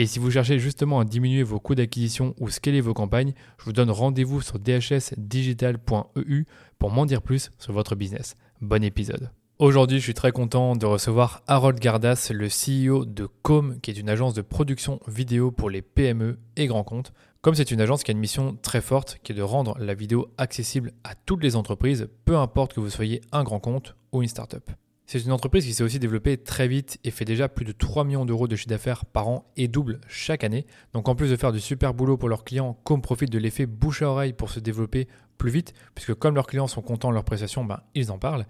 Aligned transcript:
Et 0.00 0.06
si 0.06 0.20
vous 0.20 0.30
cherchez 0.30 0.60
justement 0.60 1.00
à 1.00 1.04
diminuer 1.04 1.42
vos 1.42 1.58
coûts 1.58 1.74
d'acquisition 1.74 2.32
ou 2.38 2.50
scaler 2.50 2.80
vos 2.80 2.94
campagnes, 2.94 3.32
je 3.58 3.64
vous 3.64 3.72
donne 3.72 3.90
rendez-vous 3.90 4.40
sur 4.40 4.60
dhsdigital.eu 4.60 6.44
pour 6.78 6.92
m'en 6.92 7.04
dire 7.04 7.20
plus 7.20 7.50
sur 7.58 7.72
votre 7.72 7.96
business. 7.96 8.36
Bon 8.60 8.84
épisode. 8.84 9.32
Aujourd'hui, 9.58 9.98
je 9.98 10.04
suis 10.04 10.14
très 10.14 10.30
content 10.30 10.76
de 10.76 10.86
recevoir 10.86 11.42
Harold 11.48 11.80
Gardas, 11.80 12.30
le 12.32 12.46
CEO 12.46 13.06
de 13.06 13.26
Com, 13.42 13.80
qui 13.80 13.90
est 13.90 13.98
une 13.98 14.08
agence 14.08 14.34
de 14.34 14.42
production 14.42 15.00
vidéo 15.08 15.50
pour 15.50 15.68
les 15.68 15.82
PME 15.82 16.38
et 16.56 16.68
grands 16.68 16.84
comptes. 16.84 17.12
Com, 17.42 17.56
c'est 17.56 17.72
une 17.72 17.80
agence 17.80 18.04
qui 18.04 18.12
a 18.12 18.14
une 18.14 18.20
mission 18.20 18.56
très 18.62 18.80
forte, 18.80 19.18
qui 19.24 19.32
est 19.32 19.34
de 19.34 19.42
rendre 19.42 19.76
la 19.80 19.94
vidéo 19.94 20.28
accessible 20.38 20.92
à 21.02 21.16
toutes 21.16 21.42
les 21.42 21.56
entreprises, 21.56 22.08
peu 22.24 22.36
importe 22.36 22.72
que 22.72 22.78
vous 22.78 22.88
soyez 22.88 23.20
un 23.32 23.42
grand 23.42 23.58
compte 23.58 23.96
ou 24.12 24.22
une 24.22 24.28
start-up. 24.28 24.70
C'est 25.10 25.24
une 25.24 25.32
entreprise 25.32 25.64
qui 25.64 25.72
s'est 25.72 25.82
aussi 25.82 25.98
développée 25.98 26.36
très 26.36 26.68
vite 26.68 26.98
et 27.02 27.10
fait 27.10 27.24
déjà 27.24 27.48
plus 27.48 27.64
de 27.64 27.72
3 27.72 28.04
millions 28.04 28.26
d'euros 28.26 28.46
de 28.46 28.54
chiffre 28.56 28.68
d'affaires 28.68 29.06
par 29.06 29.26
an 29.26 29.50
et 29.56 29.66
double 29.66 30.02
chaque 30.06 30.44
année. 30.44 30.66
Donc 30.92 31.08
en 31.08 31.14
plus 31.14 31.30
de 31.30 31.36
faire 31.36 31.50
du 31.50 31.60
super 31.60 31.94
boulot 31.94 32.18
pour 32.18 32.28
leurs 32.28 32.44
clients, 32.44 32.78
Com 32.84 33.00
profite 33.00 33.32
de 33.32 33.38
l'effet 33.38 33.64
bouche 33.64 34.02
à 34.02 34.10
oreille 34.10 34.34
pour 34.34 34.50
se 34.50 34.60
développer 34.60 35.08
plus 35.38 35.50
vite, 35.50 35.72
puisque 35.94 36.12
comme 36.12 36.34
leurs 36.34 36.46
clients 36.46 36.66
sont 36.66 36.82
contents 36.82 37.08
de 37.08 37.14
leurs 37.14 37.24
prestations, 37.24 37.64
ben, 37.64 37.80
ils 37.94 38.12
en 38.12 38.18
parlent. 38.18 38.44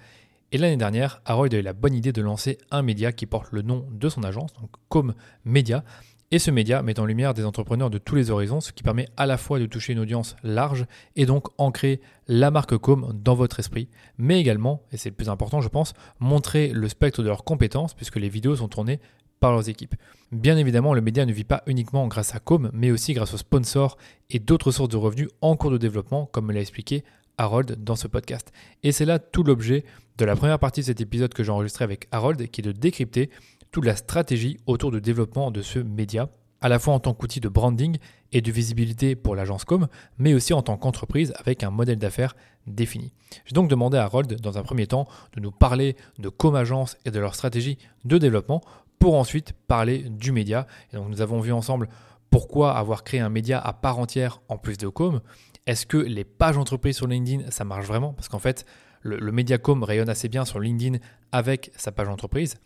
Et 0.50 0.58
l'année 0.58 0.76
dernière, 0.76 1.22
Harold 1.26 1.54
a 1.54 1.58
eu 1.58 1.62
la 1.62 1.74
bonne 1.74 1.94
idée 1.94 2.10
de 2.10 2.22
lancer 2.22 2.58
un 2.72 2.82
média 2.82 3.12
qui 3.12 3.26
porte 3.26 3.52
le 3.52 3.62
nom 3.62 3.86
de 3.92 4.08
son 4.08 4.24
agence, 4.24 4.52
donc 4.54 4.70
Com 4.88 5.14
Media, 5.44 5.84
et 6.30 6.38
ce 6.38 6.50
média 6.50 6.82
met 6.82 7.00
en 7.00 7.06
lumière 7.06 7.34
des 7.34 7.44
entrepreneurs 7.44 7.90
de 7.90 7.98
tous 7.98 8.14
les 8.14 8.30
horizons, 8.30 8.60
ce 8.60 8.72
qui 8.72 8.82
permet 8.82 9.08
à 9.16 9.26
la 9.26 9.38
fois 9.38 9.58
de 9.58 9.66
toucher 9.66 9.94
une 9.94 9.98
audience 9.98 10.36
large 10.42 10.86
et 11.16 11.24
donc 11.24 11.48
ancrer 11.56 12.00
la 12.26 12.50
marque 12.50 12.76
Com 12.76 13.12
dans 13.14 13.34
votre 13.34 13.60
esprit, 13.60 13.88
mais 14.18 14.38
également, 14.38 14.82
et 14.92 14.98
c'est 14.98 15.08
le 15.08 15.14
plus 15.14 15.30
important 15.30 15.60
je 15.60 15.68
pense, 15.68 15.94
montrer 16.20 16.68
le 16.68 16.88
spectre 16.88 17.22
de 17.22 17.28
leurs 17.28 17.44
compétences 17.44 17.94
puisque 17.94 18.16
les 18.16 18.28
vidéos 18.28 18.56
sont 18.56 18.68
tournées 18.68 19.00
par 19.40 19.52
leurs 19.52 19.68
équipes. 19.68 19.94
Bien 20.32 20.56
évidemment, 20.56 20.94
le 20.94 21.00
média 21.00 21.24
ne 21.24 21.32
vit 21.32 21.44
pas 21.44 21.62
uniquement 21.66 22.06
grâce 22.08 22.34
à 22.34 22.40
Com, 22.40 22.70
mais 22.74 22.90
aussi 22.90 23.14
grâce 23.14 23.34
aux 23.34 23.38
sponsors 23.38 23.96
et 24.30 24.38
d'autres 24.38 24.70
sources 24.70 24.90
de 24.90 24.96
revenus 24.96 25.28
en 25.40 25.56
cours 25.56 25.70
de 25.70 25.78
développement, 25.78 26.26
comme 26.26 26.46
me 26.46 26.52
l'a 26.52 26.60
expliqué 26.60 27.04
Harold 27.38 27.82
dans 27.82 27.96
ce 27.96 28.08
podcast. 28.08 28.52
Et 28.82 28.92
c'est 28.92 29.04
là 29.04 29.18
tout 29.18 29.44
l'objet 29.44 29.84
de 30.18 30.24
la 30.24 30.34
première 30.34 30.58
partie 30.58 30.80
de 30.80 30.86
cet 30.86 31.00
épisode 31.00 31.32
que 31.32 31.44
j'ai 31.44 31.52
enregistré 31.52 31.84
avec 31.84 32.08
Harold, 32.10 32.50
qui 32.50 32.60
est 32.60 32.64
de 32.64 32.72
décrypter 32.72 33.30
toute 33.70 33.84
la 33.84 33.96
stratégie 33.96 34.58
autour 34.66 34.90
du 34.90 35.00
développement 35.00 35.50
de 35.50 35.62
ce 35.62 35.78
média, 35.78 36.30
à 36.60 36.68
la 36.68 36.78
fois 36.78 36.94
en 36.94 37.00
tant 37.00 37.14
qu'outil 37.14 37.40
de 37.40 37.48
branding 37.48 37.98
et 38.32 38.40
de 38.40 38.50
visibilité 38.50 39.14
pour 39.14 39.36
l'agence 39.36 39.64
com, 39.64 39.86
mais 40.18 40.34
aussi 40.34 40.52
en 40.52 40.62
tant 40.62 40.76
qu'entreprise 40.76 41.32
avec 41.38 41.62
un 41.62 41.70
modèle 41.70 41.98
d'affaires 41.98 42.34
défini. 42.66 43.12
J'ai 43.44 43.54
donc 43.54 43.70
demandé 43.70 43.96
à 43.96 44.04
Harold, 44.04 44.40
dans 44.40 44.58
un 44.58 44.62
premier 44.62 44.86
temps, 44.86 45.06
de 45.34 45.40
nous 45.40 45.52
parler 45.52 45.96
de 46.18 46.28
com 46.28 46.54
agence 46.54 46.96
et 47.04 47.10
de 47.10 47.20
leur 47.20 47.34
stratégie 47.34 47.78
de 48.04 48.18
développement 48.18 48.60
pour 48.98 49.14
ensuite 49.14 49.52
parler 49.68 49.98
du 50.08 50.32
média. 50.32 50.66
Donc 50.92 51.08
nous 51.08 51.20
avons 51.20 51.40
vu 51.40 51.52
ensemble 51.52 51.88
pourquoi 52.30 52.76
avoir 52.76 53.04
créé 53.04 53.20
un 53.20 53.30
média 53.30 53.58
à 53.58 53.72
part 53.72 53.98
entière 53.98 54.42
en 54.48 54.58
plus 54.58 54.76
de 54.76 54.88
com. 54.88 55.20
Est-ce 55.66 55.86
que 55.86 55.96
les 55.96 56.24
pages 56.24 56.58
entreprises 56.58 56.96
sur 56.96 57.06
LinkedIn, 57.06 57.50
ça 57.50 57.64
marche 57.64 57.86
vraiment? 57.86 58.12
Parce 58.14 58.28
qu'en 58.28 58.38
fait, 58.38 58.66
le, 59.02 59.16
le 59.18 59.32
Mediacom 59.32 59.82
rayonne 59.82 60.08
assez 60.08 60.28
bien 60.28 60.44
sur 60.44 60.58
LinkedIn 60.58 60.98
avec 61.30 61.70
sa 61.76 61.92
page 61.92 62.08
entreprise. 62.08 62.56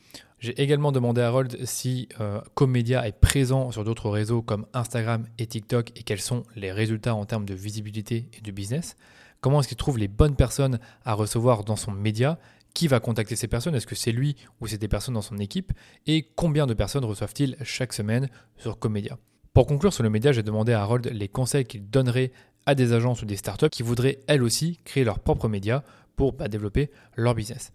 J'ai 0.43 0.61
également 0.61 0.91
demandé 0.91 1.21
à 1.21 1.29
Harold 1.29 1.57
si 1.67 2.09
euh, 2.21 2.41
Comedia 2.55 3.07
est 3.07 3.13
présent 3.13 3.71
sur 3.71 3.85
d'autres 3.85 4.11
réseaux 4.11 4.43
comme 4.43 4.67
Instagram 4.75 5.25
et 5.39 5.47
TikTok 5.47 5.93
et 5.95 6.03
quels 6.03 6.21
sont 6.21 6.43
les 6.57 6.73
résultats 6.73 7.15
en 7.15 7.25
termes 7.27 7.45
de 7.45 7.55
visibilité 7.55 8.29
et 8.37 8.41
de 8.41 8.51
business. 8.51 8.97
Comment 9.41 9.61
est-ce 9.61 9.69
qu'il 9.69 9.77
trouve 9.77 9.99
les 9.99 10.09
bonnes 10.09 10.35
personnes 10.35 10.81
à 11.05 11.15
recevoir 11.15 11.63
dans 11.63 11.77
son 11.77 11.93
média? 11.93 12.41
Qui 12.75 12.89
va 12.89 12.99
contacter 12.99 13.37
ces 13.37 13.47
personnes? 13.47 13.77
Est-ce 13.77 13.87
que 13.87 13.95
c'est 13.95 14.11
lui 14.11 14.35
ou 14.61 14.67
c'est 14.67 14.79
des 14.79 14.89
personnes 14.89 15.15
dans 15.15 15.23
son 15.23 15.39
équipe? 15.39 15.73
Et 16.09 16.27
combien 16.35 16.67
de 16.67 16.75
personnes 16.75 17.05
reçoivent-ils 17.05 17.57
chaque 17.63 17.93
semaine 17.93 18.29
sur 18.57 18.81
Comedia 18.81 19.19
Pour 19.55 19.69
conclure 19.69 19.93
sur 19.93 20.03
le 20.03 20.11
média, 20.11 20.33
j'ai 20.33 20.43
demandé 20.43 20.73
à 20.73 20.83
Harold 20.83 21.07
les 21.07 21.29
conseils 21.29 21.67
qu'il 21.67 21.89
donnerait 21.89 22.33
à 22.67 22.75
des 22.75 22.93
agences 22.93 23.23
ou 23.23 23.27
des 23.27 23.37
startups 23.37 23.71
qui 23.71 23.85
voudraient 23.85 24.19
elles 24.27 24.43
aussi 24.43 24.81
créer 24.85 25.05
leur 25.05 25.21
propre 25.21 25.47
média 25.47 25.85
pour 26.17 26.33
bah, 26.33 26.49
développer 26.49 26.91
leur 27.15 27.37
business. 27.37 27.73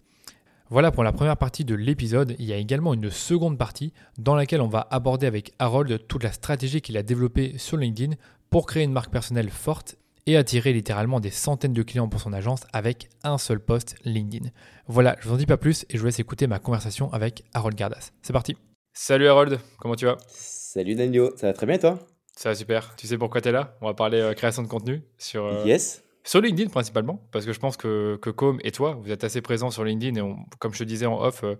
Voilà 0.70 0.92
pour 0.92 1.06
la 1.06 1.14
première 1.14 1.38
partie 1.38 1.64
de 1.64 1.76
l'épisode. 1.76 2.36
Il 2.40 2.46
y 2.46 2.52
a 2.52 2.58
également 2.58 2.94
une 2.94 3.10
seconde 3.10 3.58
partie 3.58 3.94
dans 4.18 4.36
laquelle 4.36 4.60
on 4.60 4.68
va 4.68 4.86
aborder 4.92 5.26
avec 5.26 5.54
Harold 5.60 6.06
toute 6.10 6.24
la 6.24 6.34
stratégie 6.34 6.82
qu'il 6.82 6.98
a 6.98 7.04
développée 7.04 7.58
sur 7.58 7.78
LinkedIn 7.78 8.16
pour 8.50 8.66
créer 8.66 8.84
une 8.84 8.92
marque 8.92 9.12
personnelle 9.12 9.50
forte 9.50 9.96
et 10.26 10.36
attirer 10.36 10.74
littéralement 10.74 11.22
des 11.22 11.30
centaines 11.30 11.72
de 11.72 11.84
clients 11.84 12.10
pour 12.10 12.20
son 12.20 12.34
agence 12.34 12.64
avec 12.74 13.08
un 13.24 13.38
seul 13.38 13.62
post 13.62 13.96
LinkedIn. 14.04 14.50
Voilà, 14.88 15.16
je 15.22 15.30
vous 15.30 15.36
en 15.36 15.38
dis 15.38 15.46
pas 15.46 15.56
plus 15.56 15.86
et 15.90 15.94
je 15.94 16.00
vous 16.00 16.08
laisse 16.08 16.20
écouter 16.20 16.48
ma 16.48 16.60
conversation 16.60 17.14
avec 17.14 17.46
Harold 17.54 17.78
Gardas. 17.78 18.12
C'est 18.22 18.34
parti. 18.34 18.58
Salut 18.92 19.30
Harold, 19.30 19.60
comment 19.80 19.96
tu 19.96 20.06
vas? 20.06 20.18
Salut 20.28 20.96
Daniel, 20.96 21.30
ça 21.38 21.48
va 21.48 21.54
très 21.54 21.66
bien 21.66 21.78
toi? 21.78 21.98
Ça 22.36 22.50
va 22.50 22.56
super. 22.56 22.94
Tu 22.98 23.08
sais 23.08 23.18
pourquoi 23.18 23.40
tu 23.40 23.48
es 23.48 23.52
là? 23.54 23.78
On 23.80 23.86
va 23.86 23.94
parler 23.94 24.20
euh, 24.20 24.34
création 24.34 24.64
de 24.64 24.68
contenu 24.68 25.02
sur 25.18 25.46
euh, 25.46 25.64
Yes. 25.66 26.04
Sur 26.28 26.42
LinkedIn 26.42 26.70
principalement, 26.70 27.26
parce 27.32 27.46
que 27.46 27.54
je 27.54 27.60
pense 27.60 27.78
que, 27.78 28.18
que 28.22 28.30
Com 28.30 28.60
et 28.62 28.74
toi, 28.74 29.00
vous 29.02 29.12
êtes 29.12 29.24
assez 29.24 29.42
présents 29.42 29.72
sur 29.72 29.86
LinkedIn 29.86 30.22
et 30.22 30.36
comme 30.60 30.74
je 30.74 30.80
te 30.80 30.84
disais 30.84 31.06
en 31.06 31.22
off, 31.22 31.46
euh, 31.46 31.56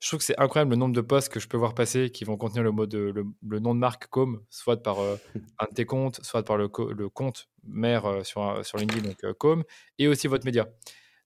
je 0.00 0.08
trouve 0.08 0.18
que 0.18 0.24
c'est 0.24 0.38
incroyable 0.40 0.72
le 0.72 0.78
nombre 0.78 0.96
de 0.96 1.00
posts 1.00 1.28
que 1.28 1.38
je 1.38 1.46
peux 1.46 1.56
voir 1.56 1.76
passer 1.76 2.10
qui 2.10 2.24
vont 2.24 2.36
contenir 2.36 2.64
le, 2.64 2.72
mot 2.72 2.86
de, 2.86 3.14
le, 3.48 3.58
nom 3.60 3.72
de 3.72 3.78
marque 3.78 4.08
Com, 4.08 4.42
soit 4.50 4.82
par 4.82 4.98
euh, 4.98 5.14
un 5.60 5.66
de 5.66 5.74
tes 5.74 5.84
comptes, 5.84 6.18
soit 6.24 6.44
par 6.44 6.56
le, 6.56 6.68
le 6.96 7.08
compte 7.08 7.48
mère 7.62 8.04
euh, 8.04 8.24
sur, 8.24 8.66
sur 8.66 8.78
LinkedIn, 8.78 9.10
donc 9.10 9.38
Com, 9.38 9.62
et 10.00 10.08
aussi 10.08 10.26
votre 10.26 10.44
média. 10.44 10.66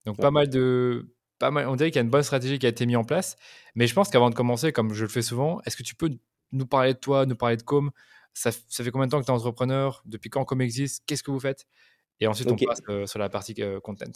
Donc 0.04 0.18
pas 0.18 0.30
mal 0.30 0.50
de... 0.50 1.10
Pas 1.38 1.50
mal, 1.50 1.66
on 1.68 1.76
dirait 1.76 1.90
qu'il 1.90 1.96
y 1.96 2.00
a 2.00 2.04
une 2.04 2.10
bonne 2.10 2.22
stratégie 2.22 2.58
qui 2.58 2.66
a 2.66 2.68
été 2.68 2.84
mise 2.84 2.96
en 2.96 3.04
place, 3.04 3.36
mais 3.74 3.86
je 3.86 3.94
pense 3.94 4.10
qu'avant 4.10 4.28
de 4.28 4.34
commencer, 4.34 4.72
comme 4.72 4.92
je 4.92 5.04
le 5.04 5.08
fais 5.08 5.22
souvent, 5.22 5.62
est-ce 5.64 5.76
que 5.78 5.82
tu 5.82 5.94
peux 5.94 6.10
nous 6.52 6.66
parler 6.66 6.92
de 6.92 6.98
toi, 6.98 7.24
nous 7.24 7.34
parler 7.34 7.56
de 7.56 7.62
Com 7.62 7.92
ça, 8.34 8.50
ça 8.68 8.84
fait 8.84 8.90
combien 8.90 9.06
de 9.06 9.12
temps 9.12 9.20
que 9.20 9.26
tu 9.26 9.30
es 9.30 9.34
entrepreneur? 9.34 10.02
Depuis 10.04 10.28
quand 10.28 10.44
Com 10.44 10.60
existe? 10.60 11.04
Qu'est-ce 11.06 11.22
que 11.22 11.30
vous 11.30 11.40
faites? 11.40 11.66
Et 12.20 12.26
ensuite, 12.26 12.50
on 12.50 12.56
passe 12.56 12.80
sur 13.06 13.18
la 13.18 13.28
partie 13.28 13.54
content. 13.82 14.12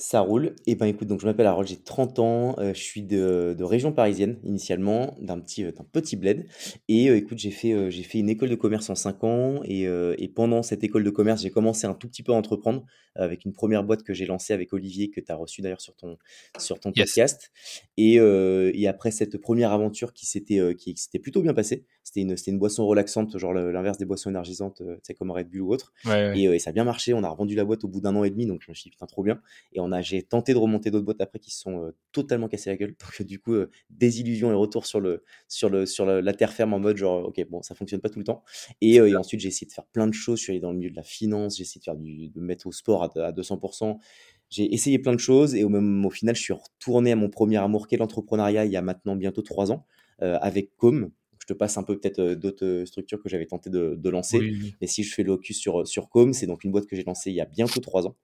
Ça 0.00 0.20
roule. 0.20 0.54
Et 0.68 0.76
ben 0.76 0.86
écoute, 0.86 1.08
donc 1.08 1.20
je 1.20 1.26
m'appelle 1.26 1.46
Harold, 1.46 1.68
j'ai 1.68 1.76
30 1.76 2.20
ans, 2.20 2.56
je 2.58 2.80
suis 2.80 3.02
de, 3.02 3.56
de 3.58 3.64
région 3.64 3.92
parisienne 3.92 4.38
initialement, 4.44 5.16
d'un 5.20 5.40
petit, 5.40 5.64
d'un 5.64 5.84
petit 5.92 6.14
bled. 6.14 6.46
Et 6.86 7.06
écoute, 7.08 7.38
j'ai 7.38 7.50
fait, 7.50 7.90
j'ai 7.90 8.04
fait 8.04 8.18
une 8.18 8.28
école 8.28 8.48
de 8.48 8.54
commerce 8.54 8.88
en 8.90 8.94
5 8.94 9.24
ans 9.24 9.60
et, 9.64 9.82
et 9.82 10.28
pendant 10.28 10.62
cette 10.62 10.84
école 10.84 11.02
de 11.02 11.10
commerce, 11.10 11.42
j'ai 11.42 11.50
commencé 11.50 11.88
un 11.88 11.94
tout 11.94 12.06
petit 12.06 12.22
peu 12.22 12.32
à 12.32 12.36
entreprendre 12.36 12.84
avec 13.16 13.44
une 13.44 13.52
première 13.52 13.82
boîte 13.82 14.04
que 14.04 14.14
j'ai 14.14 14.24
lancée 14.24 14.52
avec 14.52 14.72
Olivier, 14.72 15.10
que 15.10 15.20
tu 15.20 15.32
as 15.32 15.34
reçu 15.34 15.62
d'ailleurs 15.62 15.80
sur 15.80 15.96
ton, 15.96 16.16
sur 16.58 16.78
ton 16.78 16.92
podcast. 16.92 17.50
Et, 17.96 18.14
et 18.18 18.86
après 18.86 19.10
cette 19.10 19.36
première 19.38 19.72
aventure 19.72 20.12
qui 20.12 20.26
s'était, 20.26 20.76
qui 20.76 20.96
s'était 20.96 21.18
plutôt 21.18 21.42
bien 21.42 21.54
passée, 21.54 21.84
c'était 22.04 22.20
une, 22.20 22.36
c'était 22.36 22.52
une 22.52 22.58
boisson 22.58 22.86
relaxante, 22.86 23.36
genre 23.36 23.52
l'inverse 23.52 23.98
des 23.98 24.06
boissons 24.06 24.30
énergisantes, 24.30 24.76
tu 24.78 25.00
sais, 25.02 25.14
comme 25.14 25.30
Red 25.30 25.50
Bull 25.50 25.62
ou 25.62 25.72
autre. 25.72 25.92
Et, 26.06 26.44
et, 26.44 26.58
ça 26.58 26.70
a 26.70 26.72
bien 26.72 26.84
marché, 26.84 27.12
on 27.12 27.22
a 27.22 27.28
revendu 27.28 27.54
la 27.54 27.64
boîte 27.64 27.84
au 27.84 27.88
bout 27.88 28.00
d'un 28.00 28.14
an 28.16 28.24
et 28.24 28.30
demi, 28.30 28.46
donc 28.46 28.62
je 28.62 28.70
me 28.70 28.74
suis 28.74 28.84
dit, 28.84 28.90
putain, 28.90 29.06
trop 29.06 29.22
bien. 29.22 29.40
Et 29.72 29.80
on 29.80 29.87
a, 29.92 30.02
j'ai 30.02 30.22
tenté 30.22 30.52
de 30.52 30.58
remonter 30.58 30.90
d'autres 30.90 31.04
boîtes 31.04 31.20
après 31.20 31.38
qui 31.38 31.50
se 31.50 31.60
sont 31.60 31.92
totalement 32.12 32.48
cassées 32.48 32.70
la 32.70 32.76
gueule. 32.76 32.94
Donc 33.18 33.26
du 33.26 33.38
coup, 33.38 33.54
désillusion 33.90 34.50
et 34.50 34.54
retour 34.54 34.86
sur, 34.86 35.00
le, 35.00 35.24
sur, 35.48 35.68
le, 35.70 35.86
sur 35.86 36.06
la, 36.06 36.32
terre 36.32 36.52
ferme 36.52 36.74
en 36.74 36.80
mode 36.80 36.96
genre, 36.96 37.26
ok, 37.26 37.44
bon, 37.48 37.62
ça 37.62 37.74
fonctionne 37.74 38.00
pas 38.00 38.08
tout 38.08 38.18
le 38.18 38.24
temps. 38.24 38.42
Et, 38.80 38.96
et 38.96 39.16
ensuite, 39.16 39.40
j'ai 39.40 39.48
essayé 39.48 39.66
de 39.66 39.72
faire 39.72 39.86
plein 39.86 40.06
de 40.06 40.14
choses. 40.14 40.38
Je 40.38 40.44
suis 40.44 40.52
allé 40.52 40.60
dans 40.60 40.72
le 40.72 40.78
milieu 40.78 40.90
de 40.90 40.96
la 40.96 41.02
finance, 41.02 41.56
j'ai 41.56 41.62
essayé 41.62 41.80
de, 41.80 41.84
faire 41.84 41.96
du, 41.96 42.28
de 42.28 42.40
mettre 42.40 42.66
au 42.66 42.72
sport 42.72 43.04
à, 43.04 43.26
à 43.26 43.32
200%. 43.32 43.98
J'ai 44.50 44.72
essayé 44.72 44.98
plein 44.98 45.12
de 45.12 45.20
choses 45.20 45.54
et 45.54 45.64
au, 45.64 45.68
même, 45.68 46.06
au 46.06 46.10
final, 46.10 46.34
je 46.34 46.42
suis 46.42 46.54
retourné 46.54 47.12
à 47.12 47.16
mon 47.16 47.28
premier 47.28 47.58
amour 47.58 47.86
qu'est 47.86 47.98
l'entrepreneuriat 47.98 48.64
il 48.64 48.72
y 48.72 48.76
a 48.76 48.82
maintenant 48.82 49.16
bientôt 49.16 49.42
trois 49.42 49.70
ans 49.72 49.86
avec 50.20 50.74
Com, 50.76 51.12
je 51.38 51.46
te 51.46 51.52
passe 51.52 51.78
un 51.78 51.82
peu 51.82 51.98
peut-être 51.98 52.34
d'autres 52.34 52.84
structures 52.86 53.22
que 53.22 53.28
j'avais 53.28 53.46
tenté 53.46 53.70
de, 53.70 53.94
de 53.96 54.10
lancer. 54.10 54.40
Mais 54.80 54.86
si 54.86 55.02
je 55.02 55.14
fais 55.14 55.22
le 55.22 55.28
locus 55.28 55.58
sur, 55.58 55.86
sur 55.86 56.08
Com, 56.08 56.32
c'est 56.32 56.46
donc 56.46 56.64
une 56.64 56.72
boîte 56.72 56.86
que 56.86 56.96
j'ai 56.96 57.04
lancée 57.04 57.30
il 57.30 57.36
y 57.36 57.40
a 57.40 57.46
bientôt 57.46 57.80
trois 57.80 58.06
ans 58.06 58.16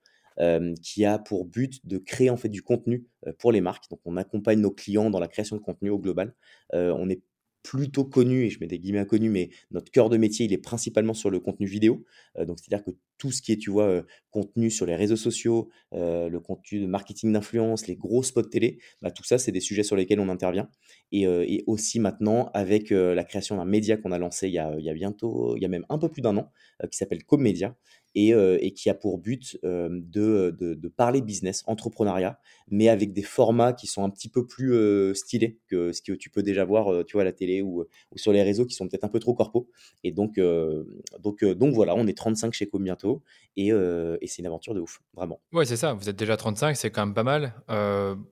qui 0.82 1.04
a 1.04 1.18
pour 1.18 1.44
but 1.44 1.86
de 1.86 1.98
créer 1.98 2.30
en 2.30 2.36
fait 2.36 2.48
du 2.48 2.62
contenu 2.62 3.06
pour 3.38 3.52
les 3.52 3.60
marques. 3.60 3.88
Donc 3.90 4.00
on 4.04 4.16
accompagne 4.16 4.60
nos 4.60 4.70
clients 4.70 5.10
dans 5.10 5.20
la 5.20 5.28
création 5.28 5.56
de 5.56 5.62
contenu 5.62 5.90
au 5.90 5.98
global. 5.98 6.34
on 6.72 7.08
est 7.08 7.22
plutôt 7.64 8.04
connu, 8.04 8.44
et 8.44 8.50
je 8.50 8.60
mets 8.60 8.66
des 8.66 8.78
guillemets 8.78 9.00
inconnus, 9.00 9.32
mais 9.32 9.48
notre 9.70 9.90
cœur 9.90 10.10
de 10.10 10.18
métier, 10.18 10.44
il 10.44 10.52
est 10.52 10.58
principalement 10.58 11.14
sur 11.14 11.30
le 11.30 11.40
contenu 11.40 11.66
vidéo. 11.66 12.04
Donc, 12.38 12.58
c'est-à-dire 12.60 12.84
que 12.84 12.90
tout 13.16 13.32
ce 13.32 13.40
qui 13.40 13.52
est, 13.52 13.56
tu 13.56 13.70
vois, 13.70 14.04
contenu 14.30 14.70
sur 14.70 14.84
les 14.84 14.94
réseaux 14.94 15.16
sociaux, 15.16 15.70
le 15.92 16.38
contenu 16.38 16.80
de 16.80 16.86
marketing 16.86 17.32
d'influence, 17.32 17.86
les 17.86 17.96
gros 17.96 18.22
spots 18.22 18.42
télé, 18.42 18.78
bah, 19.00 19.10
tout 19.10 19.24
ça, 19.24 19.38
c'est 19.38 19.50
des 19.50 19.60
sujets 19.60 19.82
sur 19.82 19.96
lesquels 19.96 20.20
on 20.20 20.28
intervient. 20.28 20.68
Et, 21.10 21.64
aussi 21.66 22.00
maintenant, 22.00 22.50
avec 22.52 22.90
la 22.90 23.24
création 23.24 23.56
d'un 23.56 23.64
média 23.64 23.96
qu'on 23.96 24.12
a 24.12 24.18
lancé 24.18 24.46
il 24.48 24.54
y 24.54 24.58
a, 24.58 24.94
bientôt, 24.94 25.56
il 25.56 25.62
y 25.62 25.66
a 25.66 25.68
même 25.68 25.86
un 25.88 25.96
peu 25.98 26.10
plus 26.10 26.20
d'un 26.20 26.36
an, 26.36 26.52
qui 26.90 26.98
s'appelle 26.98 27.24
Commedia, 27.24 27.74
euh, 28.16 28.58
et, 28.60 28.72
qui 28.72 28.88
a 28.90 28.94
pour 28.94 29.18
but 29.18 29.58
euh, 29.64 29.88
de, 29.90 30.54
de, 30.56 30.88
parler 30.88 31.20
business, 31.20 31.64
entrepreneuriat, 31.66 32.38
mais 32.70 32.88
avec 32.88 33.12
des 33.12 33.22
formats 33.22 33.72
qui 33.72 33.88
sont 33.88 34.04
un 34.04 34.10
petit 34.10 34.28
peu 34.28 34.46
plus 34.46 34.72
euh, 34.72 35.14
stylés 35.14 35.58
que 35.68 35.92
ce 35.92 36.00
que 36.00 36.12
tu 36.12 36.30
peux 36.30 36.44
déjà 36.44 36.64
voir 36.64 37.04
tu 37.06 37.14
vois, 37.14 37.22
à 37.22 37.24
la 37.24 37.32
télé 37.32 37.60
ou, 37.60 37.80
ou 37.82 38.18
sur 38.18 38.32
les 38.32 38.42
réseaux 38.44 38.66
qui 38.66 38.74
sont 38.76 38.86
peut-être 38.86 39.02
un 39.02 39.08
peu 39.08 39.18
trop 39.18 39.34
corpo. 39.34 39.68
Et 40.04 40.12
donc, 40.12 40.38
donc, 41.22 41.44
donc 41.44 41.74
voilà, 41.74 41.94
on 41.96 42.06
est 42.06 42.16
35 42.16 42.52
chez 42.52 42.68
Com 42.68 42.84
bientôt 42.84 43.22
et, 43.56 43.68
et 43.70 44.26
c'est 44.26 44.38
une 44.42 44.46
aventure 44.46 44.74
de 44.74 44.80
ouf, 44.80 45.00
vraiment. 45.14 45.40
Ouais, 45.52 45.64
c'est 45.64 45.76
ça, 45.76 45.92
vous 45.92 46.08
êtes 46.08 46.16
déjà 46.16 46.36
35, 46.36 46.76
c'est 46.76 46.90
quand 46.90 47.04
même 47.04 47.14
pas 47.14 47.24
mal. 47.24 47.52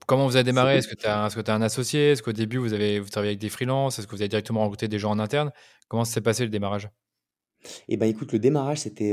comment 0.07 0.27
vous 0.27 0.37
avez 0.37 0.45
démarré? 0.45 0.77
Est-ce 0.77 0.89
que 0.89 0.95
tu 0.95 1.07
as, 1.07 1.29
est 1.37 1.49
un 1.49 1.63
associé? 1.63 2.13
Est-ce 2.13 2.23
qu'au 2.23 2.33
début 2.33 2.59
vous 2.59 2.73
avez 2.73 3.01
vous 3.01 3.09
travaillez 3.09 3.31
avec 3.31 3.41
des 3.41 3.49
freelances? 3.49 3.99
Est-ce 3.99 4.07
que 4.07 4.13
vous 4.13 4.23
avez 4.23 4.29
directement 4.29 4.61
rencontré 4.61 4.87
des 4.87 5.01
gens 5.01 5.11
en 5.11 5.19
interne? 5.19 5.51
Comment 5.89 6.05
s'est 6.05 6.21
passé 6.21 6.45
le 6.45 6.51
démarrage? 6.51 6.89
Et 7.89 7.97
ben 7.97 8.07
écoute, 8.07 8.33
le 8.33 8.39
démarrage, 8.39 8.79
c'était, 8.79 9.13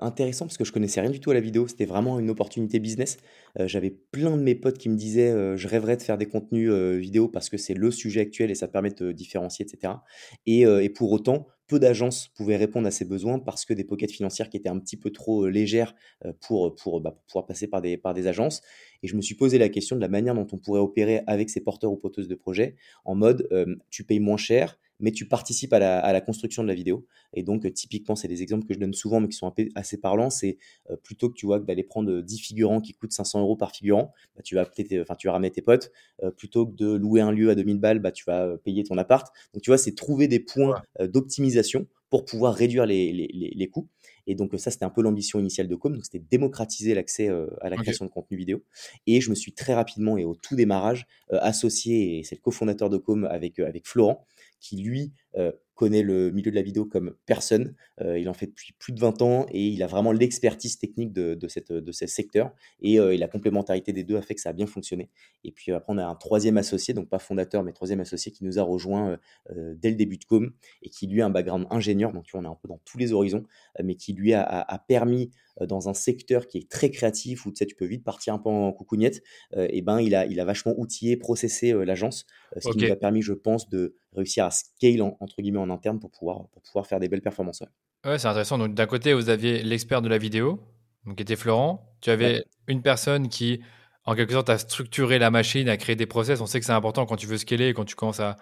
intéressant 0.00 0.46
parce 0.46 0.58
que 0.58 0.64
je 0.64 0.72
connaissais 0.72 1.00
rien 1.00 1.10
du 1.10 1.20
tout 1.20 1.30
à 1.30 1.34
la 1.34 1.40
vidéo. 1.40 1.66
C'était 1.68 1.84
vraiment 1.84 2.18
une 2.18 2.30
opportunité 2.30 2.78
business. 2.78 3.18
j'avais 3.58 3.90
plein 3.90 4.36
de 4.36 4.42
mes 4.42 4.54
potes 4.54 4.78
qui 4.78 4.88
me 4.88 4.96
disaient, 4.96 5.56
«Je 5.56 5.68
rêverais 5.68 5.96
de 5.96 6.02
faire 6.02 6.18
des 6.18 6.26
contenus, 6.26 6.70
vidéo 6.70 7.28
parce 7.28 7.48
que 7.48 7.56
c'est 7.56 7.74
le 7.74 7.90
sujet 7.90 8.20
actuel 8.20 8.50
et 8.50 8.54
ça 8.54 8.68
permet 8.68 8.90
de 8.90 8.94
te 8.94 9.12
différencier» 9.12 9.66
et 9.66 9.68
cetera 9.68 10.04
et 10.46 10.88
pour 10.90 11.12
autant, 11.12 11.46
peu 11.66 11.78
d'agences 11.78 12.28
pouvaient 12.28 12.56
répondre 12.56 12.88
à 12.88 12.90
ces 12.90 13.04
besoins 13.04 13.38
parce 13.38 13.64
que 13.64 13.72
des 13.72 13.84
pockets 13.84 14.10
financières 14.10 14.50
qui 14.50 14.56
étaient 14.56 14.68
un 14.68 14.78
petit 14.78 14.96
peu 14.96 15.10
trop, 15.10 15.46
légères, 15.46 15.94
pour, 16.40 16.74
pour, 16.74 17.00
bah, 17.00 17.12
pour 17.12 17.22
pouvoir 17.24 17.46
passer 17.46 17.68
par 17.68 17.80
des 17.80 17.96
par 17.96 18.12
des 18.12 18.26
agences 18.26 18.60
et 19.02 19.08
je 19.08 19.16
me 19.16 19.22
suis 19.22 19.36
posé 19.36 19.58
la 19.58 19.68
question 19.68 19.96
de 19.96 20.00
la 20.00 20.08
manière 20.08 20.34
dont 20.34 20.46
on 20.52 20.58
pourrait 20.58 20.80
opérer 20.80 21.22
avec 21.26 21.48
ces 21.48 21.60
porteurs 21.60 21.92
ou 21.92 21.96
porteuses 21.96 22.28
de 22.28 22.34
projets 22.34 22.76
en 23.04 23.14
mode, 23.14 23.48
tu 23.90 24.04
payes 24.04 24.20
moins 24.20 24.36
cher 24.36 24.78
mais 25.00 25.12
tu 25.12 25.26
participes 25.26 25.72
à 25.72 25.78
la, 25.78 26.20
construction 26.20 26.62
de 26.62 26.68
la 26.68 26.74
vidéo. 26.74 27.06
Et 27.34 27.42
donc, 27.42 27.64
euh, 27.64 27.70
typiquement, 27.70 28.14
c'est 28.14 28.28
des 28.28 28.42
exemples 28.42 28.66
que 28.66 28.74
je 28.74 28.78
donne 28.78 28.92
souvent, 28.92 29.20
mais 29.20 29.28
qui 29.28 29.36
sont 29.36 29.52
assez 29.74 29.98
parlants. 29.98 30.30
C'est 30.30 30.58
euh, 30.90 30.96
plutôt 30.96 31.30
que 31.30 31.34
tu 31.34 31.46
vois 31.46 31.58
d'aller 31.58 31.82
prendre 31.82 32.20
10 32.20 32.38
figurants 32.38 32.80
qui 32.80 32.92
coûtent 32.92 33.12
500 33.12 33.40
euros 33.40 33.56
par 33.56 33.72
figurant, 33.72 34.12
bah, 34.36 34.42
tu 34.42 34.54
vas 34.54 34.68
enfin, 35.00 35.14
tu 35.16 35.26
vas 35.26 35.32
ramener 35.32 35.50
tes 35.50 35.62
potes. 35.62 35.90
Euh, 36.22 36.30
plutôt 36.30 36.66
que 36.66 36.74
de 36.74 36.92
louer 36.92 37.20
un 37.20 37.32
lieu 37.32 37.50
à 37.50 37.54
2000 37.54 37.78
balles, 37.78 37.98
bah, 37.98 38.12
tu 38.12 38.24
vas 38.26 38.56
payer 38.58 38.84
ton 38.84 38.98
appart. 38.98 39.26
Donc, 39.54 39.62
tu 39.62 39.70
vois, 39.70 39.78
c'est 39.78 39.94
trouver 39.94 40.28
des 40.28 40.40
points 40.40 40.82
d'optimisation 41.00 41.86
pour 42.10 42.24
pouvoir 42.24 42.54
réduire 42.54 42.86
les, 42.86 43.70
coûts. 43.72 43.88
Et 44.26 44.34
donc 44.34 44.52
ça, 44.58 44.72
c'était 44.72 44.84
un 44.84 44.90
peu 44.90 45.00
l'ambition 45.00 45.38
initiale 45.38 45.68
de 45.68 45.76
Com. 45.76 45.94
Donc 45.94 46.04
c'était 46.04 46.18
démocratiser 46.18 46.92
l'accès 46.92 47.28
à 47.60 47.68
la 47.68 47.76
création 47.76 48.04
de 48.04 48.10
contenu 48.10 48.36
vidéo. 48.36 48.64
Et 49.06 49.20
je 49.20 49.30
me 49.30 49.36
suis 49.36 49.52
très 49.52 49.74
rapidement 49.74 50.18
et 50.18 50.24
au 50.24 50.34
tout 50.34 50.56
démarrage 50.56 51.06
associé, 51.30 52.18
et 52.18 52.24
c'est 52.24 52.34
le 52.34 52.40
cofondateur 52.40 52.90
de 52.90 52.96
Com 52.96 53.24
avec, 53.24 53.60
avec 53.60 53.86
Florent, 53.86 54.26
qui 54.60 54.76
lui 54.76 55.12
euh, 55.36 55.52
connaît 55.74 56.02
le 56.02 56.30
milieu 56.30 56.50
de 56.50 56.56
la 56.56 56.60
vidéo 56.60 56.84
comme 56.84 57.14
personne. 57.24 57.74
Euh, 58.02 58.18
il 58.18 58.28
en 58.28 58.34
fait 58.34 58.48
depuis 58.48 58.74
plus 58.78 58.92
de 58.92 59.00
20 59.00 59.22
ans 59.22 59.46
et 59.50 59.66
il 59.66 59.82
a 59.82 59.86
vraiment 59.86 60.12
l'expertise 60.12 60.76
technique 60.76 61.10
de, 61.14 61.32
de, 61.32 61.48
cette, 61.48 61.72
de 61.72 61.90
ce 61.90 62.06
secteur. 62.06 62.52
Et, 62.82 63.00
euh, 63.00 63.14
et, 63.14 63.16
la 63.16 63.28
complémentarité 63.28 63.94
des 63.94 64.04
deux 64.04 64.16
a 64.16 64.20
fait 64.20 64.34
que 64.34 64.42
ça 64.42 64.50
a 64.50 64.52
bien 64.52 64.66
fonctionné. 64.66 65.08
Et 65.42 65.52
puis 65.52 65.72
après, 65.72 65.90
on 65.90 65.96
a 65.96 66.04
un 66.04 66.14
troisième 66.16 66.58
associé, 66.58 66.92
donc 66.92 67.08
pas 67.08 67.18
fondateur, 67.18 67.62
mais 67.62 67.72
troisième 67.72 68.00
associé 68.00 68.30
qui 68.30 68.44
nous 68.44 68.58
a 68.58 68.62
rejoint 68.62 69.18
dès 69.48 69.90
le 69.90 69.96
début 69.96 70.18
de 70.18 70.24
Com 70.24 70.52
et 70.82 70.90
qui 70.90 71.06
lui 71.06 71.22
a 71.22 71.26
un 71.26 71.30
background 71.30 71.66
ingénieur. 71.70 72.12
Donc 72.12 72.24
tu 72.24 72.32
vois, 72.32 72.42
on 72.42 72.44
est 72.44 72.52
un 72.52 72.58
peu 72.60 72.68
dans 72.68 72.80
tous 72.84 72.98
les 72.98 73.12
horizons, 73.12 73.44
mais 73.82 73.94
qui 73.94 74.12
lui 74.12 74.34
a, 74.34 74.42
a, 74.42 74.78
permis 74.78 75.30
dans 75.60 75.88
un 75.88 75.94
secteur 75.94 76.46
qui 76.46 76.58
est 76.58 76.70
très 76.70 76.90
créatif 76.90 77.46
où 77.46 77.50
tu 77.50 77.56
sais, 77.56 77.66
tu 77.66 77.74
peux 77.74 77.86
vite 77.86 78.04
partir 78.04 78.34
un 78.34 78.38
peu 78.38 78.50
en 78.50 78.72
coucougnette, 78.72 79.22
et 79.56 79.80
ben 79.80 80.00
il 80.00 80.14
a, 80.14 80.26
il 80.26 80.40
a 80.40 80.44
vachement 80.44 80.74
outillé, 80.76 81.16
processé 81.16 81.72
l'agence, 81.72 82.26
ce 82.58 82.68
qui 82.70 82.78
nous 82.78 82.92
a 82.92 82.96
permis, 82.96 83.22
je 83.22 83.32
pense, 83.32 83.68
de 83.68 83.96
réussir 84.14 84.44
à 84.44 84.50
scale 84.50 85.02
entre 85.02 85.40
guillemets 85.40 85.58
en 85.58 85.70
interne 85.70 86.00
pour 86.00 86.10
pouvoir, 86.10 86.48
pour 86.48 86.62
pouvoir 86.62 86.86
faire 86.86 87.00
des 87.00 87.08
belles 87.08 87.22
performances. 87.22 87.62
Ouais, 88.04 88.18
c'est 88.18 88.28
intéressant. 88.28 88.58
Donc 88.58 88.74
d'un 88.74 88.86
côté, 88.86 89.12
vous 89.12 89.28
aviez 89.28 89.62
l'expert 89.62 90.02
de 90.02 90.08
la 90.08 90.18
vidéo, 90.18 90.60
donc 91.04 91.16
qui 91.16 91.22
était 91.22 91.36
Florent. 91.36 91.96
Tu 92.00 92.10
avais 92.10 92.44
une 92.66 92.82
personne 92.82 93.28
qui, 93.28 93.60
en 94.04 94.14
quelque 94.14 94.32
sorte, 94.32 94.48
a 94.48 94.58
structuré 94.58 95.18
la 95.18 95.30
machine, 95.30 95.68
a 95.68 95.76
créé 95.76 95.96
des 95.96 96.06
process. 96.06 96.40
On 96.40 96.46
sait 96.46 96.60
que 96.60 96.66
c'est 96.66 96.72
important 96.72 97.06
quand 97.06 97.16
tu 97.16 97.26
veux 97.26 97.38
scaler, 97.38 97.74
quand 97.74 97.84
tu 97.84 97.94
commences 97.94 98.20
à, 98.20 98.36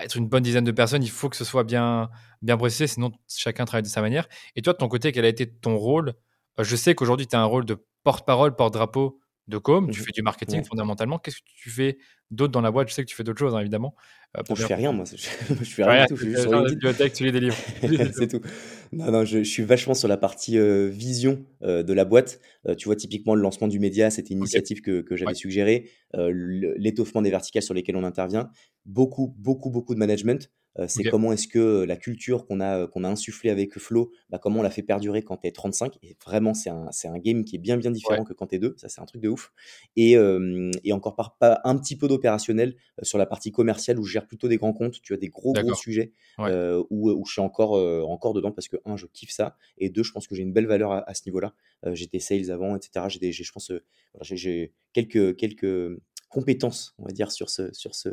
être 0.00 0.16
une 0.16 0.26
bonne 0.26 0.42
dizaine 0.42 0.64
de 0.64 0.72
personnes, 0.72 1.02
il 1.02 1.10
faut 1.10 1.28
que 1.28 1.36
ce 1.36 1.44
soit 1.44 1.64
bien, 1.64 2.08
bien 2.40 2.56
processé, 2.56 2.86
sinon 2.86 3.12
chacun 3.28 3.66
travaille 3.66 3.82
de 3.82 3.88
sa 3.88 4.00
manière. 4.00 4.26
Et 4.56 4.62
toi, 4.62 4.72
de 4.72 4.78
ton 4.78 4.88
côté, 4.88 5.12
quel 5.12 5.26
a 5.26 5.28
été 5.28 5.46
ton 5.46 5.76
rôle? 5.76 6.14
Euh, 6.58 6.64
Je 6.64 6.76
sais 6.76 6.94
qu'aujourd'hui, 6.94 7.26
tu 7.26 7.36
as 7.36 7.40
un 7.40 7.44
rôle 7.44 7.66
de 7.66 7.76
porte-parole, 8.02 8.56
porte-drapeau 8.56 9.20
de 9.48 9.58
com, 9.58 9.90
tu 9.90 10.00
mmh 10.00 10.04
fais 10.04 10.12
du 10.12 10.22
marketing 10.22 10.64
fondamentalement. 10.64 11.18
Qu'est-ce 11.18 11.38
que 11.38 11.42
tu 11.44 11.70
fais 11.70 11.98
d'autre 12.30 12.52
dans 12.52 12.60
la 12.60 12.70
boîte? 12.70 12.88
Je 12.88 12.94
sais 12.94 13.02
que 13.02 13.08
tu 13.08 13.16
fais 13.16 13.24
d'autres 13.24 13.38
choses, 13.38 13.54
hein, 13.54 13.60
évidemment. 13.60 13.94
Euh, 14.36 14.42
je 14.56 14.66
fais 14.66 14.74
rien, 14.74 14.92
moi. 14.92 15.04
Je, 15.04 15.16
je 15.16 15.64
fais 15.64 15.84
rien 15.84 16.04
du 16.04 16.08
tout. 16.08 16.16
Je 16.16 16.30
suis 16.30 16.40
sur 16.40 16.64
bibliothèque, 16.64 17.12
tu 17.12 17.24
lis 17.24 17.32
des 17.32 17.40
livres. 17.40 17.56
c'est 18.14 18.28
tout. 18.28 18.40
Non, 18.92 19.10
non, 19.10 19.24
je, 19.24 19.42
suis 19.42 19.62
vachement 19.62 19.94
sur 19.94 20.08
la 20.08 20.16
partie 20.16 20.58
euh, 20.58 20.88
vision 20.88 21.44
euh, 21.62 21.82
de 21.82 21.92
la 21.92 22.04
boîte. 22.04 22.40
tu 22.78 22.86
vois, 22.86 22.96
typiquement, 22.96 23.34
le 23.34 23.42
lancement 23.42 23.68
du 23.68 23.80
média, 23.80 24.10
c'était 24.10 24.32
une 24.32 24.38
initiative 24.38 24.80
que, 24.80 25.00
que 25.00 25.16
j'avais 25.16 25.34
suggérée. 25.34 25.90
L'étoffement 26.14 27.22
des 27.22 27.30
verticales 27.30 27.62
sur 27.62 27.74
lesquelles 27.74 27.96
on 27.96 28.04
intervient. 28.04 28.50
Beaucoup, 28.86 29.34
beaucoup, 29.38 29.70
beaucoup 29.70 29.94
de 29.94 29.98
management. 29.98 30.50
Euh, 30.78 30.86
c'est 30.88 31.04
comment 31.04 31.32
est-ce 31.32 31.48
que 31.48 31.84
la 31.84 31.96
culture 31.96 32.46
qu'on 32.46 32.60
a, 32.60 32.86
qu'on 32.86 33.04
a 33.04 33.08
insufflée 33.08 33.50
avec 33.50 33.78
Flow, 33.78 34.10
bah, 34.30 34.38
comment 34.38 34.60
on 34.60 34.62
l'a 34.62 34.70
fait 34.70 34.82
perdurer 34.82 35.22
quand 35.22 35.36
tu 35.38 35.46
es 35.46 35.52
35. 35.52 35.98
Et 36.02 36.16
vraiment, 36.24 36.54
c'est 36.54 36.70
un, 36.70 36.88
un, 37.04 37.18
game 37.18 37.44
qui 37.44 37.56
est 37.56 37.58
bien, 37.58 37.76
bien 37.76 37.90
différent 37.90 38.24
que 38.24 38.32
quand 38.32 38.46
tu 38.48 38.56
es 38.56 38.58
deux. 38.58 38.74
Ça, 38.78 38.88
c'est 38.88 39.00
un 39.00 39.04
truc 39.04 39.20
de 39.20 39.28
ouf. 39.28 39.52
Et, 39.96 40.12
et 40.84 40.92
encore 40.92 41.14
par, 41.14 41.36
pas 41.36 41.60
un 41.64 41.76
petit 41.76 41.96
peu 41.96 42.08
d'opérationnel 42.08 42.76
sur 43.02 43.18
la 43.18 43.26
partie 43.26 43.52
commerciale 43.52 43.98
où 43.98 44.04
je 44.04 44.12
gère 44.12 44.26
plutôt 44.26 44.48
des 44.48 44.56
grands 44.56 44.72
comptes. 44.72 45.00
Tu 45.02 45.14
as 45.14 45.18
des 45.18 45.28
gros, 45.28 45.52
gros 45.52 45.74
sujets 45.74 46.12
où, 46.38 47.10
où, 47.10 47.24
je 47.26 47.32
suis 47.32 47.40
encore, 47.40 47.72
encore 48.08 48.32
dedans 48.32 48.52
parce 48.52 48.68
que, 48.68 48.76
un, 48.84 48.96
je 48.96 49.06
kiffe 49.06 49.30
ça. 49.30 49.56
Et 49.78 49.90
deux, 49.90 50.02
je 50.02 50.12
pense 50.12 50.26
que 50.26 50.34
j'ai 50.34 50.42
une 50.42 50.52
belle 50.52 50.66
valeur 50.66 50.92
à, 50.92 51.14
ce 51.14 51.22
niveau-là. 51.26 51.54
J'étais 51.92 52.18
sales 52.18 52.50
avant, 52.50 52.76
etc. 52.76 53.06
J'ai, 53.08 53.32
je 53.32 53.52
pense, 53.52 53.72
j'ai 54.20 54.72
quelques, 54.92 55.36
quelques 55.36 55.98
compétences, 56.28 56.94
on 56.98 57.04
va 57.04 57.12
dire, 57.12 57.30
sur 57.30 57.50
ce, 57.50 57.72
sur 57.72 57.94
ce, 57.94 58.08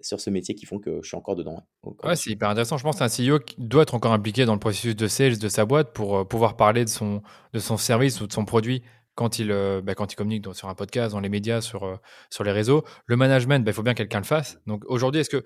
sur 0.00 0.20
ce 0.20 0.30
métier 0.30 0.54
qui 0.54 0.66
font 0.66 0.78
que 0.78 1.00
je 1.02 1.08
suis 1.08 1.16
encore 1.16 1.36
dedans. 1.36 1.66
Ouais, 2.02 2.16
c'est 2.16 2.30
hyper 2.30 2.48
intéressant. 2.48 2.78
Je 2.78 2.82
pense 2.82 2.98
qu'un 2.98 3.08
CEO 3.08 3.38
doit 3.58 3.82
être 3.82 3.94
encore 3.94 4.12
impliqué 4.12 4.44
dans 4.44 4.54
le 4.54 4.58
processus 4.58 4.96
de 4.96 5.06
sales 5.06 5.38
de 5.38 5.48
sa 5.48 5.64
boîte 5.64 5.92
pour 5.92 6.16
euh, 6.16 6.24
pouvoir 6.24 6.56
parler 6.56 6.84
de 6.84 6.88
son, 6.88 7.22
de 7.52 7.58
son 7.58 7.76
service 7.76 8.20
ou 8.20 8.26
de 8.26 8.32
son 8.32 8.44
produit 8.44 8.82
quand 9.14 9.38
il, 9.38 9.52
euh, 9.52 9.82
bah, 9.82 9.94
quand 9.94 10.12
il 10.12 10.16
communique 10.16 10.46
sur 10.54 10.68
un 10.68 10.74
podcast, 10.74 11.12
dans 11.12 11.20
les 11.20 11.28
médias, 11.28 11.60
sur, 11.60 11.84
euh, 11.84 11.96
sur 12.30 12.44
les 12.44 12.52
réseaux. 12.52 12.84
Le 13.06 13.16
management, 13.16 13.62
bah, 13.64 13.72
il 13.72 13.74
faut 13.74 13.82
bien 13.82 13.92
que 13.92 13.98
quelqu'un 13.98 14.20
le 14.20 14.24
fasse. 14.24 14.58
Donc 14.66 14.84
aujourd'hui, 14.86 15.20
est-ce 15.20 15.30
que 15.30 15.44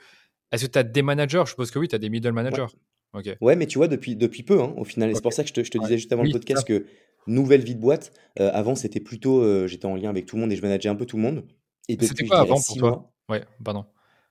est-ce 0.52 0.66
que 0.66 0.70
tu 0.70 0.78
as 0.78 0.84
des 0.84 1.02
managers? 1.02 1.42
Je 1.44 1.50
suppose 1.50 1.72
que 1.72 1.80
oui, 1.80 1.88
tu 1.88 1.96
as 1.96 1.98
des 1.98 2.08
middle 2.08 2.30
managers. 2.30 2.66
Ouais. 3.14 3.36
ouais, 3.40 3.56
mais 3.56 3.66
tu 3.66 3.78
vois, 3.78 3.88
depuis, 3.88 4.14
depuis 4.14 4.44
peu, 4.44 4.60
hein, 4.62 4.74
au 4.76 4.84
final. 4.84 5.12
C'est 5.14 5.22
pour 5.22 5.32
ça 5.32 5.42
que 5.42 5.48
je 5.48 5.54
te, 5.54 5.64
je 5.64 5.70
te 5.72 5.78
disais 5.78 5.98
juste 5.98 6.12
avant 6.12 6.22
le 6.22 6.30
podcast 6.30 6.64
que 6.64 6.86
nouvelle 7.26 7.62
vie 7.62 7.74
de 7.74 7.80
boîte. 7.80 8.12
avant, 8.38 8.76
c'était 8.76 9.00
plutôt, 9.00 9.66
j'étais 9.66 9.86
en 9.86 9.96
lien 9.96 10.08
avec 10.08 10.26
tout 10.26 10.36
le 10.36 10.42
monde 10.42 10.52
et 10.52 10.56
je 10.56 10.62
manageais 10.62 10.88
un 10.88 10.94
peu 10.94 11.04
tout 11.04 11.16
le 11.16 11.22
monde. 11.22 11.44
Et 11.88 11.96
c'était 12.00 12.26
quoi 12.26 12.38
avant 12.38 12.60
pour 12.64 12.76
toi? 12.76 13.12
Ouais, 13.28 13.44
pardon. 13.64 13.86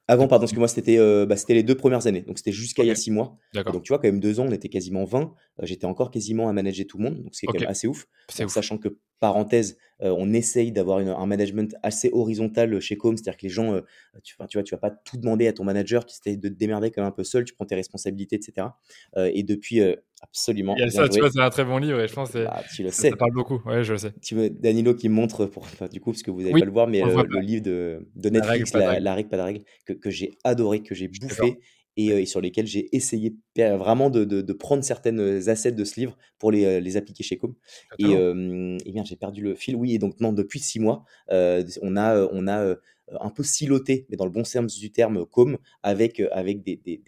Avant, 0.07 0.27
pardon, 0.27 0.43
parce 0.43 0.53
que 0.53 0.59
moi, 0.59 0.67
c'était 0.67 0.99
euh, 0.99 1.25
bah, 1.25 1.35
les 1.49 1.63
deux 1.63 1.75
premières 1.75 2.05
années. 2.05 2.21
Donc, 2.21 2.37
c'était 2.37 2.51
jusqu'à 2.51 2.83
il 2.83 2.87
y 2.87 2.91
a 2.91 2.95
six 2.95 3.09
mois. 3.09 3.37
Donc, 3.53 3.83
tu 3.83 3.89
vois, 3.89 3.97
quand 3.97 4.07
même 4.07 4.19
deux 4.19 4.39
ans, 4.39 4.45
on 4.47 4.51
était 4.51 4.69
quasiment 4.69 5.03
20. 5.03 5.21
Euh, 5.21 5.65
j'étais 5.65 5.85
encore 5.85 6.11
quasiment 6.11 6.47
à 6.47 6.53
manager 6.53 6.85
tout 6.87 6.97
le 6.97 7.05
monde. 7.05 7.23
Donc, 7.23 7.33
c'est 7.33 7.47
quand 7.47 7.59
même 7.59 7.69
assez 7.69 7.87
ouf. 7.87 8.05
Sachant 8.29 8.77
que, 8.77 8.99
parenthèse, 9.19 9.77
euh, 10.01 10.13
on 10.17 10.33
essaye 10.33 10.71
d'avoir 10.71 10.99
un 10.99 11.25
management 11.25 11.75
assez 11.83 12.09
horizontal 12.11 12.79
chez 12.79 12.97
Com. 12.97 13.15
C'est-à-dire 13.15 13.37
que 13.37 13.43
les 13.43 13.49
gens, 13.49 13.79
tu, 14.23 14.35
tu 14.49 14.57
vois, 14.57 14.63
tu 14.63 14.75
vas 14.75 14.79
pas 14.79 14.91
tout 14.91 15.17
demander 15.17 15.47
à 15.47 15.53
ton 15.53 15.63
manager 15.63 16.05
qui 16.05 16.17
essaie 16.19 16.37
de 16.37 16.49
te 16.49 16.53
démerder 16.53 16.91
quand 16.91 17.01
même 17.01 17.09
un 17.09 17.15
peu 17.15 17.23
seul. 17.23 17.45
Tu 17.45 17.53
prends 17.53 17.65
tes 17.65 17.75
responsabilités, 17.75 18.35
etc. 18.35 18.67
et 19.15 19.43
depuis, 19.43 19.81
absolument. 20.21 20.75
Il 20.77 20.81
y 20.81 20.83
a 20.83 20.89
ça, 20.89 21.07
tu 21.07 21.19
vois, 21.19 21.31
c'est 21.31 21.39
un 21.39 21.49
très 21.49 21.63
bon 21.63 21.77
livre 21.77 21.99
et 21.99 22.07
je 22.07 22.13
pense 22.13 22.31
que 22.31 22.43
bah, 22.43 22.63
tu 22.73 22.83
le 22.83 22.91
sais. 22.91 23.09
Ça 23.09 23.15
parle 23.15 23.33
beaucoup. 23.33 23.61
Ouais, 23.65 23.83
je 23.83 23.93
le 23.93 23.97
sais. 23.97 24.13
Tu 24.21 24.35
veux, 24.35 24.49
Danilo 24.49 24.93
qui 24.95 25.09
montre, 25.09 25.45
pour, 25.45 25.65
du 25.91 26.01
coup, 26.01 26.11
parce 26.11 26.23
que 26.23 26.31
vous 26.31 26.41
n'allez 26.41 26.59
pas 26.59 26.65
le 26.65 26.71
voir, 26.71 26.87
mais 26.87 27.01
le, 27.01 27.39
livre 27.39 27.63
de, 27.63 28.07
de 28.15 28.29
Netflix, 28.29 28.73
La, 28.73 29.13
règle, 29.13 29.29
pas 29.29 29.37
de 29.37 29.41
règle, 29.41 29.63
que, 29.85 29.93
que 29.93 30.09
j'ai 30.09 30.37
adoré, 30.43 30.83
que 30.83 30.93
j'ai 30.93 31.07
bouffé 31.07 31.59
et, 31.97 32.07
et, 32.07 32.25
sur 32.25 32.41
lesquels 32.41 32.67
j'ai 32.67 32.95
essayé 32.95 33.35
vraiment 33.55 34.09
de, 34.09 34.25
de, 34.25 34.41
de, 34.41 34.53
prendre 34.53 34.83
certaines 34.83 35.49
assets 35.49 35.71
de 35.71 35.83
ce 35.83 35.99
livre 35.99 36.17
pour 36.39 36.51
les, 36.51 36.81
les 36.81 36.97
appliquer 36.97 37.23
chez 37.23 37.37
Com. 37.37 37.55
Et, 37.99 38.11
et, 38.11 38.91
bien, 38.91 39.03
j'ai 39.03 39.15
perdu 39.15 39.41
le 39.41 39.55
fil. 39.55 39.75
Oui, 39.75 39.93
et 39.93 39.99
donc, 39.99 40.19
non, 40.19 40.33
depuis 40.33 40.59
six 40.59 40.79
mois, 40.79 41.03
on 41.29 41.95
a, 41.95 42.27
on 42.31 42.47
a 42.47 42.75
un 43.19 43.29
peu 43.29 43.43
siloté, 43.43 44.05
mais 44.09 44.17
dans 44.17 44.25
le 44.25 44.31
bon 44.31 44.43
sens 44.43 44.77
du 44.77 44.91
terme, 44.91 45.25
Com, 45.25 45.57
avec, 45.83 46.21
avec 46.31 46.63
des, 46.63 46.75
des, 46.75 47.01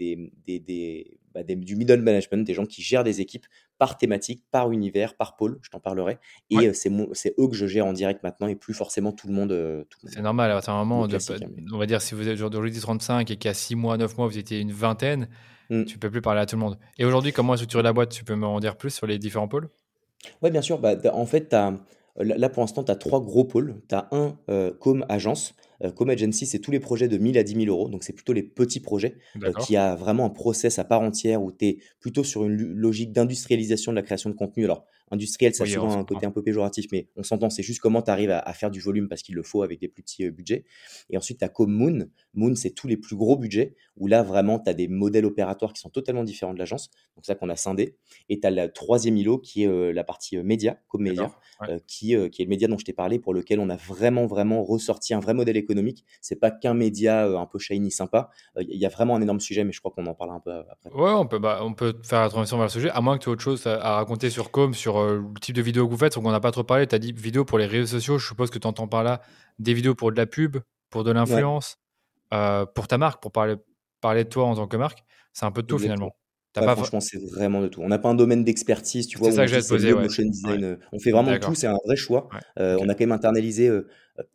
des, 0.46 0.60
des 0.60 1.20
bah, 1.38 1.56
du 1.56 1.75
middle 1.75 2.01
management, 2.01 2.44
des 2.44 2.56
gens 2.56 2.65
qui 2.65 2.82
gèrent 2.82 3.03
des 3.03 3.22
équipes 3.22 3.46
par 3.77 3.98
thématique, 3.98 4.44
par 4.50 4.72
univers, 4.72 5.15
par 5.15 5.36
pôle, 5.36 5.60
je 5.62 5.70
t'en 5.70 5.79
parlerai. 5.79 6.17
Et 6.50 6.74
c'est 6.74 6.89
eux 7.39 7.48
que 7.48 7.56
je 7.56 7.67
gère 7.67 7.86
en 7.86 7.94
direct 7.94 8.24
maintenant 8.24 8.48
et 8.48 8.56
plus 8.56 8.74
forcément 8.74 9.12
tout 9.12 9.27
le 9.27 9.34
monde. 9.34 9.86
c'est 10.06 10.22
normal, 10.22 10.60
c'est 10.63 10.72
un 10.72 10.84
moment, 10.84 11.06
hein, 11.06 11.08
on 11.72 11.77
va 11.77 11.86
dire, 11.86 12.01
si 12.01 12.15
vous 12.15 12.27
êtes 12.27 12.41
aujourd'hui 12.41 12.72
35 12.72 13.29
et 13.29 13.36
qu'il 13.36 13.48
y 13.48 13.51
a 13.51 13.53
6 13.53 13.75
mois, 13.75 13.98
9 13.98 14.17
mois, 14.17 14.27
vous 14.27 14.38
étiez 14.38 14.60
une 14.60 14.72
vingtaine, 14.72 15.29
mmh. 15.70 15.84
tu 15.84 16.00
peux 16.00 16.10
plus 16.10 16.22
parler 16.22 16.41
à 16.41 16.48
tout 16.48 16.56
le 16.56 16.62
monde. 16.62 16.79
Et 16.98 17.06
aujourd'hui, 17.06 17.34
comment 17.34 17.53
est 17.53 17.58
structurée 17.58 17.84
la 17.84 17.94
boîte? 17.94 18.10
Tu 18.10 18.24
peux 18.24 18.36
me 18.36 18.48
en 18.48 18.60
dire 18.60 18.75
plus 18.75 18.89
sur 18.89 19.06
les 19.06 19.20
différents 19.20 19.48
pôles? 19.48 19.70
Oui, 20.41 20.50
bien 20.50 20.63
sûr. 20.63 20.79
Bah, 20.79 20.96
en 21.13 21.25
fait, 21.27 21.50
tu 21.50 21.56
as 21.56 21.74
Là, 22.20 22.50
pour 22.50 22.62
l'instant, 22.62 22.84
tu 22.84 22.91
as 22.91 22.96
trois 22.96 23.22
gros 23.22 23.44
pôles. 23.44 23.82
Tu 23.88 23.96
as 23.96 24.08
un 24.12 24.38
euh, 24.50 24.72
com 24.79 25.06
agence. 25.08 25.53
Euh, 25.84 25.91
com 25.91 26.10
agency, 26.10 26.46
c'est 26.46 26.60
tous 26.60 26.72
les 26.72 26.79
projets 26.79 27.07
de 27.07 27.17
1000 27.17 27.38
à 27.38 27.43
10 27.43 27.65
000 27.65 27.65
euros. 27.67 27.89
Donc, 27.89 28.03
c'est 28.03 28.13
plutôt 28.13 28.34
les 28.34 28.43
petits 28.43 28.79
projets 28.79 29.17
euh, 29.43 29.51
qui 29.62 29.75
a 29.75 29.96
vraiment 29.96 30.25
un 30.25 30.29
process 30.29 30.79
à 30.79 30.84
part 30.84 31.01
entière 31.01 31.41
où 31.41 31.51
tu 31.51 31.65
es 31.65 31.77
plutôt 32.00 32.24
sur 32.24 32.46
une 32.46 32.55
logique 32.55 33.12
d'industrialisation 33.12 33.91
de 33.91 33.98
la 33.98 34.01
création 34.01 34.29
de 34.29 34.36
contenu. 34.36 34.65
Alors, 34.65 34.86
industriel, 35.11 35.53
ça 35.53 35.63
a 35.63 35.67
souvent 35.67 35.97
un 35.97 36.03
côté 36.03 36.25
un 36.25 36.31
peu 36.31 36.43
péjoratif, 36.43 36.87
mais 36.91 37.07
on 37.15 37.23
s'entend, 37.23 37.49
c'est 37.49 37.63
juste 37.63 37.79
comment 37.79 38.01
tu 38.01 38.11
arrives 38.11 38.31
à, 38.31 38.53
faire 38.53 38.71
du 38.71 38.79
volume 38.79 39.07
parce 39.07 39.21
qu'il 39.21 39.35
le 39.35 39.43
faut 39.43 39.63
avec 39.63 39.79
des 39.79 39.87
plus 39.87 40.03
petits 40.03 40.29
budgets. 40.29 40.65
Et 41.09 41.17
ensuite, 41.17 41.39
tu 41.39 41.45
as 41.45 41.49
comme 41.49 41.71
Moon. 41.71 42.07
Moon, 42.33 42.55
c'est 42.55 42.71
tous 42.71 42.87
les 42.87 42.97
plus 42.97 43.15
gros 43.15 43.37
budgets 43.37 43.75
où 43.95 44.07
là, 44.07 44.23
vraiment, 44.23 44.59
tu 44.59 44.69
as 44.69 44.73
des 44.73 44.87
modèles 44.87 45.25
opératoires 45.25 45.73
qui 45.73 45.81
sont 45.81 45.89
totalement 45.89 46.23
différents 46.23 46.53
de 46.53 46.59
l'agence. 46.59 46.89
Donc, 47.15 47.25
ça 47.25 47.35
qu'on 47.35 47.49
a 47.49 47.55
scindé. 47.55 47.95
Et 48.29 48.39
tu 48.39 48.47
as 48.47 48.51
le 48.51 48.71
troisième 48.71 49.17
îlot 49.17 49.37
qui 49.37 49.63
est 49.63 49.93
la 49.93 50.03
partie 50.03 50.37
média, 50.37 50.79
comme 50.87 51.03
média, 51.03 51.31
qui, 51.87 52.15
qui 52.29 52.41
est 52.41 52.45
le 52.45 52.49
média 52.49 52.67
dont 52.67 52.77
je 52.77 52.85
t'ai 52.85 52.93
parlé, 52.93 53.19
pour 53.19 53.33
lequel 53.33 53.59
on 53.59 53.69
a 53.69 53.75
vraiment, 53.75 54.25
vraiment 54.25 54.63
ressorti 54.63 55.13
un 55.13 55.19
vrai 55.19 55.33
modèle 55.33 55.57
économique. 55.57 56.05
C'est 56.21 56.35
pas 56.35 56.51
qu'un 56.51 56.73
média 56.73 57.25
un 57.25 57.45
peu 57.45 57.59
shiny, 57.59 57.91
sympa. 57.91 58.29
Il 58.59 58.77
y 58.77 58.85
a 58.85 58.89
vraiment 58.89 59.15
un 59.15 59.21
énorme 59.21 59.39
sujet, 59.39 59.63
mais 59.63 59.71
je 59.71 59.79
crois 59.79 59.91
qu'on 59.91 60.05
en 60.05 60.13
parlera 60.13 60.37
un 60.37 60.41
peu 60.41 60.51
après. 60.69 60.91
Ouais, 60.91 61.11
on 61.11 61.25
peut, 61.25 61.39
bah, 61.39 61.59
on 61.63 61.73
peut 61.73 61.95
faire 62.03 62.21
la 62.21 62.29
transition 62.29 62.57
vers 62.57 62.65
le 62.65 62.71
sujet, 62.71 62.89
à 62.89 63.01
moins 63.01 63.17
que 63.17 63.23
tu 63.23 63.29
aies 63.29 63.33
autre 63.33 63.41
chose 63.41 63.65
à, 63.67 63.95
raconter 63.95 64.29
sur 64.29 64.51
Com, 64.51 64.73
sur 64.73 64.96
le 65.05 65.39
type 65.39 65.55
de 65.55 65.61
vidéo 65.61 65.85
que 65.85 65.91
vous 65.91 65.97
faites. 65.97 66.15
Donc, 66.15 66.25
on 66.25 66.31
n'a 66.31 66.39
pas 66.39 66.51
trop 66.51 66.63
parlé. 66.63 66.87
Tu 66.87 66.95
as 66.95 66.99
dit 66.99 67.13
vidéo 67.13 67.45
pour 67.45 67.57
les 67.57 67.65
réseaux 67.65 67.97
sociaux. 67.97 68.17
Je 68.17 68.27
suppose 68.27 68.49
que 68.49 68.59
tu 68.59 68.67
entends 68.67 68.87
par 68.87 69.03
là 69.03 69.21
des 69.59 69.73
vidéos 69.73 69.95
pour 69.95 70.11
de 70.11 70.17
la 70.17 70.25
pub, 70.25 70.57
pour 70.89 71.03
de 71.03 71.11
l'influence, 71.11 71.77
pour 72.29 72.87
ta 72.87 72.97
marque, 72.97 73.21
pour 73.21 73.31
parler, 73.31 73.55
parler 74.01 74.23
de 74.23 74.29
toi 74.29 74.45
en 74.45 74.55
tant 74.55 74.67
que 74.67 74.77
marque. 74.77 75.03
C'est 75.33 75.45
un 75.45 75.51
peu 75.51 75.61
de 75.61 75.67
tout 75.67 75.79
finalement 75.79 76.13
franchement, 76.61 76.99
c'est 76.99 77.17
vraiment 77.17 77.61
de 77.61 77.67
tout. 77.67 77.81
On 77.81 77.87
n'a 77.87 77.99
pas 77.99 78.09
un 78.09 78.15
domaine 78.15 78.43
d'expertise, 78.43 79.07
tu 79.07 79.17
vois. 79.17 79.29
C'est 79.29 79.37
ça 79.37 79.45
que 79.45 79.51
j'ai 79.51 79.93
posé. 79.93 80.29
design. 80.29 80.63
Euh, 80.63 80.75
on 80.91 80.99
fait 80.99 81.11
vraiment 81.11 81.37
tout. 81.39 81.55
C'est 81.55 81.67
un 81.67 81.77
vrai 81.85 81.95
choix. 81.95 82.29
Euh, 82.59 82.77
on 82.79 82.89
a 82.89 82.93
quand 82.93 83.01
même 83.01 83.11
internalisé 83.11 83.69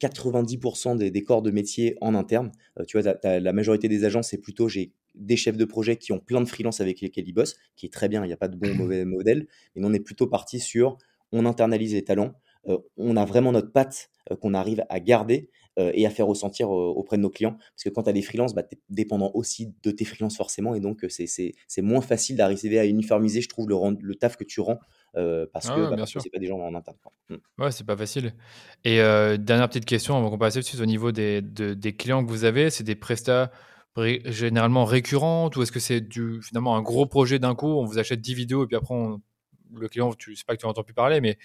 90% 0.00 1.02
euh, 1.02 1.10
des, 1.10 1.22
corps 1.22 1.42
de 1.42 1.50
métier 1.50 1.96
en 2.00 2.14
interne. 2.14 2.52
tu 2.86 2.98
vois, 2.98 3.14
la 3.22 3.52
majorité 3.52 3.88
des 3.88 4.04
agences, 4.04 4.28
c'est 4.28 4.40
plutôt 4.40 4.68
j'ai 4.68 4.92
des 5.14 5.36
chefs 5.36 5.56
de 5.56 5.64
projet 5.64 5.96
qui 5.96 6.12
ont 6.12 6.18
plein 6.18 6.40
de 6.40 6.48
freelance 6.48 6.80
avec 6.80 7.00
lesquels 7.00 7.28
ils 7.28 7.32
bossent, 7.32 7.56
qui 7.76 7.86
est 7.86 7.92
très 7.92 8.08
bien. 8.08 8.24
Il 8.24 8.28
n'y 8.28 8.32
a 8.32 8.38
pas 8.38 8.48
de 8.48 8.56
bon 8.56 8.70
ou 8.70 8.74
mauvais 8.82 9.04
modèle. 9.04 9.46
Mais 9.74 9.82
on 9.84 9.92
est 9.92 10.00
plutôt 10.00 10.26
parti 10.26 10.60
sur 10.60 10.98
on 11.32 11.46
internalise 11.46 11.94
les 11.94 12.04
talents. 12.04 12.34
on 12.96 13.16
a 13.16 13.24
vraiment 13.24 13.52
notre 13.52 13.72
patte 13.72 14.10
qu'on 14.40 14.54
arrive 14.54 14.84
à 14.88 15.00
garder 15.00 15.50
euh, 15.78 15.90
et 15.94 16.04
à 16.04 16.10
faire 16.10 16.26
ressentir 16.26 16.68
auprès 16.70 17.16
de 17.16 17.22
nos 17.22 17.30
clients. 17.30 17.52
Parce 17.52 17.84
que 17.84 17.88
quand 17.88 18.02
tu 18.02 18.10
as 18.10 18.12
des 18.12 18.20
freelances, 18.20 18.54
bah, 18.54 18.62
tu 18.62 18.76
es 18.76 18.78
dépendant 18.90 19.30
aussi 19.32 19.72
de 19.82 19.90
tes 19.90 20.04
freelances 20.04 20.36
forcément. 20.36 20.74
Et 20.74 20.80
donc, 20.80 21.02
euh, 21.02 21.08
c'est 21.08 21.82
moins 21.82 22.02
facile 22.02 22.36
d'arriver 22.36 22.78
à 22.78 22.84
uniformiser, 22.84 23.40
je 23.40 23.48
trouve, 23.48 23.70
le, 23.70 23.76
le 23.98 24.14
taf 24.14 24.36
que 24.36 24.44
tu 24.44 24.60
rends. 24.60 24.78
Euh, 25.16 25.46
parce 25.50 25.68
que 25.68 25.94
bah, 25.94 26.04
c'est 26.06 26.30
pas 26.30 26.38
des 26.38 26.46
gens 26.46 26.58
en 26.58 26.74
interne. 26.74 26.98
Mmh. 27.30 27.36
Ouais, 27.58 27.70
c'est 27.70 27.86
pas 27.86 27.96
facile. 27.96 28.34
Et 28.84 28.98
dernière 28.98 29.68
petite 29.68 29.86
question 29.86 30.14
avant 30.14 30.28
qu'on 30.28 30.38
passe 30.38 30.54
dessus, 30.54 30.78
au 30.80 30.86
niveau 30.86 31.10
des, 31.10 31.40
des 31.40 31.96
clients 31.96 32.22
que 32.22 32.28
vous 32.28 32.44
avez, 32.44 32.68
c'est 32.68 32.84
des 32.84 32.94
prestats 32.94 33.50
généralement 33.96 34.84
récurrentes 34.84 35.56
ou 35.56 35.62
est-ce 35.62 35.72
que 35.72 35.80
c'est 35.80 36.00
du 36.00 36.40
finalement 36.42 36.76
un 36.76 36.82
gros 36.82 37.06
projet 37.06 37.38
d'un 37.38 37.54
coup, 37.54 37.68
on 37.68 37.84
vous 37.84 37.98
achète 37.98 38.20
10 38.20 38.34
vidéos 38.34 38.64
et 38.64 38.66
puis 38.66 38.76
après 38.76 38.94
le 39.74 39.88
client, 39.88 40.12
tu 40.14 40.36
sais 40.36 40.44
pas 40.46 40.54
que 40.54 40.60
tu 40.60 40.66
n'entends 40.66 40.82
plus 40.82 40.94
parler, 40.94 41.20
mais 41.20 41.38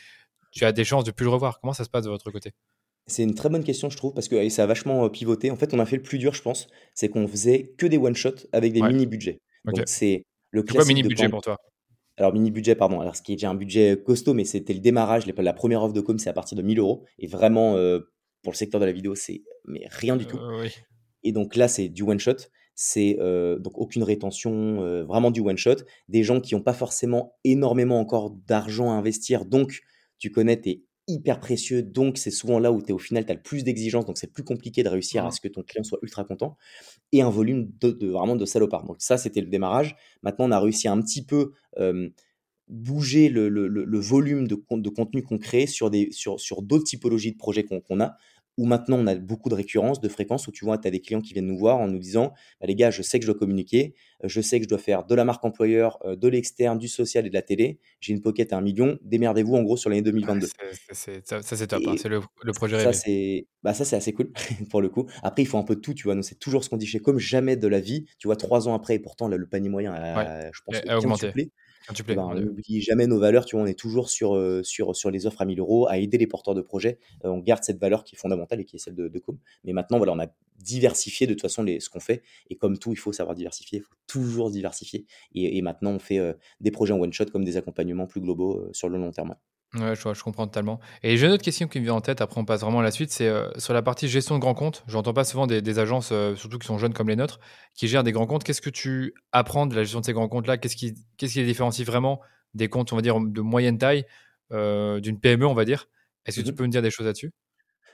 tu 0.51 0.65
as 0.65 0.71
des 0.71 0.83
chances 0.83 1.03
de 1.03 1.11
plus 1.11 1.25
le 1.25 1.29
revoir. 1.29 1.59
Comment 1.59 1.73
ça 1.73 1.83
se 1.83 1.89
passe 1.89 2.05
de 2.05 2.09
votre 2.09 2.29
côté? 2.31 2.51
C'est 3.05 3.23
une 3.23 3.35
très 3.35 3.49
bonne 3.49 3.63
question, 3.63 3.89
je 3.89 3.95
trouve, 3.95 4.13
parce 4.13 4.27
que 4.27 4.49
ça 4.49 4.63
a 4.63 4.65
vachement 4.65 5.05
euh, 5.05 5.09
pivoté. 5.09 5.49
En 5.49 5.55
fait, 5.55 5.73
on 5.73 5.79
a 5.79 5.85
fait 5.85 5.95
le 5.95 6.01
plus 6.01 6.17
dur, 6.17 6.33
je 6.33 6.41
pense, 6.41 6.67
c'est 6.93 7.07
qu'on 7.07 7.27
faisait 7.27 7.73
que 7.77 7.85
des 7.85 7.97
one-shots 7.97 8.47
avec 8.51 8.73
des 8.73 8.81
mini-budgets. 8.81 9.39
Donc, 9.63 9.83
c'est 9.85 10.25
le 10.51 10.63
quoi 10.63 10.83
mini-budget 10.83 11.29
pour 11.29 11.41
toi? 11.41 11.57
Alors, 12.17 12.33
mini-budget, 12.33 12.75
pardon. 12.75 12.99
Alors, 12.99 13.15
ce 13.15 13.21
qui 13.21 13.31
est 13.31 13.35
déjà 13.35 13.49
un 13.49 13.55
budget 13.55 14.01
costaud, 14.03 14.33
mais 14.33 14.43
c'était 14.43 14.73
le 14.73 14.79
démarrage. 14.79 15.25
La 15.25 15.53
première 15.53 15.83
offre 15.83 15.93
de 15.93 16.01
com, 16.01 16.19
c'est 16.19 16.29
à 16.29 16.33
partir 16.33 16.57
de 16.57 16.63
1000 16.63 16.79
euros. 16.79 17.05
Et 17.19 17.27
vraiment, 17.27 17.75
euh, 17.75 17.99
pour 18.43 18.51
le 18.51 18.57
secteur 18.57 18.81
de 18.81 18.85
la 18.85 18.91
vidéo, 18.91 19.15
c'est 19.15 19.43
mais 19.65 19.87
rien 19.89 20.17
du 20.17 20.25
tout. 20.25 20.37
Euh, 20.37 20.67
et 21.27 21.33
donc 21.33 21.55
là, 21.55 21.67
c'est 21.67 21.89
du 21.89 22.03
one-shot. 22.03 22.37
C'est 22.73 23.17
donc 23.59 23.77
aucune 23.77 24.03
rétention, 24.03 25.03
vraiment 25.05 25.31
du 25.31 25.41
one-shot. 25.41 25.77
Des 26.07 26.23
gens 26.23 26.39
qui 26.39 26.55
n'ont 26.55 26.61
pas 26.61 26.73
forcément 26.73 27.35
énormément 27.43 27.99
encore 27.99 28.29
d'argent 28.29 28.91
à 28.91 28.93
investir. 28.93 29.45
Donc, 29.45 29.81
tu 30.19 30.31
connais, 30.31 30.57
tes 30.57 30.85
hyper 31.07 31.39
précieux, 31.39 31.81
donc 31.81 32.17
c'est 32.17 32.31
souvent 32.31 32.59
là 32.59 32.71
où 32.71 32.81
tu 32.81 32.89
es 32.89 32.91
au 32.91 32.97
final, 32.97 33.25
tu 33.25 33.31
as 33.31 33.35
le 33.35 33.41
plus 33.41 33.63
d'exigences, 33.63 34.05
donc 34.05 34.17
c'est 34.17 34.31
plus 34.31 34.43
compliqué 34.43 34.83
de 34.83 34.89
réussir 34.89 35.25
à 35.25 35.29
mmh. 35.29 35.31
ce 35.31 35.41
que 35.41 35.47
ton 35.47 35.63
client 35.63 35.83
soit 35.83 35.99
ultra 36.01 36.25
content, 36.25 36.57
et 37.13 37.21
un 37.21 37.29
volume 37.29 37.71
de, 37.79 38.07
vraiment 38.07 38.35
de 38.35 38.45
salopard. 38.45 38.85
Donc 38.85 38.97
ça, 38.99 39.17
c'était 39.17 39.41
le 39.41 39.47
démarrage. 39.47 39.95
Maintenant, 40.21 40.45
on 40.47 40.51
a 40.51 40.59
réussi 40.59 40.87
à 40.87 40.91
un 40.91 41.01
petit 41.01 41.25
peu 41.25 41.53
bouger 42.67 43.29
le, 43.29 43.99
volume 43.99 44.47
de, 44.47 44.61
de 44.69 44.89
contenu 44.89 45.23
qu'on 45.23 45.37
crée 45.37 45.67
sur, 45.67 45.89
des, 45.89 46.09
sur, 46.11 46.39
sur 46.39 46.61
d'autres 46.61 46.83
typologies 46.83 47.31
de 47.31 47.37
projets 47.37 47.63
qu'on 47.63 48.01
a 48.01 48.17
où 48.57 48.65
maintenant 48.65 48.97
on 48.97 49.07
a 49.07 49.15
beaucoup 49.15 49.49
de 49.49 49.55
récurrence, 49.55 50.01
de 50.01 50.09
fréquence, 50.09 50.47
où 50.47 50.51
tu 50.51 50.65
vois, 50.65 50.77
tu 50.77 50.87
as 50.87 50.91
des 50.91 50.99
clients 50.99 51.21
qui 51.21 51.33
viennent 51.33 51.47
nous 51.47 51.57
voir 51.57 51.77
en 51.77 51.87
nous 51.87 51.99
disant 51.99 52.33
bah, 52.59 52.67
les 52.67 52.75
gars, 52.75 52.91
je 52.91 53.01
sais 53.01 53.19
que 53.19 53.25
je 53.25 53.31
dois 53.31 53.39
communiquer, 53.39 53.93
je 54.23 54.41
sais 54.41 54.59
que 54.59 54.63
je 54.63 54.69
dois 54.69 54.77
faire 54.77 55.05
de 55.05 55.15
la 55.15 55.23
marque 55.25 55.43
employeur, 55.45 55.99
euh, 56.05 56.15
de 56.15 56.27
l'externe, 56.27 56.77
du 56.77 56.87
social 56.87 57.25
et 57.25 57.29
de 57.29 57.33
la 57.33 57.41
télé. 57.41 57.79
J'ai 57.99 58.13
une 58.13 58.21
pocket 58.21 58.53
à 58.53 58.57
un 58.57 58.61
million, 58.61 58.97
démerdez-vous 59.01 59.55
en 59.55 59.63
gros 59.63 59.77
sur 59.77 59.89
l'année 59.89 60.01
2022. 60.01 60.47
ça, 60.47 61.41
c'est 61.41 61.67
top, 61.67 61.81
hein, 61.87 61.95
c'est 61.97 62.09
le, 62.09 62.21
projet 62.53 62.79
ça, 62.79 62.93
c'est 62.93 63.47
bah, 63.63 63.73
Ça, 63.73 63.85
c'est 63.85 63.95
assez 63.95 64.13
cool 64.13 64.31
pour 64.69 64.81
le 64.81 64.89
coup. 64.89 65.07
Après, 65.23 65.43
il 65.43 65.45
faut 65.45 65.57
un 65.57 65.63
peu 65.63 65.75
de 65.75 65.81
tout, 65.81 65.93
tu 65.93 66.03
vois. 66.03 66.21
C'est 66.23 66.39
toujours 66.39 66.63
ce 66.63 66.69
qu'on 66.69 66.77
dit 66.77 66.87
chez 66.87 66.99
Comme 66.99 67.19
jamais 67.19 67.55
de 67.55 67.67
la 67.67 67.79
vie. 67.79 68.05
Tu 68.17 68.27
vois, 68.27 68.35
trois 68.35 68.67
ans 68.67 68.73
après, 68.73 68.95
et 68.95 68.99
pourtant, 68.99 69.27
le 69.27 69.47
panier 69.47 69.69
moyen 69.69 69.93
a, 69.93 70.51
je 70.51 70.61
pense, 70.65 70.77
augmenté. 70.97 71.51
Eh 71.89 72.15
ben, 72.15 72.23
on 72.23 72.35
n'oublie 72.35 72.81
jamais 72.81 73.07
nos 73.07 73.17
valeurs, 73.17 73.45
tu 73.45 73.55
vois, 73.55 73.63
on 73.63 73.67
est 73.67 73.77
toujours 73.77 74.09
sur, 74.09 74.35
euh, 74.35 74.61
sur, 74.63 74.95
sur 74.95 75.09
les 75.09 75.25
offres 75.25 75.41
à 75.41 75.45
1000 75.45 75.59
euros, 75.59 75.87
à 75.87 75.97
aider 75.97 76.17
les 76.17 76.27
porteurs 76.27 76.53
de 76.53 76.61
projets. 76.61 76.99
Euh, 77.23 77.29
on 77.29 77.39
garde 77.39 77.63
cette 77.63 77.79
valeur 77.79 78.03
qui 78.03 78.15
est 78.15 78.17
fondamentale 78.17 78.59
et 78.59 78.65
qui 78.65 78.75
est 78.75 78.79
celle 78.79 78.95
de, 78.95 79.07
de 79.07 79.19
Com. 79.19 79.37
Mais 79.63 79.71
maintenant, 79.71 79.97
voilà, 79.97 80.11
on 80.11 80.19
a 80.19 80.27
diversifié 80.57 81.27
de 81.27 81.33
toute 81.33 81.41
façon 81.41 81.63
les, 81.63 81.79
ce 81.79 81.89
qu'on 81.89 82.01
fait. 82.01 82.23
Et 82.49 82.55
comme 82.55 82.77
tout, 82.77 82.91
il 82.91 82.97
faut 82.97 83.13
savoir 83.13 83.35
diversifier, 83.35 83.79
il 83.79 83.83
faut 83.83 83.95
toujours 84.07 84.49
diversifier. 84.49 85.05
Et, 85.35 85.61
maintenant, 85.61 85.91
on 85.91 85.99
fait 85.99 86.19
euh, 86.19 86.33
des 86.59 86.71
projets 86.71 86.93
en 86.93 86.99
one-shot 86.99 87.25
comme 87.25 87.43
des 87.43 87.57
accompagnements 87.57 88.07
plus 88.07 88.21
globaux 88.21 88.67
sur 88.73 88.89
le 88.89 88.97
long 88.97 89.11
terme. 89.11 89.35
Ouais, 89.73 89.95
je, 89.95 90.13
je, 90.13 90.23
comprends 90.23 90.47
totalement. 90.47 90.79
Et 91.03 91.17
j'ai 91.17 91.27
une 91.27 91.33
autre 91.33 91.43
question 91.43 91.67
qui 91.67 91.79
me 91.79 91.83
vient 91.83 91.95
en 91.95 92.01
tête, 92.01 92.21
après 92.21 92.39
on 92.39 92.45
passe 92.45 92.61
vraiment 92.61 92.79
à 92.79 92.83
la 92.83 92.91
suite, 92.91 93.11
c'est 93.11 93.27
euh, 93.27 93.49
sur 93.57 93.73
la 93.73 93.81
partie 93.81 94.07
gestion 94.07 94.35
de 94.35 94.39
grands 94.39 94.53
comptes. 94.53 94.83
J'entends 94.87 95.13
pas 95.13 95.25
souvent 95.25 95.45
des, 95.45 95.79
agences, 95.79 96.11
euh, 96.13 96.35
surtout 96.35 96.57
qui 96.57 96.65
sont 96.65 96.77
jeunes 96.77 96.93
comme 96.93 97.09
les 97.09 97.17
nôtres, 97.17 97.39
qui 97.75 97.89
gèrent 97.89 98.05
des 98.05 98.13
grands 98.13 98.27
comptes. 98.27 98.45
Qu'est-ce 98.45 98.61
que 98.61 98.69
tu 98.69 99.13
apprends 99.33 99.67
de 99.67 99.75
la 99.75 99.83
gestion 99.83 99.99
de 99.99 100.05
ces 100.05 100.13
grands 100.13 100.29
comptes-là? 100.29 100.57
Qu'est-ce 100.57 100.77
qui, 100.77 100.95
qu'est-ce 101.17 101.33
qui 101.33 101.39
les 101.39 101.45
différencie 101.45 101.85
vraiment 101.85 102.21
des 102.53 102.69
comptes, 102.69 102.93
on 102.93 102.95
va 102.95 103.01
dire, 103.01 103.19
de 103.19 103.41
moyenne 103.41 103.77
taille, 103.77 104.05
euh, 104.53 105.01
d'une 105.01 105.19
PME, 105.19 105.45
on 105.45 105.53
va 105.53 105.65
dire? 105.65 105.89
Est-ce 106.25 106.39
que 106.39 106.45
tu 106.45 106.53
mmh 106.53 106.55
peux 106.55 106.63
me 106.63 106.69
dire 106.69 106.81
des 106.81 106.91
choses 106.91 107.05
là-dessus? 107.05 107.33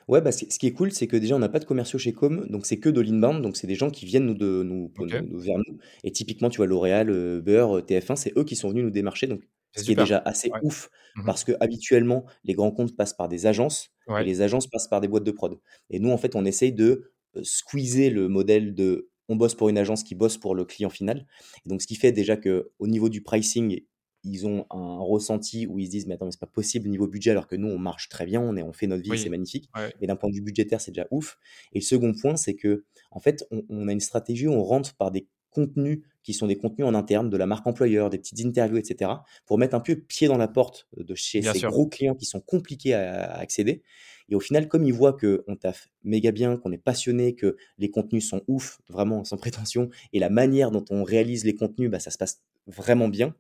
Ouais, 0.08 0.22
bah, 0.22 0.32
ce 0.32 0.46
qui 0.46 0.68
est 0.68 0.72
cool, 0.72 0.92
c'est 0.92 1.08
que 1.08 1.18
déjà, 1.18 1.36
on 1.36 1.40
n'a 1.40 1.50
pas 1.50 1.60
de 1.60 1.66
commerciaux 1.66 2.00
chez 2.00 2.14
Com, 2.14 2.46
donc 2.50 2.66
c'est 2.66 2.80
que 2.80 2.90
de 2.90 3.02
l'inbound, 3.02 3.42
donc 3.42 3.58
c'est 3.58 3.68
des 3.68 3.76
gens 3.76 3.90
qui 3.90 4.06
viennent 4.06 4.26
nous 4.26 4.34
de, 4.34 4.64
nous, 4.64 4.92
vers 4.98 5.58
nous. 5.58 5.78
Et 6.04 6.12
typiquement, 6.12 6.50
tu 6.50 6.58
vois, 6.58 6.68
L'Oréal, 6.68 7.42
Beurre, 7.42 7.82
TF1, 7.82 8.16
c'est 8.16 8.38
eux 8.38 8.44
qui 8.44 8.56
sont 8.56 8.70
venus 8.70 8.84
nous 8.84 8.92
démarcher. 8.92 9.28
Donc 9.28 9.42
ce 9.76 9.84
qui 9.84 9.94
est 9.94 9.96
déjà 9.96 10.22
assez 10.26 10.52
ouf, 10.62 10.90
mmh 11.16 11.26
parce 11.26 11.44
que 11.44 11.52
habituellement, 11.60 12.26
les 12.44 12.54
grands 12.54 12.72
comptes 12.72 12.96
passent 12.96 13.14
par 13.14 13.30
des 13.30 13.46
agences, 13.46 13.92
et 14.10 14.24
les 14.24 14.42
agences 14.42 14.68
passent 14.68 14.88
par 14.88 15.02
des 15.02 15.08
boîtes 15.08 15.24
de 15.24 15.32
prod. 15.32 15.60
Et 15.90 16.00
nous, 16.00 16.10
en 16.12 16.18
fait, 16.18 16.36
on 16.36 16.46
essaye 16.46 16.74
de 16.74 17.12
squeezer 17.42 18.10
le 18.10 18.28
modèle 18.28 18.76
de 18.76 19.10
on 19.30 19.36
bosse 19.36 19.56
pour 19.56 19.70
une 19.70 19.78
agence 19.78 20.04
qui 20.04 20.16
bosse 20.16 20.38
pour 20.38 20.54
le 20.54 20.66
client 20.66 20.90
final. 20.90 21.26
Et 21.66 21.70
donc, 21.70 21.82
ce 21.82 21.88
qui 21.88 21.96
fait 21.96 22.12
déjà 22.12 22.36
que 22.36 22.72
au 22.78 22.88
niveau 22.88 23.10
du 23.10 23.22
pricing, 23.22 23.82
ils 24.24 24.48
ont 24.48 24.66
un 24.70 25.00
ressenti 25.00 25.68
où 25.68 25.80
ils 25.80 25.88
se 25.88 25.92
disent 25.92 26.08
mais 26.08 26.16
attends 26.16 26.26
mais 26.26 26.32
c'est 26.32 26.40
pas 26.40 26.46
possible 26.46 26.88
niveau 26.90 27.08
budget 27.08 27.32
alors 27.32 27.48
que 27.48 27.56
nous 27.56 27.68
on 27.68 27.78
marche 27.78 28.10
très 28.10 28.26
bien 28.26 28.42
on 28.42 28.56
est 28.56 28.64
on 28.64 28.74
fait 28.74 28.88
notre 28.88 29.04
vie 29.04 29.18
c'est 29.18 29.30
magnifique 29.30 29.70
mais 30.00 30.08
d'un 30.08 30.16
point 30.16 30.30
de 30.30 30.36
vue 30.36 30.42
budgétaire 30.42 30.80
c'est 30.82 30.92
déjà 30.92 31.08
ouf 31.12 31.38
et 31.74 31.80
le 31.80 31.84
second 31.84 32.14
point 32.14 32.36
c'est 32.36 32.56
que 32.56 32.86
en 33.12 33.20
fait 33.20 33.46
on, 33.52 33.64
on, 33.70 33.88
a 33.88 33.92
une 33.92 34.00
stratégie 34.00 34.48
où 34.48 34.54
on 34.54 34.64
rentre 34.64 34.96
par 34.96 35.12
des 35.12 35.28
contenus 35.54 36.02
qui 36.24 36.34
sont 36.34 36.48
des 36.48 36.56
contenus 36.56 36.88
en 36.88 36.94
interne, 36.94 37.30
de 37.30 37.38
la 37.38 37.46
marque 37.46 37.68
employeur, 37.68 38.10
des 38.10 38.18
petites 38.18 38.44
interviews, 38.46 38.78
etc., 38.78 39.12
pour 39.46 39.58
mettre 39.58 39.76
un 39.76 39.82
peu 39.82 39.96
pied 39.96 40.28
dans 40.28 40.38
la 40.38 40.48
porte 40.48 40.88
de 40.96 41.16
chez 41.16 41.42
ces 41.42 41.62
gros 41.62 41.88
clients 41.88 42.16
qui 42.16 42.26
sont 42.26 42.40
compliqués 42.40 42.94
à, 42.94 43.34
accéder. 43.36 43.84
Et 44.30 44.36
au 44.36 44.40
final, 44.40 44.70
comme 44.70 44.86
ils 44.86 44.94
voient 44.94 45.18
qu'on 45.18 45.56
taffe 45.58 45.90
méga 46.04 46.32
bien, 46.32 46.58
qu'on 46.58 46.72
est 46.72 46.78
passionné, 46.78 47.36
que 47.36 47.58
les 47.78 47.92
contenus 47.92 48.28
sont 48.28 48.42
ouf, 48.48 48.80
vraiment 48.88 49.24
sans 49.26 49.38
prétention, 49.68 49.90
et 50.14 50.20
la 50.20 50.30
manière 50.30 50.72
dont 50.72 50.86
on 50.90 51.04
réalise 51.04 51.44
les 51.44 51.56
contenus, 51.56 51.90
bah, 51.90 52.00
ça 52.00 52.10
se 52.10 52.18
passe 52.18 52.42
vraiment 52.68 53.10
bien, 53.10 53.36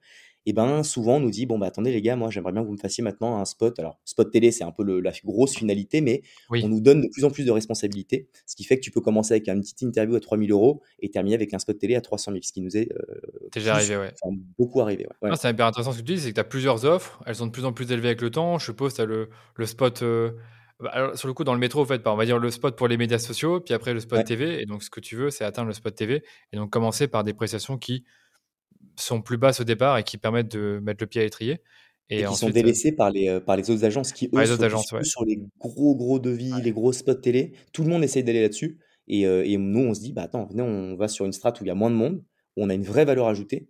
et 0.45 0.53
ben 0.53 0.83
souvent 0.83 1.15
on 1.17 1.19
nous 1.19 1.29
dit 1.31 1.45
bon 1.45 1.57
bah 1.57 1.67
attendez 1.67 1.91
les 1.91 2.01
gars, 2.01 2.15
moi 2.15 2.29
j'aimerais 2.29 2.51
bien 2.51 2.61
que 2.61 2.67
vous 2.67 2.73
me 2.73 2.77
fassiez 2.77 3.03
maintenant 3.03 3.37
un 3.37 3.45
spot. 3.45 3.77
Alors 3.79 3.99
spot 4.05 4.31
télé 4.31 4.51
c'est 4.51 4.63
un 4.63 4.71
peu 4.71 4.83
le- 4.83 4.99
la 4.99 5.11
grosse 5.23 5.55
finalité, 5.55 6.01
mais 6.01 6.21
on 6.49 6.67
nous 6.69 6.81
donne 6.81 7.01
de 7.01 7.07
plus 7.07 7.23
en 7.25 7.29
plus 7.31 7.45
de 7.45 7.51
responsabilités, 7.51 8.27
ce 8.45 8.55
qui 8.55 8.63
fait 8.63 8.77
que 8.77 8.81
tu 8.83 8.91
peux 8.91 9.01
commencer 9.01 9.33
avec 9.33 9.47
une 9.47 9.61
petite 9.61 9.81
interview 9.81 10.15
à 10.15 10.19
3000 10.19 10.51
euros 10.51 10.81
et 10.99 11.09
terminer 11.09 11.35
avec 11.35 11.53
un 11.53 11.59
spot 11.59 11.77
télé 11.77 11.95
à 11.95 12.01
300 12.01 12.31
000, 12.31 12.41
ce 12.43 12.51
qui 12.53 12.61
nous 12.61 12.75
est 12.77 12.91
euh, 12.91 13.15
déjà 13.51 13.71
plus, 13.73 13.79
arrivé, 13.91 13.97
ouais. 13.97 14.13
enfin 14.21 14.35
beaucoup 14.57 14.81
arrivé. 14.81 15.07
Ouais. 15.21 15.29
C'est 15.35 15.49
hyper 15.49 15.65
intéressant 15.67 15.91
ce 15.91 15.99
que 16.01 16.05
tu 16.05 16.13
dis, 16.15 16.19
c'est 16.19 16.29
que 16.29 16.35
tu 16.35 16.41
as 16.41 16.43
plusieurs 16.43 16.85
offres, 16.85 17.21
elles 17.25 17.35
sont 17.35 17.47
de 17.47 17.51
plus 17.51 17.65
en 17.65 17.73
plus 17.73 17.91
élevées 17.91 18.09
avec 18.09 18.21
le 18.21 18.29
temps. 18.31 18.57
Je 18.59 18.65
suppose 18.65 18.93
tu 18.93 19.01
as 19.01 19.05
le, 19.05 19.29
le 19.55 19.65
spot, 19.65 20.01
euh, 20.03 20.31
bah, 20.79 20.89
alors, 20.91 21.17
sur 21.17 21.27
le 21.27 21.33
coup, 21.33 21.43
dans 21.43 21.53
le 21.53 21.59
métro, 21.59 21.81
en 21.81 21.85
fait, 21.85 22.05
on 22.07 22.15
va 22.15 22.25
dire 22.25 22.39
le 22.39 22.49
spot 22.49 22.75
pour 22.75 22.87
les 22.87 22.97
médias 22.97 23.19
sociaux, 23.19 23.61
puis 23.61 23.73
après 23.73 23.93
le 23.93 23.99
spot 24.01 24.17
Ouais. 24.19 24.23
TV. 24.25 24.61
Et 24.61 24.65
donc, 24.65 24.83
ce 24.83 24.89
que 24.89 24.99
tu 24.99 25.15
veux, 25.15 25.29
c'est 25.29 25.45
atteindre 25.45 25.67
le 25.67 25.73
spot 25.73 25.95
TV. 25.95 26.23
Et 26.51 26.57
donc, 26.57 26.71
commencer 26.71 27.07
par 27.07 27.23
des 27.23 27.33
prestations 27.33 27.77
qui 27.77 28.03
sont 28.97 29.21
plus 29.21 29.37
basses 29.37 29.59
au 29.61 29.63
départ 29.63 29.97
et 29.97 30.03
qui 30.03 30.17
permettent 30.17 30.51
de 30.55 30.79
mettre 30.83 31.03
le 31.03 31.07
pied 31.07 31.21
à 31.21 31.23
l'étrier. 31.23 31.59
Et 32.09 32.15
Et 32.15 32.19
qui 32.19 32.23
sont 32.25 32.31
ensuite, 32.33 32.49
euh, 32.49 32.53
délaissés 32.53 32.91
par 32.91 33.09
les, 33.11 33.29
euh, 33.29 33.39
par 33.39 33.55
les 33.55 33.69
autres 33.71 33.85
agences 33.85 34.11
qui, 34.11 34.25
eux, 34.25 34.39
les 34.39 34.45
focusent 34.45 34.63
agences, 34.63 34.91
ouais. 34.91 35.03
sur 35.03 35.23
les 35.25 35.39
gros, 35.59 35.95
gros 35.95 36.19
devis, 36.19 36.51
les 36.61 36.71
gros 36.71 36.91
spots 36.91 37.13
télé. 37.15 37.53
Tout 37.71 37.83
le 37.83 37.89
monde 37.89 38.03
essaye 38.03 38.23
d'aller 38.23 38.41
là-dessus. 38.41 38.77
Et, 39.07 39.25
euh, 39.25 39.43
et 39.45 39.57
nous, 39.57 39.79
on 39.79 39.93
se 39.93 40.01
dit, 40.01 40.11
bah 40.13 40.23
attends, 40.23 40.45
venez, 40.47 40.61
on 40.61 40.95
va 40.95 41.07
sur 41.07 41.25
une 41.25 41.31
strate 41.33 41.59
où 41.61 41.63
il 41.63 41.67
y 41.67 41.71
a 41.71 41.75
moins 41.75 41.89
de 41.89 41.95
monde, 41.95 42.21
où 42.57 42.63
on 42.63 42.69
a 42.69 42.73
une 42.73 42.83
vraie 42.83 43.05
valeur 43.05 43.27
ajoutée. 43.27 43.67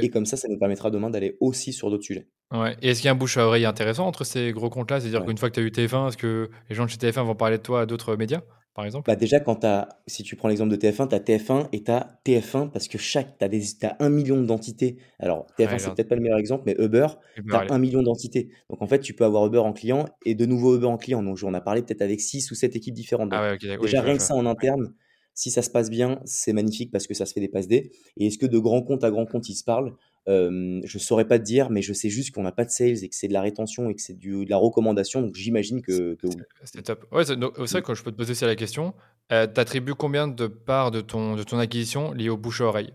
Et 0.00 0.08
comme 0.08 0.24
ça, 0.26 0.36
ça 0.36 0.48
nous 0.48 0.58
permettra 0.58 0.90
demain 0.90 1.10
d'aller 1.10 1.36
aussi 1.40 1.72
sur 1.72 1.90
d'autres 1.90 2.04
sujets. 2.04 2.28
Ouais. 2.52 2.76
Et 2.82 2.88
est-ce 2.90 3.00
qu'il 3.00 3.06
y 3.06 3.08
a 3.08 3.12
un 3.12 3.16
bouche 3.16 3.36
à 3.36 3.46
oreille 3.46 3.66
intéressant 3.66 4.06
entre 4.06 4.24
ces 4.24 4.52
gros 4.52 4.70
comptes-là? 4.70 5.00
C'est-à-dire 5.00 5.20
Ouais. 5.20 5.26
qu'une 5.26 5.36
fois 5.38 5.50
que 5.50 5.54
tu 5.54 5.60
as 5.60 5.64
eu 5.64 5.70
TF1, 5.70 6.08
est-ce 6.08 6.16
que 6.16 6.50
les 6.70 6.74
gens 6.74 6.84
de 6.86 6.90
chez 6.90 6.96
TF1 6.96 7.24
vont 7.24 7.34
parler 7.34 7.58
de 7.58 7.62
toi 7.62 7.82
à 7.82 7.86
d'autres 7.86 8.16
médias, 8.16 8.42
par 8.76 8.84
exemple? 8.84 9.06
Bah 9.06 9.14
déjà, 9.14 9.38
quand 9.38 9.56
t'as, 9.56 9.88
si 10.08 10.24
tu 10.24 10.34
prends 10.34 10.48
l'exemple 10.48 10.70
de 10.72 10.76
TF1, 10.76 11.06
tu 11.06 11.14
as 11.14 11.20
TF1 11.20 11.68
et 11.72 11.84
tu 11.84 11.90
as 11.92 12.20
TF1 12.24 12.68
parce 12.68 12.88
que 12.88 12.98
chaque, 12.98 13.38
tu 13.38 13.44
as, 13.44 13.88
as 13.88 13.96
un 14.04 14.08
million 14.10 14.42
d'entités. 14.42 14.96
Alors, 15.20 15.46
TF1, 15.56 15.78
Ouais, 15.78 15.78
c'est 15.78 15.94
peut-être 15.94 16.08
pas 16.08 16.16
le 16.16 16.22
meilleur 16.22 16.38
exemple, 16.38 16.64
mais 16.66 16.74
Uber, 16.78 17.06
tu 17.50 17.56
as 17.56 17.66
un 17.68 17.78
million 17.78 18.02
d'entités. 18.02 18.50
Donc, 18.68 18.82
en 18.82 18.86
fait, 18.88 18.98
tu 19.00 19.14
peux 19.14 19.24
avoir 19.24 19.46
Uber 19.46 19.58
en 19.58 19.72
client 19.72 20.06
et 20.24 20.34
de 20.34 20.44
nouveau 20.44 20.76
Uber 20.76 20.86
en 20.86 20.96
client. 20.96 21.22
Donc, 21.22 21.38
on 21.44 21.54
a 21.54 21.60
parlé 21.60 21.82
peut-être 21.82 22.02
avec 22.02 22.20
six 22.20 22.50
ou 22.50 22.56
sept 22.56 22.74
équipes 22.74 22.94
différentes. 22.94 23.30
Ah 23.30 23.42
ouais, 23.42 23.58
oui, 23.78 23.78
déjà, 23.80 24.00
rien 24.02 24.16
que 24.16 24.22
ça 24.22 24.34
en 24.34 24.44
interne, 24.46 24.92
si 25.34 25.50
ça 25.52 25.62
se 25.62 25.70
passe 25.70 25.88
bien, 25.90 26.20
c'est 26.24 26.52
magnifique 26.52 26.90
parce 26.90 27.06
que 27.06 27.14
ça 27.14 27.26
se 27.26 27.32
fait 27.32 27.40
des 27.40 27.48
passes 27.48 27.68
D. 27.68 27.92
Et 28.16 28.26
est-ce 28.26 28.38
que 28.38 28.46
de 28.46 28.58
grand 28.58 28.82
compte 28.82 29.04
à 29.04 29.10
grand 29.10 29.26
compte, 29.26 29.48
ils 29.48 29.54
se 29.54 29.64
parlent? 29.64 29.94
Euh, 30.28 30.80
Je 30.84 30.98
saurais 30.98 31.26
pas 31.26 31.38
te 31.38 31.44
dire, 31.44 31.70
mais 31.70 31.82
je 31.82 31.92
sais 31.92 32.10
juste 32.10 32.34
qu'on 32.34 32.42
n'a 32.42 32.52
pas 32.52 32.64
de 32.64 32.70
sales 32.70 33.04
et 33.04 33.08
que 33.08 33.14
c'est 33.14 33.28
de 33.28 33.32
la 33.32 33.40
rétention 33.40 33.88
et 33.90 33.94
que 33.94 34.02
c'est 34.02 34.18
du- 34.18 34.44
de 34.44 34.50
la 34.50 34.56
recommandation. 34.56 35.22
Donc, 35.22 35.34
j'imagine 35.34 35.82
que, 35.82 36.14
que 36.14 36.26
oui. 36.26 36.42
C'est 36.64 36.82
top. 36.82 37.06
Ouais, 37.12 37.24
c'est 37.24 37.36
vrai 37.36 37.80
Mm. 37.80 37.82
que 37.82 37.94
je 37.94 38.02
peux 38.02 38.10
te 38.10 38.16
poser 38.16 38.32
aussi 38.32 38.44
la 38.44 38.56
question. 38.56 38.94
Euh, 39.32 39.46
tu 39.46 39.60
attribues 39.60 39.94
combien 39.94 40.26
de 40.28 40.46
parts 40.48 40.90
de 40.90 41.00
ton, 41.00 41.36
de 41.36 41.42
ton 41.44 41.58
acquisition 41.58 42.12
liées 42.12 42.28
au 42.28 42.36
bouche 42.36 42.60
à 42.60 42.64
oreille? 42.64 42.92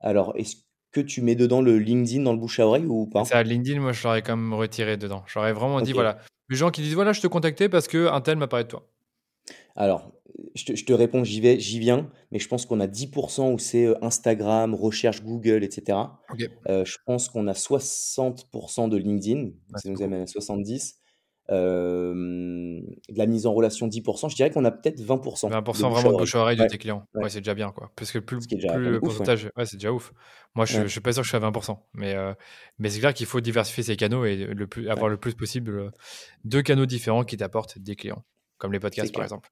Alors, 0.00 0.32
est-ce 0.36 0.56
que 0.92 1.00
tu 1.00 1.22
mets 1.22 1.34
dedans 1.34 1.60
le 1.60 1.78
LinkedIn 1.78 2.22
dans 2.22 2.32
le 2.32 2.38
bouche 2.38 2.60
à 2.60 2.66
oreille 2.66 2.86
ou 2.86 3.06
pas? 3.06 3.24
ça, 3.24 3.42
LinkedIn, 3.42 3.80
moi, 3.80 3.92
je 3.92 4.02
l'aurais 4.04 4.22
quand 4.22 4.36
même 4.36 4.54
retiré 4.54 4.96
dedans. 4.96 5.24
J'aurais 5.26 5.52
vraiment 5.52 5.80
dit, 5.80 5.92
voilà, 5.92 6.18
les 6.48 6.56
gens 6.56 6.70
qui 6.70 6.82
disent, 6.82 6.94
voilà, 6.94 7.12
je 7.12 7.20
te 7.20 7.26
contactais 7.26 7.68
parce 7.68 7.88
que 7.88 8.08
un 8.08 8.20
tel 8.20 8.36
m'a 8.38 8.46
parlé 8.46 8.64
de 8.64 8.68
toi. 8.70 8.86
Alors, 9.76 10.12
je 10.54 10.64
te, 10.64 10.74
je 10.74 10.84
te 10.84 10.92
réponds, 10.92 11.24
j'y 11.24 11.40
vais, 11.40 11.58
j'y 11.60 11.78
viens, 11.78 12.10
mais 12.30 12.38
je 12.38 12.48
pense 12.48 12.66
qu'on 12.66 12.80
a 12.80 12.86
10% 12.86 13.52
où 13.52 13.58
c'est 13.58 13.86
euh, 13.86 13.94
Instagram, 14.02 14.74
recherche 14.74 15.22
Google, 15.22 15.64
etc. 15.64 15.98
Euh, 16.68 16.84
je 16.84 16.96
pense 17.06 17.28
qu'on 17.28 17.46
a 17.46 17.52
60% 17.52 18.88
de 18.88 18.96
LinkedIn, 18.96 19.50
ça 19.76 19.88
nous 19.88 20.02
amène 20.02 20.22
à 20.22 20.26
70. 20.26 21.00
Euh, 21.48 22.80
de 23.08 23.18
la 23.18 23.26
mise 23.26 23.46
en 23.46 23.54
relation 23.54 23.86
10%, 23.86 24.28
je 24.28 24.34
dirais 24.34 24.50
qu'on 24.50 24.64
a 24.64 24.72
peut-être 24.72 25.00
20% 25.00 25.48
20% 25.48 25.48
de 25.48 25.60
bouche 25.60 25.84
à 25.84 25.88
vraiment 25.88 26.12
de 26.12 26.18
bouche 26.18 26.34
à 26.34 26.40
oreille 26.40 26.56
de 26.56 26.62
Ouais, 26.62 26.68
tes 26.68 26.78
clients. 26.78 27.06
ouais. 27.14 27.24
Ouais, 27.24 27.30
c'est 27.30 27.38
déjà 27.38 27.54
bien, 27.54 27.70
quoi. 27.70 27.92
Parce 27.94 28.10
que 28.10 28.18
plus, 28.18 28.40
le 28.50 28.96
ouf, 28.96 29.00
pourcentage, 29.00 29.48
ouais, 29.56 29.64
c'est 29.64 29.76
déjà 29.76 29.92
ouf. 29.92 30.12
Moi, 30.56 30.64
je, 30.64 30.86
suis 30.88 31.00
pas 31.00 31.12
sûr 31.12 31.22
que 31.22 31.26
je 31.26 31.36
suis 31.36 31.36
à 31.36 31.48
20%. 31.48 31.78
Mais, 31.94 32.14
euh, 32.16 32.34
mais 32.78 32.88
c'est 32.88 32.98
clair 32.98 33.14
qu'il 33.14 33.26
faut 33.26 33.40
diversifier 33.40 33.84
ses 33.84 33.96
canaux 33.96 34.24
et 34.24 34.36
le 34.36 34.66
plus, 34.66 34.88
avoir 34.88 35.08
le 35.08 35.18
plus 35.18 35.34
possible 35.34 35.78
euh, 35.78 35.90
deux 36.44 36.62
canaux 36.62 36.86
différents 36.86 37.22
qui 37.22 37.36
t'apportent 37.36 37.78
des 37.78 37.94
clients. 37.94 38.24
Comme 38.58 38.72
les 38.72 38.80
podcasts, 38.80 39.12
par 39.14 39.22
exemple. 39.24 39.48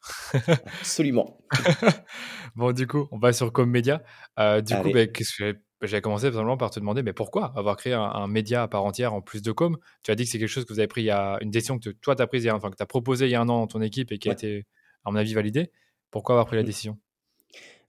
Absolument. 0.80 1.38
Bon, 2.56 2.72
du 2.72 2.86
coup, 2.86 3.08
on 3.10 3.18
va 3.18 3.32
sur 3.32 3.52
Commedia. 3.52 4.02
Euh, 4.38 4.60
du 4.60 4.74
coup, 4.76 4.88
Allez. 4.88 5.10
qu'est-ce 5.12 5.36
que 5.36 5.58
j'avais 5.82 6.00
commencé 6.00 6.26
simplement 6.30 6.56
par 6.56 6.70
te 6.70 6.78
demander, 6.80 7.02
mais 7.02 7.12
pourquoi 7.12 7.52
avoir 7.56 7.76
créé 7.76 7.92
un, 7.92 8.00
un 8.02 8.26
média 8.28 8.62
à 8.62 8.68
part 8.68 8.84
entière 8.84 9.12
en 9.12 9.20
plus 9.20 9.42
de 9.42 9.50
com? 9.52 9.76
Tu 10.02 10.10
as 10.10 10.14
dit 10.14 10.24
que 10.24 10.30
c'est 10.30 10.38
quelque 10.38 10.48
chose 10.48 10.64
que 10.64 10.72
vous 10.72 10.78
avez 10.78 10.86
pris 10.86 11.02
il 11.02 11.06
y 11.06 11.10
a 11.10 11.36
une 11.40 11.50
décision 11.50 11.78
que 11.78 11.90
toi, 11.90 12.14
tu 12.16 12.22
as 12.22 12.26
prise, 12.26 12.44
il 12.44 12.46
y 12.46 12.50
a, 12.50 12.54
enfin, 12.54 12.70
que 12.70 12.76
tu 12.76 12.82
as 12.82 12.86
proposé 12.86 13.26
il 13.26 13.30
y 13.32 13.34
a 13.34 13.40
un 13.40 13.48
an 13.48 13.58
dans 13.60 13.66
ton 13.66 13.82
équipe 13.82 14.12
et 14.12 14.18
qui 14.18 14.28
a 14.30 14.32
été, 14.32 14.64
à 15.04 15.10
mon 15.10 15.16
avis, 15.16 15.34
validée. 15.34 15.70
Pourquoi 16.10 16.34
avoir 16.36 16.46
pris 16.46 16.56
la 16.56 16.62
Mm. 16.62 16.66
décision? 16.66 16.98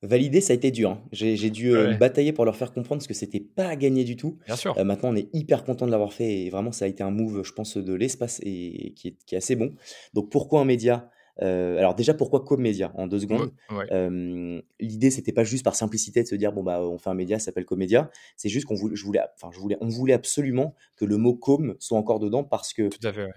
Valider, 0.02 0.42
ça 0.42 0.54
a 0.54 0.56
été 0.56 0.72
dur. 0.72 0.92
hein. 0.92 1.02
J'ai 1.12 1.50
dû 1.50 1.72
euh, 1.72 1.92
me 1.94 1.98
batailler 1.98 2.32
pour 2.34 2.46
leur 2.46 2.56
faire 2.56 2.72
comprendre 2.74 3.06
que 3.06 3.14
c'était 3.14 3.40
pas 3.40 3.68
à 3.68 3.76
gagner 3.76 4.04
du 4.04 4.16
tout. 4.16 4.38
bien 4.46 4.56
sûr. 4.56 4.78
Euh, 4.78 4.84
maintenant, 4.84 5.10
on 5.10 5.16
est 5.16 5.30
hyper 5.34 5.64
content 5.64 5.86
de 5.86 5.92
l'avoir 5.92 6.14
fait 6.14 6.42
et 6.46 6.50
vraiment, 6.50 6.72
ça 6.72 6.86
a 6.86 6.88
été 6.88 7.04
un 7.04 7.12
move, 7.12 7.44
je 7.44 7.52
pense, 7.54 7.78
de 7.78 7.94
l'espace 7.94 8.40
et, 8.44 8.88
et 8.88 8.94
qui, 8.94 9.10
est, 9.10 9.16
qui 9.26 9.36
est 9.36 9.38
assez 9.40 9.56
bon. 9.56 9.74
Donc, 10.14 10.30
pourquoi 10.30 10.62
un 10.62 10.66
média 10.66 11.10
Euh, 11.42 11.78
Alors, 11.80 11.96
déjà, 11.96 12.14
pourquoi 12.14 12.46
Comédia 12.46 12.94
En 12.96 13.08
deux 13.08 13.20
secondes? 13.20 13.52
ouais. 13.70 13.86
Euh, 13.92 14.62
L'idée, 14.80 15.12
c'était 15.12 15.34
pas 15.34 15.44
juste 15.44 15.66
par 15.66 15.76
simplicité 15.76 16.24
de 16.24 16.28
se 16.28 16.36
dire 16.36 16.54
bon 16.54 16.64
bah 16.64 16.80
on 16.82 16.98
fait 16.98 17.10
un 17.10 17.14
média, 17.14 17.40
ça 17.40 17.46
s'appelle 17.46 17.66
Comédia. 17.66 18.10
C'est 18.38 18.48
juste 18.48 18.66
qu'on 18.68 18.76
voulait, 18.76 18.96
je 18.96 19.04
voulais, 19.04 19.20
enfin 19.36 19.50
je 19.54 19.60
voulais, 19.60 19.76
on 19.82 19.90
voulait 19.90 20.14
absolument 20.14 20.76
que 20.96 21.04
le 21.04 21.18
mot 21.18 21.36
com 21.36 21.76
soit 21.80 21.98
encore 21.98 22.20
dedans 22.20 22.46
parce 22.46 22.72
que 22.74 22.88
Tout 22.88 23.06
à 23.06 23.12
fait, 23.12 23.26
ouais. 23.26 23.34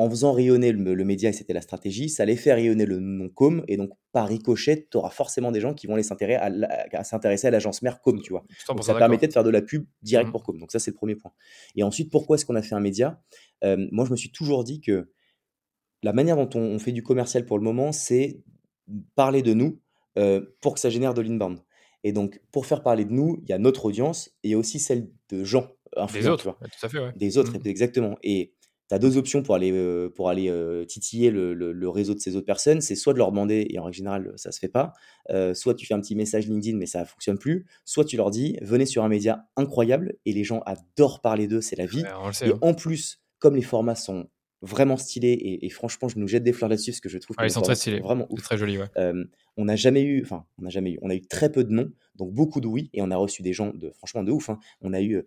En 0.00 0.10
faisant 0.10 0.32
rayonner 0.32 0.72
le, 0.72 0.94
le 0.94 1.04
média, 1.04 1.30
et 1.30 1.32
c'était 1.32 1.52
la 1.52 1.60
stratégie, 1.60 2.08
ça 2.08 2.22
allait 2.24 2.36
faire 2.36 2.56
rayonner 2.56 2.86
le 2.86 2.98
nom 3.00 3.28
com 3.28 3.62
et 3.68 3.76
donc 3.76 3.90
par 4.12 4.28
ricochet, 4.28 4.86
tu 4.90 4.96
auras 4.96 5.10
forcément 5.10 5.52
des 5.52 5.60
gens 5.60 5.74
qui 5.74 5.86
vont 5.86 6.00
s'intéresser 6.02 7.46
à, 7.46 7.50
l'agence 7.50 7.82
mère 7.82 8.00
com, 8.00 8.20
tu 8.22 8.30
vois. 8.32 8.44
Donc 8.68 8.78
100% 8.80 8.82
ça 8.82 8.94
permettait 8.94 9.28
de 9.28 9.32
faire 9.32 9.44
de 9.44 9.50
la 9.50 9.62
pub 9.62 9.84
direct 10.02 10.26
Mhm. 10.28 10.32
pour 10.32 10.42
com. 10.44 10.58
Donc 10.58 10.72
ça 10.72 10.78
c'est 10.78 10.90
le 10.90 10.96
premier 10.96 11.16
point. 11.16 11.32
Et 11.76 11.82
ensuite, 11.82 12.10
pourquoi 12.10 12.36
est-ce 12.36 12.44
qu'on 12.46 12.56
a 12.56 12.62
fait 12.62 12.74
un 12.74 12.80
média? 12.80 13.20
Euh, 13.64 13.76
Moi, 13.92 14.04
je 14.06 14.10
me 14.10 14.16
suis 14.16 14.30
toujours 14.32 14.64
dit 14.64 14.80
que 14.80 15.10
la 16.02 16.12
manière 16.12 16.36
dont 16.36 16.48
on, 16.54 16.60
on 16.60 16.78
fait 16.78 16.92
du 16.92 17.02
commercial 17.02 17.44
pour 17.44 17.58
le 17.58 17.64
moment, 17.64 17.92
c'est 17.92 18.40
parler 19.14 19.42
de 19.42 19.54
nous 19.54 19.80
euh, 20.18 20.40
pour 20.60 20.74
que 20.74 20.80
ça 20.80 20.90
génère 20.90 21.14
de 21.14 21.20
l'inbound. 21.22 21.58
Et 22.04 22.12
donc, 22.12 22.40
pour 22.52 22.64
faire 22.66 22.82
parler 22.82 23.04
de 23.04 23.12
nous, 23.12 23.38
il 23.42 23.50
y 23.50 23.52
a 23.52 23.58
notre 23.58 23.84
audience 23.84 24.34
et 24.42 24.54
aussi 24.54 24.78
celle 24.80 25.10
de 25.28 25.44
gens 25.44 25.68
Des 26.14 26.20
tu 26.20 26.28
autres, 26.28 26.44
vois. 26.44 26.58
tout 26.60 26.86
à 26.86 26.88
fait, 26.88 26.98
ouais. 26.98 27.12
Des 27.16 27.36
autres, 27.36 27.52
Mhm. 27.58 27.66
exactement. 27.66 28.16
Et 28.22 28.54
tu 28.90 28.94
as 28.94 28.98
deux 28.98 29.16
options 29.16 29.42
pour 29.42 29.54
aller, 29.54 29.72
euh, 29.72 30.10
pour 30.10 30.28
aller 30.28 30.50
euh, 30.50 30.84
titiller 30.84 31.30
le, 31.30 31.54
le- 31.54 31.72
le 31.72 31.88
réseau 31.88 32.12
de 32.12 32.18
ces 32.20 32.36
autres 32.36 32.44
personnes. 32.44 32.82
C'est 32.82 32.94
soit 32.96 33.14
de 33.14 33.18
leur 33.18 33.30
demander, 33.30 33.66
et 33.70 33.78
en 33.78 33.84
règle 33.84 33.96
générale, 33.96 34.32
ça 34.36 34.52
se 34.52 34.58
fait 34.58 34.68
pas, 34.68 34.92
euh, 35.30 35.54
soit 35.54 35.74
tu 35.74 35.86
fais 35.86 35.94
un 35.94 36.00
petit 36.00 36.14
message 36.16 36.46
LinkedIn, 36.46 36.76
mais 36.76 36.86
ça 36.86 37.06
fonctionne 37.06 37.38
plus, 37.38 37.64
soit 37.86 38.04
tu 38.04 38.16
leur 38.18 38.30
dis, 38.30 38.58
venez 38.60 38.84
sur 38.84 39.02
un 39.02 39.08
média 39.08 39.46
incroyable, 39.56 40.16
et 40.26 40.32
les 40.34 40.44
gens 40.44 40.60
adorent 40.66 41.22
parler 41.22 41.46
d'eux, 41.46 41.62
c'est 41.62 41.76
la 41.76 41.86
vie. 41.86 42.02
Ouais, 42.02 42.32
sait. 42.34 42.48
Et 42.48 42.52
hein. 42.52 42.58
en 42.60 42.74
plus, 42.74 43.22
comme 43.38 43.56
les 43.56 43.62
formats 43.62 43.94
sont 43.94 44.28
vraiment 44.62 44.98
stylés, 44.98 45.28
et, 45.32 45.64
et 45.64 45.70
franchement, 45.70 46.08
je 46.08 46.18
nous 46.18 46.28
jette 46.28 46.42
des 46.42 46.52
fleurs 46.52 46.68
là-dessus, 46.68 46.90
parce 46.90 47.00
que 47.00 47.08
je 47.08 47.16
trouve 47.16 47.34
que 47.36 47.42
Ouais, 47.42 47.48
ils 47.48 47.52
sont 47.52 47.62
très 47.62 47.74
stylés. 47.76 48.00
vraiment 48.00 48.26
ouf. 48.28 48.42
très 48.42 48.58
joli, 48.58 48.76
ouais. 48.76 48.88
On 49.56 49.64
n'a 49.66 49.76
jamais 49.76 50.02
eu, 50.02 50.22
enfin, 50.22 50.44
on 50.58 50.62
n'a 50.62 50.70
jamais 50.70 50.92
eu, 50.92 50.98
on 51.02 51.10
a 51.10 51.14
eu 51.14 51.22
très 51.22 51.50
peu 51.50 51.64
de 51.64 51.72
noms, 51.72 51.90
donc 52.14 52.32
beaucoup 52.32 52.60
de 52.60 52.66
oui, 52.66 52.88
et 52.92 53.02
on 53.02 53.10
a 53.10 53.16
reçu 53.16 53.42
des 53.42 53.52
gens 53.52 53.72
de, 53.74 53.90
franchement, 53.90 54.22
de 54.22 54.30
ouf. 54.32 54.48
hein. 54.50 54.58
On 54.80 54.92
a 54.92 55.00
eu 55.02 55.22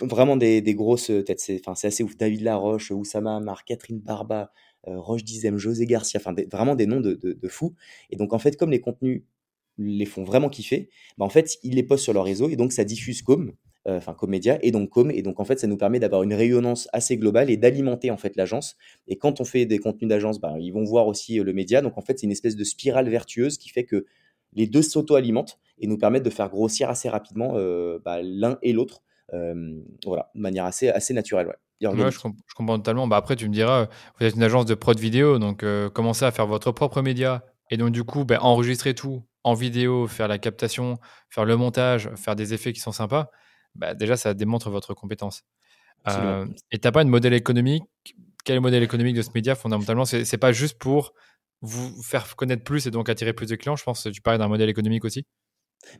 vraiment 0.00 0.36
des, 0.36 0.62
grosses 0.74 1.10
têtes, 1.26 1.40
c'est, 1.40 1.62
assez 1.66 2.02
ouf. 2.02 2.16
David 2.16 2.42
Laroche, 2.42 2.90
Oussama 2.90 3.36
Amar, 3.36 3.64
Catherine 3.64 4.00
Barba, 4.00 4.52
euh, 4.88 4.98
Roche 4.98 5.24
Dizem, 5.24 5.58
José 5.58 5.86
Garcia, 5.86 6.20
enfin, 6.20 6.34
vraiment 6.50 6.74
des 6.74 6.86
noms 6.86 7.00
de, 7.00 7.14
de, 7.14 7.48
fous. 7.48 7.74
Et 8.10 8.16
donc, 8.16 8.32
en 8.32 8.38
fait, 8.38 8.56
comme 8.56 8.70
les 8.70 8.80
contenus 8.80 9.22
les 9.78 10.06
font 10.06 10.24
vraiment 10.24 10.48
kiffer, 10.48 10.90
bah, 11.18 11.24
en 11.24 11.30
fait, 11.30 11.58
ils 11.62 11.74
les 11.74 11.82
postent 11.82 12.04
sur 12.04 12.12
leur 12.12 12.24
réseau, 12.24 12.48
et 12.48 12.56
donc 12.56 12.72
ça 12.72 12.84
diffuse 12.84 13.22
comme, 13.22 13.52
euh, 13.88 13.96
enfin, 13.96 14.14
comme 14.14 14.30
média, 14.30 14.58
et 14.62 14.70
donc 14.72 14.90
comme, 14.90 15.10
et 15.10 15.22
donc 15.22 15.40
en 15.40 15.44
fait, 15.44 15.58
ça 15.58 15.66
nous 15.66 15.78
permet 15.78 15.98
d'avoir 15.98 16.22
une 16.22 16.34
rayonnance 16.34 16.88
assez 16.92 17.16
globale 17.16 17.50
et 17.50 17.56
d'alimenter 17.56 18.10
en 18.10 18.18
fait 18.18 18.36
l'agence. 18.36 18.76
Et 19.08 19.16
quand 19.16 19.40
on 19.40 19.44
fait 19.44 19.64
des 19.64 19.78
contenus 19.78 20.08
d'agence, 20.08 20.38
bah, 20.40 20.56
ils 20.60 20.70
vont 20.70 20.84
voir 20.84 21.06
aussi 21.06 21.40
euh, 21.40 21.44
le 21.44 21.52
média. 21.52 21.80
Donc 21.80 21.96
en 21.96 22.02
fait, 22.02 22.18
c'est 22.18 22.26
une 22.26 22.32
espèce 22.32 22.56
de 22.56 22.64
spirale 22.64 23.08
vertueuse 23.08 23.56
qui 23.56 23.70
fait 23.70 23.84
que 23.84 24.04
les 24.52 24.66
deux 24.66 24.82
s'auto-alimentent 24.82 25.58
et 25.78 25.86
nous 25.86 25.96
permettent 25.96 26.24
de 26.24 26.30
faire 26.30 26.50
grossir 26.50 26.90
assez 26.90 27.08
rapidement 27.08 27.52
euh, 27.56 27.98
bah, 28.04 28.20
l'un 28.22 28.58
et 28.62 28.72
l'autre. 28.72 29.02
Voilà, 30.04 30.30
de 30.34 30.40
manière 30.40 30.64
assez, 30.64 30.88
assez 30.88 31.14
naturelle 31.14 31.46
ouais, 31.46 31.54
je, 31.82 31.86
organique. 31.86 32.18
comp- 32.18 32.36
je 32.46 32.54
comprends 32.54 32.76
totalement. 32.76 33.06
Bah, 33.06 33.16
après, 33.16 33.36
tu 33.36 33.48
me 33.48 33.54
diras, 33.54 33.88
vous 34.18 34.26
êtes 34.26 34.34
une 34.34 34.42
agence 34.42 34.66
de 34.66 34.74
prod 34.74 34.98
vidéo, 34.98 35.38
donc 35.38 35.62
euh, 35.62 35.90
commencez 35.90 36.24
à 36.24 36.30
faire 36.30 36.46
votre 36.46 36.72
propre 36.72 37.02
média 37.02 37.44
et 37.70 37.76
donc 37.76 37.90
du 37.90 38.04
coup, 38.04 38.24
bah, 38.24 38.38
enregistrer 38.42 38.94
tout 38.94 39.22
en 39.44 39.54
vidéo, 39.54 40.06
faire 40.06 40.28
la 40.28 40.38
captation, 40.38 40.98
faire 41.30 41.44
le 41.44 41.56
montage, 41.56 42.10
faire 42.16 42.36
des 42.36 42.52
effets 42.52 42.72
qui 42.72 42.80
sont 42.80 42.92
sympas. 42.92 43.30
Bah, 43.74 43.94
déjà, 43.94 44.16
ça 44.16 44.34
démontre 44.34 44.70
votre 44.70 44.94
compétence. 44.94 45.42
Euh, 46.08 46.46
et 46.72 46.78
t'as 46.78 46.92
pas 46.92 47.04
de 47.04 47.10
modèle 47.10 47.34
économique? 47.34 47.84
Quel 48.44 48.54
est 48.54 48.56
le 48.56 48.62
modèle 48.62 48.82
économique 48.82 49.16
de 49.16 49.22
ce 49.22 49.30
média 49.34 49.54
fondamentalement? 49.54 50.04
C'est 50.06 50.24
c'est 50.24 50.38
pas 50.38 50.50
juste 50.52 50.78
pour 50.78 51.12
vous 51.60 52.02
faire 52.02 52.34
connaître 52.36 52.64
plus 52.64 52.86
et 52.86 52.90
donc 52.90 53.08
attirer 53.10 53.34
plus 53.34 53.48
de 53.48 53.56
clients. 53.56 53.76
Je 53.76 53.84
pense 53.84 54.04
que 54.04 54.08
tu 54.08 54.22
parlais 54.22 54.38
d'un 54.38 54.48
modèle 54.48 54.70
économique 54.70 55.04
aussi. 55.04 55.26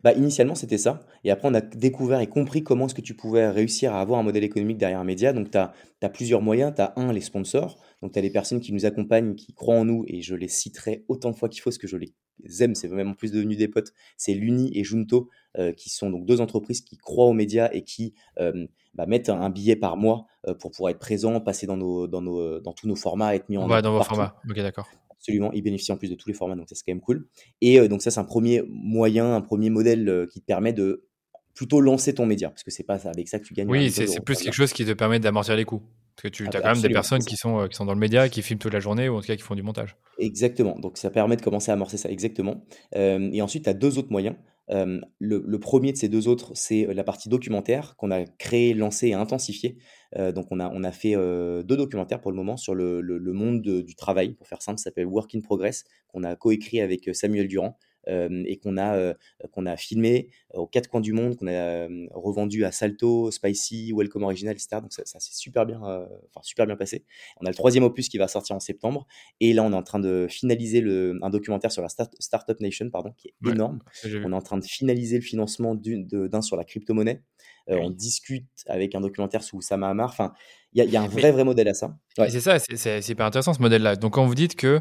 Bah, 0.04 0.12
initialement, 0.12 0.54
c'était 0.54 0.78
ça. 0.78 1.00
Et 1.24 1.30
après, 1.30 1.48
on 1.48 1.54
a 1.54 1.60
découvert 1.60 2.20
et 2.20 2.26
compris 2.26 2.62
comment 2.62 2.86
est-ce 2.86 2.94
que 2.94 3.00
tu 3.00 3.14
pouvais 3.14 3.48
réussir 3.48 3.94
à 3.94 4.00
avoir 4.00 4.20
un 4.20 4.22
modèle 4.22 4.44
économique 4.44 4.78
derrière 4.78 5.00
un 5.00 5.04
média. 5.04 5.32
Donc, 5.32 5.50
tu 5.50 5.58
as, 5.58 6.08
plusieurs 6.10 6.42
moyens. 6.42 6.72
Tu 6.74 6.82
as 6.82 6.92
un, 6.96 7.12
les 7.12 7.20
sponsors. 7.20 7.78
Donc, 8.02 8.12
tu 8.12 8.18
as 8.18 8.22
les 8.22 8.30
personnes 8.30 8.60
qui 8.60 8.72
nous 8.72 8.86
accompagnent, 8.86 9.34
qui 9.34 9.52
croient 9.54 9.76
en 9.76 9.84
nous. 9.84 10.04
Et 10.06 10.22
je 10.22 10.34
les 10.34 10.48
citerai 10.48 11.04
autant 11.08 11.30
de 11.30 11.36
fois 11.36 11.48
qu'il 11.48 11.62
faut, 11.62 11.70
parce 11.70 11.78
que 11.78 11.86
je 11.86 11.96
les, 11.96 12.14
aiment, 12.60 12.74
c'est 12.74 12.88
même 12.88 13.10
en 13.10 13.14
plus 13.14 13.32
devenu 13.32 13.56
des 13.56 13.68
potes, 13.68 13.92
c'est 14.16 14.34
Luni 14.34 14.70
et 14.76 14.84
Junto, 14.84 15.28
qui 15.76 15.90
sont 15.90 16.10
donc 16.10 16.26
deux 16.26 16.40
entreprises 16.40 16.80
qui 16.80 16.96
croient 16.96 17.26
aux 17.26 17.32
médias 17.32 17.68
et 17.72 17.82
qui 17.82 18.14
bah, 18.36 19.06
mettent 19.06 19.28
un 19.28 19.50
billet 19.50 19.76
par 19.76 19.96
mois 19.96 20.26
pour 20.58 20.70
pouvoir 20.70 20.90
être 20.90 20.98
présents, 20.98 21.40
passer 21.40 21.66
dans, 21.66 21.76
nos, 21.76 22.06
dans, 22.06 22.22
nos, 22.22 22.60
dans 22.60 22.72
tous 22.72 22.86
nos 22.86 22.96
formats, 22.96 23.34
être 23.34 23.48
mis 23.48 23.56
en 23.56 23.68
ouais, 23.68 23.82
dans 23.82 23.96
vos 23.96 24.02
formats, 24.02 24.36
ok, 24.48 24.56
d'accord. 24.56 24.88
Absolument, 25.10 25.52
ils 25.52 25.62
bénéficient 25.62 25.92
en 25.92 25.98
plus 25.98 26.08
de 26.08 26.14
tous 26.14 26.28
les 26.28 26.34
formats, 26.34 26.56
donc 26.56 26.68
ça 26.68 26.74
c'est 26.74 26.84
quand 26.84 26.92
même 26.92 27.02
cool. 27.02 27.28
Et 27.60 27.88
donc 27.88 28.00
ça 28.00 28.10
c'est 28.10 28.20
un 28.20 28.24
premier 28.24 28.62
moyen, 28.68 29.34
un 29.34 29.42
premier 29.42 29.70
modèle 29.70 30.26
qui 30.32 30.40
te 30.40 30.46
permet 30.46 30.72
de 30.72 31.09
plutôt 31.54 31.80
lancer 31.80 32.14
ton 32.14 32.26
média, 32.26 32.48
parce 32.48 32.62
que 32.62 32.70
c'est 32.70 32.84
pas 32.84 33.06
avec 33.06 33.28
ça 33.28 33.38
que 33.38 33.44
tu 33.44 33.54
gagnes. 33.54 33.68
Oui, 33.68 33.90
c'est 33.90 34.24
plus 34.24 34.38
quelque 34.38 34.54
chose 34.54 34.72
qui 34.72 34.84
te 34.84 34.92
permet 34.92 35.20
d'amortir 35.20 35.56
les 35.56 35.64
coûts. 35.64 35.82
Parce 36.16 36.22
que 36.24 36.36
tu 36.36 36.44
ah 36.46 36.56
as 36.56 36.60
quand 36.60 36.72
même 36.74 36.82
des 36.82 36.90
personnes 36.90 37.24
qui 37.24 37.36
sont, 37.36 37.60
euh, 37.60 37.68
qui 37.68 37.76
sont 37.76 37.86
dans 37.86 37.94
le 37.94 37.98
média, 37.98 38.28
qui 38.28 38.42
filment 38.42 38.58
toute 38.58 38.72
la 38.72 38.80
journée, 38.80 39.08
ou 39.08 39.16
en 39.16 39.20
tout 39.20 39.26
cas 39.26 39.36
qui 39.36 39.42
font 39.42 39.54
du 39.54 39.62
montage. 39.62 39.96
Exactement, 40.18 40.78
donc 40.78 40.98
ça 40.98 41.10
permet 41.10 41.36
de 41.36 41.42
commencer 41.42 41.70
à 41.70 41.74
amorcer 41.74 41.96
ça, 41.96 42.10
exactement. 42.10 42.64
Euh, 42.94 43.30
et 43.32 43.40
ensuite, 43.40 43.64
tu 43.64 43.70
as 43.70 43.74
deux 43.74 43.98
autres 43.98 44.10
moyens. 44.10 44.36
Euh, 44.70 45.00
le, 45.18 45.58
premier 45.58 45.92
de 45.92 45.96
ces 45.96 46.08
deux 46.08 46.28
autres, 46.28 46.52
c'est 46.54 46.86
la 46.92 47.02
partie 47.04 47.28
documentaire 47.28 47.96
qu'on 47.96 48.10
a 48.10 48.24
créé, 48.24 48.74
lancé 48.74 49.08
et 49.08 49.14
intensifié. 49.14 49.78
donc 50.16 50.46
on 50.50 50.60
a, 50.60 50.70
on 50.72 50.84
a 50.84 50.92
fait 50.92 51.14
deux 51.14 51.76
documentaires 51.76 52.20
pour 52.20 52.30
le 52.30 52.36
moment 52.36 52.56
sur 52.56 52.76
le, 52.76 53.00
le 53.00 53.32
monde 53.32 53.62
du 53.62 53.94
travail, 53.96 54.34
pour 54.34 54.46
faire 54.46 54.62
simple, 54.62 54.78
ça 54.78 54.84
s'appelle 54.84 55.06
Work 55.06 55.34
in 55.34 55.40
Progress, 55.40 55.84
qu'on 56.06 56.22
a 56.22 56.36
coécrit 56.36 56.80
avec 56.80 57.10
Samuel 57.14 57.48
Durand. 57.48 57.78
Et 58.06 58.58
qu'on 58.58 58.78
a, 58.78 59.14
qu'on 59.52 59.66
a 59.66 59.76
filmé 59.76 60.28
aux 60.54 60.66
quatre 60.66 60.88
coins 60.88 61.00
du 61.00 61.12
monde, 61.12 61.36
qu'on 61.36 61.48
a 61.48 61.86
revendu 62.12 62.64
à 62.64 62.72
Salto, 62.72 63.30
Spicy, 63.30 63.92
Welcome 63.94 64.24
Original, 64.24 64.54
etc. 64.54 64.80
Donc 64.80 64.92
ça, 64.92 65.02
ça 65.04 65.20
s'est 65.20 65.34
super 65.34 65.66
bien, 65.66 65.80
enfin 65.80 66.40
super 66.42 66.66
bien 66.66 66.76
passé. 66.76 67.04
On 67.40 67.46
a 67.46 67.50
le 67.50 67.54
troisième 67.54 67.84
opus 67.84 68.08
qui 68.08 68.18
va 68.18 68.28
sortir 68.28 68.56
en 68.56 68.60
septembre, 68.60 69.06
et 69.40 69.52
là 69.52 69.62
on 69.62 69.72
est 69.72 69.76
en 69.76 69.82
train 69.82 70.00
de 70.00 70.26
finaliser 70.28 70.80
le, 70.80 71.18
un 71.22 71.30
documentaire 71.30 71.72
sur 71.72 71.82
la 71.82 71.88
start, 71.88 72.14
Startup 72.18 72.58
Nation, 72.60 72.90
pardon, 72.90 73.12
qui 73.16 73.28
est 73.28 73.50
énorme. 73.50 73.80
On 74.04 74.32
est 74.32 74.36
en 74.36 74.42
train 74.42 74.58
de 74.58 74.64
finaliser 74.64 75.16
le 75.16 75.22
financement 75.22 75.74
d'un 75.74 76.42
sur 76.42 76.56
la 76.56 76.64
crypto-monnaie. 76.64 77.22
On 77.68 77.90
discute 77.90 78.46
avec 78.66 78.94
un 78.94 79.00
documentaire 79.00 79.42
sous 79.42 79.58
Oussama 79.58 79.88
Hamar. 79.88 80.10
Enfin, 80.10 80.32
il 80.72 80.84
y, 80.84 80.88
y, 80.88 80.96
a 80.96 81.02
un 81.02 81.08
vrai, 81.08 81.30
vrai 81.30 81.44
modèle 81.44 81.68
à 81.68 81.74
ça. 81.74 81.96
C'est 82.16 82.40
ça, 82.40 82.58
c'est 82.58 83.08
hyper 83.08 83.26
intéressant 83.26 83.54
ce 83.54 83.60
modèle-là. 83.60 83.96
Donc, 83.96 84.14
quand 84.14 84.26
vous 84.26 84.34
dites 84.34 84.56
que 84.56 84.80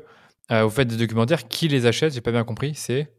euh, 0.52 0.64
vous 0.64 0.70
faites 0.70 0.88
des 0.88 0.98
documentaires, 0.98 1.48
qui 1.48 1.68
les 1.68 1.86
achète 1.86 2.14
J'ai 2.14 2.22
pas 2.22 2.32
bien 2.32 2.44
compris. 2.44 2.74
C'est 2.76 3.12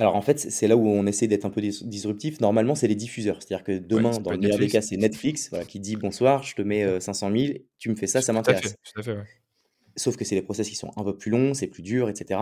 alors 0.00 0.14
en 0.14 0.22
fait, 0.22 0.38
c'est 0.38 0.68
là 0.68 0.76
où 0.76 0.86
on 0.86 1.06
essaie 1.06 1.26
d'être 1.26 1.44
un 1.44 1.50
peu 1.50 1.60
disruptif. 1.60 2.40
Normalement, 2.40 2.76
c'est 2.76 2.86
les 2.86 2.94
diffuseurs. 2.94 3.42
C'est-à-dire 3.42 3.64
que 3.64 3.78
demain, 3.78 4.16
dans 4.20 4.30
le 4.30 4.38
meilleur 4.38 4.58
des 4.58 4.68
cas, 4.68 4.80
c'est 4.80 4.96
Netflix 4.96 5.50
qui 5.66 5.80
dit 5.80 5.96
bonsoir, 5.96 6.44
je 6.44 6.54
te 6.54 6.62
mets 6.62 7.00
500 7.00 7.32
000, 7.36 7.54
tu 7.78 7.90
me 7.90 7.96
fais 7.96 8.06
ça, 8.06 8.22
ça 8.22 8.32
m'intéresse. 8.32 8.76
Sauf 9.96 10.16
que 10.16 10.24
c'est 10.24 10.36
des 10.36 10.42
process 10.42 10.68
qui 10.68 10.76
sont 10.76 10.92
un 10.96 11.02
peu 11.02 11.16
plus 11.16 11.32
longs, 11.32 11.54
c'est 11.54 11.66
plus 11.66 11.82
dur, 11.82 12.08
etc. 12.08 12.40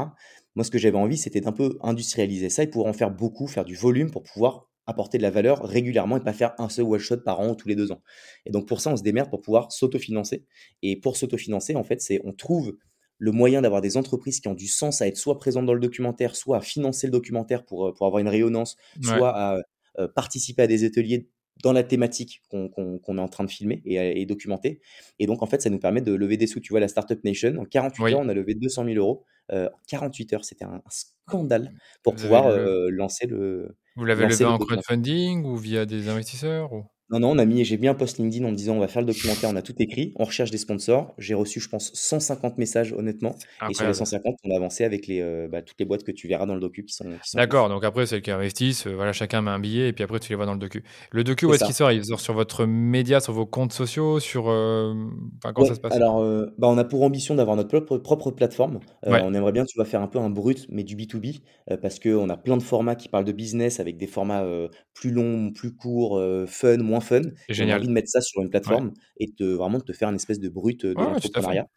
Moi, 0.54 0.64
ce 0.64 0.70
que 0.70 0.76
j'avais 0.76 0.98
envie, 0.98 1.16
c'était 1.16 1.40
d'un 1.40 1.52
peu 1.52 1.78
industrialiser 1.82 2.50
ça 2.50 2.62
et 2.62 2.66
pouvoir 2.66 2.90
en 2.90 2.92
faire 2.92 3.10
beaucoup, 3.10 3.46
faire 3.46 3.64
du 3.64 3.74
volume 3.74 4.10
pour 4.10 4.22
pouvoir 4.22 4.68
apporter 4.86 5.18
de 5.18 5.22
la 5.22 5.30
valeur 5.30 5.62
régulièrement 5.66 6.16
et 6.16 6.20
pas 6.20 6.32
faire 6.32 6.54
un 6.58 6.68
seul 6.68 6.84
one 6.84 6.98
shot 6.98 7.18
par 7.18 7.40
an 7.40 7.50
ou 7.50 7.54
tous 7.54 7.68
les 7.68 7.74
deux 7.74 7.92
ans. 7.92 8.02
Et 8.44 8.50
donc 8.50 8.68
pour 8.68 8.80
ça, 8.80 8.90
on 8.90 8.96
se 8.96 9.02
démerde 9.02 9.30
pour 9.30 9.40
pouvoir 9.40 9.72
s'autofinancer. 9.72 10.44
Et 10.82 10.96
pour 10.96 11.16
s'autofinancer, 11.16 11.74
en 11.74 11.82
fait, 11.82 12.00
c'est 12.00 12.20
on 12.24 12.32
trouve 12.32 12.76
le 13.18 13.32
moyen 13.32 13.62
d'avoir 13.62 13.80
des 13.80 13.96
entreprises 13.96 14.40
qui 14.40 14.48
ont 14.48 14.54
du 14.54 14.68
sens 14.68 15.00
à 15.02 15.06
être 15.06 15.16
soit 15.16 15.38
présentes 15.38 15.66
dans 15.66 15.74
le 15.74 15.80
documentaire, 15.80 16.36
soit 16.36 16.58
à 16.58 16.60
financer 16.60 17.06
le 17.06 17.12
documentaire 17.12 17.64
pour, 17.64 17.88
euh, 17.88 17.94
pour 17.94 18.06
avoir 18.06 18.20
une 18.20 18.28
rayonnance, 18.28 18.76
soit 19.02 19.30
à 19.30 19.58
euh, 19.98 20.08
participer 20.08 20.62
à 20.62 20.66
des 20.66 20.84
ateliers 20.84 21.28
dans 21.62 21.72
la 21.72 21.82
thématique 21.82 22.42
qu'on 22.50 22.68
est 23.16 23.20
en 23.20 23.28
train 23.28 23.44
de 23.44 23.50
filmer 23.50 23.80
et, 23.86 24.26
documenter. 24.26 24.82
Et 25.18 25.26
donc, 25.26 25.42
en 25.42 25.46
fait, 25.46 25.62
ça 25.62 25.70
nous 25.70 25.78
permet 25.78 26.02
de 26.02 26.12
lever 26.12 26.36
des 26.36 26.46
sous. 26.46 26.60
Tu 26.60 26.70
vois, 26.70 26.80
la 26.80 26.88
Startup 26.88 27.22
Nation, 27.24 27.56
en 27.58 27.64
48 27.64 28.12
heures, 28.12 28.20
on 28.20 28.28
a 28.28 28.34
levé 28.34 28.54
200 28.54 28.84
000 28.84 28.96
euros. 28.96 29.24
Euh, 29.52 29.68
en 29.68 29.78
48 29.88 30.32
heures, 30.34 30.44
c'était 30.44 30.66
un, 30.66 30.82
scandale 30.90 31.72
pour 32.02 32.14
pouvoir 32.14 32.54
lancer 32.90 33.26
le. 33.26 33.78
Vous 33.96 34.04
l'avez 34.04 34.26
levé 34.26 34.44
en 34.44 34.58
crowdfunding 34.58 35.44
ou 35.46 35.56
via 35.56 35.86
des 35.86 36.10
investisseurs 36.10 36.74
ou... 36.74 36.84
Non, 37.08 37.20
non, 37.20 37.30
on 37.30 37.38
a 37.38 37.44
mis, 37.44 37.64
j'ai 37.64 37.78
mis 37.78 37.86
un 37.86 37.94
post 37.94 38.18
LinkedIn 38.18 38.44
en 38.44 38.50
me 38.50 38.56
disant 38.56 38.74
on 38.74 38.80
va 38.80 38.88
faire 38.88 39.00
le 39.00 39.06
documentaire, 39.06 39.48
on 39.48 39.54
a 39.54 39.62
tout 39.62 39.74
écrit, 39.78 40.12
on 40.16 40.24
recherche 40.24 40.50
des 40.50 40.58
sponsors. 40.58 41.14
J'ai 41.18 41.34
reçu, 41.34 41.60
je 41.60 41.68
pense, 41.68 41.92
150 41.94 42.58
messages 42.58 42.92
honnêtement. 42.92 43.36
Et 43.70 43.74
sur 43.74 43.86
les 43.86 43.94
150, 43.94 44.34
on 44.42 44.50
a 44.50 44.56
avancé 44.56 44.82
avec 44.82 45.06
les, 45.06 45.20
euh, 45.20 45.46
bah, 45.46 45.62
toutes 45.62 45.78
les 45.78 45.84
boîtes 45.84 46.02
que 46.02 46.10
tu 46.10 46.26
verras 46.26 46.46
dans 46.46 46.54
le 46.54 46.60
docu 46.60 46.84
qui 46.84 46.94
sont. 46.94 47.04
D'accord, 47.34 47.68
donc 47.68 47.84
après, 47.84 48.06
c'est 48.06 48.20
qui 48.20 48.32
investissent, 48.32 48.88
euh, 48.88 48.94
voilà, 48.94 49.12
chacun 49.12 49.40
met 49.40 49.52
un 49.52 49.60
billet 49.60 49.88
et 49.88 49.92
puis 49.92 50.02
après, 50.02 50.18
tu 50.18 50.30
les 50.30 50.34
vois 50.34 50.46
dans 50.46 50.54
le 50.54 50.58
docu. 50.58 50.82
Le 51.12 51.22
docu, 51.22 51.46
où 51.46 51.54
est-ce 51.54 51.64
qu'il 51.64 51.74
sort? 51.74 51.92
Il 51.92 52.04
sort 52.04 52.18
sur 52.18 52.34
votre 52.34 52.66
média, 52.66 53.20
sur 53.20 53.32
vos 53.32 53.46
comptes 53.46 53.72
sociaux, 53.72 54.18
sur. 54.18 54.48
Euh, 54.48 54.92
enfin, 55.38 55.52
comment 55.52 55.68
ça 55.68 55.76
se 55.76 55.80
passe? 55.80 55.94
Alors, 55.94 56.20
bah, 56.58 56.66
on 56.66 56.76
a 56.76 56.84
pour 56.84 57.02
ambition 57.02 57.36
d'avoir 57.36 57.56
notre 57.56 57.68
propre, 57.68 57.98
propre 57.98 58.30
plateforme. 58.32 58.80
On 59.04 59.32
aimerait 59.32 59.52
bien, 59.52 59.64
tu 59.64 59.78
vas 59.78 59.84
faire 59.84 60.02
un 60.02 60.08
peu 60.08 60.18
un 60.18 60.30
brut, 60.30 60.66
mais 60.70 60.82
du 60.82 60.96
B2B, 60.96 61.40
parce 61.80 62.00
qu'on 62.00 62.28
a 62.28 62.36
plein 62.36 62.56
de 62.56 62.62
formats 62.62 62.96
qui 62.96 63.08
parlent 63.08 63.24
de 63.24 63.32
business 63.32 63.78
avec 63.78 63.96
des 63.96 64.08
formats 64.08 64.44
plus 64.92 65.12
longs, 65.12 65.52
plus 65.52 65.76
courts, 65.76 66.20
fun, 66.48 66.78
moins 66.78 66.95
fun. 67.00 67.22
Génial 67.48 67.78
envie 67.78 67.88
de 67.88 67.92
mettre 67.92 68.08
ça 68.08 68.20
sur 68.20 68.42
une 68.42 68.50
plateforme 68.50 68.92
et 69.18 69.32
de 69.38 69.52
vraiment 69.52 69.78
de 69.78 69.84
te 69.84 69.92
faire 69.92 70.08
une 70.08 70.16
espèce 70.16 70.40
de 70.40 70.48
brut 70.48 70.84
de 70.84 70.94
l'entrepreneuriat. 70.94 71.68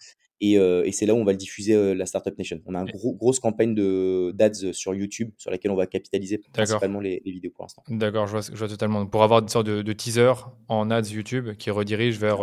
Et, 0.42 0.54
et 0.54 0.92
c'est 0.94 1.06
là 1.06 1.14
où 1.14 1.18
on 1.18 1.26
va 1.26 1.34
le 1.34 1.38
diffuser 1.38 1.94
la 1.94 2.06
Startup 2.06 2.38
Nation. 2.38 2.60
On 2.66 2.76
a 2.76 2.80
une 2.80 2.92
grosse 3.18 3.40
campagne 3.40 3.76
de 3.76 4.32
d'ads 4.34 4.72
sur 4.74 4.94
YouTube 4.94 5.32
sur 5.38 5.52
laquelle 5.52 5.72
on 5.72 5.76
va 5.76 5.86
capitaliser 5.86 6.40
principalement 6.54 7.02
les, 7.02 7.22
vidéos 7.26 7.52
pour 7.54 7.66
l'instant. 7.66 7.84
D'accord, 7.90 8.28
je 8.28 8.32
vois, 8.32 8.42
je 8.42 8.58
vois, 8.58 8.68
totalement. 8.68 9.06
Pour 9.06 9.24
avoir 9.24 9.42
une 9.42 9.50
sorte 9.50 9.68
de, 9.68 9.94
teaser 9.94 10.34
en 10.68 10.90
ads 10.92 11.02
YouTube 11.02 11.56
qui 11.58 11.72
redirige 11.72 12.18
vers 12.18 12.40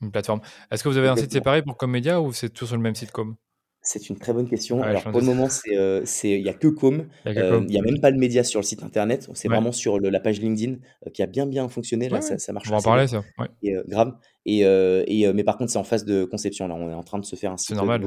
une 0.00 0.10
plateforme. 0.12 0.40
Est-ce 0.70 0.84
que 0.84 0.88
vous 0.88 0.96
avez 0.96 1.08
un 1.08 1.16
site 1.16 1.32
séparé 1.32 1.62
pour 1.62 1.76
Comedia 1.76 2.20
ou 2.20 2.32
c'est 2.32 2.50
tout 2.50 2.66
sur 2.66 2.76
le 2.76 2.82
même 2.82 2.94
site 2.94 3.10
Com 3.10 3.36
c'est 3.84 4.08
une 4.08 4.16
très 4.16 4.32
bonne 4.32 4.48
question. 4.48 4.82
Alors 4.82 5.02
pour 5.04 5.20
le 5.20 5.26
moment, 5.26 5.48
c'est, 5.50 5.76
euh, 5.76 6.02
il 6.24 6.42
n'y 6.42 6.48
a 6.48 6.54
que 6.54 6.68
Com. 6.68 7.06
Il 7.26 7.32
n'y 7.66 7.78
a, 7.78 7.82
même 7.82 8.00
pas 8.00 8.10
de 8.10 8.16
média 8.16 8.42
sur 8.42 8.58
le 8.58 8.64
site 8.64 8.82
internet. 8.82 9.28
C'est 9.34 9.48
vraiment 9.48 9.72
sur 9.72 10.00
la 10.00 10.20
page 10.20 10.40
LinkedIn 10.40 10.76
euh, 11.06 11.10
qui 11.10 11.22
a 11.22 11.26
bien 11.26 11.46
bien 11.46 11.68
fonctionné. 11.68 12.08
Là, 12.08 12.22
ça, 12.22 12.52
marche. 12.52 12.68
On 12.68 12.72
va 12.72 12.78
en 12.78 12.82
parler, 12.82 13.06
ça. 13.06 13.22
Et, 13.62 13.76
euh, 13.76 13.84
grave. 13.86 14.14
Et, 14.46 14.60
et 14.60 15.32
mais 15.32 15.44
par 15.44 15.58
contre, 15.58 15.70
c'est 15.70 15.78
en 15.78 15.84
phase 15.84 16.04
de 16.06 16.24
conception. 16.24 16.66
Là, 16.66 16.74
on 16.74 16.90
est 16.90 16.94
en 16.94 17.02
train 17.02 17.18
de 17.18 17.24
se 17.26 17.36
faire 17.36 17.52
un 17.52 17.58
site. 17.58 17.68
C'est 17.68 17.74
normal. 17.74 18.02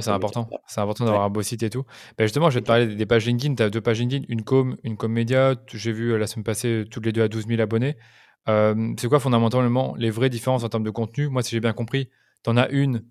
c'est 0.00 0.10
important. 0.10 0.48
C'est 0.66 0.80
important 0.80 1.06
d'avoir 1.06 1.22
un 1.22 1.30
beau 1.30 1.42
site 1.42 1.62
et 1.62 1.70
tout. 1.70 1.84
Bah, 2.18 2.24
justement, 2.24 2.50
je 2.50 2.56
vais 2.56 2.62
te 2.62 2.66
parler 2.66 2.94
des 2.94 3.06
pages 3.06 3.24
LinkedIn. 3.24 3.54
Tu 3.54 3.62
as 3.62 3.70
deux 3.70 3.80
pages 3.80 3.98
LinkedIn, 3.98 4.26
une 4.28 4.42
com, 4.42 4.76
une 4.84 4.98
com 4.98 5.10
média. 5.10 5.54
J'ai 5.72 5.92
vu 5.92 6.18
la 6.18 6.26
semaine 6.26 6.44
passée 6.44 6.84
toutes 6.90 7.06
les 7.06 7.12
deux 7.12 7.22
à 7.22 7.28
12 7.28 7.46
000 7.48 7.60
abonnés. 7.62 7.96
c'est 8.46 9.08
quoi 9.08 9.18
fondamentalement 9.18 9.94
les 9.96 10.10
vraies 10.10 10.30
différences 10.30 10.62
en 10.62 10.68
termes 10.68 10.84
de 10.84 10.90
contenu? 10.90 11.28
Moi, 11.28 11.42
si 11.42 11.52
j'ai 11.52 11.60
bien 11.60 11.72
compris, 11.72 12.10
tu 12.44 12.50
en 12.50 12.58
as 12.58 12.68
une 12.68 13.02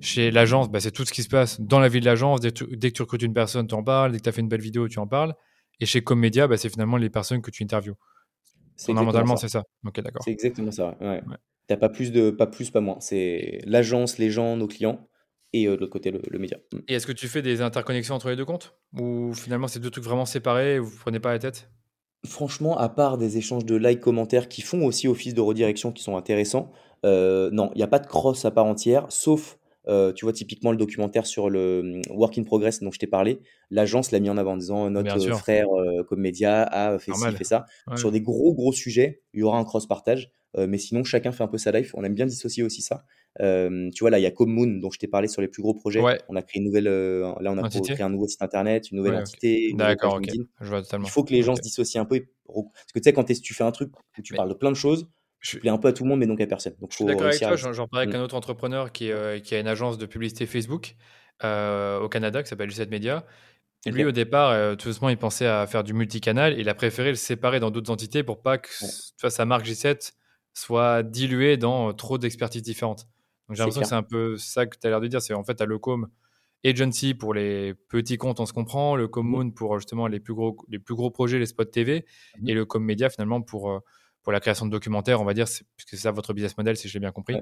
chez 0.00 0.30
l'agence, 0.30 0.70
bah, 0.70 0.80
c'est 0.80 0.90
tout 0.90 1.04
ce 1.04 1.12
qui 1.12 1.22
se 1.22 1.28
passe 1.28 1.60
dans 1.60 1.78
la 1.78 1.88
vie 1.88 2.00
de 2.00 2.06
l'agence. 2.06 2.40
Dès, 2.40 2.50
que 2.52 2.88
tu 2.88 3.02
recrutes 3.02 3.22
une 3.22 3.34
personne, 3.34 3.66
tu 3.66 3.74
en 3.74 3.82
parles. 3.82 4.12
Dès 4.12 4.18
que 4.18 4.22
tu 4.24 4.28
as 4.28 4.32
fait 4.32 4.40
une 4.40 4.48
belle 4.48 4.60
vidéo, 4.60 4.88
tu 4.88 4.98
en 4.98 5.06
parles. 5.06 5.34
Et 5.80 5.86
chez 5.86 6.02
Comédia, 6.02 6.48
bah, 6.48 6.56
c'est 6.56 6.68
finalement 6.68 6.96
les 6.96 7.10
personnes 7.10 7.42
que 7.42 7.50
tu 7.50 7.62
interviews. 7.62 7.94
Fondamentalement, 8.78 9.36
c'est 9.36 9.48
ça. 9.48 9.64
Ok, 9.86 10.00
d'accord. 10.00 10.22
C'est 10.24 10.30
exactement 10.30 10.70
ça. 10.70 10.96
Ouais. 11.00 11.20
Tu 11.20 11.74
n'as 11.74 11.76
pas 11.76 11.88
plus, 11.88 12.12
de, 12.12 12.30
pas 12.30 12.46
plus, 12.46 12.70
pas 12.70 12.80
moins. 12.80 12.98
C'est 13.00 13.60
l'agence, 13.64 14.18
les 14.18 14.30
gens, 14.30 14.56
nos 14.56 14.66
clients 14.66 15.06
et 15.52 15.66
euh, 15.66 15.76
de 15.76 15.80
l'autre 15.80 15.92
côté, 15.92 16.10
le, 16.10 16.38
média. 16.38 16.58
Mm. 16.72 16.78
Et 16.88 16.94
est-ce 16.94 17.06
que 17.06 17.12
tu 17.12 17.28
fais 17.28 17.42
des 17.42 17.60
interconnexions 17.60 18.14
entre 18.14 18.30
les 18.30 18.36
deux 18.36 18.44
comptes? 18.44 18.76
Ou 18.98 19.34
finalement, 19.34 19.68
c'est 19.68 19.80
deux 19.80 19.90
trucs 19.90 20.04
vraiment 20.04 20.26
séparés 20.26 20.76
et 20.76 20.78
vous 20.78 20.90
ne 20.90 21.00
prenez 21.00 21.20
pas 21.20 21.32
la 21.32 21.38
tête? 21.38 21.70
Franchement, 22.26 22.76
à 22.76 22.88
part 22.88 23.18
des 23.18 23.38
échanges 23.38 23.64
de 23.64 23.76
likes, 23.76 24.00
commentaires 24.00 24.48
qui 24.48 24.62
font 24.62 24.84
aussi 24.84 25.08
office 25.08 25.34
de 25.34 25.40
redirection 25.40 25.90
qui 25.90 26.02
sont 26.02 26.16
intéressants, 26.16 26.70
euh, 27.04 27.50
non, 27.50 27.70
il 27.74 27.78
n'y 27.78 27.82
a 27.82 27.88
pas 27.88 27.98
de 27.98 28.06
cross 28.06 28.44
à 28.44 28.50
part 28.50 28.66
entière, 28.66 29.06
sauf 29.08 29.58
euh, 29.88 30.12
tu 30.12 30.24
vois, 30.24 30.32
typiquement, 30.32 30.72
le 30.72 30.76
documentaire 30.76 31.26
sur 31.26 31.48
le 31.48 31.80
hum, 31.80 32.16
Work 32.16 32.38
in 32.38 32.44
Progress 32.44 32.80
dont 32.80 32.90
je 32.90 32.98
t'ai 32.98 33.06
parlé, 33.06 33.40
l'agence 33.70 34.10
l'a 34.10 34.20
mis 34.20 34.30
en 34.30 34.36
avant 34.36 34.52
en 34.52 34.56
disant 34.56 34.90
notre 34.90 35.18
frère 35.36 35.66
euh, 35.68 36.02
comme 36.04 36.20
média 36.20 36.62
a 36.62 36.98
fait 36.98 37.12
ci, 37.12 37.36
fait 37.36 37.44
ça. 37.44 37.64
Sur 37.96 38.12
des 38.12 38.20
gros, 38.20 38.54
gros 38.54 38.72
sujets, 38.72 39.22
il 39.32 39.40
y 39.40 39.42
aura 39.42 39.58
un 39.58 39.64
cross-partage. 39.64 40.32
Euh, 40.56 40.66
mais 40.66 40.78
sinon, 40.78 41.04
chacun 41.04 41.30
fait 41.30 41.44
un 41.44 41.48
peu 41.48 41.58
sa 41.58 41.70
life. 41.70 41.92
On 41.94 42.02
aime 42.02 42.14
bien 42.14 42.26
dissocier 42.26 42.64
aussi 42.64 42.82
ça. 42.82 43.04
tu 43.38 44.00
vois, 44.00 44.10
là, 44.10 44.18
il 44.18 44.22
y 44.22 44.26
a 44.26 44.30
Commune 44.30 44.80
dont 44.80 44.90
je 44.90 44.98
t'ai 44.98 45.08
parlé 45.08 45.28
sur 45.28 45.40
les 45.40 45.48
plus 45.48 45.62
gros 45.62 45.74
projets. 45.74 46.02
On 46.28 46.36
a 46.36 46.42
créé 46.42 46.60
une 46.60 46.66
nouvelle, 46.66 46.84
là, 46.84 47.52
on 47.52 47.58
a 47.58 47.68
créé 47.68 48.02
un 48.02 48.10
nouveau 48.10 48.28
site 48.28 48.42
internet, 48.42 48.90
une 48.90 48.98
nouvelle 48.98 49.16
entité. 49.16 49.72
D'accord, 49.74 50.16
ok. 50.16 50.28
Je 50.60 50.68
vois 50.68 50.82
totalement. 50.82 51.06
Il 51.06 51.10
faut 51.10 51.24
que 51.24 51.32
les 51.32 51.42
gens 51.42 51.56
se 51.56 51.62
dissocient 51.62 52.02
un 52.02 52.06
peu. 52.06 52.20
Parce 52.46 52.92
que 52.92 52.98
tu 52.98 53.04
sais, 53.04 53.12
quand 53.12 53.24
tu 53.24 53.54
fais 53.54 53.64
un 53.64 53.70
truc 53.70 53.92
où 53.96 54.22
tu 54.22 54.34
parles 54.34 54.48
de 54.48 54.54
plein 54.54 54.70
de 54.70 54.76
choses, 54.76 55.08
je 55.40 55.58
plais 55.58 55.70
un 55.70 55.78
peu 55.78 55.88
à 55.88 55.92
tout 55.92 56.04
le 56.04 56.10
monde, 56.10 56.20
mais 56.20 56.26
donc 56.26 56.40
à 56.40 56.46
personne. 56.46 56.74
Donc, 56.80 56.90
je 56.90 56.96
suis 56.96 57.04
d'accord 57.04 57.26
avec 57.26 57.40
toi. 57.40 57.56
J'en 57.56 57.88
parlais 57.88 58.04
avec 58.04 58.14
mm. 58.14 58.18
un 58.18 58.24
autre 58.24 58.34
entrepreneur 58.34 58.92
qui, 58.92 59.10
euh, 59.10 59.40
qui, 59.40 59.54
a 59.54 59.58
une 59.58 59.68
agence 59.68 59.98
de 59.98 60.06
publicité 60.06 60.46
Facebook 60.46 60.96
euh, 61.44 61.98
au 61.98 62.08
Canada 62.08 62.42
qui 62.42 62.48
s'appelle 62.48 62.68
G7 62.68 62.90
Media. 62.90 63.26
Lui, 63.86 64.04
au 64.04 64.12
départ, 64.12 64.50
euh, 64.50 64.74
tout 64.74 64.88
doucement, 64.88 65.08
il 65.08 65.16
pensait 65.16 65.46
à 65.46 65.66
faire 65.66 65.82
du 65.82 65.94
multicanal. 65.94 66.58
Il 66.58 66.68
a 66.68 66.74
préféré 66.74 67.08
le 67.08 67.14
séparer 67.14 67.60
dans 67.60 67.70
d'autres 67.70 67.90
entités 67.90 68.22
pour 68.22 68.42
pas 68.42 68.58
que 68.58 68.68
sa 69.30 69.44
marque 69.46 69.64
G7 69.64 70.12
soit 70.52 71.02
diluée 71.02 71.56
dans 71.56 71.94
trop 71.94 72.18
d'expertises 72.18 72.62
différentes. 72.62 73.08
Donc 73.48 73.56
j'ai 73.56 73.62
l'impression 73.62 73.80
que 73.80 73.88
c'est 73.88 73.94
un 73.94 74.02
peu 74.02 74.36
ça 74.36 74.66
que 74.66 74.76
tu 74.78 74.86
as 74.86 74.90
l'air 74.90 75.00
de 75.00 75.06
dire. 75.06 75.22
C'est 75.22 75.32
en 75.32 75.42
fait, 75.42 75.54
tu 75.54 75.62
as 75.62 75.66
le 75.66 75.78
com 75.78 76.08
agency 76.62 77.14
pour 77.14 77.32
les 77.32 77.72
petits 77.88 78.18
comptes, 78.18 78.38
on 78.38 78.44
se 78.44 78.52
comprend, 78.52 78.94
le 78.94 79.08
com 79.08 79.26
moon 79.26 79.46
mm. 79.46 79.54
pour 79.54 79.78
justement 79.78 80.06
les 80.06 80.20
plus 80.20 80.34
gros, 80.34 80.58
les 80.68 80.78
plus 80.78 80.94
gros 80.94 81.10
projets, 81.10 81.38
les 81.38 81.46
spots 81.46 81.64
TV, 81.64 82.04
mm. 82.38 82.48
et 82.50 82.52
le 82.52 82.66
com 82.66 82.84
média 82.84 83.08
finalement 83.08 83.40
pour 83.40 83.80
pour 84.30 84.34
la 84.34 84.40
création 84.40 84.64
de 84.64 84.70
documentaires, 84.70 85.20
on 85.20 85.24
va 85.24 85.34
dire, 85.34 85.46
puisque 85.46 85.90
c'est 85.90 85.96
ça 85.96 86.12
votre 86.12 86.32
business 86.32 86.56
model, 86.56 86.76
si 86.76 86.88
j'ai 86.88 87.00
bien 87.00 87.10
compris, 87.10 87.34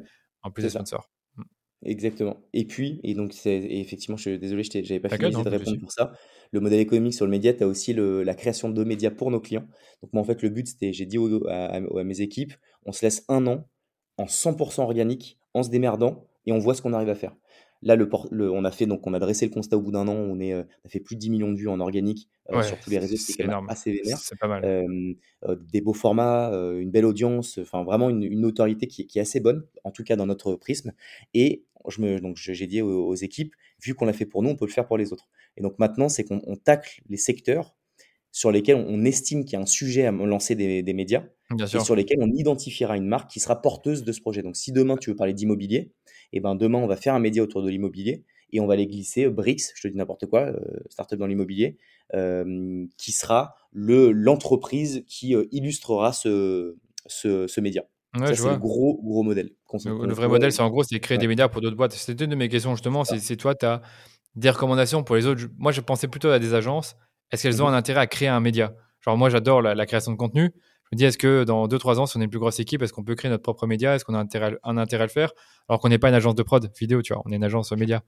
en 0.43 0.51
plus 0.51 0.63
des 0.63 0.71
sponsors. 0.71 1.11
Mmh. 1.37 1.43
Exactement. 1.85 2.39
Et 2.55 2.65
puis, 2.65 2.99
et 3.05 3.13
donc, 3.15 3.35
c'est, 3.35 3.57
effectivement, 3.57 4.17
je 4.17 4.23
suis 4.31 4.39
désolé, 4.39 4.63
je 4.63 4.83
j'avais 4.83 5.01
pas 5.01 5.11
non, 5.19 5.43
de 5.43 5.51
répondre 5.51 5.79
pour 5.79 5.93
ça. 5.93 6.13
Le 6.51 6.61
modèle 6.61 6.81
économique 6.81 7.13
sur 7.13 7.27
le 7.27 7.31
média, 7.31 7.53
tu 7.53 7.63
as 7.63 7.67
aussi 7.67 7.93
le- 7.93 8.23
la 8.23 8.35
création 8.35 8.71
de 8.71 8.85
médias 8.85 9.11
pour 9.11 9.31
nos 9.31 9.39
clients. 9.39 9.67
Donc, 10.03 10.15
moi, 10.15 10.23
en 10.23 10.25
fait, 10.25 10.41
le 10.43 10.49
but, 10.49 10.67
c'était, 10.67 10.95
j'ai 10.95 11.05
dit 11.05 11.19
au- 11.19 11.47
à- 11.47 11.67
à 11.77 12.05
mes 12.05 12.21
équipes, 12.23 12.55
on 12.87 12.93
se 12.93 13.05
laisse 13.05 13.25
un 13.29 13.47
an 13.47 13.69
en 14.17 14.27
100% 14.27 14.83
organique, 14.85 15.39
en 15.53 15.63
se 15.63 15.69
démerdant, 15.69 16.27
et 16.47 16.53
on 16.53 16.59
voit 16.59 16.75
ce 16.75 16.81
qu'on 16.81 16.95
arrive 16.95 17.11
à 17.11 17.15
faire. 17.15 17.37
Là, 17.83 17.95
le, 17.97 18.09
por- 18.09 18.29
le- 18.31 18.51
on 18.51 18.65
a 18.65 18.71
fait, 18.71 18.87
donc, 18.87 19.07
on 19.07 19.15
a 19.15 19.19
dressé 19.19 19.47
le 19.47 19.53
constat 19.53 19.77
au 19.77 19.81
bout 19.83 19.93
d'un 19.93 20.09
an, 20.09 20.15
on, 20.15 20.41
est, 20.41 20.53
euh, 20.53 20.65
on 20.85 20.87
a 20.87 20.91
fait 20.91 21.01
plus 21.01 21.15
de 21.15 21.21
10 21.21 21.31
millions 21.31 21.53
de 21.53 21.57
vues 21.57 21.69
en 21.69 21.79
organique 21.81 22.29
euh, 22.51 22.57
Ouais, 22.57 22.63
sur 22.65 22.79
tous 22.81 22.91
les 22.91 22.99
réseaux, 22.99 23.17
c'est 23.17 23.35
quand 23.35 23.47
même 23.47 23.67
assez 23.69 23.93
vénère. 23.93 24.19
C'est 24.19 24.39
pas 24.39 24.49
mal. 24.49 24.65
Euh, 24.65 25.15
des 25.71 25.81
beaux 25.81 25.93
formats, 25.95 26.51
une 26.53 26.91
belle 26.91 27.05
audience, 27.05 27.59
enfin 27.59 27.85
vraiment 27.85 28.11
une, 28.11 28.25
une 28.25 28.41
notoriété 28.41 28.87
qui, 28.89 29.07
qui 29.07 29.19
est 29.19 29.23
assez 29.23 29.39
bonne, 29.41 29.65
en 29.85 29.93
tout 29.93 30.03
cas 30.03 30.17
dans 30.17 30.27
notre 30.27 30.55
prisme. 30.57 30.93
Et 31.35 31.65
je 31.89 32.01
me, 32.01 32.21
donc 32.21 32.37
j'ai 32.37 32.67
dit 32.67 32.83
aux, 32.83 33.07
aux 33.07 33.15
équipes, 33.15 33.55
vu 33.81 33.95
qu'on 33.95 34.07
l'a 34.07 34.13
fait 34.13 34.27
pour 34.27 34.43
nous, 34.43 34.51
on 34.51 34.57
peut 34.57 34.67
le 34.67 34.73
faire 34.73 34.87
pour 34.87 34.99
les 34.99 35.13
autres. 35.13 35.29
Et 35.57 35.63
donc 35.63 35.79
maintenant, 35.79 36.09
c'est 36.09 36.25
qu'on 36.25 36.41
on 36.47 36.57
tacle 36.57 37.01
les 37.09 37.17
secteurs 37.17 37.77
sur 38.31 38.51
lesquels 38.51 38.77
on, 38.77 38.87
on 38.89 39.05
estime 39.05 39.45
qu'il 39.45 39.55
y 39.55 39.57
a 39.57 39.61
un 39.61 39.67
sujet 39.67 40.07
à 40.07 40.11
lancer 40.13 40.55
des, 40.55 40.83
des 40.83 40.93
médias 40.93 41.25
Bien 41.51 41.65
et 41.65 41.69
sûr. 41.69 41.83
sur 41.85 41.95
lesquels 41.97 42.19
on 42.21 42.31
identifiera 42.31 42.97
une 42.97 43.07
marque 43.07 43.31
qui 43.31 43.41
sera 43.41 43.63
porteuse 43.63 44.05
de 44.05 44.13
ce 44.13 44.21
projet. 44.21 44.43
Donc 44.43 44.57
si 44.57 44.73
demain 44.73 44.97
tu 44.97 45.11
veux 45.11 45.17
parler 45.17 45.33
d'immobilier, 45.33 45.93
et 46.33 46.41
ben 46.41 46.55
demain 46.55 46.79
on 46.79 46.87
va 46.87 46.97
faire 46.97 47.15
un 47.15 47.19
média 47.21 47.43
autour 47.43 47.63
de 47.63 47.69
l'immobilier 47.71 48.25
et 48.53 48.61
on 48.61 48.67
va 48.67 48.77
les 48.77 48.87
glisser 48.87 49.27
euh, 49.27 49.31
Brix, 49.31 49.73
je 49.75 49.83
te 49.83 49.89
dis 49.89 49.97
n'importe 49.97 50.27
quoi, 50.27 50.41
euh, 50.47 50.61
startup 50.91 51.19
dans 51.19 51.27
l'immobilier, 51.27 51.77
euh, 52.15 52.87
qui 52.97 53.13
sera 53.13 53.55
le 53.73 54.11
l'entreprise 54.13 55.05
qui 55.07 55.35
euh, 55.35 55.45
illustrera 55.53 56.13
ce, 56.13 56.77
ce, 57.07 57.47
ce 57.47 57.61
média. 57.61 57.83
Ouais, 58.17 58.35
c'est 58.35 58.49
le 58.49 58.57
gros, 58.57 59.01
gros 59.03 59.23
modèle. 59.23 59.51
Le, 59.85 60.07
le 60.07 60.15
vrai 60.15 60.29
modèle, 60.29 60.51
c'est 60.53 60.63
en 60.63 60.71
gros, 60.71 60.83
c'est 60.83 60.99
créer 60.99 61.17
Ouais. 61.17 61.21
des 61.23 61.29
médias 61.29 61.49
pour 61.49 61.61
d'autres 61.61 61.77
boîtes. 61.77 61.93
C'était 61.93 62.25
une 62.25 62.31
de 62.31 62.37
mes 62.37 62.49
questions 62.49 62.75
justement. 62.75 63.05
C'est 63.05 63.37
toi, 63.37 63.55
tu 63.55 63.67
as 63.67 63.83
des 64.35 64.51
recommandations 64.51 65.03
pour 65.05 65.17
les 65.17 65.27
autres. 65.27 65.43
Moi, 65.59 65.73
je 65.73 65.81
pensais 65.83 66.09
plutôt 66.09 66.29
à 66.31 66.39
des 66.39 66.55
agences. 66.55 66.97
Est-ce 67.33 67.43
qu'elles 67.43 67.63
ont 67.63 67.69
Mhm. 67.69 67.75
un 67.75 67.77
intérêt 67.77 68.01
à 68.01 68.07
créer 68.07 68.29
un 68.29 68.41
média? 68.41 68.75
Genre, 69.01 69.17
moi, 69.19 69.29
j'adore 69.31 69.61
la, 69.63 69.75
la 69.75 69.87
création 69.87 70.13
de 70.13 70.17
contenu. 70.17 70.53
Je 70.91 70.97
me 70.97 70.99
dis, 70.99 71.05
est-ce 71.05 71.19
que 71.19 71.45
dans 71.45 71.69
2-3 71.69 72.01
ans, 72.01 72.07
si 72.07 72.17
on 72.17 72.21
est 72.21 72.25
une 72.25 72.31
plus 72.31 72.39
grosse 72.39 72.61
équipe, 72.61 72.83
est-ce 72.83 72.93
qu'on 72.93 73.05
peut 73.05 73.15
créer 73.15 73.31
notre 73.31 73.43
propre 73.43 73.67
média? 73.67 73.95
Est-ce 73.95 74.05
qu'on 74.05 74.15
a 74.15 74.19
intérêt, 74.19 74.55
à- 74.63 74.71
un 74.71 74.77
intérêt 74.79 75.03
à 75.03 75.07
le 75.07 75.13
faire? 75.13 75.33
Alors 75.69 75.81
qu'on 75.81 75.89
n'est 75.89 75.99
pas 75.99 76.09
une 76.09 76.15
agence 76.15 76.35
de 76.35 76.43
prod 76.43 76.71
vidéo, 76.79 77.03
tu 77.03 77.13
vois, 77.13 77.23
on 77.27 77.33
est 77.33 77.37
une 77.37 77.45
agence 77.45 77.73
média. 77.73 78.03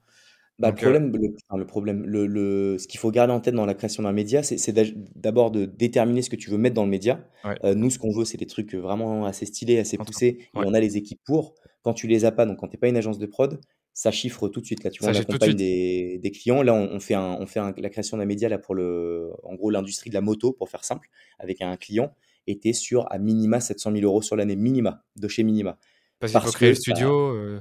Bah, 0.59 0.69
le 0.69 0.73
euh, 0.73 0.77
problème, 0.77 1.11
le, 1.15 1.35
enfin, 1.49 1.57
le 1.57 1.65
problème, 1.65 2.03
le, 2.05 2.27
le- 2.27 2.77
ce 2.77 2.87
qu'il 2.87 2.99
faut 2.99 3.09
garder 3.11 3.33
en 3.33 3.39
tête 3.39 3.55
dans 3.55 3.65
la 3.65 3.73
création 3.73 4.03
d'un 4.03 4.11
média, 4.11 4.43
c'est 4.43 4.71
d'abord 5.15 5.51
de 5.51 5.65
déterminer 5.65 6.21
ce 6.21 6.29
que 6.29 6.35
tu 6.35 6.49
veux 6.49 6.57
mettre 6.57 6.75
dans 6.75 6.83
le 6.83 6.89
média. 6.89 7.23
Ouais. 7.43 7.57
Euh, 7.63 7.73
nous, 7.73 7.89
ce 7.89 7.97
qu'on 7.97 8.11
veut, 8.11 8.25
c'est 8.25 8.37
des 8.37 8.45
trucs 8.45 8.73
vraiment 8.75 9.25
assez 9.25 9.45
stylés, 9.45 9.79
assez 9.79 9.97
poussés, 9.97 10.37
et 10.39 10.47
on 10.53 10.73
a 10.73 10.79
les 10.79 10.97
équipes 10.97 11.21
pour. 11.25 11.55
Quand 11.83 11.93
tu 11.93 12.05
les 12.07 12.25
as 12.25 12.31
pas, 12.31 12.45
donc 12.45 12.59
quand 12.59 12.67
tu 12.67 12.75
n'es 12.75 12.79
pas 12.79 12.89
une 12.89 12.97
agence 12.97 13.17
de 13.17 13.25
prod, 13.25 13.59
ça 13.93 14.11
chiffre 14.11 14.47
tout 14.49 14.61
de 14.61 14.65
suite. 14.65 14.83
Là, 14.83 14.91
tu 14.91 15.03
vois, 15.03 15.13
Ça 15.13 15.19
on 15.19 15.21
accompagne 15.21 15.55
des, 15.55 16.19
des 16.21 16.31
clients. 16.31 16.61
Là, 16.61 16.73
on, 16.75 16.91
on 16.95 16.99
fait, 16.99 17.15
un, 17.15 17.37
on 17.39 17.47
fait 17.47 17.59
un- 17.59 17.73
la 17.77 17.89
création 17.89 18.17
d'un 18.17 18.25
média 18.25 18.47
là, 18.47 18.59
pour 18.59 18.75
le, 18.75 19.31
en 19.43 19.55
gros 19.55 19.69
l'industrie 19.71 20.09
de 20.11 20.15
la 20.15 20.21
moto, 20.21 20.53
pour 20.53 20.69
faire 20.69 20.83
simple, 20.83 21.09
avec 21.39 21.61
un 21.61 21.75
client, 21.75 22.13
était 22.47 22.73
sur 22.73 23.11
à 23.11 23.17
minima 23.19 23.59
700 23.59 23.91
000 23.93 24.03
euros 24.03 24.21
sur 24.21 24.35
l'année, 24.35 24.55
minima, 24.55 25.03
de 25.15 25.27
chez 25.27 25.43
minima. 25.43 25.77
parce 26.19 26.31
qu'il 26.33 26.39
faut 26.39 26.45
Parce 26.45 26.55
créer 26.55 26.69
le 26.69 26.75
studio. 26.75 27.35
euh, 27.35 27.59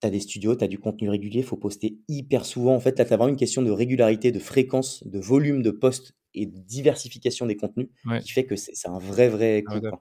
tu 0.00 0.06
as 0.06 0.10
des 0.10 0.20
studios, 0.20 0.56
tu 0.56 0.64
as 0.64 0.68
du 0.68 0.78
contenu 0.78 1.08
régulier, 1.08 1.40
il 1.40 1.44
faut 1.44 1.56
poster 1.56 1.98
hyper 2.08 2.44
souvent. 2.44 2.74
En 2.74 2.80
fait, 2.80 2.98
là, 2.98 3.04
tu 3.04 3.12
as 3.12 3.16
vraiment 3.16 3.28
une 3.30 3.36
question 3.36 3.62
de 3.62 3.70
régularité, 3.70 4.32
de 4.32 4.38
fréquence, 4.40 5.06
de 5.06 5.18
volume 5.20 5.62
de 5.62 5.70
posts 5.70 6.14
et 6.34 6.46
de 6.46 6.58
diversification 6.58 7.46
des 7.46 7.56
contenus 7.56 7.88
ouais. 8.06 8.20
qui 8.20 8.32
fait 8.32 8.44
que 8.44 8.56
c'est 8.56 8.88
un 8.88 8.98
vrai, 8.98 9.28
vrai 9.28 9.62
Ah, 9.66 9.78
coup. 9.78 9.86
ouais. 9.86 9.92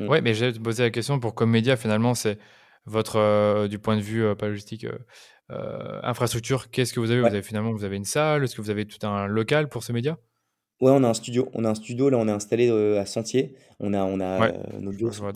Mm. 0.00 0.08
Ouais, 0.08 0.20
mais 0.22 0.34
j'allais 0.34 0.52
te 0.52 0.58
poser 0.58 0.82
la 0.84 0.90
question 0.90 1.18
pour 1.20 1.34
comme 1.34 1.50
média, 1.50 1.76
finalement, 1.76 2.14
c'est 2.14 2.38
votre, 2.86 3.16
euh, 3.16 3.68
du 3.68 3.78
point 3.78 3.96
de 3.96 4.02
vue, 4.02 4.24
euh, 4.24 4.34
pas 4.34 4.48
logistique, 4.48 4.84
euh, 4.84 4.98
euh, 5.50 6.00
infrastructure, 6.02 6.70
qu'est-ce 6.70 6.92
que 6.92 7.00
vous 7.00 7.10
avez? 7.10 7.20
Vous 7.20 7.26
avez 7.26 7.42
finalement, 7.42 7.72
vous 7.72 7.84
avez 7.84 7.96
une 7.96 8.04
salle 8.04 8.44
Est-ce 8.44 8.54
que 8.56 8.60
vous 8.62 8.70
avez 8.70 8.86
tout 8.86 9.04
un 9.06 9.26
local 9.26 9.68
pour 9.68 9.82
ce 9.84 9.92
média? 9.92 10.18
Ouais, 10.80 10.90
on 10.90 11.02
a 11.04 11.08
un 11.08 11.14
studio. 11.14 11.48
On 11.54 11.64
a 11.64 11.70
un 11.70 11.74
studio, 11.74 12.10
là, 12.10 12.18
on 12.18 12.26
est 12.28 12.32
installé 12.32 12.68
euh, 12.68 13.00
à 13.00 13.06
Sentier. 13.06 13.54
On 13.80 13.94
a, 13.94 14.04
on 14.04 14.20
a 14.20 14.40
Ouais, 14.40 14.54
euh, 14.74 14.80
nos 14.80 14.90
bureaux 14.90 15.12
sont 15.12 15.26
là. 15.26 15.32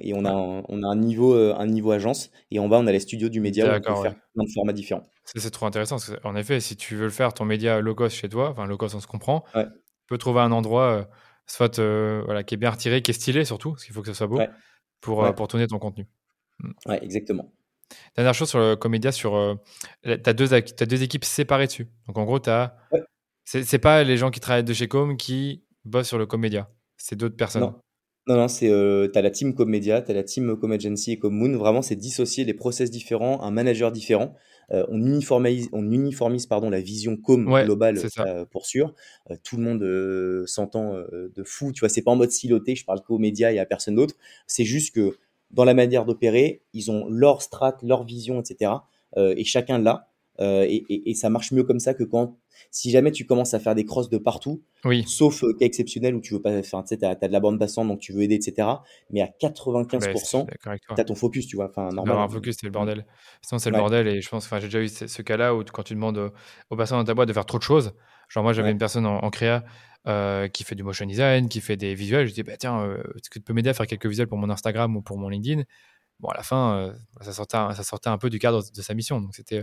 Et 0.00 0.12
on 0.14 0.24
a, 0.24 0.30
un, 0.30 0.62
on 0.68 0.82
a 0.82 0.86
un, 0.86 0.96
niveau, 0.96 1.34
euh, 1.34 1.54
un 1.56 1.66
niveau 1.66 1.92
agence. 1.92 2.30
Et 2.50 2.58
en 2.58 2.68
bas, 2.68 2.78
on 2.78 2.86
a 2.86 2.92
les 2.92 3.00
studios 3.00 3.28
du 3.28 3.40
média 3.40 3.64
où 3.64 3.68
on 3.68 3.70
peut 3.72 3.78
D'accord, 3.80 3.98
ouais. 4.00 4.10
faire 4.10 4.18
plein 4.34 4.44
de 4.44 4.50
formats 4.54 4.72
différents. 4.72 5.02
C'est 5.24 5.50
trop 5.50 5.66
intéressant. 5.66 5.96
Parce 5.96 6.10
que, 6.10 6.26
en 6.26 6.36
effet, 6.36 6.60
si 6.60 6.76
tu 6.76 6.94
veux 6.94 7.04
le 7.04 7.10
faire, 7.10 7.32
ton 7.34 7.44
média 7.44 7.80
low 7.80 7.94
cost 7.94 8.16
chez 8.16 8.28
toi, 8.28 8.50
enfin 8.50 8.66
low 8.66 8.76
cost, 8.76 8.94
on 8.94 9.00
se 9.00 9.06
comprend, 9.06 9.44
Ouais, 9.54 9.64
tu 9.64 10.06
peux 10.08 10.18
trouver 10.18 10.40
un 10.40 10.52
endroit, 10.52 11.08
soit 11.46 11.78
voilà, 11.80 12.44
qui 12.44 12.54
est 12.54 12.58
bien 12.58 12.70
retiré, 12.70 13.02
qui 13.02 13.10
est 13.10 13.14
stylé 13.14 13.44
surtout, 13.44 13.72
parce 13.72 13.84
qu'il 13.84 13.94
faut 13.94 14.02
que 14.02 14.08
ce 14.08 14.14
soit 14.14 14.26
beau, 14.26 14.40
pour, 15.00 15.34
pour 15.34 15.48
tourner 15.48 15.66
ton 15.66 15.78
contenu. 15.78 16.06
Mm. 16.60 16.70
ouais, 16.86 17.04
exactement. 17.04 17.52
Dernière 18.16 18.34
chose 18.34 18.48
sur 18.50 18.58
le 18.58 18.76
Comédia, 18.76 19.10
sur, 19.12 19.58
tu 20.04 20.10
as, 20.10 20.32
deux, 20.32 20.52
ac- 20.54 20.74
t'as 20.76 20.86
deux 20.86 21.02
équipes 21.02 21.24
séparées 21.24 21.66
dessus. 21.66 21.88
Donc 22.06 22.18
en 22.18 22.24
gros, 22.24 22.38
t'as- 22.38 22.76
Ouais. 22.92 23.00
C'est 23.46 23.78
pas 23.78 24.04
les 24.04 24.16
gens 24.16 24.30
qui 24.30 24.40
travaillent 24.40 24.64
de 24.64 24.74
chez 24.74 24.88
Com 24.88 25.16
qui 25.16 25.62
bossent 25.84 26.08
sur 26.08 26.18
le 26.18 26.26
Comédia, 26.26 26.68
c'est 26.98 27.16
d'autres 27.16 27.36
personnes. 27.36 27.62
Non, 27.62 27.74
non, 28.26 28.36
non, 28.36 28.48
c'est 28.48 28.68
euh, 28.68 29.06
t'as 29.08 29.22
la 29.22 29.30
team 29.30 29.54
Comedia, 29.54 30.02
t'as 30.02 30.12
la 30.12 30.24
team 30.24 30.58
Com 30.58 30.72
Agency 30.72 31.12
et 31.12 31.18
Com 31.18 31.32
Moon. 31.32 31.56
Vraiment, 31.56 31.80
c'est 31.80 31.96
dissocier 31.96 32.44
les 32.44 32.54
process 32.54 32.90
différents, 32.90 33.40
un 33.42 33.50
manager 33.50 33.92
différent. 33.92 34.34
Euh, 34.72 34.84
on 34.88 34.98
uniformise, 34.98 35.68
on 35.72 35.90
uniformise 35.90 36.46
pardon 36.46 36.70
la 36.70 36.80
vision 36.80 37.16
com 37.16 37.46
Ouais, 37.46 37.64
globale 37.64 38.00
euh, 38.18 38.44
pour 38.46 38.66
sûr. 38.66 38.94
Euh, 39.30 39.36
tout 39.44 39.56
le 39.56 39.62
monde 39.62 40.46
s'entend 40.46 40.94
de 41.12 41.42
fou. 41.44 41.72
Tu 41.72 41.80
vois, 41.80 41.88
c'est 41.88 42.02
pas 42.02 42.10
en 42.10 42.16
mode 42.16 42.30
siloté. 42.30 42.74
Je 42.74 42.84
parle 42.84 43.00
qu'aux 43.02 43.18
médias 43.18 43.52
et 43.52 43.58
à 43.58 43.66
personne 43.66 43.94
d'autre. 43.94 44.14
C'est 44.46 44.64
juste 44.64 44.94
que 44.94 45.16
dans 45.50 45.64
la 45.64 45.74
manière 45.74 46.04
d'opérer, 46.04 46.62
ils 46.72 46.90
ont 46.90 47.06
leur 47.08 47.42
strat, 47.42 47.76
leur 47.82 48.04
vision, 48.04 48.40
etc. 48.40 48.72
Et 49.16 49.44
chacun 49.44 49.78
l'a. 49.78 50.08
Euh, 50.40 50.62
et, 50.64 50.84
et- 50.88 51.10
et 51.10 51.14
ça 51.14 51.30
marche 51.30 51.52
mieux 51.52 51.64
comme 51.64 51.80
ça 51.80 51.94
que 51.94 52.04
quand, 52.04 52.38
si 52.70 52.90
jamais 52.90 53.12
tu 53.12 53.26
commences 53.26 53.54
à 53.54 53.60
faire 53.60 53.74
des 53.74 53.84
crosses 53.84 54.10
de 54.10 54.18
partout, 54.18 54.62
Oui, 54.84 55.04
sauf 55.04 55.44
euh, 55.44 55.52
cas 55.54 55.66
exceptionnel 55.66 56.14
où 56.14 56.20
tu 56.20 56.34
veux 56.34 56.42
pas 56.42 56.62
faire, 56.62 56.82
tu 56.82 56.88
sais, 56.88 56.98
t'as, 56.98 57.14
t'as 57.16 57.28
de 57.28 57.32
la 57.32 57.40
bande 57.40 57.58
passante 57.58 57.88
donc 57.88 58.00
tu 58.00 58.12
veux 58.12 58.22
aider, 58.22 58.36
etc. 58.36 58.82
Mais 59.10 59.20
à 59.22 59.28
Ah 59.92 59.98
bah, 59.98 60.14
je 60.14 60.18
suis 60.18 60.44
95%, 60.44 60.46
d'accord 60.46 60.70
avec 60.72 60.82
toi. 60.82 60.96
t'as 60.96 61.04
ton 61.04 61.14
focus, 61.14 61.46
tu 61.46 61.56
vois. 61.56 61.68
Enfin, 61.70 61.88
C'est 61.88 61.96
normal. 61.96 62.04
d'avoir 62.04 62.24
un 62.26 62.28
focus, 62.28 62.56
c'est 62.60 62.66
le 62.66 62.72
bordel. 62.72 63.06
Sinon, 63.42 63.58
c'est 63.58 63.70
le 63.70 63.76
bordel. 63.76 64.06
Et 64.08 64.20
je 64.20 64.28
pense, 64.28 64.44
enfin, 64.46 64.58
j'ai 64.60 64.66
déjà 64.66 64.80
eu 64.82 64.88
ce, 64.88 65.06
ce 65.06 65.22
cas-là 65.22 65.54
où 65.54 65.64
quand 65.64 65.82
tu 65.82 65.94
demandes 65.94 66.32
aux 66.70 66.76
personnes 66.76 66.98
dans 66.98 67.04
ta 67.04 67.14
boîte 67.14 67.28
de 67.28 67.32
faire 67.32 67.46
trop 67.46 67.58
de 67.58 67.62
choses. 67.62 67.92
Genre, 68.28 68.42
moi, 68.42 68.52
j'avais 68.52 68.70
ouais, 68.70 68.72
une 68.72 68.78
personne 68.78 69.06
en, 69.06 69.18
en 69.18 69.30
créa 69.30 69.64
euh, 70.08 70.48
qui 70.48 70.64
fait 70.64 70.74
du 70.74 70.82
motion 70.82 71.06
design, 71.06 71.48
qui 71.48 71.60
fait 71.60 71.76
des 71.76 71.94
visuels. 71.94 72.26
Je 72.28 72.34
dis, 72.34 72.42
bah, 72.42 72.56
tiens, 72.58 72.96
est-ce 73.16 73.30
que 73.30 73.38
tu 73.38 73.44
peux 73.44 73.52
m'aider 73.54 73.70
à 73.70 73.74
faire 73.74 73.86
quelques 73.86 74.06
visuels 74.06 74.28
pour 74.28 74.38
mon 74.38 74.50
Instagram 74.50 74.96
ou 74.96 75.02
pour 75.02 75.16
mon 75.18 75.28
LinkedIn? 75.28 75.62
Bon, 76.20 76.28
à 76.30 76.36
la 76.36 76.42
fin, 76.42 76.94
ça, 77.22 77.32
sortait, 77.32 77.56
un- 77.58 77.72
ça 77.74 77.84
sortait 77.84 78.10
un 78.10 78.18
peu 78.18 78.30
du 78.30 78.38
cadre 78.38 78.62
de 78.74 78.82
sa 78.82 78.94
mission. 78.94 79.20
Donc, 79.20 79.34
c'était 79.34 79.62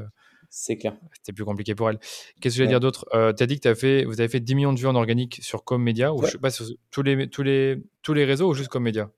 c'est 0.56 0.78
clair. 0.78 0.96
c'était 1.14 1.34
plus 1.34 1.46
compliqué 1.46 1.74
pour 1.74 1.90
elle. 1.90 1.98
Qu'est-ce 2.40 2.56
que 2.56 2.58
j'allais 2.60 2.68
Ouais. 2.68 2.74
dire 2.74 2.80
d'autre? 2.80 3.06
Euh, 3.16 3.34
Tu 3.34 3.42
as 3.44 3.48
dit 3.48 3.60
que 3.60 3.68
as 3.68 3.74
fait, 3.76 4.06
vous 4.06 4.20
avez 4.22 4.30
fait 4.30 4.40
10 4.40 4.54
millions 4.56 4.72
de 4.74 4.80
vues 4.80 4.86
en 4.88 4.96
organique 4.96 5.40
sur 5.42 5.64
Commedia, 5.64 6.14
ou 6.14 6.20
Ouais. 6.20 6.28
je 6.28 6.34
sais 6.34 6.38
pas, 6.38 6.52
sur 6.52 6.66
tous 6.92 7.02
les, 7.02 7.28
tous, 7.28 7.42
les, 7.44 7.82
tous 8.04 8.14
les 8.14 8.24
réseaux 8.24 8.50
ou 8.50 8.54
juste 8.54 8.70
Commedia 8.70 9.10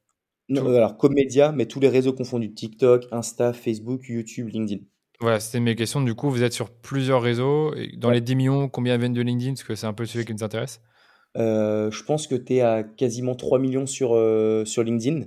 Non, 0.47 0.61
Tout. 0.61 0.67
euh, 0.69 0.77
alors, 0.77 0.95
mais 1.53 1.65
tous 1.65 1.79
les 1.81 1.89
réseaux 1.89 2.13
confondus 2.13 2.53
TikTok, 2.53 3.05
Insta, 3.11 3.51
Facebook, 3.51 4.03
YouTube, 4.07 4.47
LinkedIn. 4.47 4.81
Voilà, 5.19 5.39
c'était 5.39 5.59
mes 5.59 5.75
questions. 5.75 6.01
Du 6.01 6.13
coup, 6.15 6.29
vous 6.29 6.43
êtes 6.43 6.53
sur 6.53 6.69
plusieurs 6.69 7.21
réseaux. 7.21 7.73
Et 7.75 7.91
dans 7.97 8.09
Ouais. 8.09 8.15
les 8.15 8.21
10 8.21 8.35
millions, 8.35 8.69
combien 8.69 8.97
viennent 8.97 9.13
de 9.13 9.21
LinkedIn? 9.21 9.53
Parce 9.53 9.63
que 9.63 9.75
c'est 9.75 9.87
un 9.87 9.93
peu 9.93 10.03
le 10.03 10.07
sujet 10.07 10.23
qui 10.25 10.33
nous 10.33 10.43
intéresse. 10.43 10.81
Euh, 11.37 11.91
je 11.91 12.03
pense 12.03 12.27
que 12.27 12.35
tu 12.35 12.55
es 12.55 12.61
à 12.61 12.83
quasiment 12.83 13.35
3 13.35 13.59
millions 13.59 13.85
sur, 13.85 14.13
euh, 14.15 14.63
sur 14.65 14.83
LinkedIn. 14.83 15.25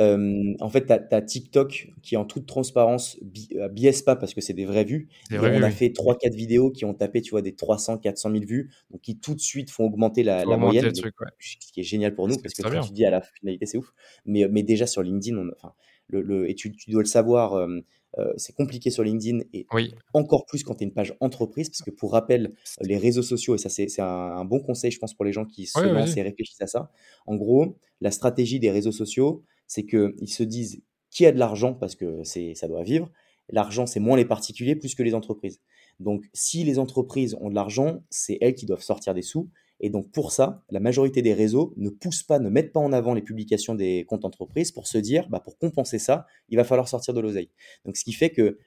Euh, 0.00 0.54
en 0.60 0.68
fait, 0.68 0.86
tu 0.86 0.92
as, 0.92 1.22
TikTok 1.22 1.88
qui, 2.02 2.16
en 2.16 2.24
toute 2.24 2.46
transparence, 2.46 3.18
bi- 3.22 3.48
euh, 3.56 3.68
biaise 3.68 4.02
pas 4.02 4.16
parce 4.16 4.34
que 4.34 4.40
c'est 4.40 4.54
des 4.54 4.64
vraies 4.64 4.84
vues. 4.84 5.08
vrai, 5.30 5.58
on 5.58 5.62
a 5.62 5.70
fait 5.70 5.90
3-4 5.90 6.34
vidéos 6.34 6.70
qui 6.70 6.84
ont 6.84 6.94
tapé, 6.94 7.22
tu 7.22 7.30
vois, 7.30 7.42
des 7.42 7.54
300, 7.54 7.98
400 7.98 8.30
000 8.30 8.44
vues, 8.46 8.70
donc 8.90 9.00
qui 9.00 9.18
tout 9.18 9.34
de 9.34 9.40
suite 9.40 9.70
font 9.70 9.84
augmenter 9.84 10.22
la, 10.22 10.44
moyenne, 10.56 10.86
le 10.86 10.92
truc, 10.92 11.20
ouais. 11.20 11.28
ce 11.38 11.72
qui 11.72 11.80
est 11.80 11.84
génial 11.84 12.14
pour 12.14 12.28
nous 12.28 12.36
parce 12.42 12.54
que 12.54 12.62
tu 12.86 12.92
dis 12.92 13.04
à 13.04 13.10
la 13.10 13.20
finalité, 13.20 13.66
c'est 13.66 13.78
ouf. 13.78 13.92
Mais, 14.26 14.46
mais 14.48 14.62
déjà 14.62 14.86
sur 14.86 15.02
LinkedIn, 15.02 15.36
on, 15.38 15.50
enfin, 15.56 15.74
le, 16.08 16.22
le- 16.22 16.48
et 16.50 16.54
tu, 16.54 16.72
tu 16.72 16.90
dois 16.90 17.02
le 17.02 17.06
savoir, 17.08 17.54
euh, 17.54 17.80
euh, 18.18 18.32
c'est 18.36 18.54
compliqué 18.54 18.90
sur 18.90 19.04
LinkedIn 19.04 19.40
et 19.52 19.66
Oui, 19.72 19.94
encore 20.14 20.46
plus 20.46 20.64
quand 20.64 20.74
tu 20.76 20.84
es 20.84 20.86
une 20.86 20.94
page 20.94 21.14
entreprise, 21.20 21.68
parce 21.68 21.82
que 21.82 21.90
pour 21.90 22.12
rappel, 22.12 22.54
les 22.80 22.96
réseaux 22.96 23.22
sociaux, 23.22 23.54
et 23.54 23.58
ça 23.58 23.68
c'est 23.68 24.00
un, 24.00 24.04
un 24.06 24.44
bon 24.44 24.60
conseil, 24.60 24.90
je 24.90 24.98
pense, 24.98 25.14
pour 25.14 25.24
les 25.26 25.32
gens 25.32 25.44
qui 25.44 25.66
se 25.66 25.86
lancent 25.86 26.16
et 26.16 26.22
réfléchissent 26.22 26.62
à 26.62 26.66
ça. 26.66 26.90
En 27.26 27.36
gros, 27.36 27.76
la 28.00 28.10
stratégie 28.10 28.58
des 28.60 28.70
réseaux 28.70 28.92
sociaux, 28.92 29.44
c'est 29.68 29.86
qu'ils 29.86 30.28
se 30.28 30.42
disent 30.42 30.82
qui 31.10 31.24
a 31.24 31.32
de 31.32 31.38
l'argent, 31.38 31.74
parce 31.74 31.94
que 31.94 32.22
c'est 32.24 32.54
ça 32.54 32.66
doit 32.66 32.82
vivre. 32.82 33.10
L'argent, 33.50 33.86
c'est 33.86 34.00
moins 34.00 34.16
les 34.16 34.24
particuliers 34.24 34.74
plus 34.74 34.94
que 34.94 35.02
les 35.02 35.14
entreprises. 35.14 35.60
Donc, 36.00 36.24
si 36.34 36.64
les 36.64 36.78
entreprises 36.78 37.36
ont 37.40 37.48
de 37.48 37.54
l'argent, 37.54 38.02
c'est 38.10 38.38
elles 38.40 38.54
qui 38.54 38.66
doivent 38.66 38.82
sortir 38.82 39.14
des 39.14 39.22
sous. 39.22 39.48
Et 39.80 39.90
donc, 39.90 40.10
pour 40.10 40.32
ça, 40.32 40.64
la 40.70 40.80
majorité 40.80 41.22
des 41.22 41.32
réseaux 41.32 41.72
ne 41.76 41.88
poussent 41.88 42.24
pas, 42.24 42.38
ne 42.40 42.50
mettent 42.50 42.72
pas 42.72 42.80
en 42.80 42.92
avant 42.92 43.14
les 43.14 43.22
publications 43.22 43.74
des 43.74 44.04
comptes 44.06 44.24
entreprises 44.24 44.72
pour 44.72 44.86
se 44.86 44.98
dire, 44.98 45.28
bah, 45.28 45.40
pour 45.40 45.56
compenser 45.56 45.98
ça, 45.98 46.26
il 46.48 46.56
va 46.56 46.64
falloir 46.64 46.88
sortir 46.88 47.14
de 47.14 47.20
l'oseille. 47.20 47.50
Donc, 47.84 47.96
ce 47.96 48.04
qui 48.04 48.12
fait 48.12 48.30
que 48.30 48.58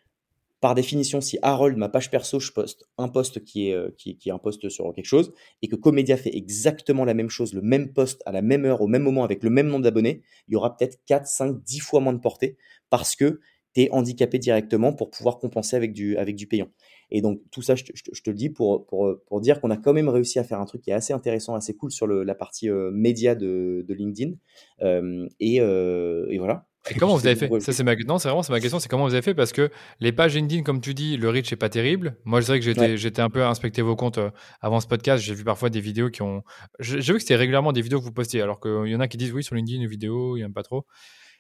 par 0.62 0.76
définition, 0.76 1.22
si 1.22 1.40
Harold, 1.42 1.76
ma 1.76 1.90
page 1.90 2.12
perso, 2.12 2.40
je 2.40 2.52
poste 2.52 2.88
un 2.98 3.08
post 3.08 3.44
qui 3.44 3.70
est, 3.70 3.74
euh, 3.74 3.90
qui, 3.98 4.18
qui 4.18 4.30
est 4.30 4.32
un 4.32 4.38
post 4.38 4.70
sur 4.70 4.94
quelque 4.94 5.06
chose, 5.06 5.34
et 5.62 5.68
que 5.68 5.76
Comédia 5.76 6.18
fait 6.18 6.36
exactement 6.36 7.04
la 7.04 7.16
même 7.16 7.30
chose, 7.30 7.54
le 7.54 7.62
même 7.62 7.92
post 7.94 8.22
à 8.28 8.32
la 8.32 8.44
même 8.44 8.66
heure, 8.66 8.82
au 8.82 8.88
même 8.88 9.02
moment, 9.02 9.24
avec 9.24 9.44
le 9.44 9.50
même 9.50 9.68
nombre 9.68 9.84
d'abonnés, 9.84 10.22
il 10.48 10.54
y 10.54 10.56
aura 10.56 10.78
peut-être 10.78 11.00
4, 11.08 11.26
5, 11.26 11.64
10 11.64 11.80
fois 11.80 12.00
moins 12.00 12.14
de 12.14 12.20
portée, 12.20 12.58
parce 12.92 13.16
que 13.16 13.40
tu 13.74 13.82
es 13.82 13.92
handicapé 13.92 14.38
directement 14.38 14.94
pour 14.94 15.10
pouvoir 15.10 15.40
compenser 15.40 15.76
avec 15.76 15.94
du, 15.94 16.16
avec 16.18 16.36
du 16.36 16.48
payant. 16.48 16.70
Et 17.10 17.22
donc, 17.22 17.42
tout 17.52 17.62
ça, 17.62 17.76
je 17.76 17.84
te, 17.84 17.92
je 17.96 18.22
te 18.22 18.30
le 18.30 18.36
dis 18.36 18.50
pour, 18.50 18.86
pour, 18.86 19.16
pour 19.26 19.42
dire 19.42 19.60
qu'on 19.60 19.70
a 19.70 19.78
quand 19.78 19.94
même 19.94 20.10
réussi 20.10 20.40
à 20.40 20.44
faire 20.44 20.60
un 20.60 20.66
truc 20.66 20.82
qui 20.82 20.92
est 20.92 20.94
assez 20.94 21.14
intéressant, 21.14 21.56
assez 21.56 21.76
cool 21.76 21.92
sur 21.92 22.08
le, 22.08 22.24
la 22.24 22.36
partie 22.36 22.70
euh, 22.70 22.92
média 22.92 23.36
de, 23.36 23.84
de 23.88 23.94
LinkedIn. 23.94 24.34
Euh, 24.82 25.28
et, 25.40 25.60
euh, 25.60 26.28
et, 26.30 26.38
voilà. 26.38 26.68
Et 26.90 26.96
comment 26.96 27.16
vous 27.16 27.28
avez 27.28 27.36
fait 27.36 27.60
Ça, 27.60 27.74
c'est 27.74 27.84
ma... 27.84 27.96
Non, 27.96 28.18
c'est 28.18 28.28
vraiment 28.28 28.44
ma 28.50 28.60
question, 28.60 28.80
c'est 28.80 28.90
comment 28.90 29.06
vous 29.06 29.14
avez 29.14 29.22
fait 29.22 29.36
Parce 29.36 29.52
que 29.52 29.70
les 30.00 30.12
pages 30.12 30.36
LinkedIn, 30.36 30.64
comme 30.64 30.82
tu 30.82 30.94
dis, 30.94 31.16
le 31.16 31.30
reach 31.30 31.52
n'est 31.52 31.58
pas 31.58 31.70
terrible. 31.70 32.18
Moi, 32.26 32.42
je 32.42 32.46
dirais 32.46 32.60
que 32.60 32.98
j'étais, 32.98 33.22
un 33.22 33.30
peu 33.30 33.44
à 33.44 33.50
inspecter 33.50 33.82
vos 33.84 33.96
comptes 33.96 34.20
avant 34.62 34.80
ce 34.80 34.88
podcast. 34.88 35.24
J'ai 35.24 35.36
vu 35.36 35.44
parfois 35.44 35.70
des 35.70 35.80
vidéos 35.80 36.10
qui 36.10 36.24
ont. 36.24 36.44
J'ai 36.80 37.00
vu 37.00 37.14
que 37.14 37.20
c'était 37.20 37.36
régulièrement 37.36 37.72
des 37.72 37.82
vidéos 37.82 38.00
que 38.00 38.06
vous 38.06 38.12
postiez, 38.12 38.42
alors 38.42 38.60
qu'il 38.60 38.88
y 38.88 38.96
en 38.96 39.00
a 39.00 39.08
qui 39.08 39.18
disent 39.18 39.32
oui, 39.32 39.44
sur 39.44 39.56
LinkedIn, 39.56 39.82
une 39.82 39.90
vidéo, 39.90 40.38
il 40.38 40.40
n'y 40.40 40.46
a 40.46 40.50
pas 40.50 40.64
trop. 40.64 40.86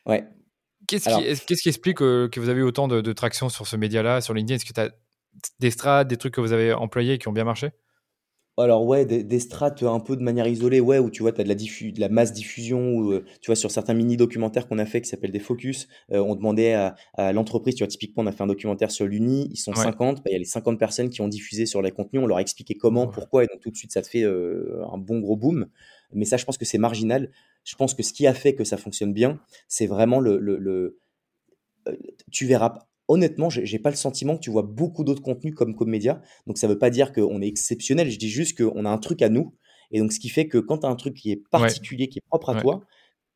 Ouais. 0.05 0.25
Qu'est-ce 0.87 1.09
qui, 1.45 1.69
explique 1.69 1.97
que 1.97 2.39
vous 2.39 2.49
avez 2.49 2.61
eu 2.61 2.63
autant 2.63 2.87
de, 2.87 3.01
de 3.01 3.13
traction 3.13 3.49
sur 3.49 3.65
ce 3.67 3.75
média-là, 3.75 4.21
sur 4.21 4.33
LinkedIn? 4.33 4.55
Est-ce 4.55 4.65
que 4.65 4.73
tu 4.73 4.79
as 4.79 4.91
des 5.59 5.71
strats, 5.71 6.03
des 6.03 6.17
trucs 6.17 6.33
que 6.33 6.41
vous 6.41 6.53
avez 6.53 6.73
employés 6.73 7.17
qui 7.17 7.27
ont 7.27 7.33
bien 7.33 7.45
marché? 7.45 7.71
Alors 8.57 8.85
ouais, 8.85 9.05
des, 9.05 9.23
des 9.23 9.39
strates 9.39 9.83
un 9.83 9.99
peu 9.99 10.15
de 10.15 10.21
manière 10.21 10.47
isolée, 10.47 10.79
ouais, 10.79 10.99
où 10.99 11.09
tu 11.09 11.21
vois, 11.21 11.31
tu 11.31 11.41
as 11.41 11.43
de 11.43 11.49
la, 11.49 11.55
de 11.55 11.99
la 11.99 12.09
masse 12.09 12.33
diffusion, 12.33 12.93
ou 12.95 13.11
euh, 13.11 13.25
tu 13.41 13.47
vois, 13.47 13.55
sur 13.55 13.71
certains 13.71 13.93
mini-documentaires 13.93 14.67
qu'on 14.67 14.77
a 14.77 14.85
fait 14.85 15.01
qui 15.01 15.09
s'appellent 15.09 15.31
des 15.31 15.39
focus, 15.39 15.87
euh, 16.11 16.19
on 16.19 16.35
demandait 16.35 16.73
à, 16.73 16.95
l'entreprise, 17.33 17.75
tu 17.75 17.83
vois, 17.83 17.87
typiquement, 17.87 18.23
on 18.23 18.27
a 18.27 18.31
fait 18.31 18.43
un 18.43 18.47
documentaire 18.47 18.91
sur 18.91 19.05
l'Uni, 19.05 19.47
ils 19.51 19.57
sont 19.57 19.73
50, 19.73 20.17
bah, 20.17 20.23
il 20.27 20.33
y 20.33 20.35
a 20.35 20.39
les 20.39 20.45
50 20.45 20.77
personnes 20.77 21.09
qui 21.09 21.21
ont 21.21 21.27
diffusé 21.27 21.65
sur 21.65 21.81
les 21.81 21.91
contenus, 21.91 22.21
on 22.23 22.27
leur 22.27 22.37
a 22.37 22.41
expliqué 22.41 22.75
comment, 22.75 23.07
pourquoi, 23.07 23.43
et 23.43 23.47
donc 23.47 23.61
tout 23.61 23.71
de 23.71 23.77
suite, 23.77 23.91
ça 23.91 24.01
te 24.01 24.07
fait 24.07 24.23
euh, 24.23 24.83
un 24.91 24.97
bon 24.97 25.19
gros 25.19 25.37
boom. 25.37 25.67
Mais 26.13 26.25
ça, 26.25 26.35
je 26.35 26.43
pense 26.43 26.57
que 26.57 26.65
c'est 26.65 26.77
marginal. 26.77 27.31
Je 27.63 27.75
pense 27.75 27.93
que 27.93 28.03
ce 28.03 28.11
qui 28.11 28.27
a 28.27 28.33
fait 28.33 28.53
que 28.53 28.65
ça 28.65 28.75
fonctionne 28.75 29.13
bien, 29.13 29.39
c'est 29.69 29.87
vraiment 29.87 30.19
le, 30.19 30.37
le, 30.39 30.57
le 30.57 30.99
tu 32.31 32.45
verras 32.45 32.79
honnêtement, 33.11 33.49
j'ai 33.49 33.79
pas 33.79 33.89
le 33.89 33.95
sentiment 33.95 34.37
que 34.37 34.41
tu 34.41 34.49
vois 34.49 34.63
beaucoup 34.63 35.03
d'autres 35.03 35.21
contenus 35.21 35.53
comme 35.53 35.75
Comédia. 35.75 36.21
Donc 36.47 36.57
ça 36.57 36.67
veut 36.67 36.79
pas 36.79 36.89
dire 36.89 37.11
qu'on 37.11 37.41
est 37.41 37.47
exceptionnel, 37.47 38.09
je 38.09 38.17
dis 38.17 38.29
juste 38.29 38.57
qu'on 38.57 38.85
a 38.85 38.89
un 38.89 38.97
truc 38.97 39.21
à 39.21 39.29
nous. 39.29 39.53
Et 39.91 39.99
donc 39.99 40.13
ce 40.13 40.19
qui 40.19 40.29
fait 40.29 40.47
que 40.47 40.57
quand 40.57 40.79
tu 40.79 40.87
as 40.87 40.89
un 40.89 40.95
truc 40.95 41.15
qui 41.15 41.31
est 41.31 41.43
particulier, 41.51 42.07
qui 42.07 42.19
est 42.19 42.27
propre 42.29 42.49
à 42.49 42.61
toi, 42.61 42.81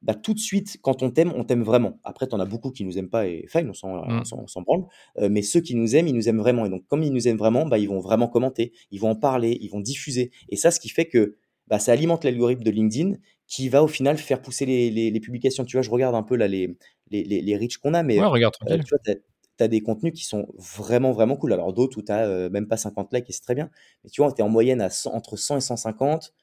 bah, 0.01 0.13
tout 0.13 0.33
de 0.33 0.39
suite, 0.39 0.77
quand 0.81 1.03
on 1.03 1.09
t'aime, 1.09 1.33
on 1.35 1.43
t'aime 1.43 1.63
vraiment. 1.63 1.99
Après, 2.03 2.27
tu 2.27 2.35
en 2.35 2.39
as 2.39 2.45
beaucoup 2.45 2.71
qui 2.71 2.85
nous 2.85 2.97
aiment 2.97 3.09
pas 3.09 3.27
et 3.27 3.45
fine, 3.47 3.69
on 3.69 3.73
s'en 3.73 4.05
mmh. 4.05 4.63
branle. 4.63 4.85
Euh, 5.17 5.29
mais 5.29 5.41
ceux 5.41 5.61
qui 5.61 5.75
nous 5.75 5.95
aiment, 5.95 6.07
ils 6.07 6.13
nous 6.13 6.29
aiment 6.29 6.37
vraiment. 6.37 6.65
Et 6.65 6.69
donc, 6.69 6.85
comme 6.87 7.01
ils 7.01 7.11
nous 7.11 7.27
aiment 7.27 7.37
vraiment, 7.37 7.65
bah, 7.65 7.79
ils 7.79 7.89
vont 7.89 7.99
vraiment 7.99 8.27
commenter, 8.27 8.71
ils 8.91 8.99
vont 8.99 9.09
en 9.09 9.15
parler, 9.15 9.57
ils 9.61 9.69
vont 9.69 9.79
diffuser. 9.79 10.31
Et 10.49 10.57
ça, 10.57 10.69
ce 10.69 10.79
qui 10.79 10.89
fait 10.89 11.05
que 11.05 11.37
bah, 11.67 11.79
ça 11.79 11.91
alimente 11.91 12.23
l'algorithme 12.23 12.63
de 12.63 12.69
LinkedIn 12.69 13.13
qui 13.47 13.67
va 13.67 13.83
au 13.83 13.87
final 13.87 14.17
faire 14.17 14.41
pousser 14.41 14.67
les, 14.67 14.91
les, 14.91 15.19
publications. 15.19 15.65
Tu 15.65 15.75
vois, 15.75 15.81
je 15.81 15.89
regarde 15.89 16.13
un 16.13 16.23
peu 16.23 16.35
là 16.35 16.47
les, 16.47 16.77
les, 17.09 17.23
les, 17.23 17.57
reach 17.57 17.77
qu'on 17.77 17.95
a, 17.95 18.03
mais 18.03 18.19
regarde, 18.19 18.55
euh, 18.69 18.77
tu 18.77 18.89
vois, 18.89 19.15
tu 19.57 19.63
as 19.63 19.67
des 19.67 19.81
contenus 19.81 20.13
qui 20.13 20.25
sont 20.25 20.47
vraiment, 20.57 21.11
vraiment 21.11 21.37
cool. 21.37 21.53
Alors 21.53 21.73
d'autres 21.73 21.97
où 21.97 22.01
tu 22.01 22.11
n'as 22.11 22.25
euh, 22.25 22.49
même 22.49 22.67
pas 22.67 22.77
50 22.77 23.13
likes 23.13 23.29
et 23.29 23.33
c'est 23.33 23.41
très 23.41 23.55
bien. 23.55 23.69
Mais 24.03 24.09
tu 24.09 24.21
vois, 24.21 24.31
tu 24.31 24.41
es 24.41 24.43
en 24.43 24.49
moyenne 24.49 24.81
à 24.81 24.89
entre 25.05 25.37
100 25.37 25.57
et 25.57 25.61
150. 25.61 26.33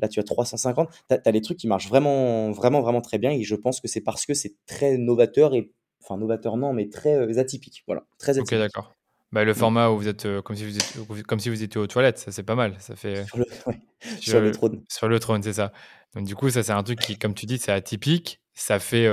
Là, 0.00 0.08
tu 0.08 0.20
as 0.20 0.22
350. 0.22 0.88
Tu 1.08 1.16
as, 1.24 1.32
des 1.32 1.40
trucs 1.40 1.58
qui 1.58 1.66
marchent 1.66 1.88
vraiment, 1.88 2.52
vraiment, 2.52 2.80
vraiment 2.80 3.00
très 3.00 3.18
bien. 3.18 3.30
Et 3.30 3.42
je 3.42 3.54
pense 3.54 3.80
que 3.80 3.88
c'est 3.88 4.00
parce 4.00 4.26
que 4.26 4.34
c'est 4.34 4.54
très 4.66 4.96
novateur 4.96 5.54
et, 5.54 5.72
enfin, 6.02 6.18
novateur 6.18 6.56
non, 6.56 6.72
mais 6.72 6.88
très 6.88 7.14
euh, 7.14 7.38
atypique. 7.38 7.82
Voilà, 7.86 8.04
très 8.18 8.32
atypique. 8.32 8.52
Ok, 8.52 8.58
d'accord. 8.58 8.94
Bah, 9.32 9.44
le 9.44 9.52
format 9.52 9.90
où 9.90 9.98
vous 9.98 10.08
êtes 10.08 10.24
euh, 10.24 10.40
comme, 10.40 10.56
si 10.56 10.64
vous 10.64 10.76
étiez, 10.76 11.22
comme 11.24 11.38
si 11.38 11.50
vous 11.50 11.62
étiez 11.62 11.80
aux 11.80 11.86
toilettes, 11.86 12.18
ça 12.18 12.32
c'est 12.32 12.44
pas 12.44 12.54
mal. 12.54 12.76
Ça 12.78 12.96
fait... 12.96 13.26
Sur 13.26 13.38
le, 13.38 13.44
sur, 14.20 14.40
le 14.40 14.52
trône. 14.52 14.82
Sur 14.88 15.08
le 15.08 15.18
trône, 15.18 15.42
c'est 15.42 15.54
ça. 15.54 15.72
Donc, 16.14 16.24
du 16.24 16.34
coup, 16.34 16.48
ça 16.48 16.62
c'est 16.62 16.72
un 16.72 16.82
truc 16.82 17.00
qui, 17.00 17.18
comme 17.18 17.34
tu 17.34 17.46
dis, 17.46 17.58
c'est 17.58 17.72
atypique. 17.72 18.40
Ça 18.54 18.80
fait, 18.80 19.08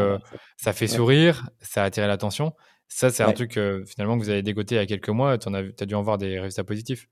ça 0.57 0.73
fait 0.73 0.87
sourire, 0.87 1.51
ça 1.61 1.83
attire 1.83 2.07
l'attention. 2.07 2.53
Ça, 2.87 3.09
c'est 3.09 3.23
un 3.23 3.33
truc 3.33 3.59
finalement 3.85 4.17
que 4.17 4.23
vous 4.23 4.29
avez 4.29 4.41
dégoté 4.41 4.75
il 4.75 4.77
y 4.77 4.81
a 4.81 4.85
quelques 4.85 5.09
mois. 5.09 5.37
Tu 5.37 5.49
as, 5.49 5.85
dû 5.85 5.95
en 5.95 6.01
voir 6.01 6.17
des 6.17 6.39
résultats 6.39 6.63
positifs. 6.63 7.07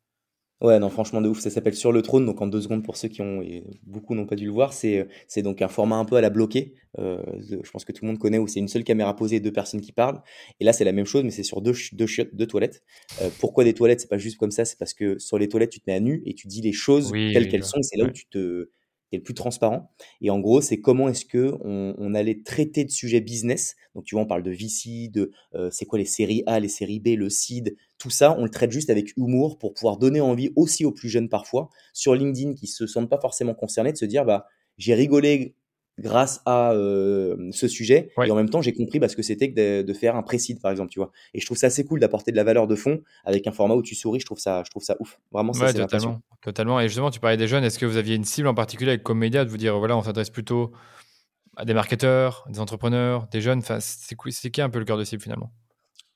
Ouais, 0.63 0.79
non, 0.79 0.89
franchement, 0.89 1.19
de 1.19 1.27
ouf. 1.27 1.41
Ça 1.41 1.49
s'appelle 1.49 1.75
Sur 1.75 1.91
le 1.91 2.01
trône. 2.01 2.25
Donc, 2.25 2.41
en 2.41 2.47
deux 2.47 2.62
secondes, 2.62 2.86
pour 2.86 2.95
ceux 2.95 3.09
qui 3.09 3.21
ont, 3.21 3.41
et 3.41 3.65
beaucoup 3.83 4.15
n'ont 4.15 4.25
pas 4.25 4.36
dû 4.36 4.45
le 4.45 4.51
voir, 4.51 4.71
c'est 4.71 5.07
donc 5.38 5.62
un 5.62 5.67
format 5.67 5.97
un 5.97 6.05
peu 6.05 6.15
à 6.15 6.21
la 6.21 6.29
bloquée. 6.29 6.73
Euh, 6.99 7.21
je 7.49 7.69
pense 7.69 7.83
que 7.83 7.91
tout 7.91 8.05
le 8.05 8.07
monde 8.07 8.17
connaît 8.17 8.38
où 8.38 8.47
c'est 8.47 8.62
une 8.62 8.69
seule 8.69 8.86
caméra 8.86 9.13
posée 9.13 9.38
et 9.38 9.39
deux 9.41 9.51
personnes 9.51 9.81
qui 9.81 9.91
parlent. 9.91 10.21
Et 10.62 10.63
là, 10.63 10.71
c'est 10.71 10.86
la 10.86 10.93
même 10.93 11.05
chose, 11.05 11.25
mais 11.25 11.31
c'est 11.31 11.43
sur 11.43 11.62
deux, 11.62 11.73
deux 11.91 12.07
chiottes, 12.07 12.33
deux 12.33 12.47
toilettes. 12.47 12.81
Euh, 13.21 13.29
pourquoi 13.39 13.65
des 13.65 13.73
toilettes 13.73 13.99
C'est 13.99 14.09
pas 14.09 14.17
juste 14.17 14.38
comme 14.38 14.51
ça. 14.51 14.63
C'est 14.63 14.79
parce 14.79 14.93
que 14.93 15.19
sur 15.19 15.38
les 15.38 15.49
toilettes, 15.49 15.71
tu 15.71 15.81
te 15.81 15.89
mets 15.89 15.97
à 15.97 15.99
nu 15.99 16.23
et 16.25 16.33
tu 16.33 16.47
dis 16.47 16.62
les 16.62 16.71
choses 16.71 17.12
telles 17.12 17.49
qu'elles 17.49 17.65
sont. 17.65 17.81
C'est 17.81 17.97
là 17.97 18.05
où 18.05 18.12
tu 18.12 18.25
te 18.27 18.69
le 19.17 19.23
plus 19.23 19.34
transparent. 19.34 19.91
Et 20.21 20.30
en 20.30 20.39
gros, 20.39 20.62
c'est 20.62 20.80
comment 20.80 21.10
est-ce 21.10 21.26
que 21.26 21.58
on, 21.63 22.13
allait 22.13 22.43
traiter 22.43 22.86
de 22.86 22.91
sujets 22.91 23.21
business. 23.21 23.76
Donc, 23.95 24.06
tu 24.06 24.15
vois, 24.15 24.23
on 24.23 24.28
parle 24.28 24.43
de 24.43 24.52
VC, 24.52 25.10
de 25.10 25.32
euh, 25.56 25.69
c'est 25.71 25.86
quoi 25.86 25.99
les 25.99 26.06
séries 26.06 26.43
A, 26.45 26.60
les 26.60 26.67
séries 26.67 26.99
B, 26.99 27.10
le 27.17 27.30
seed, 27.30 27.76
tout 27.97 28.10
ça, 28.10 28.38
on 28.38 28.43
le 28.43 28.49
traite 28.49 28.71
juste 28.71 28.89
avec 28.89 29.15
humour 29.17 29.58
pour 29.58 29.73
pouvoir 29.73 29.97
donner 29.97 30.21
envie 30.21 30.52
aussi 30.56 30.86
aux 30.86 30.91
plus 30.91 31.10
jeunes 31.10 31.30
parfois 31.30 31.69
sur 31.93 32.15
LinkedIn 32.15 32.54
qui 32.54 32.67
se 32.67 32.86
sentent 32.86 33.10
pas 33.10 33.19
forcément 33.19 33.54
concernés 33.54 33.93
de 33.93 33.97
se 33.97 34.06
dire 34.06 34.26
bah 34.26 34.45
j'ai 34.78 34.93
rigolé 34.93 35.56
grâce 35.99 36.41
à 36.45 36.71
euh, 36.71 37.49
ce 37.51 37.67
sujet. 37.67 38.10
Et 38.25 38.32
en 38.32 38.36
même 38.36 38.49
temps, 38.49 38.62
j'ai 38.62 38.73
compris 38.73 38.99
parce 38.99 39.15
que 39.15 39.21
c'était 39.21 39.47
de, 39.47 39.93
faire 39.93 40.15
un 40.15 40.23
précide, 40.23 40.60
par 40.60 40.71
exemple, 40.71 40.89
tu 40.89 40.99
vois. 40.99 41.12
Et 41.34 41.39
je 41.39 41.45
trouve 41.45 41.58
ça 41.58 41.67
assez 41.67 41.86
cool 41.86 41.99
d'apporter 41.99 42.32
de 42.32 42.38
la 42.38 42.43
valeur 42.43 42.67
de 42.67 42.75
fond 42.75 43.01
avec 43.25 43.45
un 43.47 43.51
format 43.51 43.75
où 43.75 43.84
tu 43.84 43.95
souris. 43.95 44.19
Je 44.19 44.25
trouve 44.25 44.39
ça, 44.39 44.63
je 44.65 44.71
trouve 44.71 44.84
ça 44.84 44.95
ouf. 44.99 45.19
Vraiment, 45.32 45.53
ça, 45.53 45.65
ouais, 45.65 45.73
totalement, 45.73 46.21
totalement. 46.41 46.79
Et 46.79 46.88
justement, 46.88 47.12
tu 47.12 47.19
parlais 47.19 47.38
des 47.38 47.47
jeunes. 47.47 47.63
Est-ce 47.63 47.79
que 47.79 47.86
vous 47.86 47.97
aviez 47.97 48.15
une 48.15 48.25
cible 48.25 48.47
en 48.47 48.56
particulier 48.56 48.91
avec 48.91 49.03
Comédia 49.03 49.45
de 49.45 49.49
vous 49.49 49.58
dire, 49.58 49.77
voilà, 49.77 49.95
on 49.95 50.03
s'adresse 50.03 50.29
plutôt 50.29 50.71
à 51.56 51.65
des 51.65 51.73
marketeurs, 51.73 52.45
des 52.49 52.60
entrepreneurs, 52.60 53.27
des 53.32 53.41
jeunes? 53.41 53.60
Enfin, 53.60 53.77
C'est 53.79 54.51
qui 54.51 54.62
un 54.62 54.69
peu 54.69 54.79
le 54.79 54.86
cœur 54.86 54.97
de 54.97 55.03
cible 55.03 55.21
finalement? 55.21 55.51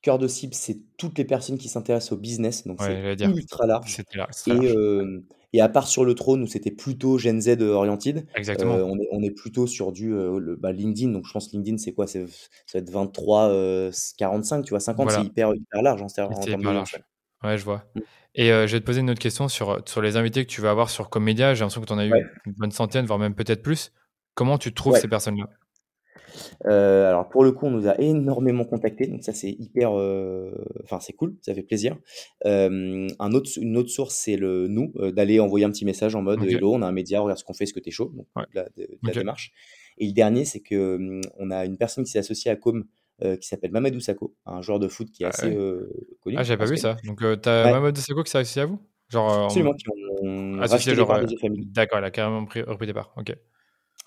Cœur 0.01 0.17
de 0.17 0.27
cible, 0.27 0.53
c'est 0.53 0.79
toutes 0.97 1.17
les 1.17 1.25
personnes 1.25 1.57
qui 1.57 1.69
s'intéressent 1.69 2.13
au 2.13 2.17
business. 2.17 2.65
Donc, 2.65 2.81
c'est 2.81 3.21
ultra 3.21 3.67
large. 3.67 3.99
et, 4.47 4.51
euh, 4.51 5.23
et 5.53 5.61
à 5.61 5.69
part 5.69 5.87
sur 5.87 6.03
le 6.03 6.13
trône 6.13 6.43
où 6.43 6.47
c'était 6.47 6.71
plutôt 6.71 7.17
Gen 7.17 7.39
Z 7.41 7.61
oriented, 7.61 8.27
Exactement. 8.35 8.75
Euh, 8.75 8.83
on, 8.83 8.99
est, 8.99 9.07
on 9.11 9.23
est 9.23 9.31
plutôt 9.31 9.65
sur 9.65 9.91
du 9.91 10.13
euh, 10.13 10.39
le, 10.39 10.55
bah, 10.55 10.71
LinkedIn. 10.71 11.11
Donc 11.11 11.25
je 11.25 11.31
pense 11.31 11.51
LinkedIn, 11.53 11.77
c'est 11.77 11.93
quoi? 11.93 12.07
Ça 12.07 12.19
va 12.19 12.79
être 12.79 12.89
23, 12.89 13.49
45, 14.17 14.57
euh, 14.57 14.61
tu 14.63 14.69
vois, 14.71 14.79
50, 14.79 15.11
c'est 15.11 15.23
hyper, 15.23 15.53
hyper 15.55 15.81
large 15.81 16.01
en, 16.01 16.07
termes 16.07 16.61
de 16.61 16.69
large. 16.69 16.99
Ouais, 17.43 17.57
je 17.57 17.63
vois. 17.63 17.85
Mmh. 17.95 17.99
Et 18.35 18.49
je 18.49 18.71
vais 18.71 18.79
te 18.79 18.85
poser 18.85 18.99
une 18.99 19.09
autre 19.09 19.19
question 19.19 19.47
sur, 19.47 19.81
sur 19.87 20.01
les 20.01 20.15
invités 20.15 20.45
que 20.45 20.51
tu 20.51 20.61
vas 20.61 20.69
avoir 20.69 20.89
sur 20.89 21.09
Comédia. 21.09 21.53
J'ai 21.53 21.61
l'impression 21.61 21.81
que 21.81 21.87
tu 21.87 21.93
en 21.93 21.97
as 21.97 22.05
eu 22.05 22.11
une 22.45 22.53
bonne 22.53 22.71
centaine, 22.71 23.05
voire 23.05 23.17
même 23.17 23.33
peut-être 23.33 23.63
plus. 23.63 23.91
Comment 24.35 24.59
tu 24.59 24.73
trouves 24.73 24.97
ces 24.97 25.07
personnes-là? 25.07 25.49
Euh, 26.65 27.07
alors 27.07 27.29
pour 27.29 27.43
le 27.43 27.51
coup, 27.51 27.65
on 27.65 27.71
nous 27.71 27.87
a 27.87 27.99
énormément 27.99 28.65
contactés, 28.65 29.07
donc 29.07 29.23
ça 29.23 29.33
c'est 29.33 29.49
hyper, 29.49 29.97
euh, 29.97 30.51
enfin 30.83 30.99
c'est 30.99 31.13
cool, 31.13 31.35
ça 31.41 31.53
fait 31.53 31.63
plaisir. 31.63 31.97
Euh, 32.45 33.07
un 33.19 33.31
autre, 33.31 33.49
une 33.59 33.77
autre 33.77 33.89
source, 33.89 34.15
c'est 34.15 34.37
le 34.37 34.67
nous, 34.67 34.93
d'aller 35.13 35.39
envoyer 35.39 35.65
un 35.65 35.71
petit 35.71 35.85
message 35.85 36.15
en 36.15 36.21
mode 36.21 36.43
hello, 36.43 36.73
on 36.73 36.81
a 36.81 36.87
un 36.87 36.91
média, 36.91 37.21
regarde 37.21 37.39
ce 37.39 37.43
qu'on 37.43 37.53
fait, 37.53 37.65
ce 37.65 37.73
que 37.73 37.79
t'es 37.79 37.91
chaud, 37.91 38.11
donc 38.15 38.27
la, 38.53 38.67
la 39.03 39.13
démarche. 39.13 39.51
Et 39.97 40.05
le 40.05 40.13
dernier, 40.13 40.45
c'est 40.45 40.59
que 40.59 41.21
on 41.37 41.51
a 41.51 41.65
une 41.65 41.77
personne 41.77 42.03
qui 42.03 42.11
s'est 42.11 42.19
associée 42.19 42.51
à 42.51 42.55
Com. 42.55 42.85
qui 43.19 43.47
s'appelle 43.47 43.71
Mamadou 43.71 43.99
Sakho, 43.99 44.35
un 44.45 44.61
joueur 44.61 44.79
de 44.79 44.87
foot 44.87 45.11
qui 45.11 45.23
est 45.23 45.25
ah 45.25 45.29
assez 45.29 45.55
connu. 46.21 46.35
Ah, 46.37 46.43
j'avais 46.43 46.57
pas 46.57 46.69
vu 46.69 46.77
ça. 46.77 46.97
Donc, 47.05 47.19
tu 47.19 47.49
as 47.49 47.71
Mamadou 47.71 47.99
Sakho 47.99 48.23
qui 48.23 48.31
s'est 48.31 48.37
associé 48.37 48.61
à 48.61 48.65
vous? 48.65 48.79
Genre, 49.09 49.45
Absolument, 49.45 49.73
qui 49.73 49.85
ont 50.21 50.61
associé 50.61 50.93
genre. 50.93 51.19
D'accord, 51.73 51.99
il 51.99 52.05
a 52.05 52.11
carrément 52.11 52.45
pris, 52.45 52.61
repris 52.61 52.87
des 52.87 52.93
parts. 52.93 53.13
Ok. 53.17 53.33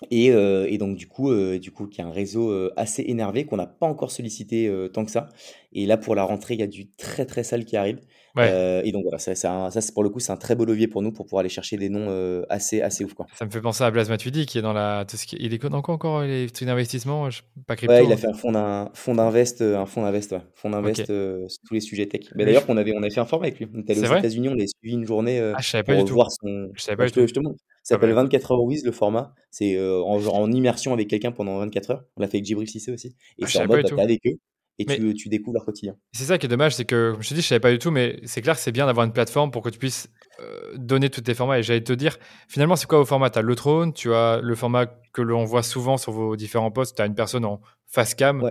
Et, 0.09 0.31
euh, 0.31 0.65
et, 0.67 0.77
donc 0.77 0.97
du 0.97 1.07
coup, 1.07 1.29
euh, 1.29 1.59
du 1.59 1.71
coup, 1.71 1.87
qui 1.87 2.01
a 2.01 2.07
un 2.07 2.11
réseau 2.11 2.49
euh, 2.49 2.73
assez 2.75 3.03
énervé 3.07 3.45
qu'on 3.45 3.57
n'a 3.57 3.67
pas 3.67 3.85
encore 3.85 4.11
sollicité 4.11 4.71
tant 4.93 5.05
que 5.05 5.11
ça. 5.11 5.29
Et 5.73 5.85
là, 5.85 5.97
pour 5.97 6.15
la 6.15 6.23
rentrée, 6.23 6.55
il 6.55 6.59
y 6.59 6.63
a 6.63 6.67
du 6.67 6.89
très 6.91 7.25
très 7.25 7.43
sale 7.43 7.65
qui 7.65 7.77
arrive. 7.77 7.99
Euh, 8.37 8.81
et 8.83 8.91
donc 8.91 9.03
voilà, 9.03 9.17
ça, 9.17 9.35
ça, 9.35 9.69
c'est 9.69 9.93
pour 9.93 10.03
le 10.03 10.09
coup, 10.09 10.19
c'est 10.19 10.31
un 10.31 10.37
très 10.37 10.55
beau 10.55 10.65
levier 10.65 10.87
pour 10.87 11.01
nous 11.01 11.11
pour 11.11 11.25
pouvoir 11.25 11.41
aller 11.41 11.49
chercher 11.49 11.77
des 11.77 11.89
noms 11.89 12.07
euh, 12.09 12.43
assez, 12.49 12.81
assez 12.81 13.03
ouf. 13.03 13.13
Quoi. 13.13 13.27
Ça 13.33 13.45
me 13.45 13.51
fait 13.51 13.61
penser 13.61 13.83
à 13.83 13.91
Blaise 13.91 14.09
Matuidi 14.09 14.45
qui 14.45 14.57
est 14.57 14.61
dans 14.61 14.73
la. 14.73 15.05
Tout 15.05 15.17
ce 15.17 15.25
qui... 15.25 15.37
Il 15.39 15.53
est 15.53 15.61
dans 15.61 15.81
quoi 15.81 15.95
encore 15.95 16.21
les 16.21 16.49
trucs 16.49 16.67
d'investissement 16.67 17.29
Pas 17.67 17.75
crypto 17.75 17.93
Ouais, 17.93 18.05
il 18.05 18.11
a 18.11 18.17
fait 18.17 18.27
un 18.27 18.33
fonds 18.33 18.51
d'un 18.51 18.89
fond 18.93 19.15
d'invest, 19.15 19.61
un 19.61 19.85
fonds 19.85 20.03
d'invest, 20.03 20.31
ouais. 20.31 20.41
Fonds 20.55 20.69
d'invest 20.69 21.09
euh, 21.09 21.47
sur 21.47 21.61
tous 21.67 21.73
les 21.73 21.81
sujets 21.81 22.07
tech. 22.07 22.21
Mais 22.35 22.45
d'ailleurs, 22.45 22.65
on 22.67 22.77
avait, 22.77 22.93
on 22.95 22.99
avait 22.99 23.09
fait 23.09 23.19
un 23.19 23.25
format 23.25 23.47
avec 23.47 23.59
lui. 23.59 23.67
On 23.73 23.79
était 23.79 23.97
allé 23.97 24.09
aux 24.09 24.17
États-Unis, 24.17 24.49
on 24.49 24.53
l'a 24.53 24.65
suivi 24.67 24.95
une 24.95 25.05
journée 25.05 25.39
ah, 25.39 25.57
je 25.59 25.67
savais 25.67 25.83
pas 25.83 25.95
pour 25.95 26.05
du 26.05 26.11
voir 26.11 26.29
son. 26.31 26.69
Je 26.73 26.81
savais 26.81 26.97
pas 26.97 27.05
du 27.05 27.11
tout. 27.11 27.27
Je 27.27 27.33
te 27.33 27.39
montre. 27.39 27.57
Ça 27.83 27.95
s'appelle 27.95 28.13
24 28.13 28.51
heures 28.51 28.63
Wiz 28.63 28.85
le 28.85 28.91
format. 28.91 29.33
C'est 29.49 29.79
en, 29.79 30.25
en 30.27 30.51
immersion 30.51 30.93
avec 30.93 31.07
quelqu'un 31.07 31.31
pendant 31.31 31.57
24 31.59 31.91
heures. 31.91 32.03
On 32.15 32.21
l'a 32.21 32.27
fait 32.27 32.37
avec 32.37 32.45
Djibril 32.45 32.69
Cissé 32.69 32.91
aussi. 32.91 33.15
Et 33.39 33.43
ah, 33.43 33.47
c'est 33.47 33.61
en 33.61 33.67
mode, 33.67 33.89
bah, 33.91 34.03
avec 34.03 34.19
eux 34.27 34.37
et 34.79 34.85
tu, 34.85 35.13
tu, 35.13 35.29
découvres 35.29 35.55
leur 35.55 35.65
quotidien. 35.65 35.95
C'est 36.13 36.23
ça 36.23 36.37
qui 36.37 36.45
est 36.45 36.49
dommage, 36.49 36.75
c'est 36.75 36.85
que, 36.85 37.15
je 37.19 37.29
te 37.29 37.33
dis, 37.33 37.41
je 37.41 37.47
savais 37.47 37.59
pas 37.59 37.71
du 37.71 37.79
tout, 37.79 37.91
mais 37.91 38.19
c'est 38.25 38.41
clair 38.41 38.55
que 38.55 38.61
c'est 38.61 38.71
bien 38.71 38.85
d'avoir 38.85 39.05
une 39.05 39.13
plateforme 39.13 39.51
pour 39.51 39.61
que 39.61 39.69
tu 39.69 39.77
puisses 39.77 40.09
euh, 40.39 40.75
donner 40.75 41.09
tous 41.09 41.21
tes 41.21 41.33
formats. 41.33 41.59
Et 41.59 41.63
j'allais 41.63 41.83
te 41.83 41.93
dire, 41.93 42.17
finalement, 42.47 42.75
c'est 42.75 42.87
quoi 42.87 42.97
vos 42.97 43.05
formats? 43.05 43.29
Tu 43.29 43.39
as 43.39 43.43
le 43.43 43.55
trône, 43.55 43.93
tu 43.93 44.13
as 44.13 44.39
le 44.41 44.55
format 44.55 44.87
que 45.13 45.21
l'on 45.21 45.45
voit 45.45 45.63
souvent 45.63 45.97
sur 45.97 46.11
vos 46.11 46.35
différents 46.35 46.71
postes, 46.71 46.95
tu 46.95 47.01
as 47.01 47.05
une 47.05 47.15
personne 47.15 47.45
en 47.45 47.61
face 47.87 48.15
cam. 48.15 48.49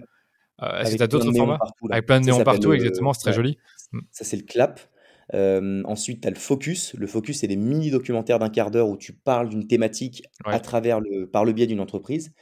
Euh, 0.63 0.81
est-ce 0.81 0.93
que 0.93 0.97
tu 0.99 1.03
as 1.03 1.07
d'autres 1.07 1.33
formats? 1.33 1.59
Avec 1.91 2.07
plein 2.07 2.21
de 2.21 2.27
néons 2.27 2.45
partout, 2.45 2.73
exactement, 2.73 3.13
c'est 3.13 3.23
très 3.23 3.33
joli. 3.33 3.59
Mm. 3.93 4.01
Ça, 4.11 4.25
c'est 4.25 4.37
le 4.37 4.45
clap. 4.45 4.81
Euh, 5.33 5.83
ensuite, 5.85 6.23
tu 6.23 6.29
as 6.29 6.31
le 6.31 6.37
focus. 6.37 6.95
Le 6.95 7.07
focus, 7.07 7.41
c'est 7.41 7.47
des 7.47 7.57
mini-documentaires 7.57 8.39
d'un 8.39 8.51
quart 8.51 8.71
d'heure 8.71 8.89
où 8.89 8.97
tu 8.97 9.13
parles 9.13 9.49
d'une 9.49 9.67
thématique 9.67 10.25
à 10.45 10.61
travers 10.61 11.01
le, 11.01 11.29
par 11.29 11.45
le 11.45 11.53
biais 11.53 11.67
d'une 11.67 11.81
entreprise. 11.81 12.33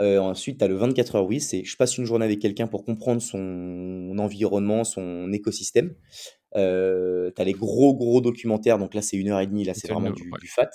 Euh, 0.00 0.18
ensuite, 0.18 0.58
tu 0.58 0.64
as 0.64 0.68
le 0.68 0.74
24 0.74 1.16
heures 1.16 1.26
oui, 1.26 1.40
c'est 1.40 1.64
je 1.64 1.76
passe 1.76 1.98
une 1.98 2.04
journée 2.04 2.24
avec 2.24 2.40
quelqu'un 2.40 2.66
pour 2.66 2.84
comprendre 2.84 3.20
son 3.20 4.16
environnement, 4.18 4.84
son 4.84 5.32
écosystème. 5.32 5.94
Euh, 6.56 7.30
tu 7.34 7.40
as 7.40 7.44
les 7.44 7.52
gros, 7.52 7.94
gros 7.94 8.20
documentaires, 8.20 8.78
donc 8.78 8.94
là, 8.94 9.02
c'est 9.02 9.16
une 9.16 9.28
heure 9.28 9.40
et 9.40 9.46
demie, 9.46 9.64
là, 9.64 9.74
c'est 9.74 9.90
vraiment 9.90 10.10
du, 10.10 10.24
fat. 10.46 10.70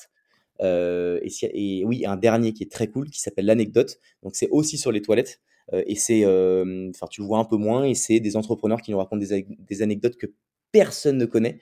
Euh, 0.61 1.19
et, 1.21 1.79
et, 1.79 1.85
oui, 1.85 2.05
un 2.05 2.17
dernier 2.17 2.53
qui 2.53 2.63
est 2.63 2.71
très 2.71 2.87
cool, 2.87 3.09
qui 3.09 3.19
s'appelle 3.19 3.45
l'anecdote. 3.45 3.97
Donc, 4.23 4.35
c'est 4.35 4.49
aussi 4.49 4.77
sur 4.77 4.91
les 4.91 5.01
toilettes. 5.01 5.39
Euh, 5.73 5.83
et 5.85 5.95
c'est, 5.95 6.23
enfin, 6.25 7.07
tu 7.09 7.21
le 7.21 7.27
vois 7.27 7.39
un 7.39 7.45
peu 7.45 7.57
moins, 7.57 7.83
et 7.83 7.95
c'est 7.95 8.19
des 8.19 8.37
entrepreneurs 8.37 8.81
qui 8.81 8.91
nous 8.91 8.97
racontent 8.97 9.17
des, 9.17 9.45
des 9.59 9.81
anecdotes 9.81 10.17
que 10.17 10.27
personne 10.71 11.17
ne 11.17 11.25
connaît, 11.25 11.59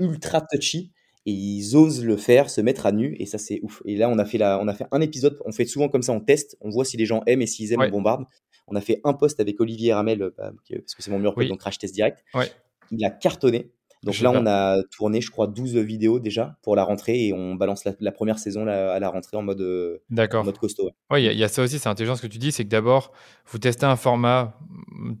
ultra 0.00 0.40
touchy 0.40 0.92
et 1.26 1.32
ils 1.32 1.76
osent 1.76 2.04
le 2.04 2.16
faire, 2.16 2.48
se 2.48 2.60
mettre 2.60 2.86
à 2.86 2.92
nu, 2.92 3.16
et 3.18 3.26
ça 3.26 3.36
c'est 3.36 3.58
ouf. 3.62 3.82
Et 3.84 3.96
là, 3.96 4.08
on 4.08 4.18
a 4.18 4.24
fait 4.24 4.38
la, 4.38 4.60
on 4.60 4.68
a 4.68 4.74
fait 4.74 4.86
un 4.92 5.00
épisode, 5.00 5.38
on 5.44 5.50
fait 5.50 5.66
souvent 5.66 5.88
comme 5.88 6.02
ça, 6.02 6.12
on 6.12 6.20
teste, 6.20 6.56
on 6.60 6.70
voit 6.70 6.84
si 6.84 6.96
les 6.96 7.04
gens 7.04 7.22
aiment 7.26 7.42
et 7.42 7.46
s'ils 7.46 7.72
aiment, 7.72 7.82
on 7.82 7.90
bombarde. 7.90 8.24
On 8.68 8.76
a 8.76 8.80
fait 8.80 9.00
un 9.04 9.12
post 9.12 9.38
avec 9.40 9.60
Olivier 9.60 9.92
Ramel, 9.92 10.22
euh, 10.22 10.30
bah, 10.38 10.52
parce 10.70 10.94
que 10.94 11.02
c'est 11.02 11.10
mon 11.10 11.18
mur 11.18 11.34
donc 11.34 11.58
crash 11.58 11.78
test 11.78 11.94
direct. 11.94 12.24
Il 12.92 13.04
a 13.04 13.10
cartonné. 13.10 13.72
Donc 14.04 14.20
là, 14.20 14.30
on 14.30 14.46
a 14.46 14.82
tourné, 14.96 15.20
je 15.20 15.32
crois, 15.32 15.48
12 15.48 15.78
vidéos 15.78 16.20
déjà 16.20 16.56
pour 16.62 16.76
la 16.76 16.84
rentrée 16.84 17.26
et 17.26 17.32
on 17.32 17.56
balance 17.56 17.84
la, 17.98 18.12
première 18.12 18.38
saison 18.38 18.66
à 18.68 19.00
la 19.00 19.08
rentrée 19.08 19.36
en 19.36 19.42
mode, 19.42 19.60
euh, 19.60 19.98
en 20.32 20.44
mode 20.44 20.58
costaud. 20.58 20.90
Oui, 21.10 21.24
il 21.24 21.36
y, 21.36 21.42
a 21.42 21.48
ça 21.48 21.62
aussi, 21.62 21.80
c'est 21.80 21.88
intelligent 21.88 22.14
ce 22.14 22.22
que 22.22 22.28
tu 22.28 22.38
dis, 22.38 22.52
c'est 22.52 22.62
que 22.62 22.68
d'abord, 22.68 23.12
vous 23.46 23.58
testez 23.58 23.84
un 23.84 23.96
format 23.96 24.56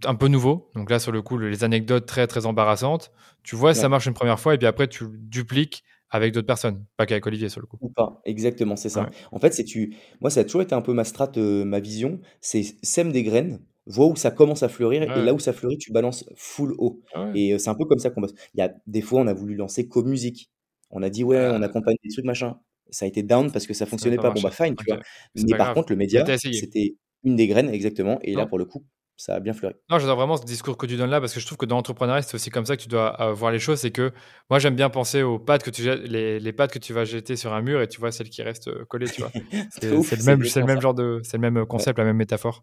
un 0.04 0.14
peu 0.14 0.28
nouveau. 0.28 0.70
Donc 0.76 0.90
là, 0.90 1.00
sur 1.00 1.10
le 1.10 1.20
coup, 1.20 1.36
les 1.36 1.64
anecdotes 1.64 2.06
très, 2.06 2.28
très 2.28 2.46
embarrassantes. 2.46 3.10
Tu 3.42 3.56
vois, 3.56 3.74
ça 3.74 3.88
marche 3.88 4.06
une 4.06 4.14
première 4.14 4.38
fois 4.38 4.54
et 4.54 4.58
puis 4.58 4.66
après, 4.68 4.86
tu 4.86 5.04
dupliques 5.10 5.82
avec 6.10 6.32
d'autres 6.32 6.46
personnes, 6.46 6.84
pas 6.96 7.06
qu'avec 7.06 7.26
Olivier 7.26 7.48
sur 7.48 7.60
le 7.60 7.66
coup. 7.66 7.78
Ou 7.80 7.90
pas, 7.90 8.20
exactement, 8.24 8.76
c'est 8.76 8.88
ça. 8.88 9.08
En 9.32 9.38
fait, 9.38 9.52
c'est 9.54 9.64
tu. 9.64 9.96
Moi, 10.20 10.30
ça 10.30 10.40
a 10.40 10.44
toujours 10.44 10.62
été 10.62 10.74
un 10.74 10.82
peu 10.82 10.92
ma 10.92 11.04
strat, 11.04 11.32
euh, 11.36 11.64
ma 11.64 11.80
vision. 11.80 12.20
C'est 12.40 12.62
sème 12.82 13.12
des 13.12 13.22
graines, 13.22 13.60
vois 13.86 14.06
où 14.06 14.16
ça 14.16 14.30
commence 14.30 14.62
à 14.62 14.68
fleurir, 14.68 15.02
et 15.02 15.06
là 15.06 15.34
où 15.34 15.38
ça 15.38 15.52
fleurit, 15.52 15.78
tu 15.78 15.92
balances 15.92 16.28
full 16.36 16.74
haut. 16.78 17.00
Ah 17.14 17.30
et 17.34 17.52
euh, 17.52 17.58
c'est 17.58 17.70
un 17.70 17.74
peu 17.74 17.84
comme 17.84 17.98
ça 17.98 18.10
qu'on 18.10 18.20
bosse. 18.20 18.34
Il 18.54 18.58
y 18.58 18.62
a 18.62 18.72
des 18.86 19.02
fois, 19.02 19.20
on 19.20 19.26
a 19.26 19.34
voulu 19.34 19.54
lancer 19.54 19.88
co-musique. 19.88 20.50
On 20.90 21.02
a 21.02 21.10
dit, 21.10 21.24
ouais, 21.24 21.50
on 21.52 21.62
accompagne 21.62 21.96
des 22.04 22.10
trucs, 22.10 22.24
machin. 22.24 22.58
Ça 22.90 23.04
a 23.04 23.08
été 23.08 23.24
down 23.24 23.50
parce 23.50 23.66
que 23.66 23.74
ça 23.74 23.84
fonctionnait 23.84 24.16
pas. 24.16 24.30
Bon, 24.30 24.40
bah, 24.40 24.50
fine, 24.50 24.76
tu 24.76 24.84
vois. 24.86 25.00
Mais 25.34 25.56
par 25.56 25.74
contre, 25.74 25.92
le 25.92 25.96
média, 25.96 26.24
c'était 26.38 26.96
une 27.24 27.34
des 27.34 27.48
graines, 27.48 27.70
exactement. 27.70 28.20
Et 28.22 28.34
là, 28.34 28.46
pour 28.46 28.58
le 28.58 28.64
coup, 28.64 28.84
ça 29.16 29.34
a 29.36 29.40
bien 29.40 29.54
fleuri. 29.54 29.74
Non, 29.88 29.98
j'adore 29.98 30.16
vraiment 30.16 30.36
ce 30.36 30.44
discours 30.44 30.76
que 30.76 30.84
tu 30.84 30.96
donnes 30.96 31.08
là 31.08 31.20
parce 31.20 31.32
que 31.32 31.40
je 31.40 31.46
trouve 31.46 31.56
que 31.56 31.64
dans 31.64 31.76
l'entrepreneuriat, 31.76 32.20
c'est 32.20 32.34
aussi 32.34 32.50
comme 32.50 32.66
ça 32.66 32.76
que 32.76 32.82
tu 32.82 32.88
dois 32.88 33.18
euh, 33.20 33.32
voir 33.32 33.50
les 33.50 33.58
choses. 33.58 33.80
C'est 33.80 33.90
que 33.90 34.12
moi, 34.50 34.58
j'aime 34.58 34.76
bien 34.76 34.90
penser 34.90 35.22
aux 35.22 35.38
pattes 35.38 35.62
que 35.62 35.70
tu 35.70 35.82
jettes, 35.82 36.02
les, 36.02 36.38
les, 36.38 36.52
pattes 36.52 36.70
que 36.70 36.78
tu 36.78 36.92
vas 36.92 37.04
jeter 37.06 37.34
sur 37.34 37.54
un 37.54 37.62
mur 37.62 37.80
et 37.80 37.88
tu 37.88 37.98
vois 37.98 38.12
celles 38.12 38.28
qui 38.28 38.42
restent 38.42 38.68
euh, 38.68 38.84
collées. 38.84 39.08
Tu 39.08 39.22
vois. 39.22 39.30
c'est, 39.70 39.84
le 39.90 40.24
même, 40.24 40.44
c'est 40.44 40.60
le 40.60 40.66
même 40.66 40.82
genre 40.82 40.92
de, 40.92 41.20
c'est 41.24 41.38
le 41.38 41.50
même 41.50 41.64
concept, 41.64 41.98
la 41.98 42.04
même 42.04 42.16
métaphore. 42.16 42.62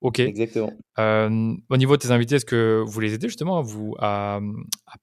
Ok. 0.00 0.20
Exactement. 0.20 0.72
Euh, 1.00 1.54
au 1.68 1.76
niveau 1.76 1.96
de 1.96 2.02
tes 2.02 2.12
invités, 2.12 2.36
est-ce 2.36 2.46
que 2.46 2.80
vous 2.86 3.00
les 3.00 3.14
aidez 3.14 3.26
justement 3.26 3.58
à, 3.58 3.62
vous, 3.62 3.96
à, 3.98 4.38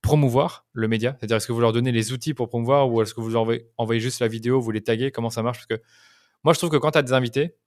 promouvoir 0.02 0.66
le 0.72 0.88
média? 0.88 1.18
C'est-à-dire, 1.20 1.38
est-ce 1.38 1.48
que 1.48 1.54
vous 1.54 1.62
leur 1.62 1.74
donnez 1.74 1.92
les 1.92 2.14
outils 2.14 2.34
pour 2.34 2.48
promouvoir 2.48 2.90
ou 2.90 3.02
est-ce 3.02 3.14
que 3.14 3.20
vous 3.20 3.36
envoyez, 3.36 3.68
envoyez 3.78 4.00
juste 4.00 4.22
la 4.22 4.30
vidéo, 4.30 4.62
vous 4.62 4.72
les 4.72 4.82
taguez? 4.82 5.12
Comment 5.12 5.30
ça 5.30 5.44
marche? 5.44 5.58
Parce 5.58 5.80
que 5.80 5.86
moi, 6.46 6.54
je 6.54 6.60
trouve 6.60 6.70
que 6.70 6.78
quand 6.78 6.92
tu 6.92 7.00
as 7.00 7.04
des 7.04 7.12
invités, 7.12 7.58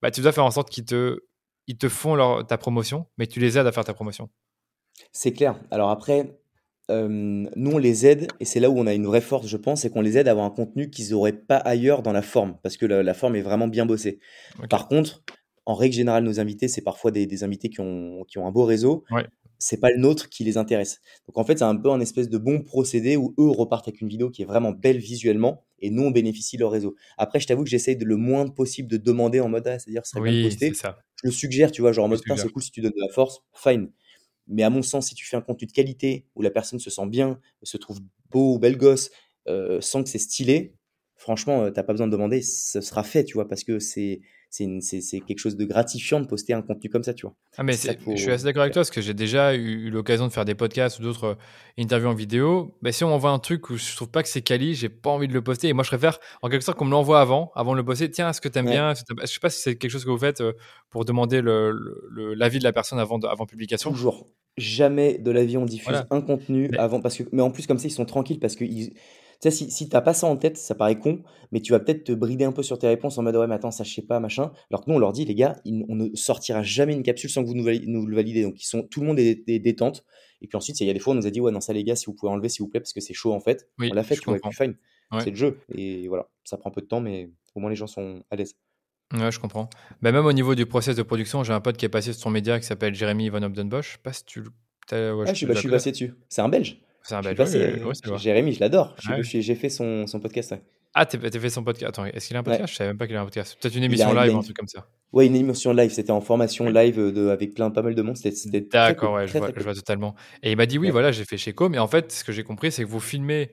bah, 0.00 0.10
tu 0.10 0.22
dois 0.22 0.32
faire 0.32 0.46
en 0.46 0.50
sorte 0.50 0.70
qu'ils 0.70 0.86
te 0.86 1.20
ils 1.68 1.78
te 1.78 1.88
font 1.88 2.16
leur, 2.16 2.46
ta 2.46 2.58
promotion, 2.58 3.06
mais 3.16 3.26
tu 3.26 3.38
les 3.38 3.56
aides 3.56 3.66
à 3.66 3.72
faire 3.72 3.84
ta 3.84 3.94
promotion. 3.94 4.28
C'est 5.12 5.32
clair. 5.32 5.60
Alors 5.70 5.90
après, 5.90 6.40
euh, 6.90 7.06
nous, 7.08 7.70
on 7.70 7.78
les 7.78 8.06
aide, 8.06 8.26
et 8.40 8.44
c'est 8.44 8.58
là 8.58 8.70
où 8.70 8.78
on 8.78 8.86
a 8.86 8.94
une 8.94 9.06
vraie 9.06 9.20
force, 9.20 9.46
je 9.46 9.56
pense, 9.56 9.82
c'est 9.82 9.90
qu'on 9.90 10.00
les 10.00 10.18
aide 10.18 10.26
à 10.26 10.32
avoir 10.32 10.46
un 10.46 10.50
contenu 10.50 10.90
qu'ils 10.90 11.10
n'auraient 11.10 11.32
pas 11.32 11.58
ailleurs 11.58 12.02
dans 12.02 12.12
la 12.12 12.22
forme, 12.22 12.56
parce 12.62 12.76
que 12.76 12.86
la, 12.86 13.14
forme 13.14 13.36
est 13.36 13.42
vraiment 13.42 13.68
bien 13.68 13.86
bossée. 13.86 14.18
Par 14.68 14.88
contre, 14.88 15.22
en 15.66 15.74
règle 15.74 15.94
générale, 15.94 16.24
nos 16.24 16.40
invités, 16.40 16.66
c'est 16.66 16.82
parfois 16.82 17.10
des, 17.10 17.44
invités 17.44 17.68
qui 17.68 17.80
ont, 17.80 18.24
qui 18.26 18.38
ont 18.38 18.46
un 18.46 18.50
beau 18.50 18.64
réseau. 18.64 19.04
Ouais 19.10 19.26
c'est 19.58 19.80
pas 19.80 19.90
le 19.90 19.98
nôtre 19.98 20.28
qui 20.28 20.44
les 20.44 20.56
intéresse. 20.56 21.00
Donc 21.26 21.36
en 21.36 21.44
fait, 21.44 21.58
c'est 21.58 21.64
un 21.64 21.76
peu 21.76 21.90
un 21.90 22.00
espèce 22.00 22.28
de 22.28 22.38
bon 22.38 22.62
procédé 22.62 23.16
où 23.16 23.34
eux 23.38 23.50
repartent 23.50 23.88
avec 23.88 24.00
une 24.00 24.08
vidéo 24.08 24.30
qui 24.30 24.42
est 24.42 24.44
vraiment 24.44 24.72
belle 24.72 24.98
visuellement 24.98 25.64
et 25.80 25.90
nous 25.90 26.04
on 26.04 26.10
bénéficie 26.10 26.56
de 26.56 26.62
leur 26.62 26.70
réseau. 26.70 26.94
Après, 27.16 27.40
je 27.40 27.46
t'avoue 27.46 27.64
que 27.64 27.70
j'essaye 27.70 27.96
de 27.96 28.04
le 28.04 28.16
moins 28.16 28.48
possible 28.48 28.88
de 28.88 28.96
demander 28.96 29.40
en 29.40 29.48
mode 29.48 29.66
ah, 29.66 29.78
c'est-à-dire 29.78 30.06
ça 30.06 30.20
oui, 30.20 30.44
posté. 30.44 30.72
Ça. 30.74 30.98
Je 31.22 31.28
le 31.28 31.32
suggère, 31.32 31.72
tu 31.72 31.82
vois, 31.82 31.92
genre 31.92 32.04
en 32.04 32.08
mode 32.08 32.20
c'est 32.24 32.52
cool 32.52 32.62
si 32.62 32.70
tu 32.70 32.80
donnes 32.80 32.92
de 32.92 33.00
la 33.00 33.12
force, 33.12 33.40
fine. 33.52 33.90
Mais 34.46 34.62
à 34.62 34.70
mon 34.70 34.82
sens, 34.82 35.08
si 35.08 35.14
tu 35.14 35.26
fais 35.26 35.36
un 35.36 35.42
contenu 35.42 35.66
de 35.66 35.72
qualité 35.72 36.26
où 36.34 36.42
la 36.42 36.50
personne 36.50 36.78
se 36.78 36.88
sent 36.88 37.06
bien, 37.06 37.38
se 37.62 37.76
trouve 37.76 38.00
beau 38.30 38.54
ou 38.54 38.58
belle 38.58 38.78
gosse, 38.78 39.10
euh, 39.46 39.80
sans 39.80 40.02
que 40.02 40.08
c'est 40.08 40.18
stylé, 40.18 40.74
franchement, 41.16 41.64
euh, 41.64 41.70
t'as 41.70 41.82
pas 41.82 41.92
besoin 41.92 42.06
de 42.06 42.12
demander, 42.12 42.40
ce 42.40 42.80
sera 42.80 43.02
fait, 43.02 43.24
tu 43.24 43.34
vois, 43.34 43.46
parce 43.46 43.64
que 43.64 43.78
c'est 43.78 44.20
c'est 44.50 45.20
quelque 45.20 45.38
chose 45.38 45.56
de 45.56 45.64
gratifiant 45.64 46.20
de 46.20 46.26
poster 46.26 46.54
un 46.54 46.62
contenu 46.62 46.88
comme 46.88 47.02
ça, 47.02 47.12
tu 47.12 47.26
vois. 47.26 47.34
Ah, 47.56 47.62
mais 47.62 47.74
je 47.74 48.16
suis 48.16 48.30
assez 48.30 48.44
d'accord 48.44 48.62
avec 48.62 48.72
toi 48.72 48.80
parce 48.80 48.90
que 48.90 49.00
j'ai 49.00 49.14
déjà 49.14 49.54
eu, 49.54 49.90
l'occasion 49.90 50.26
de 50.26 50.32
faire 50.32 50.44
des 50.44 50.54
podcasts 50.54 50.98
ou 50.98 51.02
d'autres 51.02 51.24
euh, 51.24 51.34
interviews 51.78 52.08
en 52.08 52.14
vidéo. 52.14 52.74
Mais 52.82 52.92
si 52.92 53.04
on 53.04 53.08
m'envoie 53.08 53.30
un 53.30 53.38
truc 53.38 53.68
où 53.70 53.76
je 53.76 53.94
trouve 53.94 54.10
pas 54.10 54.22
que 54.22 54.28
c'est 54.28 54.40
quali, 54.42 54.74
j'ai 54.74 54.88
pas 54.88 55.10
envie 55.10 55.28
de 55.28 55.34
le 55.34 55.42
poster. 55.42 55.68
Et 55.68 55.72
moi, 55.72 55.84
je 55.84 55.90
préfère 55.90 56.18
en 56.42 56.48
quelque 56.48 56.62
sorte 56.62 56.78
qu'on 56.78 56.86
me 56.86 56.90
l'envoie 56.90 57.20
avant, 57.20 57.52
avant 57.54 57.72
de 57.72 57.78
le 57.78 57.84
poster. 57.84 58.10
Tiens, 58.10 58.30
est-ce 58.30 58.40
que 58.40 58.48
tu 58.48 58.58
aimes 58.58 58.70
bien? 58.70 58.94
Je 58.94 59.26
sais 59.26 59.40
pas 59.40 59.50
si 59.50 59.60
c'est 59.60 59.76
quelque 59.76 59.90
chose 59.90 60.04
que 60.04 60.10
vous 60.10 60.18
faites 60.18 60.40
euh, 60.40 60.52
pour 60.90 61.04
demander 61.04 61.42
l'avis 61.42 62.58
de 62.58 62.64
la 62.64 62.72
personne 62.72 62.98
avant, 62.98 63.18
avant 63.20 63.46
publication. 63.46 63.90
Toujours. 63.90 64.26
Jamais 64.56 65.18
de 65.18 65.30
l'avis 65.30 65.56
on 65.56 65.66
diffuse 65.66 66.04
un 66.10 66.20
contenu 66.20 66.70
avant. 66.78 67.00
Parce 67.00 67.18
que, 67.18 67.24
mais 67.32 67.42
en 67.42 67.50
plus, 67.50 67.66
comme 67.66 67.78
ça, 67.78 67.86
ils 67.86 67.92
sont 67.92 68.06
tranquilles 68.06 68.40
parce 68.40 68.56
que. 68.56 68.64
Tu 69.40 69.50
sais, 69.50 69.56
si, 69.56 69.70
si 69.70 69.88
t'as 69.88 70.00
pas 70.00 70.14
ça 70.14 70.26
en 70.26 70.36
tête, 70.36 70.56
ça 70.56 70.74
paraît 70.74 70.98
con, 70.98 71.22
mais 71.52 71.60
tu 71.60 71.72
vas 71.72 71.78
peut-être 71.78 72.02
te 72.02 72.12
brider 72.12 72.44
un 72.44 72.50
peu 72.50 72.64
sur 72.64 72.76
tes 72.78 72.88
réponses 72.88 73.18
en 73.18 73.22
mode 73.22 73.36
ouais, 73.36 73.46
mais 73.46 73.54
attends, 73.54 73.70
ça 73.70 73.84
je 73.84 73.94
sais 73.94 74.02
pas, 74.02 74.18
machin. 74.18 74.50
Alors 74.70 74.84
que 74.84 74.90
nous, 74.90 74.96
on 74.96 74.98
leur 74.98 75.12
dit, 75.12 75.24
les 75.24 75.36
gars, 75.36 75.60
on 75.64 75.94
ne 75.94 76.08
sortira 76.14 76.62
jamais 76.62 76.92
une 76.92 77.04
capsule 77.04 77.30
sans 77.30 77.42
que 77.42 77.48
vous 77.48 77.54
nous, 77.54 77.64
le 77.64 78.16
validez. 78.16 78.42
Donc, 78.42 78.60
ils 78.60 78.66
sont, 78.66 78.82
tout 78.82 79.00
le 79.00 79.06
monde 79.06 79.18
est, 79.20 79.58
détente. 79.60 80.04
Et 80.40 80.48
puis 80.48 80.56
ensuite, 80.56 80.80
il 80.80 80.86
y 80.86 80.90
a 80.90 80.92
des 80.92 80.98
fois, 80.98 81.12
on 81.12 81.16
nous 81.16 81.26
a 81.26 81.30
dit, 81.30 81.40
ouais, 81.40 81.52
non, 81.52 81.60
ça 81.60 81.72
les 81.72 81.84
gars, 81.84 81.94
si 81.94 82.06
vous 82.06 82.14
pouvez 82.14 82.32
enlever, 82.32 82.48
s'il 82.48 82.64
vous 82.64 82.68
plaît, 82.68 82.80
parce 82.80 82.92
que 82.92 83.00
c'est 83.00 83.14
chaud 83.14 83.32
en 83.32 83.40
fait. 83.40 83.68
on 83.78 83.94
l'a 83.94 84.02
fait, 84.02 84.16
tu 84.16 84.24
vois, 84.24 84.38
fine. 84.50 84.74
C'est 85.20 85.30
le 85.30 85.36
jeu. 85.36 85.60
Et 85.72 86.08
voilà, 86.08 86.28
ça 86.44 86.56
prend 86.56 86.70
un 86.70 86.72
peu 86.72 86.80
de 86.80 86.86
temps, 86.86 87.00
mais 87.00 87.30
au 87.54 87.60
moins 87.60 87.70
les 87.70 87.76
gens 87.76 87.86
sont 87.86 88.22
à 88.30 88.36
l'aise. 88.36 88.56
Ouais, 89.14 89.32
je 89.32 89.40
comprends. 89.40 89.70
Bah, 90.02 90.12
même 90.12 90.26
au 90.26 90.32
niveau 90.32 90.54
du 90.54 90.66
process 90.66 90.96
de 90.96 91.02
production, 91.02 91.42
j'ai 91.42 91.52
un 91.52 91.60
pote 91.60 91.76
qui 91.76 91.86
est 91.86 91.88
passé 91.88 92.12
sur 92.12 92.22
son 92.22 92.30
média 92.30 92.58
qui 92.60 92.66
s'appelle 92.66 92.94
Jérémy 92.94 93.30
Van 93.30 93.42
Obdenbosch. 93.42 93.86
Je 93.86 93.92
sais 93.92 94.02
pas 94.02 94.12
si 94.12 94.24
tu. 94.24 94.40
Ouais, 94.40 94.48
ah, 95.26 95.34
je, 95.34 95.46
je 95.46 95.54
suis 95.54 95.68
passé 95.68 95.92
dessus. 95.92 96.14
C'est 96.28 96.42
un 96.42 96.48
Belge. 96.48 96.80
C'est 97.02 97.14
un 97.14 97.20
Belge. 97.20 98.18
Jérémy, 98.18 98.52
je 98.52 98.60
l'adore. 98.60 98.94
J'ai 99.22 99.54
fait 99.54 99.68
son, 99.68 100.06
son 100.06 100.20
podcast. 100.20 100.54
Ah, 100.94 101.06
t'as 101.06 101.18
fait 101.18 101.50
son 101.50 101.62
podcast. 101.62 101.90
Attends, 101.90 102.06
est-ce 102.06 102.28
qu'il 102.28 102.36
a 102.36 102.40
un 102.40 102.42
podcast? 102.42 102.72
Je 102.72 102.76
savais 102.76 102.90
même 102.90 102.98
pas 102.98 103.06
qu'il 103.06 103.16
a 103.16 103.20
un 103.20 103.24
podcast. 103.24 103.56
Peut-être 103.60 103.76
une 103.76 103.84
émission 103.84 104.12
live 104.14 104.34
ou 104.34 104.38
un 104.38 104.42
truc 104.42 104.56
comme 104.56 104.68
ça. 104.68 104.86
Ouais, 105.12 105.26
une 105.26 105.36
émission 105.36 105.72
live. 105.72 105.90
C'était 105.90 106.10
en 106.10 106.20
formation 106.20 106.68
live 106.68 106.96
de, 106.96 107.28
avec 107.28 107.54
plein, 107.54 107.70
pas 107.70 107.82
mal 107.82 107.94
de 107.94 108.02
monde. 108.02 108.16
D'accord, 108.70 109.14
ouais, 109.14 109.26
je, 109.26 109.38
vois, 109.38 109.50
je 109.56 109.62
vois 109.62 109.74
totalement. 109.74 110.14
Et 110.42 110.50
il 110.50 110.56
m'a 110.56 110.66
dit 110.66 110.78
oui, 110.78 110.90
voilà, 110.90 111.12
j'ai 111.12 111.24
fait 111.24 111.38
chez 111.38 111.52
Com. 111.52 111.72
Mais 111.72 111.78
en 111.78 111.86
fait, 111.86 112.12
ce 112.12 112.24
que 112.24 112.32
j'ai 112.32 112.42
compris, 112.42 112.72
c'est 112.72 112.82
que 112.84 112.88
vous 112.88 113.00
filmez 113.00 113.50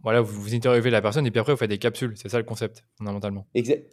voilà, 0.00 0.20
vous, 0.20 0.40
vous 0.40 0.54
interviewez 0.54 0.90
la 0.90 1.02
personne 1.02 1.26
et 1.26 1.30
puis 1.30 1.40
après 1.40 1.52
vous 1.52 1.58
faites 1.58 1.70
des 1.70 1.78
capsules. 1.78 2.12
C'est 2.16 2.28
ça 2.28 2.38
le 2.38 2.44
concept, 2.44 2.84
fondamentalement. 2.96 3.46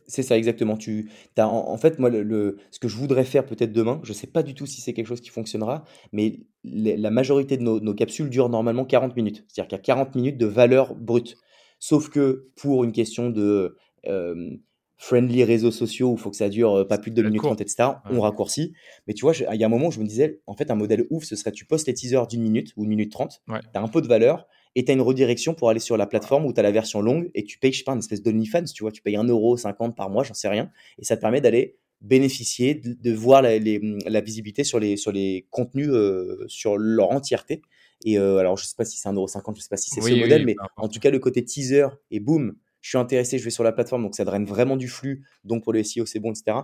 C'est 0.07 0.23
ça, 0.23 0.37
exactement. 0.37 0.77
Tu, 0.77 1.09
as, 1.37 1.47
en, 1.47 1.77
fait, 1.77 1.97
moi, 1.97 2.09
le, 2.09 2.57
ce 2.69 2.79
que 2.79 2.87
je 2.87 2.95
voudrais 2.95 3.23
faire 3.23 3.45
peut-être 3.45 3.71
demain, 3.71 3.99
je 4.03 4.11
ne 4.11 4.15
sais 4.15 4.27
pas 4.27 4.43
du 4.43 4.53
tout 4.53 4.67
si 4.67 4.81
c'est 4.81 4.93
quelque 4.93 5.07
chose 5.07 5.21
qui 5.21 5.29
fonctionnera, 5.29 5.83
mais 6.11 6.41
la 6.63 7.09
majorité 7.09 7.57
de 7.57 7.63
nos, 7.63 7.93
capsules 7.95 8.29
durent 8.29 8.49
normalement 8.49 8.85
40 8.85 9.15
minutes. 9.15 9.45
C'est-à-dire 9.47 9.67
qu'il 9.67 9.77
y 9.77 9.81
a 9.81 9.95
40 9.95 10.15
minutes 10.15 10.37
de 10.37 10.45
valeur 10.45 10.93
brute. 10.95 11.37
Sauf 11.79 12.09
que 12.09 12.49
pour 12.55 12.83
une 12.83 12.91
question 12.91 13.29
de 13.29 13.75
euh, 14.07 14.57
friendly 14.97 15.43
réseaux 15.43 15.71
sociaux 15.71 16.11
où 16.11 16.15
il 16.15 16.19
faut 16.19 16.29
que 16.29 16.37
ça 16.37 16.49
dure 16.49 16.73
euh, 16.73 16.87
pas 16.87 16.97
plus 16.97 17.11
de 17.11 17.15
2 17.15 17.23
minutes 17.23 17.41
30, 17.41 17.61
etc., 17.61 17.89
on 18.11 18.21
raccourcit. 18.21 18.73
Mais 19.07 19.13
tu 19.13 19.21
vois, 19.21 19.33
il 19.35 19.59
y 19.59 19.63
a 19.63 19.65
un 19.65 19.69
moment 19.69 19.87
où 19.87 19.91
je 19.91 19.99
me 19.99 20.05
disais, 20.05 20.41
en 20.45 20.55
fait, 20.55 20.69
un 20.69 20.75
modèle 20.75 21.05
ouf, 21.09 21.23
ce 21.23 21.35
serait 21.35 21.51
tu 21.51 21.65
postes 21.65 21.87
les 21.87 21.93
teasers 21.93 22.27
d'une 22.27 22.41
minute 22.41 22.73
ou 22.77 22.83
une 22.83 22.89
minute 22.89 23.11
30, 23.11 23.41
tu 23.47 23.53
as 23.73 23.81
un 23.81 23.87
peu 23.87 24.01
de 24.01 24.07
valeur 24.07 24.47
et 24.75 24.83
tu 24.83 24.91
as 24.91 24.93
une 24.93 25.01
redirection 25.01 25.53
pour 25.53 25.69
aller 25.69 25.79
sur 25.79 25.97
la 25.97 26.05
plateforme 26.05 26.45
où 26.45 26.53
tu 26.53 26.59
as 26.59 26.63
la 26.63 26.71
version 26.71 27.01
longue 27.01 27.31
et 27.33 27.43
tu 27.43 27.57
payes, 27.57 27.71
je 27.71 27.79
sais 27.79 27.83
pas, 27.83 27.93
une 27.93 27.99
espèce 27.99 28.21
d'OnlyFans, 28.21 28.65
tu 28.65 28.83
vois, 28.83 28.91
tu 28.91 29.01
payes 29.01 29.15
1,50€ 29.15 29.95
par 29.95 30.09
mois, 30.09 30.23
j'en 30.23 30.33
sais 30.33 30.49
rien, 30.49 30.69
et 30.99 31.05
ça 31.05 31.15
te 31.15 31.21
permet 31.21 31.41
d'aller 31.41 31.77
bénéficier, 32.01 32.75
de, 32.75 33.13
voir 33.13 33.41
la, 33.41 34.21
visibilité 34.21 34.63
sur 34.63 34.79
les, 34.79 34.97
sur 34.97 35.11
les 35.11 35.47
contenus 35.49 35.89
euh, 35.89 36.43
sur 36.47 36.77
leur 36.77 37.11
entièreté. 37.11 37.61
Et 38.03 38.19
euh, 38.19 38.37
alors, 38.37 38.57
je 38.57 38.65
sais 38.65 38.75
pas 38.77 38.85
si 38.85 38.99
c'est 38.99 39.09
1,50€, 39.09 39.55
je 39.55 39.61
sais 39.61 39.69
pas 39.69 39.77
si 39.77 39.89
c'est 39.89 40.01
ce 40.01 40.13
modèle, 40.13 40.45
mais 40.45 40.55
en 40.77 40.89
tout 40.89 40.99
cas, 40.99 41.09
le 41.09 41.19
côté 41.19 41.43
teaser 41.43 41.87
et 42.11 42.19
boum, 42.19 42.55
je 42.81 42.89
suis 42.89 42.97
intéressé, 42.97 43.39
je 43.39 43.43
vais 43.43 43.49
sur 43.49 43.63
la 43.63 43.71
plateforme, 43.71 44.03
donc 44.03 44.13
ça 44.13 44.25
draine 44.25 44.45
vraiment 44.45 44.77
du 44.77 44.87
flux, 44.87 45.25
donc 45.43 45.63
pour 45.63 45.73
le 45.73 45.81
SEO, 45.83 46.05
c'est 46.05 46.19
bon, 46.19 46.31
etc 46.31 46.59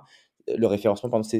le 0.47 0.67
référencement, 0.67 1.23
c'est 1.23 1.39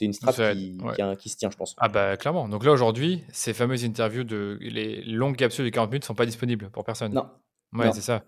une 0.00 0.12
strat 0.12 0.32
qui, 0.54 0.78
qui, 1.18 1.28
se 1.28 1.36
tient, 1.36 1.50
je 1.50 1.56
pense. 1.56 1.74
Ah 1.78 1.88
bah 1.88 2.16
clairement. 2.16 2.48
Donc 2.48 2.64
là, 2.64 2.72
aujourd'hui, 2.72 3.22
ces 3.32 3.52
fameuses 3.52 3.84
interviews, 3.84 4.24
de 4.24 4.58
les 4.60 5.02
longues 5.04 5.36
capsules 5.36 5.64
de 5.64 5.70
40 5.70 5.90
minutes 5.90 6.02
ne 6.04 6.06
sont 6.06 6.14
pas 6.14 6.26
disponibles 6.26 6.70
pour 6.70 6.84
personne. 6.84 7.12
Non. 7.12 7.28
Ouais, 7.72 7.92
c'est 7.92 8.00
ça. 8.00 8.24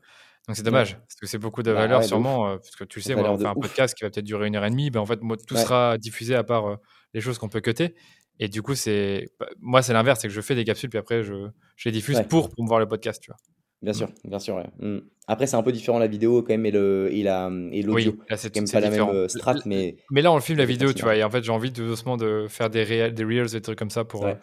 Donc 0.46 0.56
c'est 0.56 0.62
dommage, 0.62 0.98
parce 0.98 1.14
que 1.14 1.26
c'est 1.26 1.38
beaucoup 1.38 1.62
de 1.62 1.72
bah 1.72 1.80
valeur 1.80 2.04
sûrement, 2.04 2.48
euh, 2.48 2.56
parce 2.56 2.76
que 2.76 2.84
tu 2.84 3.00
sais, 3.00 3.14
on 3.14 3.38
fait 3.38 3.46
un 3.46 3.54
podcast 3.54 3.94
qui 3.94 4.04
va 4.04 4.10
peut-être 4.10 4.26
durer 4.26 4.46
une 4.46 4.56
heure 4.56 4.64
et 4.64 4.70
demie, 4.70 4.90
ben 4.90 5.00
en 5.00 5.06
fait, 5.06 5.22
moi, 5.22 5.36
tout 5.38 5.56
sera 5.56 5.96
diffusé 5.96 6.34
à 6.34 6.44
part 6.44 6.66
euh, 6.66 6.76
les 7.14 7.22
choses 7.22 7.38
qu'on 7.38 7.48
peut 7.48 7.60
cutter. 7.60 7.94
Et 8.40 8.48
du 8.48 8.60
coup, 8.60 8.74
c'est 8.74 9.26
bah, 9.40 9.48
moi, 9.60 9.80
c'est 9.80 9.94
l'inverse, 9.94 10.20
c'est 10.20 10.28
que 10.28 10.34
je 10.34 10.40
fais 10.42 10.54
des 10.54 10.64
capsules, 10.64 10.90
puis 10.90 10.98
après, 10.98 11.22
je, 11.22 11.48
je 11.76 11.88
les 11.88 11.92
diffuse 11.92 12.20
pour 12.28 12.50
promouvoir 12.50 12.78
le 12.78 12.86
podcast, 12.86 13.22
tu 13.22 13.30
vois. 13.30 13.38
Bien 13.84 13.92
sûr, 13.92 14.08
bien 14.24 14.38
sûr, 14.38 14.56
ouais. 14.56 14.66
Mmh. 14.78 14.98
Après, 15.26 15.46
c'est 15.46 15.56
un 15.56 15.62
peu 15.62 15.72
différent 15.72 15.98
la 15.98 16.06
vidéo 16.06 16.42
quand 16.42 16.52
même 16.52 16.66
et 16.66 16.70
le 16.70 17.08
et 17.12 17.22
la 17.22 17.50
et 17.72 17.82
l'audio. 17.82 18.12
Oui, 18.12 18.18
là, 18.28 18.36
c'est 18.36 18.50
quand 18.52 18.60
même 18.60 18.70
pas 18.70 18.80
la 18.80 18.90
même 18.90 19.08
euh, 19.08 19.28
strat, 19.28 19.56
mais 19.66 19.96
mais 20.10 20.22
là, 20.22 20.32
on 20.32 20.36
le 20.36 20.40
filme 20.40 20.58
la 20.58 20.64
vidéo, 20.64 20.92
tu 20.92 21.02
vois? 21.02 21.16
Et 21.16 21.22
en 21.22 21.30
fait, 21.30 21.42
j'ai 21.44 21.52
envie 21.52 21.70
de 21.70 21.84
doucement 21.86 22.16
de 22.16 22.46
faire 22.48 22.70
des 22.70 22.82
réels 22.82 23.14
des 23.14 23.24
reels, 23.24 23.50
des 23.50 23.60
trucs 23.60 23.78
comme 23.78 23.90
ça 23.90 24.04
pour, 24.04 24.22
Ouais. 24.22 24.36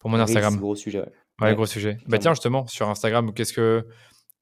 pour 0.00 0.10
mon 0.10 0.16
Reels, 0.16 0.24
Instagram. 0.24 0.56
gros 0.56 0.76
sujet, 0.76 0.98
ouais. 1.00 1.12
Ouais, 1.40 1.48
Ouais, 1.48 1.54
gros 1.54 1.66
sujet. 1.66 1.98
Bah, 2.08 2.18
tiens, 2.18 2.32
justement, 2.34 2.66
sur 2.66 2.88
Instagram, 2.88 3.32
qu'est-ce 3.32 3.52
que 3.52 3.84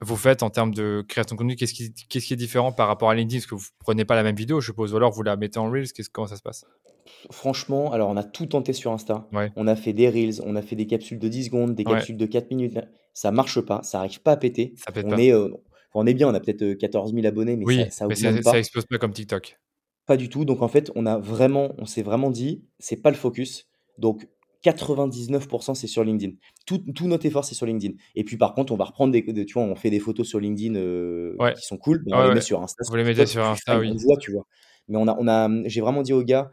vous 0.00 0.16
faites 0.16 0.42
en 0.42 0.50
termes 0.50 0.72
de 0.74 1.04
création 1.08 1.34
de 1.36 1.38
contenu? 1.38 1.56
Qu'est-ce 1.56 1.72
qui 1.74 1.92
qu'est-ce 2.08 2.26
qui 2.26 2.32
est 2.34 2.36
différent 2.36 2.72
par 2.72 2.88
rapport 2.88 3.10
à 3.10 3.14
LinkedIn? 3.14 3.38
Parce 3.40 3.46
que 3.46 3.54
vous 3.54 3.66
prenez 3.78 4.04
pas 4.04 4.14
la 4.16 4.22
même 4.22 4.36
vidéo, 4.36 4.60
je 4.60 4.66
suppose, 4.66 4.92
ou 4.92 4.96
alors 4.96 5.12
vous 5.12 5.22
la 5.22 5.36
mettez 5.36 5.58
en 5.58 5.70
reels? 5.70 5.92
Qu'est-ce 5.92 6.10
comment 6.10 6.26
ça 6.26 6.36
se 6.36 6.42
passe? 6.42 6.64
Franchement, 7.30 7.92
alors 7.92 8.08
on 8.10 8.16
a 8.16 8.24
tout 8.24 8.46
tenté 8.46 8.72
sur 8.72 8.92
Insta. 8.92 9.28
Ouais, 9.32 9.52
On 9.56 9.66
a 9.66 9.76
fait 9.76 9.92
des 9.92 10.08
reels, 10.08 10.40
on 10.44 10.56
a 10.56 10.62
fait 10.62 10.76
des 10.76 10.86
capsules 10.86 11.18
de 11.18 11.28
10 11.28 11.44
secondes, 11.44 11.74
des 11.74 11.84
ouais, 11.84 11.92
capsules 11.94 12.16
de 12.16 12.26
4 12.26 12.50
minutes. 12.50 12.78
Ça 13.14 13.30
marche 13.30 13.60
pas, 13.60 13.82
ça 13.82 14.00
arrive 14.00 14.20
pas 14.22 14.32
à 14.32 14.36
péter. 14.36 14.74
ça 14.76 14.92
pète 14.92 15.06
On 15.06 15.10
pas. 15.10 15.18
est, 15.18 15.32
euh, 15.32 15.48
on 15.94 16.06
est 16.06 16.14
bien, 16.14 16.28
on 16.28 16.34
a 16.34 16.40
peut-être 16.40 16.62
euh, 16.62 16.74
14 16.74 17.12
000 17.14 17.26
abonnés, 17.26 17.56
mais 17.56 17.64
ça, 17.64 17.68
Oui, 17.68 17.90
ça 17.90 18.08
mais 18.08 18.14
ça 18.14 18.28
augmente 18.28 18.44
ça 18.44 18.50
pas. 18.52 18.58
explose 18.58 18.84
pas 18.86 18.98
comme 18.98 19.12
TikTok. 19.12 19.58
Pas 20.06 20.16
du 20.16 20.28
tout. 20.28 20.44
Donc 20.44 20.62
en 20.62 20.68
fait, 20.68 20.90
on 20.94 21.06
a 21.06 21.18
vraiment, 21.18 21.72
on 21.78 21.86
s'est 21.86 22.02
vraiment 22.02 22.30
dit, 22.30 22.64
c'est 22.78 23.02
pas 23.02 23.10
le 23.10 23.16
focus. 23.16 23.66
Donc 23.98 24.28
99% 24.62 25.74
c'est 25.74 25.86
sur 25.86 26.04
LinkedIn. 26.04 26.34
Tout, 26.66 26.78
tout 26.94 27.06
notre 27.08 27.26
effort 27.26 27.44
c'est 27.44 27.54
sur 27.54 27.66
LinkedIn. 27.66 27.94
Et 28.14 28.24
puis 28.24 28.36
par 28.36 28.54
contre, 28.54 28.72
on 28.72 28.76
va 28.76 28.84
reprendre 28.84 29.12
des, 29.12 29.22
des- 29.22 29.46
tu 29.46 29.54
vois, 29.54 29.62
on 29.62 29.74
fait 29.74 29.90
des 29.90 30.00
photos 30.00 30.26
sur 30.28 30.38
LinkedIn 30.40 30.74
euh, 30.76 31.34
Ouais, 31.38 31.54
qui 31.54 31.62
sont 31.66 31.76
cool, 31.78 32.02
mais 32.06 32.12
on 32.14 32.28
les 32.28 32.34
met 32.34 32.40
sur 32.40 32.62
Insta, 32.62 32.84
Vous 32.88 32.96
les 32.96 33.04
mettez 33.04 33.26
sur 33.26 33.44
Insta, 33.44 33.76
on 33.76 33.80
oui. 33.80 33.96
voit, 33.96 34.16
tu 34.18 34.32
vois. 34.32 34.46
Mais 34.88 34.96
on 34.98 35.08
a, 35.08 35.16
on 35.18 35.26
a, 35.28 35.48
j'ai 35.68 35.80
vraiment 35.80 36.02
dit 36.02 36.12
aux 36.12 36.22
gars, 36.22 36.50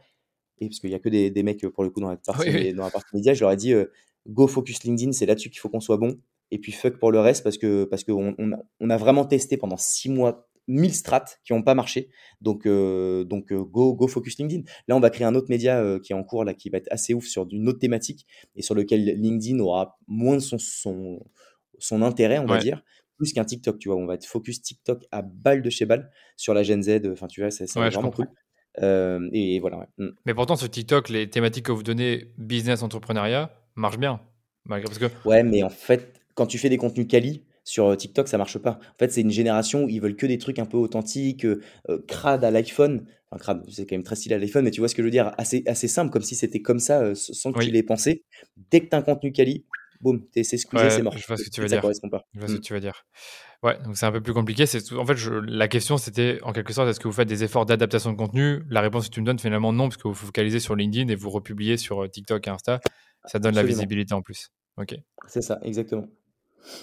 et 0.60 0.68
parce 0.68 0.80
qu'il 0.80 0.90
y 0.90 0.96
a 0.96 1.00
que 1.00 1.10
des, 1.10 1.30
des 1.32 1.44
mecs 1.44 1.66
pour 1.68 1.84
le 1.84 1.90
coup 1.90 2.00
dans 2.00 2.10
la 2.10 2.18
partie, 2.18 2.50
Oui, 2.50 2.56
oui. 2.56 2.74
dans 2.74 2.84
la 2.84 2.92
partie 2.92 3.16
média, 3.16 3.34
je 3.34 3.42
leur 3.42 3.52
ai 3.52 3.56
dit, 3.58 3.74
euh, 3.74 3.86
go 4.28 4.48
focus 4.48 4.84
LinkedIn, 4.84 5.12
c'est 5.12 5.26
là-dessus 5.26 5.50
qu'il 5.50 5.60
faut 5.60 5.70
qu'on 5.70 5.80
soit 5.80 5.98
bon. 5.98 6.18
Et 6.52 6.60
puis 6.60 6.72
fuck 6.72 6.98
pour 7.00 7.12
le 7.12 7.20
reste 7.20 7.44
parce 7.44 7.58
que 7.58 7.84
parce 7.86 8.04
qu'on 8.04 8.36
on 8.38 8.52
a, 8.52 8.60
on 8.80 8.90
a 8.90 8.98
vraiment 8.98 9.26
testé 9.26 9.58
pendant 9.58 9.78
six 9.78 10.10
mois 10.10 10.48
1000 10.68 10.94
strats 10.94 11.26
qui 11.44 11.54
n'ont 11.54 11.64
pas 11.64 11.76
marché. 11.76 12.10
Donc, 12.42 12.66
euh, 12.66 13.24
donc 13.24 13.52
euh, 13.52 13.64
go, 13.64 13.94
go 13.94 14.08
focus 14.08 14.38
LinkedIn. 14.38 14.64
Là, 14.88 14.96
on 14.96 15.00
va 15.00 15.10
créer 15.10 15.26
un 15.28 15.36
autre 15.36 15.48
média 15.50 15.80
euh, 15.80 16.00
qui 16.00 16.14
est 16.14 16.16
en 16.16 16.24
cours, 16.24 16.46
là, 16.46 16.54
qui 16.54 16.70
va 16.70 16.78
être 16.78 16.88
assez 16.92 17.14
ouf 17.14 17.26
sur 17.26 17.48
une 17.52 17.68
autre 17.68 17.80
thématique 17.80 18.26
et 18.56 18.62
sur 18.62 18.76
lequel 18.76 19.04
LinkedIn 19.04 19.60
aura 19.60 19.98
moins 20.08 20.36
de 20.36 20.42
son, 20.42 20.58
son, 20.58 21.20
son 21.80 22.02
intérêt, 22.02 22.40
on 22.40 22.46
va 22.46 22.60
dire, 22.60 22.82
plus 23.18 23.34
qu'un 23.34 23.46
TikTok, 23.46 23.80
tu 23.80 23.90
vois. 23.90 23.98
On 23.98 24.06
va 24.06 24.16
être 24.16 24.26
focus 24.26 24.62
TikTok 24.62 25.06
à 25.12 25.22
balle 25.22 25.62
de 25.62 25.70
chez 25.70 25.86
balle 25.86 26.10
sur 26.38 26.54
la 26.54 26.64
Gen 26.64 26.82
Z. 26.82 27.02
Enfin, 27.12 27.28
tu 27.28 27.42
vois, 27.42 27.50
va 27.50 27.82
Ouais, 27.82 27.90
vraiment 27.90 28.12
cool. 28.12 28.28
Euh, 28.82 29.30
et 29.32 29.60
voilà, 29.60 29.78
ouais. 29.78 29.88
Mm. 29.98 30.10
Mais 30.26 30.34
pourtant, 30.34 30.56
sur 30.56 30.70
TikTok, 30.70 31.10
les 31.10 31.30
thématiques 31.30 31.66
que 31.66 31.72
vous 31.72 31.84
donnez, 31.84 32.32
business, 32.38 32.82
entrepreneuriat, 32.84 33.52
marchent 33.76 34.00
bien. 34.00 34.20
Malgré 34.66 34.86
parce 34.86 35.00
que 35.00 35.28
Ouais, 35.28 35.44
mais 35.44 35.64
en 35.64 35.70
fait, 35.70 36.20
quand 36.36 36.46
tu 36.46 36.58
fais 36.58 36.70
des 36.70 36.78
contenus 36.78 37.08
quali 37.08 37.44
sur 37.64 37.88
euh, 37.88 37.96
TikTok, 37.96 38.28
ça 38.28 38.38
marche 38.38 38.58
pas. 38.58 38.80
En 38.82 38.98
fait, 39.00 39.12
c'est 39.12 39.22
une 39.22 39.32
génération 39.32 39.84
où 39.86 39.90
ils 39.90 40.02
veulent 40.02 40.16
que 40.16 40.26
des 40.26 40.38
trucs 40.38 40.60
un 40.60 40.66
peu 40.66 40.78
authentiques, 40.78 41.46
euh, 41.46 41.62
euh, 41.90 42.00
crade 42.08 42.44
à 42.44 42.52
l'iPhone. 42.52 43.06
Enfin, 43.32 43.40
crade, 43.40 43.66
c'est 43.70 43.86
quand 43.86 43.96
même 43.96 44.04
très 44.04 44.16
stylé 44.16 44.36
à 44.36 44.38
l'iPhone, 44.38 44.64
mais 44.64 44.72
tu 44.72 44.82
vois 44.82 44.88
ce 44.88 44.96
que 44.96 45.02
je 45.02 45.08
veux 45.08 45.12
dire? 45.12 45.32
Assez, 45.38 45.64
assez 45.68 45.88
simple, 45.88 46.12
comme 46.12 46.22
si 46.22 46.36
c'était 46.36 46.62
comme 46.62 46.80
ça, 46.80 47.02
euh, 47.02 47.16
sans 47.16 47.52
que 47.52 47.60
tu 47.60 47.66
oui, 47.66 47.72
l'aies 47.72 47.84
pensé. 47.84 48.24
Dès 48.72 48.82
que 48.82 48.90
tu 48.90 48.96
as 48.96 49.00
un 49.00 49.02
contenu 49.02 49.32
quali, 49.32 49.66
boum, 50.04 50.22
t'es- 50.32 50.44
c'est 50.44 50.58
squeezé, 50.58 50.90
c'est 50.90 51.02
mort. 51.02 51.18
je 51.18 51.26
vois 51.26 51.38
ce 51.38 51.44
que 51.44 51.50
tu 51.50 51.62
veux 51.62 51.68
ça 51.68 51.76
dire. 51.76 51.82
correspond 51.82 52.10
pas. 52.10 52.26
Je 52.34 52.40
vois 52.40 52.48
ce 52.48 52.54
Mm. 52.54 52.58
que 52.58 52.62
tu 52.62 52.74
veux 52.74 52.80
dire. 52.80 53.06
Ouais, 53.64 53.78
donc 53.84 53.96
c'est 53.98 54.06
un 54.06 54.12
peu 54.12 54.22
plus 54.22 54.34
compliqué. 54.34 54.66
C'est 54.66 54.84
tout- 54.84 54.98
En 55.00 55.06
fait, 55.06 55.16
je- 55.16 55.32
la 55.34 55.68
question, 55.70 55.98
c'était 55.98 56.40
en 56.44 56.52
quelque 56.52 56.74
sorte, 56.74 56.90
est-ce 56.90 57.00
que 57.00 57.08
vous 57.08 57.14
faites 57.14 57.28
des 57.30 57.44
efforts 57.44 57.66
d'adaptation 57.66 58.12
de 58.12 58.18
contenu? 58.18 58.62
La 58.70 58.82
réponse 58.82 59.08
que 59.10 59.14
tu 59.14 59.22
me 59.22 59.26
donnes, 59.26 59.40
finalement, 59.40 59.72
non, 59.74 59.88
parce 59.88 59.98
que 59.98 60.04
vous 60.08 60.14
vous 60.14 60.26
focalisez 60.28 60.60
sur 60.60 60.76
LinkedIn 60.76 61.08
et 61.12 61.16
vous 61.16 61.30
republiez 61.30 61.78
sur 61.78 62.04
euh, 62.04 62.08
TikTok 62.10 62.46
et 62.48 62.50
Insta. 62.52 62.80
Ça 63.26 63.40
donne 63.40 63.56
la 63.56 63.62
Absolument. 63.62 63.78
visibilité 63.80 64.14
en 64.14 64.22
plus. 64.22 64.50
Ok. 64.78 64.96
C'est 65.28 65.42
ça, 65.42 65.60
exactement. 65.64 66.08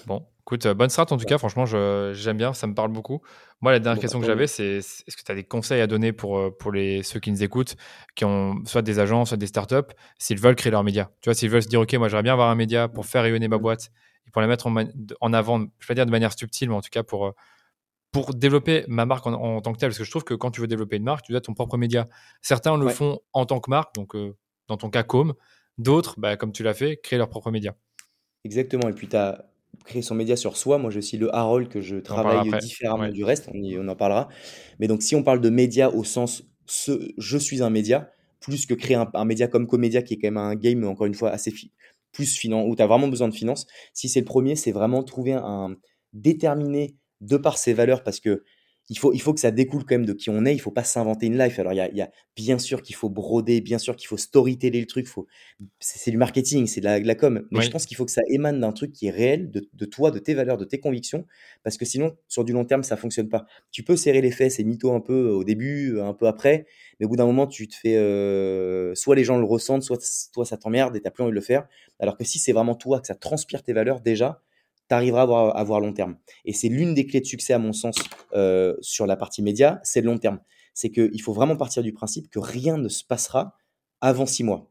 Bon, 0.05 0.27
écoute, 0.41 0.65
euh, 0.65 0.73
bonne 0.73 0.89
strat 0.89 1.05
en 1.11 1.17
tout 1.17 1.25
cas, 1.25 1.37
franchement, 1.37 1.65
j'aime 1.65 2.37
bien, 2.37 2.53
ça 2.53 2.65
me 2.67 2.73
parle 2.73 2.91
beaucoup. 2.91 3.21
Moi, 3.61 3.71
la 3.71 3.79
dernière 3.79 3.95
Bon, 3.95 4.01
bah, 4.01 4.01
question 4.01 4.19
que 4.19 4.25
j'avais, 4.25 4.47
c'est 4.47 4.77
est-ce 4.77 5.15
que 5.15 5.21
tu 5.23 5.31
as 5.31 5.35
des 5.35 5.43
conseils 5.43 5.81
à 5.81 5.87
donner 5.87 6.11
pour, 6.11 6.37
euh, 6.37 6.49
pour 6.49 6.71
les, 6.71 7.03
ceux 7.03 7.19
qui 7.19 7.31
nous 7.31 7.43
écoutent, 7.43 7.75
qui 8.15 8.25
ont 8.25 8.63
soit 8.65 8.81
des 8.81 8.97
agences, 8.99 9.29
soit 9.29 9.37
des 9.37 9.47
startups, 9.47 9.93
s'ils 10.17 10.39
veulent 10.39 10.55
créer 10.55 10.71
leur 10.71 10.83
média? 10.83 11.11
Tu 11.21 11.29
vois, 11.29 11.35
s'ils 11.35 11.49
veulent 11.49 11.61
se 11.63 11.67
dire, 11.67 11.81
OK, 11.81 11.93
moi, 11.95 12.07
j'aimerais 12.09 12.23
bien 12.23 12.33
avoir 12.33 12.49
un 12.49 12.55
média 12.55 12.87
pour 12.87 13.05
faire 13.05 13.21
rayonner 13.23 13.47
ma 13.47 13.57
Mm. 13.57 13.59
boîte 13.59 13.91
et 14.27 14.31
pour 14.31 14.41
la 14.41 14.47
mettre 14.47 14.65
en, 14.67 14.75
en 15.21 15.33
avant, 15.33 15.59
je 15.59 15.65
vais 15.65 15.87
pas 15.87 15.93
dire 15.93 16.05
de 16.07 16.11
manière 16.11 16.33
subtile, 16.37 16.69
mais 16.69 16.75
en 16.75 16.81
tout 16.81 16.89
cas 16.91 17.03
pour, 17.03 17.27
euh, 17.27 17.31
pour 18.11 18.33
développer 18.33 18.85
ma 18.87 19.05
marque 19.05 19.27
en, 19.27 19.33
en 19.33 19.61
tant 19.61 19.73
que 19.73 19.79
telle. 19.79 19.89
Parce 19.89 19.99
que 19.99 20.03
je 20.03 20.11
trouve 20.11 20.23
que 20.25 20.33
quand 20.33 20.51
tu 20.51 20.61
veux 20.61 20.67
développer 20.67 20.97
une 20.97 21.03
marque, 21.03 21.25
tu 21.25 21.31
dois 21.33 21.41
ton 21.41 21.53
propre 21.53 21.77
média. 21.77 22.07
Certains 22.41 22.77
le 22.77 22.87
Ouais, 22.87 22.93
font 22.95 23.19
en 23.33 23.45
tant 23.45 23.59
que 23.59 23.69
marque, 23.69 23.95
donc 23.95 24.15
euh, 24.15 24.35
dans 24.67 24.77
ton 24.77 24.89
cas, 24.89 25.03
comme. 25.03 25.33
D'autres, 25.77 26.19
bah, 26.19 26.37
comme 26.37 26.51
tu 26.51 26.63
l'as 26.63 26.73
fait, 26.73 26.97
créer 27.01 27.17
leur 27.19 27.29
propre 27.29 27.51
média. 27.51 27.75
exactement. 28.43 28.89
Et 28.89 28.93
puis, 28.93 29.07
tu 29.07 29.15
as 29.15 29.50
créé 29.85 30.01
son 30.01 30.15
média 30.15 30.35
sur 30.35 30.57
soi. 30.57 30.77
Moi, 30.77 30.91
j'ai 30.91 30.99
aussi 30.99 31.17
le 31.17 31.33
Harold 31.35 31.67
que 31.69 31.81
je 31.81 31.97
travaille 31.97 32.53
différemment 32.59 33.03
Ouais. 33.03 33.11
du 33.11 33.23
reste. 33.23 33.49
On, 33.53 33.61
y- 33.61 33.77
on 33.79 33.87
en 33.87 33.95
parlera. 33.95 34.29
Mais 34.79 34.87
donc, 34.87 35.01
si 35.01 35.15
on 35.15 35.23
parle 35.23 35.41
de 35.41 35.49
média 35.49 35.89
au 35.93 36.03
sens 36.03 36.43
ce, 36.65 37.11
je 37.17 37.37
suis 37.37 37.61
un 37.63 37.69
média, 37.69 38.11
plus 38.39 38.65
que 38.65 38.73
créer 38.73 38.95
un, 38.95 39.09
un 39.13 39.25
média 39.25 39.47
comme 39.47 39.67
Comédia, 39.67 40.01
qui 40.01 40.15
est 40.15 40.17
quand 40.17 40.27
même 40.27 40.37
un 40.37 40.55
game, 40.55 40.83
encore 40.85 41.07
une 41.07 41.13
fois, 41.15 41.29
assez 41.31 41.51
fi- 41.51 41.71
plus 42.11 42.35
finan, 42.37 42.65
où 42.67 42.75
tu 42.75 42.81
as 42.83 42.87
vraiment 42.87 43.07
besoin 43.07 43.27
de 43.29 43.33
finances. 43.35 43.67
Si 43.93 44.09
c'est 44.09 44.19
le 44.19 44.25
premier, 44.25 44.55
c'est 44.55 44.71
vraiment 44.71 45.03
trouver 45.03 45.33
un 45.33 45.75
déterminé 46.13 46.95
de 47.21 47.37
par 47.37 47.57
ses 47.57 47.73
valeurs, 47.73 48.03
parce 48.03 48.19
que 48.19 48.43
il 48.89 48.97
faut, 48.97 49.13
il 49.13 49.21
faut 49.21 49.33
que 49.33 49.39
ça 49.39 49.51
découle 49.51 49.85
quand 49.85 49.95
même 49.95 50.05
de 50.05 50.13
qui 50.13 50.29
on 50.29 50.45
est. 50.45 50.53
Il 50.53 50.59
faut 50.59 50.71
pas 50.71 50.83
s'inventer 50.83 51.27
une 51.27 51.37
life. 51.37 51.57
Alors, 51.59 51.71
il 51.71 51.77
y 51.77 51.81
a, 51.81 51.89
il 51.89 51.95
y 51.95 52.01
a 52.01 52.11
bien 52.35 52.59
sûr 52.59 52.81
qu'il 52.81 52.95
faut 52.95 53.09
broder, 53.09 53.61
bien 53.61 53.77
sûr 53.77 53.95
qu'il 53.95 54.07
faut 54.07 54.17
storyteller 54.17 54.81
le 54.81 54.85
truc. 54.85 55.07
Faut, 55.07 55.27
c'est 55.79 56.11
du 56.11 56.17
marketing, 56.17 56.67
c'est 56.67 56.81
de 56.81 56.85
la, 56.85 56.99
de 56.99 57.07
la 57.07 57.15
com. 57.15 57.47
Mais 57.51 57.61
je 57.61 57.69
pense 57.69 57.85
qu'il 57.85 57.95
faut 57.95 58.03
que 58.05 58.11
ça 58.11 58.21
émane 58.27 58.59
d'un 58.59 58.73
truc 58.73 58.91
qui 58.91 59.07
est 59.07 59.11
réel, 59.11 59.49
de, 59.49 59.69
de 59.73 59.85
toi, 59.85 60.11
de 60.11 60.19
tes 60.19 60.33
valeurs, 60.33 60.57
de 60.57 60.65
tes 60.65 60.79
convictions, 60.79 61.25
parce 61.63 61.77
que 61.77 61.85
sinon, 61.85 62.17
sur 62.27 62.43
du 62.43 62.51
long 62.51 62.65
terme, 62.65 62.83
ça 62.83 62.97
fonctionne 62.97 63.29
pas. 63.29 63.45
Tu 63.71 63.83
peux 63.83 63.95
serrer 63.95 64.21
les 64.21 64.31
fesses 64.31 64.59
et 64.59 64.63
mytho 64.65 64.93
un 64.93 64.99
peu 64.99 65.29
au 65.29 65.43
début, 65.43 65.99
un 65.99 66.13
peu 66.13 66.27
après, 66.27 66.65
mais 66.99 67.05
au 67.05 67.09
bout 67.09 67.15
d'un 67.15 67.25
moment, 67.25 67.47
tu 67.47 67.67
te 67.67 67.75
fais, 67.75 67.95
euh, 67.95 68.93
soit 68.95 69.15
les 69.15 69.23
gens 69.23 69.37
le 69.37 69.45
ressentent, 69.45 69.83
soit 69.83 69.99
toi, 70.33 70.45
ça 70.45 70.57
t'emmerde 70.57 70.95
et 70.97 71.01
t'as 71.01 71.11
plus 71.11 71.23
envie 71.23 71.31
de 71.31 71.35
le 71.35 71.41
faire. 71.41 71.67
Alors 71.99 72.17
que 72.17 72.25
si 72.25 72.39
c'est 72.39 72.51
vraiment 72.51 72.75
toi, 72.75 72.99
que 72.99 73.07
ça 73.07 73.15
transpire 73.15 73.63
tes 73.63 73.73
valeurs, 73.73 74.01
déjà, 74.01 74.41
tu 74.91 74.95
arriveras 74.95 75.23
à 75.23 75.25
voir, 75.25 75.57
à 75.57 75.63
voir 75.63 75.79
long 75.79 75.93
terme. 75.93 76.17
Et 76.45 76.53
c'est 76.53 76.69
l'une 76.69 76.93
des 76.93 77.05
clés 77.05 77.21
de 77.21 77.25
succès, 77.25 77.53
à 77.53 77.59
mon 77.59 77.73
sens, 77.73 77.95
euh, 78.33 78.75
sur 78.81 79.05
la 79.07 79.15
partie 79.15 79.41
média, 79.41 79.79
c'est 79.83 80.01
le 80.01 80.07
long 80.07 80.17
terme. 80.17 80.39
C'est 80.73 80.89
qu'il 80.91 81.21
faut 81.21 81.33
vraiment 81.33 81.57
partir 81.57 81.83
du 81.83 81.93
principe 81.93 82.29
que 82.29 82.39
rien 82.39 82.77
ne 82.77 82.87
se 82.89 83.03
passera 83.03 83.55
avant 84.01 84.25
six 84.25 84.43
mois. 84.43 84.69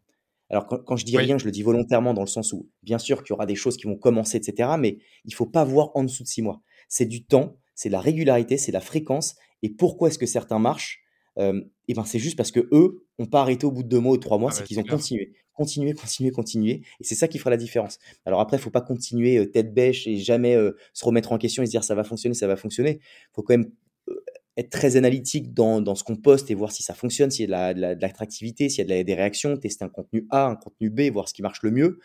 Alors, 0.49 0.67
quand, 0.67 0.79
quand 0.85 0.97
je 0.97 1.05
dis 1.05 1.17
Oui. 1.17 1.25
rien, 1.25 1.39
je 1.39 1.45
le 1.45 1.51
dis 1.53 1.63
volontairement 1.63 2.15
dans 2.15 2.23
le 2.23 2.27
sens 2.27 2.53
où, 2.53 2.69
bien 2.83 2.99
sûr, 2.99 3.23
qu'il 3.23 3.31
y 3.31 3.35
aura 3.35 3.47
des 3.47 3.55
choses 3.55 3.77
qui 3.77 3.87
vont 3.87 3.97
commencer, 3.97 4.37
etc. 4.37 4.71
Mais 4.79 4.99
il 5.25 5.35
faut 5.35 5.47
pas 5.47 5.65
voir 5.65 5.91
en 5.95 6.03
dessous 6.05 6.23
de 6.25 6.29
six 6.29 6.43
mois. 6.43 6.61
C'est 6.89 7.07
du 7.07 7.25
temps, 7.25 7.57
c'est 7.75 7.89
de 7.89 7.93
la 7.93 8.01
régularité, 8.01 8.57
c'est 8.57 8.73
la 8.73 8.81
fréquence. 8.81 9.37
Et 9.63 9.69
pourquoi 9.71 10.09
est-ce 10.09 10.19
que 10.19 10.27
certains 10.27 10.59
marchent 10.59 11.01
euh, 11.39 11.63
et 11.87 11.95
ben, 11.95 12.05
c'est 12.05 12.19
juste 12.19 12.37
parce 12.37 12.51
que 12.51 12.69
eux 12.73 13.07
n'ont 13.19 13.27
pas 13.27 13.41
arrêté 13.43 13.65
au 13.65 13.71
bout 13.71 13.85
de 13.85 13.89
deux 13.89 14.01
mois 14.01 14.13
ou 14.13 14.17
trois 14.19 14.37
mois, 14.39 14.51
Ah 14.51 14.55
c'est 14.55 14.63
ouais, 14.63 14.67
qu'ils 14.67 14.81
ont 14.81 14.83
clair. 14.83 14.97
continué, 14.97 15.33
continué, 15.61 15.93
continué, 15.95 16.31
continué. 16.31 16.73
Et 17.01 17.05
c'est 17.05 17.15
ça 17.15 17.29
qui 17.29 17.39
fera 17.39 17.51
la 17.51 17.57
différence. 17.57 17.99
Alors 18.25 18.41
après, 18.41 18.57
il 18.57 18.61
faut 18.61 18.71
pas 18.71 18.81
continuer 18.81 19.37
euh, 19.39 19.47
tête 19.47 19.73
bêche 19.75 20.07
et 20.07 20.17
jamais 20.17 20.55
euh, 20.57 20.73
se 20.95 21.05
remettre 21.05 21.33
en 21.33 21.39
question 21.39 21.63
et 21.63 21.67
se 21.67 21.71
dire 21.71 21.85
ça 21.85 21.95
va 21.95 22.05
fonctionner, 22.05 22.35
ça 22.35 22.47
va 22.47 22.57
fonctionner. 22.57 22.99
Il 23.03 23.35
faut 23.35 23.43
quand 23.43 23.57
même 23.59 23.71
euh, 24.09 24.15
être 24.57 24.71
très 24.71 24.97
analytique 24.97 25.53
dans, 25.55 25.81
dans 25.81 25.95
ce 25.95 26.03
qu'on 26.05 26.17
poste 26.17 26.51
et 26.51 26.55
voir 26.55 26.73
si 26.73 26.83
ça 26.83 26.95
fonctionne, 26.95 27.31
s'il 27.31 27.43
y 27.43 27.45
a 27.45 27.47
de 27.47 27.53
la- 27.53 27.75
de 27.75 27.81
la- 27.81 27.95
l'attractivité, 27.95 28.69
s'il 28.69 28.79
y 28.79 28.81
a 28.83 28.85
de 28.85 28.91
la- 28.91 29.05
des 29.05 29.15
réactions, 29.15 29.57
tester 29.57 29.85
un 29.85 29.89
contenu 29.89 30.27
A, 30.31 30.47
un 30.47 30.57
contenu 30.57 30.91
B, 30.91 31.03
voir 31.13 31.29
ce 31.29 31.35
qui 31.35 31.43
marche 31.43 31.63
le 31.63 31.71
mieux. 31.71 31.99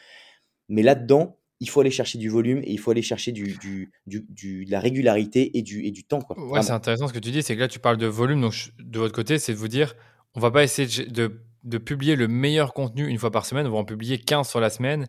Mais 0.69 0.81
là-dedans, 0.83 1.37
il 1.61 1.69
faut 1.69 1.79
aller 1.81 1.91
chercher 1.91 2.17
du 2.17 2.27
volume 2.29 2.59
et 2.63 2.71
il 2.71 2.77
faut 2.79 2.91
aller 2.91 3.01
chercher 3.01 3.31
du, 3.31 3.57
du, 3.61 3.91
du- 4.07 4.25
du- 4.29 4.65
de 4.65 4.71
la 4.71 4.79
régularité 4.79 5.57
et 5.57 5.61
du, 5.61 5.85
et 5.85 5.91
du 5.91 6.03
temps. 6.03 6.21
Quoi, 6.21 6.35
Ouais, 6.37 6.61
c'est 6.63 6.71
intéressant 6.71 7.07
ce 7.07 7.13
que 7.13 7.19
tu 7.19 7.31
dis, 7.31 7.41
c'est 7.43 7.55
que 7.55 7.61
là, 7.61 7.67
tu 7.69 7.79
parles 7.79 7.97
de 7.97 8.07
volume. 8.07 8.41
Donc, 8.41 8.51
je- 8.51 8.71
de 8.79 8.99
votre 8.99 9.13
côté, 9.13 9.39
c'est 9.39 9.53
de 9.53 9.57
vous 9.57 9.69
dire, 9.69 9.95
on 10.33 10.39
va 10.41 10.51
pas 10.51 10.63
essayer 10.63 11.05
de, 11.05 11.09
de- 11.09 11.39
de 11.66 11.78
publier 11.78 12.16
le 12.16 12.28
meilleur 12.28 12.74
contenu 12.74 13.07
une 13.07 13.18
fois 13.18 13.32
par 13.32 13.45
semaine. 13.45 13.68
On 13.68 13.72
va 13.72 13.78
en 13.80 13.86
publier 13.86 14.18
15 14.20 14.47
sur 14.47 14.59
la 14.59 14.70
semaine. 14.70 15.07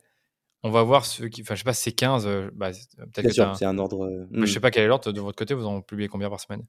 On 0.62 0.70
va 0.70 0.82
voir 0.82 1.04
ceux 1.04 1.28
qui. 1.28 1.42
Enfin, 1.42 1.54
je 1.54 1.60
sais 1.60 1.64
pas 1.64 1.74
si 1.74 1.82
c'est 1.84 1.92
15. 1.92 2.26
euh, 2.26 2.50
bah, 2.54 2.70
peut-être 3.14 3.30
sûr, 3.32 3.54
c'est 3.56 3.66
un 3.66 3.78
ordre. 3.78 4.04
euh, 4.04 4.26
Mais 4.30 4.46
je 4.46 4.52
sais 4.52 4.58
hmm. 4.58 4.62
pas 4.62 4.70
quel 4.70 4.84
est 4.84 4.88
l'ordre 4.88 5.12
de 5.12 5.20
votre 5.20 5.36
côté. 5.36 5.54
Vous 5.54 5.66
en 5.66 5.80
publiez 5.82 6.08
combien 6.08 6.28
par 6.30 6.40
semaine? 6.40 6.66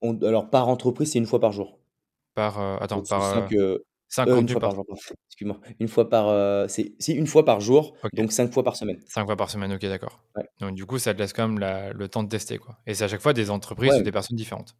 On- 0.00 0.16
alors, 0.22 0.48
par 0.50 0.68
entreprise, 0.68 1.12
c'est 1.12 1.18
une 1.18 1.26
fois 1.26 1.40
par 1.40 1.52
jour. 1.52 1.78
Par. 2.34 2.58
euh, 2.60 2.76
attends, 2.80 2.96
Donc, 2.96 3.08
par. 3.08 3.22
5 3.48 3.52
euh, 3.52 3.78
5 4.08 4.28
euh, 4.28 4.30
une 4.30 4.36
contenus 4.36 4.52
fois 4.52 4.60
par. 4.60 4.70
par 4.70 4.76
jour. 4.76 4.96
Excuse-moi. 5.28 5.60
Une 5.80 5.88
fois 5.88 6.08
par. 6.08 6.28
euh, 6.28 6.66
c'est 6.68 6.94
si, 7.00 7.12
une 7.12 7.26
fois 7.26 7.44
par 7.44 7.60
jour, 7.60 7.96
donc 8.12 8.30
5 8.32 8.52
fois 8.52 8.62
par 8.62 8.76
semaine. 8.76 9.00
5 9.08 9.26
fois 9.26 9.36
par 9.36 9.50
semaine, 9.50 9.72
ok, 9.72 9.80
d'accord. 9.82 10.20
Ouais. 10.36 10.44
Donc, 10.60 10.74
du 10.76 10.86
coup, 10.86 10.98
ça 10.98 11.12
te 11.12 11.18
laisse 11.18 11.32
quand 11.32 11.48
même 11.48 11.58
la- 11.58 11.92
le 11.92 12.08
temps 12.08 12.22
de 12.22 12.28
tester, 12.28 12.58
quoi. 12.58 12.78
Et 12.86 12.94
c'est 12.94 13.04
à 13.04 13.08
chaque 13.08 13.20
fois 13.22 13.32
des 13.32 13.50
entreprises 13.50 13.90
Ouais, 13.90 13.98
ou 13.98 14.02
des 14.02 14.12
personnes 14.12 14.36
différentes. 14.36 14.76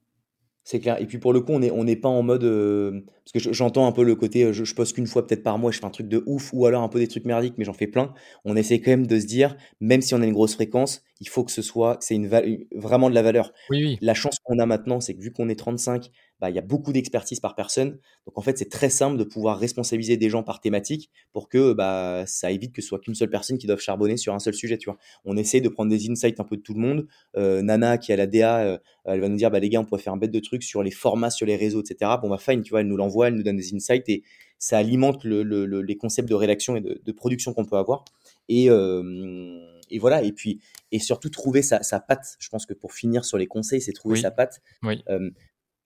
C'est 0.66 0.80
clair. 0.80 1.00
Et 1.00 1.06
puis 1.06 1.18
pour 1.18 1.34
le 1.34 1.40
coup, 1.42 1.52
on 1.52 1.58
n'est 1.58 1.70
on 1.70 1.84
pas 2.00 2.08
en 2.08 2.22
mode. 2.22 2.42
euh, 2.44 3.02
parce 3.24 3.32
que 3.32 3.38
je- 3.38 3.52
j'entends 3.52 3.86
un 3.86 3.92
peu 3.92 4.02
le 4.02 4.14
côté, 4.14 4.44
euh, 4.44 4.52
je, 4.54 4.64
je 4.64 4.74
poste 4.74 4.94
qu'une 4.94 5.06
fois 5.06 5.26
peut-être 5.26 5.42
par 5.42 5.58
mois, 5.58 5.70
je 5.70 5.78
fais 5.78 5.84
un 5.84 5.90
truc 5.90 6.08
de 6.08 6.22
ouf, 6.26 6.50
ou 6.54 6.64
alors 6.66 6.82
un 6.82 6.88
peu 6.88 6.98
des 6.98 7.06
trucs 7.08 7.26
merdiques, 7.26 7.54
mais 7.58 7.64
j'en 7.66 7.74
fais 7.74 7.86
plein. 7.86 8.14
On 8.46 8.56
essaie 8.56 8.80
quand 8.80 8.90
même 8.90 9.06
de 9.06 9.18
se 9.20 9.26
dire, 9.26 9.56
même 9.80 10.00
si 10.00 10.14
on 10.14 10.22
a 10.22 10.26
une 10.26 10.32
grosse 10.32 10.54
fréquence, 10.54 11.02
il 11.20 11.28
faut 11.28 11.44
que 11.44 11.52
ce 11.52 11.60
soit, 11.62 11.98
c'est 12.00 12.14
une- 12.14 12.28
vraiment 12.74 13.10
de 13.10 13.14
la 13.14 13.22
valeur. 13.22 13.52
Oui, 13.70 13.84
oui. 13.84 13.98
La 14.00 14.14
chance 14.14 14.38
qu'on 14.42 14.58
a 14.58 14.64
maintenant, 14.66 15.00
c'est 15.00 15.14
que 15.14 15.20
vu 15.20 15.32
qu'on 15.32 15.48
est 15.50 15.54
35, 15.58 16.10
bah, 16.44 16.50
il 16.50 16.56
y 16.56 16.58
a 16.58 16.62
beaucoup 16.62 16.92
d'expertise 16.92 17.40
par 17.40 17.54
personne. 17.54 17.92
Donc 18.26 18.36
en 18.36 18.42
fait, 18.42 18.58
c'est 18.58 18.68
très 18.68 18.90
simple 18.90 19.16
de 19.16 19.24
pouvoir 19.24 19.58
responsabiliser 19.58 20.18
des 20.18 20.28
gens 20.28 20.42
par 20.42 20.60
thématique 20.60 21.10
pour 21.32 21.48
que 21.48 21.72
bah, 21.72 22.24
ça 22.26 22.50
évite 22.50 22.74
que 22.74 22.82
ce 22.82 22.88
soit 22.88 22.98
qu'une 22.98 23.14
seule 23.14 23.30
personne 23.30 23.56
qui 23.56 23.66
doive 23.66 23.80
charbonner 23.80 24.18
sur 24.18 24.34
un 24.34 24.38
seul 24.38 24.52
sujet. 24.52 24.76
Tu 24.76 24.90
vois. 24.90 24.98
On 25.24 25.38
essaie 25.38 25.62
de 25.62 25.70
prendre 25.70 25.90
des 25.90 26.10
insights 26.10 26.40
un 26.40 26.44
peu 26.44 26.58
de 26.58 26.60
tout 26.60 26.74
le 26.74 26.80
monde. 26.80 27.06
Euh, 27.38 27.62
Nana, 27.62 27.96
qui 27.96 28.12
a 28.12 28.16
la 28.16 28.26
DA, 28.26 28.58
euh, 28.58 28.78
elle 29.06 29.20
va 29.20 29.30
nous 29.30 29.38
dire 29.38 29.50
bah, 29.50 29.58
les 29.58 29.70
gars, 29.70 29.80
on 29.80 29.86
pourrait 29.86 30.02
faire 30.02 30.12
un 30.12 30.18
bête 30.18 30.32
de 30.32 30.40
trucs 30.40 30.64
sur 30.64 30.82
les 30.82 30.90
formats, 30.90 31.30
sur 31.30 31.46
les 31.46 31.56
réseaux, 31.56 31.80
etc. 31.80 32.10
Bon, 32.20 32.28
bah, 32.28 32.36
fine, 32.36 32.60
tu 32.60 32.68
vois, 32.68 32.82
elle 32.82 32.88
nous 32.88 32.98
l'envoie, 32.98 33.28
elle 33.28 33.36
nous 33.36 33.42
donne 33.42 33.56
des 33.56 33.74
insights 33.74 34.06
et 34.10 34.22
ça 34.58 34.76
alimente 34.76 35.24
le, 35.24 35.42
le, 35.42 35.80
les 35.80 35.96
concepts 35.96 36.28
de 36.28 36.34
rédaction 36.34 36.76
et 36.76 36.82
de, 36.82 37.00
de 37.02 37.12
production 37.12 37.54
qu'on 37.54 37.64
peut 37.64 37.76
avoir. 37.76 38.04
Et, 38.50 38.68
euh, 38.68 39.58
et 39.90 39.98
voilà, 39.98 40.22
et 40.22 40.32
puis, 40.32 40.60
et 40.92 40.98
surtout 40.98 41.30
trouver 41.30 41.62
sa, 41.62 41.82
sa 41.82 42.00
patte. 42.00 42.36
Je 42.38 42.48
pense 42.48 42.66
que 42.66 42.74
pour 42.74 42.92
finir 42.92 43.24
sur 43.24 43.38
les 43.38 43.46
conseils, 43.46 43.80
c'est 43.80 43.92
trouver 43.92 44.20
sa 44.20 44.30
patte. 44.30 44.60
Oui. 44.82 45.02
Euh, 45.08 45.30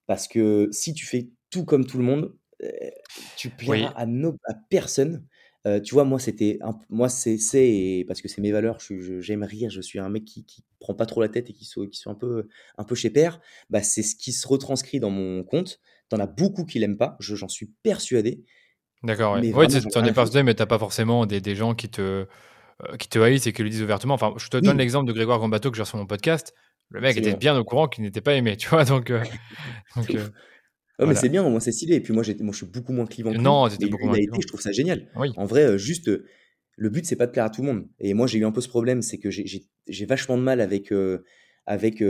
parce 0.09 0.27
que 0.27 0.69
si 0.73 0.95
tu 0.95 1.07
fais 1.07 1.29
tout 1.51 1.65
comme 1.65 1.87
tout 1.87 1.99
le 1.99 2.05
monde, 2.05 2.35
euh, 2.65 2.69
tu 3.37 3.51
plairas 3.51 3.91
à, 3.91 4.07
no, 4.07 4.37
à 4.47 4.55
personne. 4.69 5.25
Euh, 5.67 5.81
tu 5.81 5.95
vois, 5.95 6.05
moi, 6.05 6.19
c'était, 6.19 6.59
moi, 6.89 7.09
c'est, 7.11 8.05
parce 8.09 8.23
que 8.23 8.29
c'est 8.29 8.41
mes 8.41 8.51
valeurs. 8.51 8.79
J'aime 9.21 9.43
rire. 9.43 9.71
Je 9.71 9.83
suis 9.83 9.99
un 9.99 10.09
mec 10.09 10.25
qui, 10.25 10.45
qui 10.47 10.65
prend 10.81 10.95
pas 10.95 11.05
trop 11.05 11.21
la 11.21 11.29
tête 11.29 11.51
et 11.51 11.53
qui 11.53 11.67
soit, 11.67 11.87
qui 11.89 12.01
un 12.07 12.15
peu, 12.15 12.49
un 12.79 12.85
peu 12.85 12.95
chez 12.95 13.11
père. 13.11 13.41
Bah, 13.69 13.83
c'est 13.83 14.03
ce 14.03 14.17
qui 14.17 14.33
se 14.33 14.49
retranscrit 14.49 14.99
dans 14.99 15.11
mon 15.11 15.45
compte. 15.45 15.79
T'en 16.09 16.19
as 16.19 16.27
beaucoup 16.27 16.65
qui 16.65 16.79
l'aiment 16.79 16.97
pas. 16.97 17.17
J'en 17.21 17.49
suis 17.49 17.67
persuadé. 17.83 18.43
D'accord. 19.03 19.35
Ouais. 19.35 19.53
ouais 19.53 19.67
tu 19.67 19.77
en 19.99 20.05
es 20.05 20.13
persuadé, 20.13 20.43
mais 20.43 20.55
t'as 20.55 20.67
pas 20.67 20.79
forcément 20.79 21.27
des, 21.27 21.43
des 21.43 21.55
gens 21.55 21.75
qui 21.75 21.91
te, 21.91 22.27
euh, 22.85 22.97
qui 22.97 23.09
te 23.09 23.19
haïssent 23.19 23.47
et 23.47 23.53
qui 23.53 23.63
le 23.63 23.69
disent 23.69 23.83
ouvertement. 23.83 24.15
Enfin, 24.15 24.33
je 24.39 24.49
te 24.49 24.57
donne 24.57 24.79
l'exemple 24.79 25.07
de 25.07 25.13
Grégoire 25.13 25.39
Gambato 25.39 25.71
que 25.71 25.77
j'ai 25.77 25.85
sur 25.85 25.99
mon 25.99 26.07
podcast. 26.07 26.55
Le 26.91 27.01
mec 27.01 27.17
était 27.17 27.37
bien 27.37 27.59
au 27.59 27.65
courant 27.65 27.89
qu'il 27.89 28.05
n'était 28.05 28.21
pas 28.21 28.35
aimé, 28.35 28.57
tu 28.59 28.69
vois. 28.69 28.85
Donc, 28.85 29.11
euh, 29.11 29.23
donc 29.97 30.11
euh, 30.11 31.07
mais 31.07 31.15
c'est 31.15 31.29
bien, 31.29 31.45
au 31.45 31.51
moins 31.51 31.61
c'est 31.61 31.73
stylé. 31.73 31.97
Et 31.97 32.01
puis 32.01 32.13
moi, 32.13 32.25
moi, 32.41 32.53
je 32.53 32.57
suis 32.57 32.67
beaucoup 32.67 32.93
moins 32.93 33.07
clivant. 33.07 33.33
Que 33.33 33.39
non, 33.39 33.69
c'était 33.69 33.87
beaucoup 33.87 34.07
moins. 34.07 34.17
Été, 34.17 34.41
je 34.41 34.47
trouve 34.47 34.61
ça 34.61 34.73
génial. 34.73 35.09
En 35.37 35.45
vrai, 35.45 35.79
juste, 35.79 36.11
le 36.77 36.91
but, 36.91 37.07
c'est 37.07 37.17
pas 37.17 37.27
de 37.27 37.33
plaire 37.33 37.45
à 37.45 37.51
tout 37.51 37.63
le 37.63 37.69
monde. 37.73 37.89
Et 38.01 38.15
moi, 38.15 38.27
j'ai 38.27 38.39
eu 38.39 38.45
un 38.45 38.53
peu 38.53 38.61
ce 38.61 38.69
problème, 38.69 39.03
c'est 39.03 39.19
que 39.19 39.31
j'ai 39.31 40.07
vachement 40.07 40.37
de 40.37 40.43
mal 40.43 40.61
avec, 40.61 40.93
avec 41.67 42.03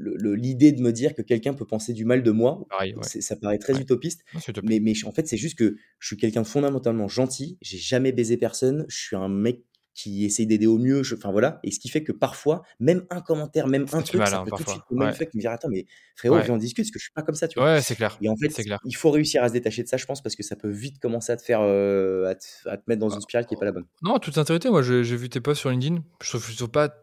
l'idée 0.00 0.72
de 0.72 0.80
me 0.80 0.92
dire 0.92 1.14
que 1.14 1.22
quelqu'un 1.22 1.52
peut 1.52 1.66
penser 1.66 1.92
du 1.92 2.04
mal 2.04 2.22
de 2.22 2.30
moi. 2.30 2.66
Ça 3.02 3.36
paraît 3.36 3.58
très 3.58 3.78
utopiste. 3.78 4.24
mais, 4.62 4.80
mais 4.80 4.92
en 5.04 5.12
fait, 5.12 5.26
c'est 5.26 5.36
juste 5.36 5.58
que 5.58 5.76
je 5.98 6.06
suis 6.06 6.16
quelqu'un 6.16 6.42
de 6.42 6.46
fondamentalement 6.46 7.08
gentil. 7.08 7.58
J'ai 7.60 7.78
jamais 7.78 8.12
baisé 8.12 8.36
personne. 8.36 8.86
Je 8.88 8.96
suis 8.96 9.16
un 9.16 9.28
mec 9.28 9.64
qui 9.94 10.24
essaye 10.24 10.46
d'aider 10.46 10.66
au 10.66 10.78
mieux. 10.78 11.02
Enfin 11.14 11.30
voilà. 11.30 11.60
Et 11.62 11.70
ce 11.70 11.80
qui 11.80 11.88
fait 11.88 12.02
que 12.02 12.12
parfois, 12.12 12.62
même 12.78 13.04
un 13.10 13.20
commentaire, 13.20 13.66
même 13.66 13.86
un 13.92 14.02
truc, 14.02 14.26
ça 14.26 14.42
peut 14.44 14.50
tout 14.56 14.64
de 14.64 14.68
suite 14.68 14.82
me 14.90 15.12
fait 15.12 15.34
me 15.34 15.40
dire 15.40 15.50
Attends, 15.50 15.68
mais 15.68 15.86
frérot, 16.16 16.40
viens 16.40 16.54
en 16.54 16.58
discute 16.58 16.84
parce 16.84 16.90
que 16.90 16.98
je 16.98 17.04
suis 17.04 17.12
pas 17.12 17.22
comme 17.22 17.34
ça. 17.34 17.48
Tu 17.48 17.58
vois. 17.58 17.74
Ouais, 17.74 17.82
c'est 17.82 17.96
clair. 17.96 18.18
Et 18.20 18.28
en 18.28 18.36
fait, 18.36 18.48
clair. 18.48 18.78
il 18.84 18.96
faut 18.96 19.10
réussir 19.10 19.42
à 19.42 19.48
se 19.48 19.52
détacher 19.52 19.82
de 19.82 19.88
ça, 19.88 19.96
je 19.96 20.06
pense, 20.06 20.22
parce 20.22 20.36
que 20.36 20.42
ça 20.42 20.56
peut 20.56 20.70
vite 20.70 20.98
commencer 20.98 21.32
à 21.32 21.36
te 21.36 21.42
faire, 21.42 21.60
euh, 21.62 22.26
à, 22.66 22.76
te, 22.76 22.82
mettre 22.86 23.00
dans 23.00 23.10
une 23.10 23.20
spirale 23.20 23.46
qui 23.46 23.54
est 23.54 23.58
pas 23.58 23.66
la 23.66 23.72
bonne. 23.72 23.86
Non, 24.02 24.18
toute 24.18 24.34
sincérité, 24.34 24.70
moi 24.70 24.82
j'ai 24.82 25.02
vu 25.02 25.28
tes 25.28 25.40
posts 25.40 25.60
sur 25.60 25.70
LinkedIn. 25.70 26.02
Je 26.22 26.28
trouve, 26.28 26.50
je 26.50 26.56
trouve 26.56 26.70
pas 26.70 26.94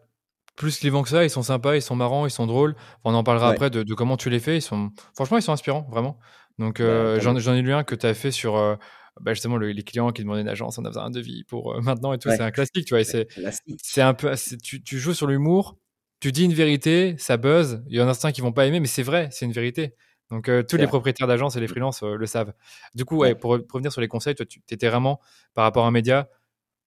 plus 0.56 0.78
clivants 0.78 1.02
que 1.02 1.08
ça. 1.08 1.24
Ils 1.24 1.30
sont 1.30 1.42
sympas, 1.42 1.76
ils 1.76 1.82
sont 1.82 1.96
marrants, 1.96 2.26
ils 2.26 2.30
sont 2.30 2.46
drôles. 2.46 2.74
On 3.04 3.14
en 3.14 3.24
parlera 3.24 3.50
après 3.50 3.70
de, 3.70 3.82
comment 3.94 4.16
tu 4.16 4.28
les 4.28 4.40
fais. 4.40 4.56
Ils 4.56 4.62
sont, 4.62 4.90
franchement, 5.14 5.38
ils 5.38 5.42
sont 5.42 5.52
inspirants, 5.52 5.86
vraiment. 5.90 6.18
Donc, 6.58 6.80
euh, 6.80 7.20
j'en 7.20 7.54
ai 7.54 7.62
lu 7.62 7.72
un 7.72 7.84
que 7.84 7.94
tu 7.94 8.06
as 8.06 8.14
fait 8.14 8.32
sur. 8.32 8.56
Euh, 8.56 8.74
bah, 9.20 9.34
justement 9.34 9.56
les 9.56 9.82
clients 9.82 10.10
qui 10.12 10.22
demandaient 10.22 10.42
une 10.42 10.48
agence, 10.48 10.78
on 10.78 10.84
a 10.84 10.88
besoin 10.88 11.04
un 11.04 11.10
devis 11.10 11.44
pour 11.44 11.72
euh, 11.72 11.80
maintenant 11.80 12.12
et 12.12 12.18
tout. 12.18 12.30
C'est 12.30 12.40
un 12.40 12.50
classique, 12.50 12.86
tu 12.86 12.94
vois. 12.94 13.04
C'est 13.04 14.00
un 14.00 14.14
peu, 14.14 14.32
tu, 14.62 14.82
tu, 14.82 14.98
joues 14.98 15.14
sur 15.14 15.26
l'humour, 15.26 15.78
tu 16.20 16.32
dis 16.32 16.44
une 16.44 16.54
vérité, 16.54 17.14
ça 17.18 17.36
buzz. 17.36 17.82
Il 17.88 17.96
y 17.96 18.00
en 18.00 18.08
a 18.08 18.14
certains 18.14 18.32
qui 18.32 18.40
vont 18.40 18.52
pas 18.52 18.66
aimer, 18.66 18.80
mais 18.80 18.86
c'est 18.86 19.02
vrai, 19.02 19.28
c'est 19.32 19.44
une 19.44 19.52
vérité. 19.52 19.94
Donc 20.30 20.50
tous 20.68 20.76
les 20.76 20.86
propriétaires 20.86 21.26
d'agences 21.26 21.56
et 21.56 21.60
les 21.60 21.68
freelances 21.68 22.02
le 22.02 22.26
savent. 22.26 22.52
Du 22.94 23.04
coup, 23.04 23.16
ouais, 23.16 23.34
pour, 23.34 23.52
revenir 23.52 23.90
sur 23.90 24.02
les 24.02 24.08
conseils, 24.08 24.34
toi, 24.34 24.44
tu 24.44 24.60
étais 24.70 24.88
vraiment 24.88 25.20
par 25.54 25.64
rapport 25.64 25.84
à 25.84 25.88
un 25.88 25.90
média. 25.90 26.28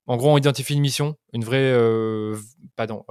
En 0.06 0.18
gros, 0.18 0.32
on 0.32 0.38
identifie 0.38 0.74
une 0.74 0.82
mission, 0.82 1.18
une 1.34 1.44
vraie, 1.44 1.76
pardon, 2.76 3.04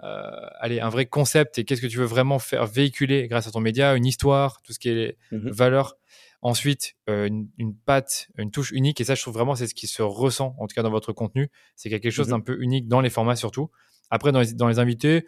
allez, 0.00 0.80
un 0.80 0.90
vrai 0.90 1.06
concept 1.06 1.58
et 1.58 1.64
qu'est-ce 1.64 1.80
que 1.80 1.86
tu 1.86 1.98
veux 1.98 2.04
vraiment 2.04 2.38
faire 2.38 2.66
véhiculer 2.66 3.26
grâce 3.28 3.46
à 3.46 3.50
ton 3.50 3.60
média, 3.60 3.94
une 3.94 4.06
histoire, 4.06 4.60
tout 4.62 4.72
ce 4.72 4.78
qui 4.78 4.90
est 4.90 5.16
mmh 5.30 5.50
valeur. 5.50 5.96
Ensuite, 6.44 6.96
euh, 7.08 7.28
une, 7.28 7.48
une, 7.56 7.74
patte, 7.74 8.28
une 8.36 8.50
touche 8.50 8.72
unique. 8.72 9.00
Et 9.00 9.04
ça, 9.04 9.14
je 9.14 9.22
trouve 9.22 9.34
vraiment, 9.34 9.54
c'est 9.54 9.68
ce 9.68 9.74
qui 9.74 9.86
se 9.86 10.02
ressent, 10.02 10.56
en 10.58 10.66
tout 10.66 10.74
cas 10.74 10.82
dans 10.82 10.90
votre 10.90 11.12
contenu. 11.12 11.48
C'est 11.76 11.88
quelque 11.88 12.10
chose 12.10 12.28
mmh 12.28 12.30
d'un 12.30 12.40
peu 12.40 12.60
unique 12.60 12.88
dans 12.88 13.00
les 13.00 13.10
formats 13.10 13.36
surtout. 13.36 13.70
Après, 14.10 14.32
dans 14.32 14.40
les, 14.40 14.52
dans 14.52 14.66
les 14.66 14.80
invités, 14.80 15.24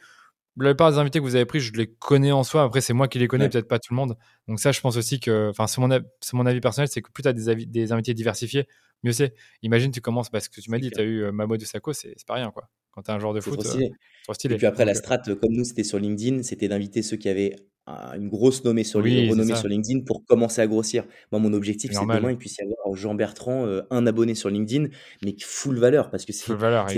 la 0.57 0.71
plupart 0.71 0.91
des 0.93 0.99
invités 0.99 1.19
que 1.19 1.25
vous 1.25 1.37
avez 1.37 1.47
pris, 1.47 1.61
je 1.61 1.73
les 1.73 1.87
connais 1.87 2.33
en 2.33 2.45
soi. 2.45 2.63
Après, 2.63 2.81
c'est 2.81 2.93
moi 2.93 3.09
qui 3.09 3.19
les 3.19 3.29
connais, 3.29 3.49
peut-être 3.49 3.69
pas 3.69 3.79
tout 3.79 3.93
le 3.93 3.97
monde. 3.97 4.17
Donc 4.49 4.61
ça, 4.61 4.73
je 4.73 4.81
pense 4.81 4.97
aussi 4.97 5.21
que, 5.21 5.51
enfin, 5.51 5.67
c'est 5.67 5.81
mon, 5.81 5.89
mon, 6.33 6.47
avis 6.47 6.61
personnel, 6.61 6.89
c'est 6.89 7.03
que 7.03 7.11
plus 7.11 7.23
tu 7.23 7.29
as 7.29 7.33
des, 7.33 7.67
des 7.67 7.93
invités 7.93 8.15
diversifiés, 8.15 8.67
mieux 9.03 9.13
c'est. 9.13 9.35
Imagine, 9.63 9.91
tu 9.91 10.01
commences, 10.01 10.31
parce 10.31 10.49
que 10.49 10.61
tu 10.61 10.71
m'as 10.71 10.79
dit, 10.79 10.91
tu 10.91 11.01
as 11.01 11.05
eu 11.05 11.23
euh, 11.23 11.33
Mamo 11.33 11.57
de 11.57 11.65
Sako, 11.65 11.93
c'est 11.93 12.15
pas 12.27 12.35
rien, 12.35 12.51
quoi. 12.51 12.69
Quand 12.93 13.03
tu 13.03 13.11
as 13.11 13.15
un 13.15 13.19
joueur 13.19 13.35
de 13.35 13.41
foot, 13.41 13.55
trop 13.55 13.65
stylé. 13.65 13.91
trop 14.25 14.35
stylé. 14.35 14.55
Et 14.55 14.59
puis 14.59 14.67
après, 14.67 14.85
la 14.85 14.95
strat, 14.95 15.19
comme 15.19 15.53
nous, 15.53 15.65
c'était 15.65 15.85
sur 15.85 15.99
LinkedIn, 15.99 16.43
c'était 16.43 16.69
d'inviter 16.69 17.03
ceux 17.03 17.17
qui 17.17 17.29
avaient 17.29 17.57
une 17.87 18.29
grosse 18.29 18.65
nommée 18.65 18.85
sur, 18.85 19.01
renommée 19.01 19.55
sur 19.55 19.69
LinkedIn 19.69 20.01
pour 20.01 20.25
commencer 20.25 20.61
à 20.61 20.67
grossir. 20.67 21.05
Moi, 21.33 21.41
mon 21.41 21.53
objectif, 21.53 21.91
c'est 21.93 22.01
que 22.01 22.17
demain, 22.17 22.31
il 22.31 22.39
puisse 22.39 22.57
y 22.59 22.63
avoir 22.63 22.97
Jean 22.97 23.15
Bertrand 23.15 23.67
euh, 23.67 23.83
un 23.91 24.07
abonné 24.07 24.35
sur 24.35 24.49
LinkedIn, 24.49 24.89
mais 25.23 25.35
full 25.41 25.79
valeur, 25.79 26.11
parce 26.11 26.25
que 26.25 26.33
c'est 26.33 26.55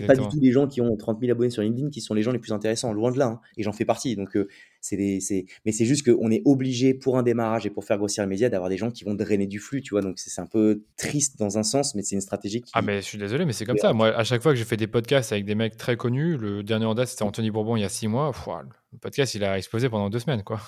pas 0.07 0.15
du 0.15 0.29
tout 0.29 0.39
les 0.41 0.53
gens 0.53 0.69
qui 0.69 0.81
ont 0.81 0.97
30 0.97 1.21
000 1.21 1.33
abonnés 1.33 1.51
sur 1.51 1.63
LinkedIn 1.63 1.91
qui 1.91 2.01
sont 2.01 2.15
les 2.15 2.23
gens 2.23 2.31
les 2.31 2.39
plus 2.39 2.53
intéressants, 2.53 2.93
loin 2.93 3.11
de 3.11 3.19
là, 3.19 3.27
hein, 3.27 3.41
et 3.57 3.63
j'en 3.63 3.73
fais 3.73 3.85
partie. 3.85 4.15
Donc, 4.17 4.37
euh, 4.37 4.49
c'est 4.89 5.47
mais 5.65 5.73
c'est 5.73 5.85
juste 5.85 6.11
qu'on 6.11 6.31
est 6.31 6.43
obligé 6.45 6.95
pour 6.95 7.19
un 7.19 7.23
démarrage 7.23 7.67
et 7.67 7.71
pour 7.71 7.85
faire 7.85 7.99
grossir 7.99 8.25
le 8.25 8.29
média 8.29 8.49
d'avoir 8.49 8.71
des 8.71 8.77
gens 8.77 8.91
qui 8.91 9.05
vont 9.05 9.15
drainer 9.15 9.47
du 9.47 9.59
flux, 9.59 9.83
tu 9.83 9.91
vois. 9.91 10.03
Donc, 10.03 10.19
c'est 10.19 10.41
un 10.41 10.47
peu 10.47 10.83
triste 10.97 11.39
dans 11.39 11.59
un 11.59 11.63
sens, 11.63 11.95
mais 11.95 12.03
c'est 12.03 12.15
une 12.15 12.21
stratégie 12.21 12.63
qui. 12.63 12.73
Ah, 12.75 12.83
mais 12.83 12.97
je 12.97 13.07
suis 13.07 13.19
désolé, 13.19 13.45
mais 13.45 13.53
c'est 13.53 13.65
comme 13.65 13.79
ça. 13.79 13.93
Moi, 13.93 14.09
à 14.09 14.25
chaque 14.25 14.43
fois 14.43 14.53
que 14.53 14.59
j'ai 14.59 14.65
fait 14.65 14.77
des 14.77 14.87
podcasts 14.87 15.33
avec 15.33 15.45
des 15.45 15.55
mecs 15.55 15.77
très 15.77 15.97
connus, 15.97 16.37
le 16.37 16.63
dernier 16.63 16.87
en 16.87 16.95
date, 16.95 17.09
c'était 17.09 17.25
Anthony 17.25 17.51
Bourbon 17.51 17.77
il 17.77 17.83
y 17.83 17.85
a 17.85 17.89
six 17.89 18.09
mois 18.09 18.33
le 18.93 18.99
podcast, 18.99 19.35
il 19.35 19.45
a 19.45 19.59
explosé 19.59 19.89
pendant 19.89 20.09
deux 20.09 20.19
semaines. 20.19 20.43
Quoi. 20.43 20.61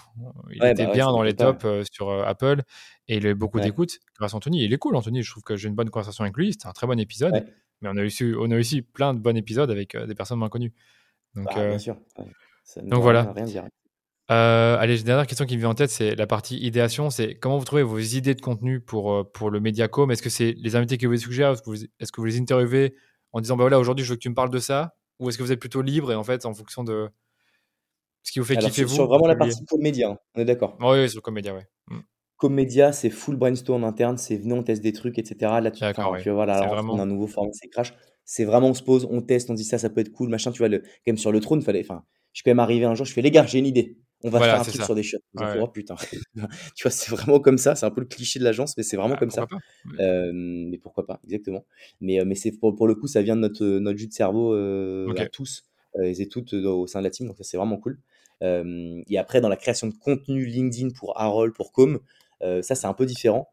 Il 0.50 0.62
était 0.64 0.86
bah 0.86 0.92
bien 0.92 1.06
dans 1.06 1.22
les 1.22 1.34
tops 1.34 1.64
euh, 1.64 1.82
sur 1.90 2.10
euh, 2.10 2.24
Apple 2.24 2.62
et 3.06 3.16
il 3.16 3.26
a 3.26 3.30
eu 3.30 3.34
beaucoup 3.34 3.60
d'écoute 3.60 3.98
grâce 4.16 4.34
à 4.34 4.36
Anthony. 4.36 4.64
Il 4.64 4.72
est 4.72 4.78
cool, 4.78 4.96
Anthony. 4.96 5.22
Je 5.22 5.30
trouve 5.30 5.42
que 5.42 5.56
j'ai 5.56 5.68
une 5.68 5.74
bonne 5.74 5.88
conversation 5.88 6.24
avec 6.24 6.36
lui. 6.36 6.52
C'était 6.52 6.66
un 6.66 6.72
très 6.72 6.86
bon 6.86 6.98
épisode. 6.98 7.46
Mais 7.80 7.88
on 7.88 7.96
a, 7.96 8.04
eu, 8.04 8.36
on 8.36 8.50
a 8.50 8.58
aussi 8.58 8.82
plein 8.82 9.14
de 9.14 9.20
bons 9.20 9.36
épisodes 9.36 9.70
avec 9.70 9.94
euh, 9.94 10.06
des 10.06 10.14
personnes 10.14 10.38
moins 10.38 10.48
connues. 10.48 10.74
Donc, 11.34 11.46
bah, 11.46 11.68
bien 11.68 11.78
sûr. 11.78 11.96
donc 12.82 13.02
voilà. 13.02 13.32
Allez, 14.28 15.02
dernière 15.02 15.26
question 15.26 15.46
qui 15.46 15.54
me 15.54 15.60
vient 15.60 15.70
en 15.70 15.74
tête, 15.74 15.90
c'est 15.90 16.14
la 16.14 16.26
partie 16.26 16.58
idéation. 16.58 17.10
C'est 17.10 17.34
comment 17.34 17.58
vous 17.58 17.64
trouvez 17.64 17.82
vos 17.82 17.98
idées 17.98 18.34
de 18.34 18.40
contenu 18.40 18.80
pour, 18.80 19.30
pour 19.32 19.50
le 19.50 19.60
Mediacom? 19.60 20.10
Est-ce 20.10 20.22
que 20.22 20.30
c'est 20.30 20.54
les 20.58 20.76
invités 20.76 20.98
qui 20.98 21.06
vous 21.06 21.16
suggèrent 21.16 21.52
Est-ce 21.52 21.62
que, 22.12 22.20
vous, 22.20 22.26
les 22.26 22.38
interviewez 22.38 22.94
en 23.32 23.40
disant 23.40 23.56
bah 23.56 23.64
voilà, 23.64 23.78
aujourd'hui, 23.78 24.04
je 24.04 24.10
veux 24.10 24.16
que 24.16 24.22
tu 24.22 24.28
me 24.28 24.34
parles 24.34 24.50
de 24.50 24.58
ça? 24.58 24.94
Ou 25.18 25.28
est-ce 25.28 25.38
que 25.38 25.42
vous 25.42 25.50
êtes 25.50 25.60
plutôt 25.60 25.82
libre 25.82 26.12
et 26.12 26.14
en 26.14 26.22
fait, 26.22 26.46
en 26.46 26.54
fonction 26.54 26.84
de, 26.84 27.10
ce 28.28 28.32
qui 28.32 28.38
vous 28.40 28.44
fait 28.44 28.56
kiffer, 28.56 28.84
vous 28.84 28.94
Sur 28.94 29.06
vraiment 29.06 29.26
la 29.26 29.36
partie 29.36 29.64
comédien, 29.64 30.10
hein, 30.10 30.18
on 30.34 30.40
est 30.40 30.44
d'accord? 30.44 30.76
Oui, 30.80 31.08
sur 31.08 31.22
comédia, 31.22 31.54
ouais. 31.54 31.66
Mm. 31.88 32.00
Comédia, 32.36 32.92
c'est 32.92 33.08
full 33.08 33.36
brainstorm 33.36 33.84
interne, 33.84 34.18
c'est 34.18 34.36
venez, 34.36 34.52
on 34.52 34.62
teste 34.62 34.82
des 34.82 34.92
trucs, 34.92 35.18
etc. 35.18 35.60
Là, 35.62 35.70
tu, 35.70 35.82
ouais. 35.82 35.92
voilà, 36.30 36.58
alors, 36.58 36.74
vraiment... 36.74 36.94
on 36.94 36.98
a 36.98 37.02
un 37.02 37.06
nouveau 37.06 37.26
format, 37.26 37.50
c'est 37.52 37.68
crash. 37.68 37.94
C'est 38.24 38.44
vraiment, 38.44 38.68
on 38.68 38.74
se 38.74 38.82
pose, 38.82 39.08
on 39.10 39.22
teste, 39.22 39.48
on 39.48 39.54
dit 39.54 39.64
ça, 39.64 39.78
ça 39.78 39.88
peut 39.88 40.02
être 40.02 40.12
cool, 40.12 40.28
machin. 40.28 40.52
Tu 40.52 40.58
vois, 40.58 40.68
le, 40.68 40.80
quand 40.80 40.88
même 41.06 41.16
sur 41.16 41.32
le 41.32 41.40
trône, 41.40 41.62
fallait, 41.62 41.80
enfin, 41.80 42.04
je 42.32 42.40
suis 42.40 42.44
quand 42.44 42.50
même 42.50 42.58
arrivé 42.58 42.84
un 42.84 42.94
jour, 42.94 43.06
je 43.06 43.12
fais 43.14 43.22
les 43.22 43.30
gars, 43.30 43.46
j'ai 43.46 43.58
une 43.58 43.66
idée. 43.66 43.96
On 44.24 44.30
va 44.30 44.40
faire 44.40 44.60
un 44.60 44.64
truc 44.64 44.82
sur 44.82 44.94
des. 44.94 45.02
Ouais. 45.34 45.60
Oh, 45.60 45.68
putain. 45.68 45.94
tu 46.74 46.82
vois, 46.82 46.90
c'est 46.90 47.10
vraiment 47.10 47.38
comme 47.38 47.58
ça. 47.58 47.76
C'est 47.76 47.86
un 47.86 47.90
peu 47.90 48.00
le 48.00 48.06
cliché 48.06 48.38
de 48.40 48.44
l'agence, 48.44 48.76
mais 48.76 48.82
c'est 48.82 48.96
vraiment 48.96 49.16
comme 49.16 49.30
ça. 49.30 49.46
Euh, 50.00 50.32
mais 50.34 50.78
pourquoi 50.78 51.06
pas, 51.06 51.20
exactement. 51.24 51.64
Mais, 52.00 52.20
euh, 52.20 52.24
mais 52.26 52.34
c'est 52.34 52.52
pour, 52.52 52.74
pour, 52.74 52.88
le 52.88 52.96
coup, 52.96 53.06
ça 53.06 53.22
vient 53.22 53.36
de 53.36 53.42
notre, 53.42 53.64
notre 53.64 53.98
jus 53.98 54.08
de 54.08 54.12
cerveau 54.12 54.54
euh, 54.54 55.12
à 55.16 55.26
tous 55.26 55.64
euh, 55.96 56.12
et 56.18 56.28
toutes 56.28 56.52
au 56.52 56.86
sein 56.86 56.98
de 56.98 57.04
la 57.04 57.10
team. 57.10 57.28
Donc 57.28 57.36
ça, 57.38 57.44
c'est 57.44 57.56
vraiment 57.56 57.78
cool 57.78 57.98
et 58.40 59.18
après, 59.18 59.40
dans 59.40 59.48
la 59.48 59.56
création 59.56 59.88
de 59.88 59.94
contenu 59.94 60.46
LinkedIn 60.46 60.90
pour 60.96 61.20
Harold, 61.20 61.52
pour 61.54 61.72
Com, 61.72 61.98
ça, 62.40 62.62
c'est 62.62 62.86
un 62.86 62.94
peu 62.94 63.04
différent. 63.04 63.48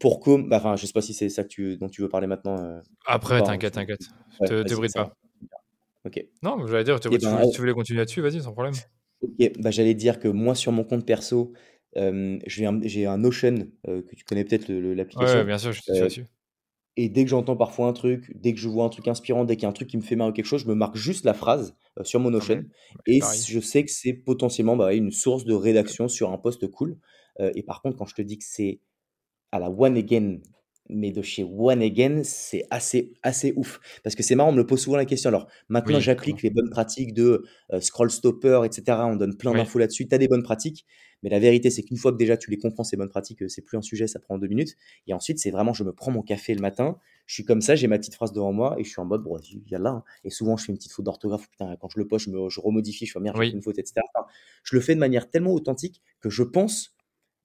Pour 0.00 0.18
Com, 0.18 0.48
bah, 0.48 0.56
enfin, 0.56 0.74
je 0.74 0.84
sais 0.84 0.92
pas 0.92 1.00
si 1.00 1.14
c'est 1.14 1.28
ça 1.28 1.44
que 1.44 1.48
tu, 1.48 1.76
dont 1.76 1.88
tu 1.88 2.02
veux 2.02 2.08
parler 2.08 2.26
maintenant. 2.26 2.80
après, 3.06 3.40
t'inquiète, 3.42 3.74
t'inquiète. 3.74 4.00
Ouais, 4.40 4.48
te 4.48 4.62
débride 4.64 4.92
pas. 4.94 5.14
Ok. 6.04 6.24
Non, 6.42 6.66
j'allais 6.66 6.82
dire, 6.82 6.98
tu, 6.98 7.08
ben, 7.08 7.18
tu, 7.18 7.26
tu, 7.52 7.58
voulais 7.60 7.72
continuer 7.72 7.98
là-dessus, 7.98 8.20
vas-y, 8.20 8.40
sans 8.40 8.52
problème. 8.52 8.74
Ok, 9.22 9.52
bah, 9.58 9.70
j'allais 9.70 9.94
dire 9.94 10.18
que 10.18 10.28
moi, 10.28 10.54
sur 10.54 10.72
mon 10.72 10.84
compte 10.84 11.06
perso, 11.06 11.52
j'ai 11.94 12.66
un, 12.66 12.80
un, 12.82 13.18
Notion, 13.18 13.68
que 13.84 14.14
tu 14.14 14.24
connais 14.24 14.44
peut-être 14.44 14.70
l'application. 14.70 15.38
Ouais, 15.38 15.44
bien 15.44 15.58
sûr, 15.58 15.72
je 15.72 15.80
suis 15.80 15.92
dessus. 15.92 16.26
Et 16.96 17.08
dès 17.10 17.24
que 17.24 17.30
j'entends 17.30 17.56
parfois 17.56 17.88
un 17.88 17.92
truc, 17.92 18.32
dès 18.34 18.54
que 18.54 18.58
je 18.58 18.68
vois 18.68 18.84
un 18.84 18.88
truc 18.88 19.06
inspirant, 19.06 19.44
dès 19.44 19.56
qu'il 19.56 19.64
y 19.64 19.66
a 19.66 19.68
un 19.68 19.74
truc 19.74 19.88
qui 19.88 19.98
me 19.98 20.02
fait 20.02 20.16
marrer 20.16 20.32
quelque 20.32 20.46
chose, 20.46 20.62
je 20.62 20.68
me 20.68 20.74
marque 20.74 20.96
juste 20.96 21.26
la 21.26 21.34
phrase 21.34 21.76
euh, 21.98 22.04
sur 22.04 22.20
mon 22.20 22.30
Notion. 22.30 22.64
et 23.06 23.20
je 23.46 23.60
sais 23.60 23.84
que 23.84 23.90
c'est 23.90 24.14
potentiellement 24.14 24.76
bah, 24.76 24.94
une 24.94 25.10
source 25.10 25.44
de 25.44 25.52
rédaction 25.52 26.08
sur 26.08 26.32
un 26.32 26.38
post 26.38 26.66
cool. 26.68 26.98
Euh, 27.40 27.52
et 27.54 27.62
par 27.62 27.82
contre, 27.82 27.98
quand 27.98 28.06
je 28.06 28.14
te 28.14 28.22
dis 28.22 28.38
que 28.38 28.44
c'est 28.46 28.80
à 29.52 29.58
la 29.58 29.70
one 29.70 29.98
again, 29.98 30.38
mais 30.88 31.12
de 31.12 31.22
chez 31.22 31.44
One 31.44 31.82
Again, 31.82 32.22
c'est 32.24 32.64
assez, 32.70 33.12
assez 33.22 33.52
ouf. 33.56 33.80
Parce 34.02 34.14
que 34.14 34.22
c'est 34.22 34.34
marrant, 34.34 34.50
on 34.50 34.52
me 34.52 34.58
le 34.58 34.66
pose 34.66 34.80
souvent 34.80 34.96
la 34.96 35.04
question. 35.04 35.28
Alors 35.28 35.48
maintenant, 35.68 36.00
j'applique 36.00 36.42
les 36.42 36.50
bonnes 36.50 36.70
pratiques 36.70 37.14
de 37.14 37.44
euh, 37.72 37.80
scroll 37.80 38.10
stopper, 38.10 38.62
etc. 38.64 38.98
On 39.02 39.16
donne 39.16 39.36
plein 39.36 39.52
d'infos 39.52 39.78
là-dessus. 39.78 40.06
Tu 40.08 40.14
as 40.14 40.18
des 40.18 40.28
bonnes 40.28 40.42
pratiques. 40.42 40.86
Mais 41.22 41.30
la 41.30 41.38
vérité, 41.38 41.70
c'est 41.70 41.82
qu'une 41.82 41.96
fois 41.96 42.12
que 42.12 42.18
déjà 42.18 42.36
tu 42.36 42.50
les 42.50 42.58
comprends, 42.58 42.84
ces 42.84 42.96
bonnes 42.96 43.08
pratiques, 43.08 43.48
c'est 43.48 43.62
plus 43.62 43.78
un 43.78 43.82
sujet, 43.82 44.06
ça 44.06 44.20
prend 44.20 44.38
deux 44.38 44.48
minutes. 44.48 44.76
Et 45.06 45.14
ensuite, 45.14 45.38
c'est 45.38 45.50
vraiment, 45.50 45.72
je 45.72 45.82
me 45.82 45.92
prends 45.92 46.10
mon 46.10 46.22
café 46.22 46.54
le 46.54 46.60
matin, 46.60 46.98
je 47.26 47.34
suis 47.34 47.44
comme 47.44 47.60
ça, 47.60 47.74
j'ai 47.74 47.88
ma 47.88 47.98
petite 47.98 48.14
phrase 48.14 48.32
devant 48.32 48.52
moi 48.52 48.76
et 48.78 48.84
je 48.84 48.90
suis 48.90 49.00
en 49.00 49.06
mode, 49.06 49.22
bon, 49.22 49.38
il 49.38 49.62
y 49.68 49.74
a 49.74 49.78
là. 49.78 49.90
Hein. 49.90 50.04
Et 50.24 50.30
souvent, 50.30 50.56
je 50.56 50.64
fais 50.64 50.72
une 50.72 50.78
petite 50.78 50.92
faute 50.92 51.04
d'orthographe. 51.04 51.48
Putain, 51.50 51.74
quand 51.80 51.88
je 51.88 51.98
le 51.98 52.06
poste, 52.06 52.26
je, 52.26 52.30
me, 52.30 52.48
je 52.48 52.60
remodifie, 52.60 53.06
je 53.06 53.12
fais 53.12 53.20
merde, 53.20 53.38
j'ai 53.42 53.50
une 53.50 53.62
faute, 53.62 53.78
etc. 53.78 54.02
je 54.62 54.76
le 54.76 54.82
fais 54.82 54.94
de 54.94 55.00
manière 55.00 55.28
tellement 55.30 55.52
authentique 55.52 56.02
que 56.20 56.30
je 56.30 56.42
pense, 56.42 56.96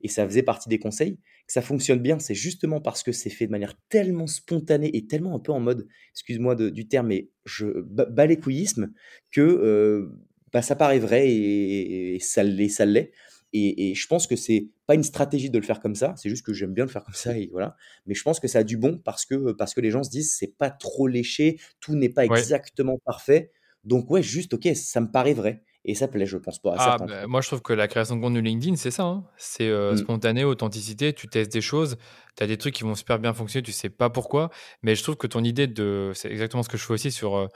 et 0.01 0.07
ça 0.07 0.25
faisait 0.27 0.43
partie 0.43 0.69
des 0.69 0.79
conseils, 0.79 1.17
que 1.51 1.53
ça 1.53 1.61
fonctionne 1.61 1.99
bien. 1.99 2.19
C'est 2.19 2.35
justement 2.35 2.79
parce 2.79 3.03
que 3.03 3.11
c'est 3.11 3.29
fait 3.29 3.45
de 3.45 3.51
manière 3.51 3.75
tellement 3.89 4.27
spontanée 4.27 4.95
et 4.95 5.07
tellement 5.07 5.35
un 5.35 5.39
peu 5.39 5.51
en 5.51 5.59
mode, 5.59 5.87
excuse-moi 6.13 6.55
du 6.55 6.87
terme, 6.87 7.07
mais 7.07 7.29
je 7.45 7.65
bas 7.81 8.25
les 8.25 8.37
couillisme 8.37 8.91
que 9.31 9.41
euh, 9.41 10.09
bah, 10.53 10.61
ça 10.61 10.75
paraît 10.75 10.99
vrai 10.99 11.29
et, 11.29 12.17
ça 12.19 12.43
l'est, 12.43 12.69
ça 12.69 12.85
l'est. 12.85 13.11
Et, 13.53 13.93
je 13.95 14.07
pense 14.07 14.27
que 14.27 14.37
c'est 14.37 14.69
pas 14.87 14.95
une 14.95 15.03
stratégie 15.03 15.49
de 15.49 15.57
le 15.57 15.65
faire 15.65 15.81
comme 15.81 15.95
ça, 15.95 16.13
c'est 16.15 16.29
juste 16.29 16.45
que 16.45 16.53
j'aime 16.53 16.73
bien 16.73 16.85
le 16.85 16.89
faire 16.89 17.03
comme 17.03 17.13
ça 17.13 17.37
et 17.37 17.49
voilà. 17.51 17.75
Mais 18.05 18.13
je 18.13 18.23
pense 18.23 18.39
que 18.39 18.47
ça 18.47 18.59
a 18.59 18.63
du 18.63 18.77
bon 18.77 18.97
parce 18.97 19.25
que 19.25 19.51
parce 19.51 19.73
que 19.73 19.81
les 19.81 19.91
gens 19.91 20.03
se 20.03 20.09
disent 20.09 20.33
c'est 20.33 20.55
pas 20.57 20.69
trop 20.69 21.07
léché, 21.07 21.59
tout 21.81 21.95
n'est 21.95 22.09
pas 22.09 22.25
exactement 22.25 22.97
parfait. 23.05 23.51
Donc 23.83 24.09
ouais, 24.09 24.23
juste 24.23 24.53
ok, 24.53 24.69
ça 24.75 25.01
me 25.01 25.11
paraît 25.11 25.33
vrai. 25.33 25.63
Et 25.83 25.95
ça 25.95 26.07
plaît, 26.07 26.25
je 26.25 26.37
pense 26.37 26.59
pas. 26.59 26.75
À 26.75 26.93
ah, 26.93 26.97
bah, 26.97 27.27
moi, 27.27 27.41
je 27.41 27.47
trouve 27.47 27.61
que 27.61 27.73
la 27.73 27.87
création 27.87 28.15
de 28.15 28.21
contenu 28.21 28.41
LinkedIn, 28.41 28.75
c'est 28.75 28.91
ça. 28.91 29.03
Hein. 29.03 29.23
C'est 29.37 29.67
euh, 29.67 29.93
mmh. 29.93 29.97
spontané, 29.97 30.43
authenticité. 30.43 31.13
Tu 31.13 31.27
testes 31.27 31.51
des 31.51 31.61
choses. 31.61 31.97
Tu 32.37 32.43
as 32.43 32.47
des 32.47 32.57
trucs 32.57 32.75
qui 32.75 32.83
vont 32.83 32.93
super 32.93 33.17
bien 33.17 33.33
fonctionner. 33.33 33.63
Tu 33.63 33.71
sais 33.71 33.89
pas 33.89 34.09
pourquoi. 34.11 34.51
Mais 34.83 34.95
je 34.95 35.01
trouve 35.01 35.15
que 35.15 35.27
ton 35.27 35.43
idée 35.43 35.67
de. 35.67 36.11
C'est 36.13 36.29
exactement 36.29 36.61
ce 36.61 36.69
que 36.69 36.77
je 36.77 36.85
fais 36.85 36.93
aussi 36.93 37.11
sur, 37.11 37.35
euh, 37.35 37.47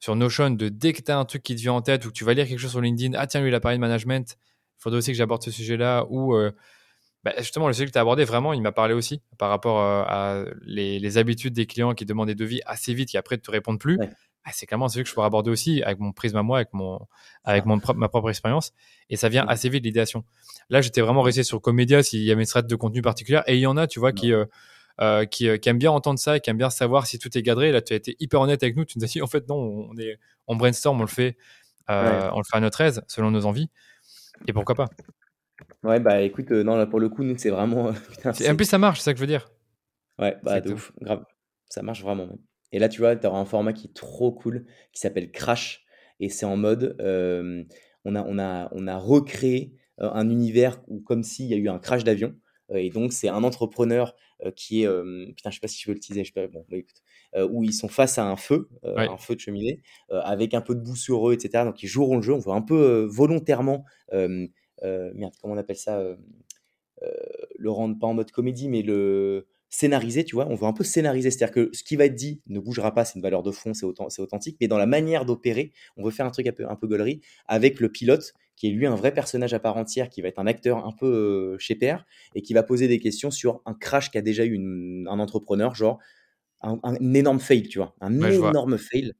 sur 0.00 0.16
Notion. 0.16 0.50
De 0.50 0.70
dès 0.70 0.94
que 0.94 1.02
tu 1.02 1.12
as 1.12 1.18
un 1.18 1.26
truc 1.26 1.42
qui 1.42 1.54
te 1.54 1.60
vient 1.60 1.74
en 1.74 1.82
tête 1.82 2.06
ou 2.06 2.08
que 2.08 2.14
tu 2.14 2.24
vas 2.24 2.32
lire 2.32 2.48
quelque 2.48 2.58
chose 2.58 2.70
sur 2.70 2.80
LinkedIn, 2.80 3.18
ah 3.18 3.26
tiens, 3.26 3.42
lui, 3.42 3.48
il 3.50 3.54
a 3.54 3.60
parlé 3.60 3.76
de 3.76 3.80
management 3.82 4.38
faudrait 4.84 4.98
aussi 4.98 5.12
que 5.12 5.16
j'aborde 5.16 5.42
ce 5.42 5.50
sujet-là. 5.50 6.06
Ou 6.10 6.34
euh, 6.34 6.52
bah, 7.24 7.32
justement, 7.38 7.66
le 7.66 7.72
sujet 7.72 7.86
que 7.86 7.92
tu 7.92 7.98
as 7.98 8.02
abordé, 8.02 8.24
vraiment, 8.24 8.52
il 8.52 8.62
m'a 8.62 8.72
parlé 8.72 8.94
aussi 8.94 9.22
par 9.38 9.48
rapport 9.48 9.80
à 9.80 10.44
les, 10.62 11.18
habitudes 11.18 11.54
des 11.54 11.66
clients 11.66 11.94
qui 11.94 12.04
demandent 12.04 12.28
des 12.28 12.34
devis 12.34 12.60
assez 12.66 12.94
vite 12.94 13.14
et 13.14 13.18
après 13.18 13.36
ne 13.36 13.40
te 13.40 13.50
répondent 13.50 13.80
plus. 13.80 13.98
Ah, 14.44 14.50
c'est 14.52 14.66
clairement 14.66 14.86
un 14.86 14.88
sujet 14.88 15.02
que 15.02 15.08
je 15.08 15.14
pourrais 15.14 15.26
aborder 15.26 15.50
aussi 15.50 15.82
avec 15.82 15.98
mon 15.98 16.12
prisme 16.12 16.36
à 16.36 16.42
moi, 16.42 16.58
avec, 16.58 16.72
mon, 16.72 17.00
avec 17.44 17.64
mon, 17.64 17.80
ma 17.94 18.08
propre 18.08 18.28
expérience. 18.28 18.72
Et 19.08 19.16
ça 19.16 19.28
vient 19.28 19.46
assez 19.46 19.68
vite, 19.68 19.84
l'idéation. 19.84 20.24
Là, 20.68 20.80
j'étais 20.80 21.00
vraiment 21.00 21.22
resté 21.22 21.42
sur 21.42 21.60
Comédia 21.60 22.02
s'il 22.02 22.22
y 22.22 22.30
avait 22.30 22.42
une 22.42 22.46
stratégie 22.46 22.70
de 22.70 22.76
contenu 22.76 23.00
particulière. 23.00 23.42
Et 23.46 23.56
il 23.56 23.60
y 23.60 23.66
en 23.66 23.76
a, 23.76 23.86
tu 23.86 24.00
vois, 24.00 24.12
qui, 24.12 24.32
euh, 24.32 25.24
qui, 25.26 25.58
qui, 25.58 25.68
aiment 25.68 25.78
bien 25.78 25.92
entendre 25.92 26.18
ça, 26.18 26.40
qui 26.40 26.50
aiment 26.50 26.58
bien 26.58 26.70
savoir 26.70 27.06
si 27.06 27.18
tout 27.18 27.36
est 27.36 27.42
cadré. 27.42 27.72
Là, 27.72 27.80
tu 27.80 27.94
as 27.94 27.96
été 27.96 28.16
hyper 28.20 28.40
honnête 28.40 28.62
avec 28.62 28.76
nous. 28.76 28.84
Tu 28.84 28.98
nous 28.98 29.04
as 29.04 29.08
dit, 29.08 29.22
en 29.22 29.26
fait, 29.26 29.48
non, 29.48 29.56
on, 29.56 29.96
est, 29.96 30.18
on 30.46 30.56
brainstorm, 30.56 30.98
on 30.98 31.04
le 31.04 31.08
fait, 31.08 31.36
on 31.88 32.38
le 32.38 32.44
fait 32.44 32.56
à 32.56 32.60
notre 32.60 32.80
aise, 32.82 33.02
selon 33.08 33.30
nos 33.30 33.46
envies. 33.46 33.70
Et 34.46 34.52
pourquoi 34.52 34.74
pas? 34.74 34.88
Ouais, 35.82 36.00
bah 36.00 36.20
écoute, 36.22 36.50
euh, 36.50 36.62
non, 36.62 36.76
là 36.76 36.86
pour 36.86 37.00
le 37.00 37.08
coup, 37.08 37.22
nous, 37.22 37.36
c'est 37.38 37.50
vraiment. 37.50 37.92
Et 38.40 38.50
en 38.50 38.56
plus, 38.56 38.64
ça 38.64 38.78
marche, 38.78 38.98
c'est 38.98 39.04
ça 39.04 39.12
que 39.12 39.18
je 39.18 39.22
veux 39.22 39.28
dire. 39.28 39.48
Ouais, 40.18 40.36
bah 40.42 40.60
de 40.60 40.72
ouf, 40.72 40.92
grave. 41.00 41.24
Ça 41.68 41.82
marche 41.82 42.02
vraiment. 42.02 42.28
Et 42.74 42.78
là, 42.78 42.88
tu 42.88 43.00
vois, 43.00 43.16
tu 43.16 43.26
auras 43.26 43.38
un 43.38 43.44
format 43.44 43.72
qui 43.72 43.86
est 43.86 43.94
trop 43.94 44.32
cool, 44.32 44.66
qui 44.92 45.00
s'appelle 45.00 45.30
Crash. 45.30 45.84
Et 46.20 46.28
c'est 46.28 46.46
en 46.46 46.56
mode, 46.56 46.96
euh, 47.00 47.64
on, 48.04 48.14
a, 48.14 48.22
on, 48.22 48.38
a, 48.38 48.68
on 48.72 48.86
a 48.86 48.98
recréé 48.98 49.74
euh, 50.00 50.10
un 50.12 50.28
univers 50.28 50.82
où, 50.88 51.00
comme 51.00 51.22
s'il 51.22 51.46
y 51.46 51.54
a 51.54 51.56
eu 51.56 51.68
un 51.68 51.78
crash 51.78 52.04
d'avion. 52.04 52.34
et 52.74 52.90
donc, 52.90 53.12
c'est 53.12 53.28
un 53.28 53.42
entrepreneur 53.44 54.14
qui 54.56 54.82
est. 54.82 54.88
putain, 55.34 55.50
je 55.50 55.54
sais 55.54 55.60
pas 55.60 55.68
si 55.68 55.80
je 55.80 55.88
veux 55.88 55.94
le 55.94 56.00
teaser, 56.00 56.22
je 56.24 56.32
sais 56.32 56.32
pas. 56.32 56.46
Bon, 56.48 56.66
bah, 56.68 56.76
écoute. 56.76 57.02
où 57.50 57.64
ils 57.64 57.72
sont 57.72 57.88
face 57.88 58.18
à 58.18 58.26
un 58.26 58.36
feu, 58.36 58.68
un 58.82 59.16
feu 59.16 59.34
de 59.36 59.40
cheminée, 59.40 59.80
avec 60.10 60.52
un 60.52 60.60
peu 60.60 60.74
de 60.74 60.80
boue 60.80 60.96
sur 60.96 61.30
eux, 61.30 61.32
etc. 61.32 61.64
Donc 61.64 61.82
ils 61.82 61.86
joueront 61.86 62.16
le 62.16 62.22
jeu. 62.22 62.34
On 62.34 62.38
voit 62.38 62.56
un 62.56 62.62
peu 62.62 63.06
volontairement 63.10 63.84
euh, 64.82 65.10
merde, 65.14 65.34
comment 65.40 65.54
on 65.54 65.58
appelle 65.58 65.76
ça 65.76 65.98
euh, 65.98 66.16
euh, 67.02 67.08
Le 67.58 67.70
rendre 67.70 67.98
pas 67.98 68.06
en 68.06 68.14
mode 68.14 68.30
comédie, 68.30 68.68
mais 68.68 68.82
le 68.82 69.46
scénariser, 69.74 70.24
tu 70.24 70.36
vois. 70.36 70.46
On 70.48 70.54
veut 70.54 70.66
un 70.66 70.72
peu 70.72 70.84
scénariser, 70.84 71.30
c'est-à-dire 71.30 71.52
que 71.54 71.70
ce 71.72 71.82
qui 71.82 71.96
va 71.96 72.04
être 72.04 72.14
dit 72.14 72.40
ne 72.46 72.60
bougera 72.60 72.94
pas, 72.94 73.04
c'est 73.04 73.16
une 73.16 73.22
valeur 73.22 73.42
de 73.42 73.50
fond, 73.50 73.74
c'est 73.74 73.84
authentique, 74.20 74.56
mais 74.60 74.68
dans 74.68 74.78
la 74.78 74.86
manière 74.86 75.24
d'opérer, 75.24 75.72
on 75.96 76.04
veut 76.04 76.12
faire 76.12 76.26
un 76.26 76.30
truc 76.30 76.46
un 76.46 76.52
peu, 76.52 76.68
un 76.68 76.76
peu 76.76 76.86
gaulerie 76.86 77.20
avec 77.48 77.80
le 77.80 77.88
pilote, 77.90 78.34
qui 78.56 78.68
est 78.68 78.70
lui 78.70 78.86
un 78.86 78.94
vrai 78.94 79.12
personnage 79.12 79.52
à 79.52 79.58
part 79.58 79.76
entière, 79.76 80.08
qui 80.08 80.22
va 80.22 80.28
être 80.28 80.38
un 80.38 80.46
acteur 80.46 80.86
un 80.86 80.92
peu 80.92 81.56
chez 81.58 81.74
père, 81.74 82.06
et 82.36 82.42
qui 82.42 82.54
va 82.54 82.62
poser 82.62 82.86
des 82.86 83.00
questions 83.00 83.32
sur 83.32 83.62
un 83.66 83.74
crash 83.74 84.10
qu'a 84.10 84.22
déjà 84.22 84.44
eu 84.44 84.56
un 85.08 85.18
entrepreneur, 85.18 85.74
genre 85.74 85.98
un, 86.62 87.14
énorme 87.14 87.40
fail, 87.40 87.68
tu 87.68 87.78
vois, 87.78 87.94
un 88.00 88.20
énorme 88.20 88.78
fail. 88.78 89.12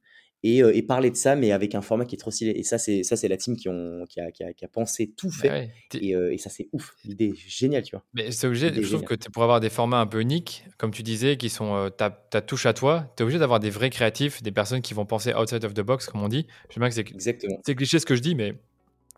Euh, 0.45 0.73
et, 0.75 0.83
parler 0.83 1.11
de 1.11 1.17
ça, 1.17 1.37
mais 1.37 1.53
avec 1.53 1.75
un 1.75 1.81
format 1.81 2.05
qui 2.05 2.17
est 2.17 2.19
trop 2.19 2.31
stylé. 2.31 2.51
Et 2.51 2.63
ça, 2.63 2.77
c'est 2.77 3.03
ça, 3.03 3.17
c'est 3.17 3.29
la 3.29 3.37
team 3.37 3.57
qui, 3.57 3.69
ont, 3.69 4.05
qui, 4.09 4.21
a, 4.21 4.31
qui, 4.31 4.43
a, 4.43 4.69
pensé 4.69 5.11
tout 5.17 5.29
bah 5.43 5.49
fait. 5.49 5.71
Euh, 6.15 6.33
et, 6.33 6.39
ça, 6.39 6.51
c'est 6.51 6.69
ouf. 6.73 6.95
L'idée 7.05 7.29
est 7.29 7.49
géniale, 7.49 7.83
tu 7.83 7.97
vois. 7.97 8.05
Mais 8.13 8.31
c'est 8.31 8.47
obligé. 8.47 8.71
Je 8.75 8.89
trouve 8.89 9.05
que 9.05 9.15
pour 9.31 9.43
avoir 9.43 9.61
des 9.61 9.71
formats 9.71 10.01
un 10.01 10.07
peu 10.07 10.21
uniques, 10.21 10.67
comme 10.77 10.91
tu 10.91 11.03
disais, 11.03 11.37
qui 11.37 11.49
sont 11.49 11.75
euh, 11.75 11.89
ta, 11.89 12.11
ta, 12.11 12.43
touche 12.43 12.67
à 12.67 12.75
toi, 12.75 13.13
tu 13.17 13.23
es 13.23 13.25
obligé 13.25 13.39
d'avoir 13.39 13.59
des 13.59 13.71
vrais 13.71 13.91
créatifs, 13.91 14.43
des 14.43 14.53
personnes 14.53 14.83
qui 14.83 14.93
vont 14.93 15.07
penser 15.07 15.33
outside 15.35 15.65
of 15.65 15.73
the 15.73 15.81
box, 15.81 16.07
comme 16.07 16.23
on 16.23 16.29
dit. 16.29 16.47
Je 16.69 16.75
sais 16.75 16.89
que 16.89 16.95
c'est 16.95 17.15
Exactement. 17.15 17.61
C'est 17.65 17.75
cliché 17.75 17.99
ce 17.99 18.07
que 18.07 18.15
je 18.15 18.21
dis, 18.21 18.35
mais 18.35 18.55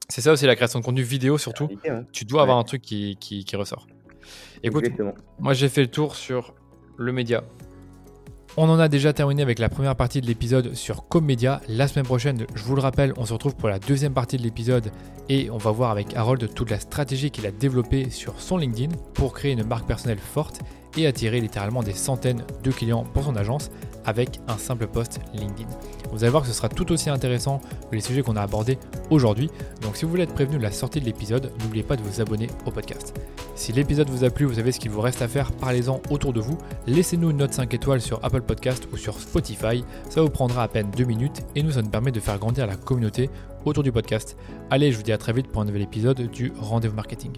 c'est 0.08 0.20
ça 0.20 0.32
aussi 0.32 0.46
la 0.46 0.54
création 0.54 0.78
de 0.78 0.84
contenu 0.84 1.02
vidéo 1.02 1.38
surtout. 1.38 1.68
Tu 2.12 2.24
dois 2.24 2.42
avoir 2.42 2.58
un 2.58 2.64
truc 2.64 2.82
qui, 2.82 3.16
qui, 3.18 3.44
qui 3.44 3.56
ressort. 3.56 3.88
Écoute, 4.62 4.84
moi 5.38 5.54
j'ai 5.54 5.68
fait 5.68 5.82
le 5.82 5.90
tour 5.90 6.14
sur 6.14 6.54
le 6.96 7.12
média, 7.12 7.44
on 8.56 8.68
en 8.68 8.78
a 8.78 8.88
déjà 8.88 9.12
terminé 9.12 9.42
avec 9.42 9.58
la 9.58 9.68
première 9.68 9.96
partie 9.96 10.20
de 10.20 10.26
l'épisode 10.26 10.74
sur 10.74 11.08
Comedia. 11.08 11.60
La 11.68 11.88
semaine 11.88 12.06
prochaine, 12.06 12.46
je 12.54 12.62
vous 12.62 12.74
le 12.74 12.80
rappelle, 12.80 13.12
on 13.16 13.26
se 13.26 13.32
retrouve 13.32 13.54
pour 13.54 13.68
la 13.68 13.78
deuxième 13.78 14.14
partie 14.14 14.36
de 14.36 14.42
l'épisode 14.42 14.90
et 15.28 15.50
on 15.50 15.58
va 15.58 15.70
voir 15.70 15.90
avec 15.90 16.14
Harold 16.14 16.54
toute 16.54 16.70
la 16.70 16.80
stratégie 16.80 17.30
qu'il 17.30 17.46
a 17.46 17.50
développée 17.50 18.10
sur 18.10 18.40
son 18.40 18.56
LinkedIn 18.58 18.94
pour 19.14 19.34
créer 19.34 19.52
une 19.52 19.64
marque 19.64 19.86
personnelle 19.86 20.18
forte 20.18 20.60
et 20.96 21.06
attirer 21.06 21.40
littéralement 21.40 21.82
des 21.82 21.92
centaines 21.92 22.44
de 22.62 22.70
clients 22.70 23.04
pour 23.04 23.24
son 23.24 23.36
agence 23.36 23.70
avec 24.04 24.40
un 24.48 24.56
simple 24.56 24.86
post 24.86 25.20
LinkedIn. 25.34 25.68
Vous 26.12 26.22
allez 26.22 26.30
voir 26.30 26.42
que 26.42 26.48
ce 26.48 26.54
sera 26.54 26.68
tout 26.68 26.90
aussi 26.92 27.10
intéressant 27.10 27.60
que 27.90 27.96
les 27.96 28.00
sujets 28.00 28.22
qu'on 28.22 28.36
a 28.36 28.42
abordés 28.42 28.78
aujourd'hui. 29.10 29.50
Donc 29.82 29.96
si 29.96 30.04
vous 30.04 30.10
voulez 30.10 30.22
être 30.22 30.34
prévenu 30.34 30.58
de 30.58 30.62
la 30.62 30.70
sortie 30.70 31.00
de 31.00 31.04
l'épisode, 31.04 31.52
n'oubliez 31.60 31.82
pas 31.82 31.96
de 31.96 32.02
vous 32.02 32.20
abonner 32.20 32.48
au 32.64 32.70
podcast. 32.70 33.14
Si 33.56 33.72
l'épisode 33.72 34.08
vous 34.08 34.24
a 34.24 34.30
plu, 34.30 34.46
vous 34.46 34.54
savez 34.54 34.70
ce 34.70 34.78
qu'il 34.78 34.90
vous 34.90 35.00
reste 35.00 35.22
à 35.22 35.28
faire, 35.28 35.50
parlez-en 35.52 36.00
autour 36.10 36.32
de 36.32 36.40
vous. 36.40 36.56
Laissez-nous 36.86 37.30
une 37.30 37.38
note 37.38 37.52
5 37.52 37.72
étoiles 37.74 38.00
sur 38.00 38.24
Apple 38.24 38.42
Podcast 38.42 38.86
ou 38.92 38.96
sur 38.96 39.18
Spotify. 39.18 39.84
Ça 40.08 40.22
vous 40.22 40.30
prendra 40.30 40.62
à 40.62 40.68
peine 40.68 40.90
2 40.96 41.04
minutes 41.04 41.42
et 41.54 41.62
nous, 41.62 41.72
ça 41.72 41.82
nous 41.82 41.90
permet 41.90 42.12
de 42.12 42.20
faire 42.20 42.38
grandir 42.38 42.66
la 42.66 42.76
communauté 42.76 43.28
autour 43.64 43.82
du 43.82 43.92
podcast. 43.92 44.36
Allez, 44.70 44.92
je 44.92 44.96
vous 44.96 45.02
dis 45.02 45.12
à 45.12 45.18
très 45.18 45.32
vite 45.32 45.48
pour 45.48 45.62
un 45.62 45.64
nouvel 45.64 45.82
épisode 45.82 46.30
du 46.30 46.52
Rendez-vous 46.60 46.94
Marketing. 46.94 47.32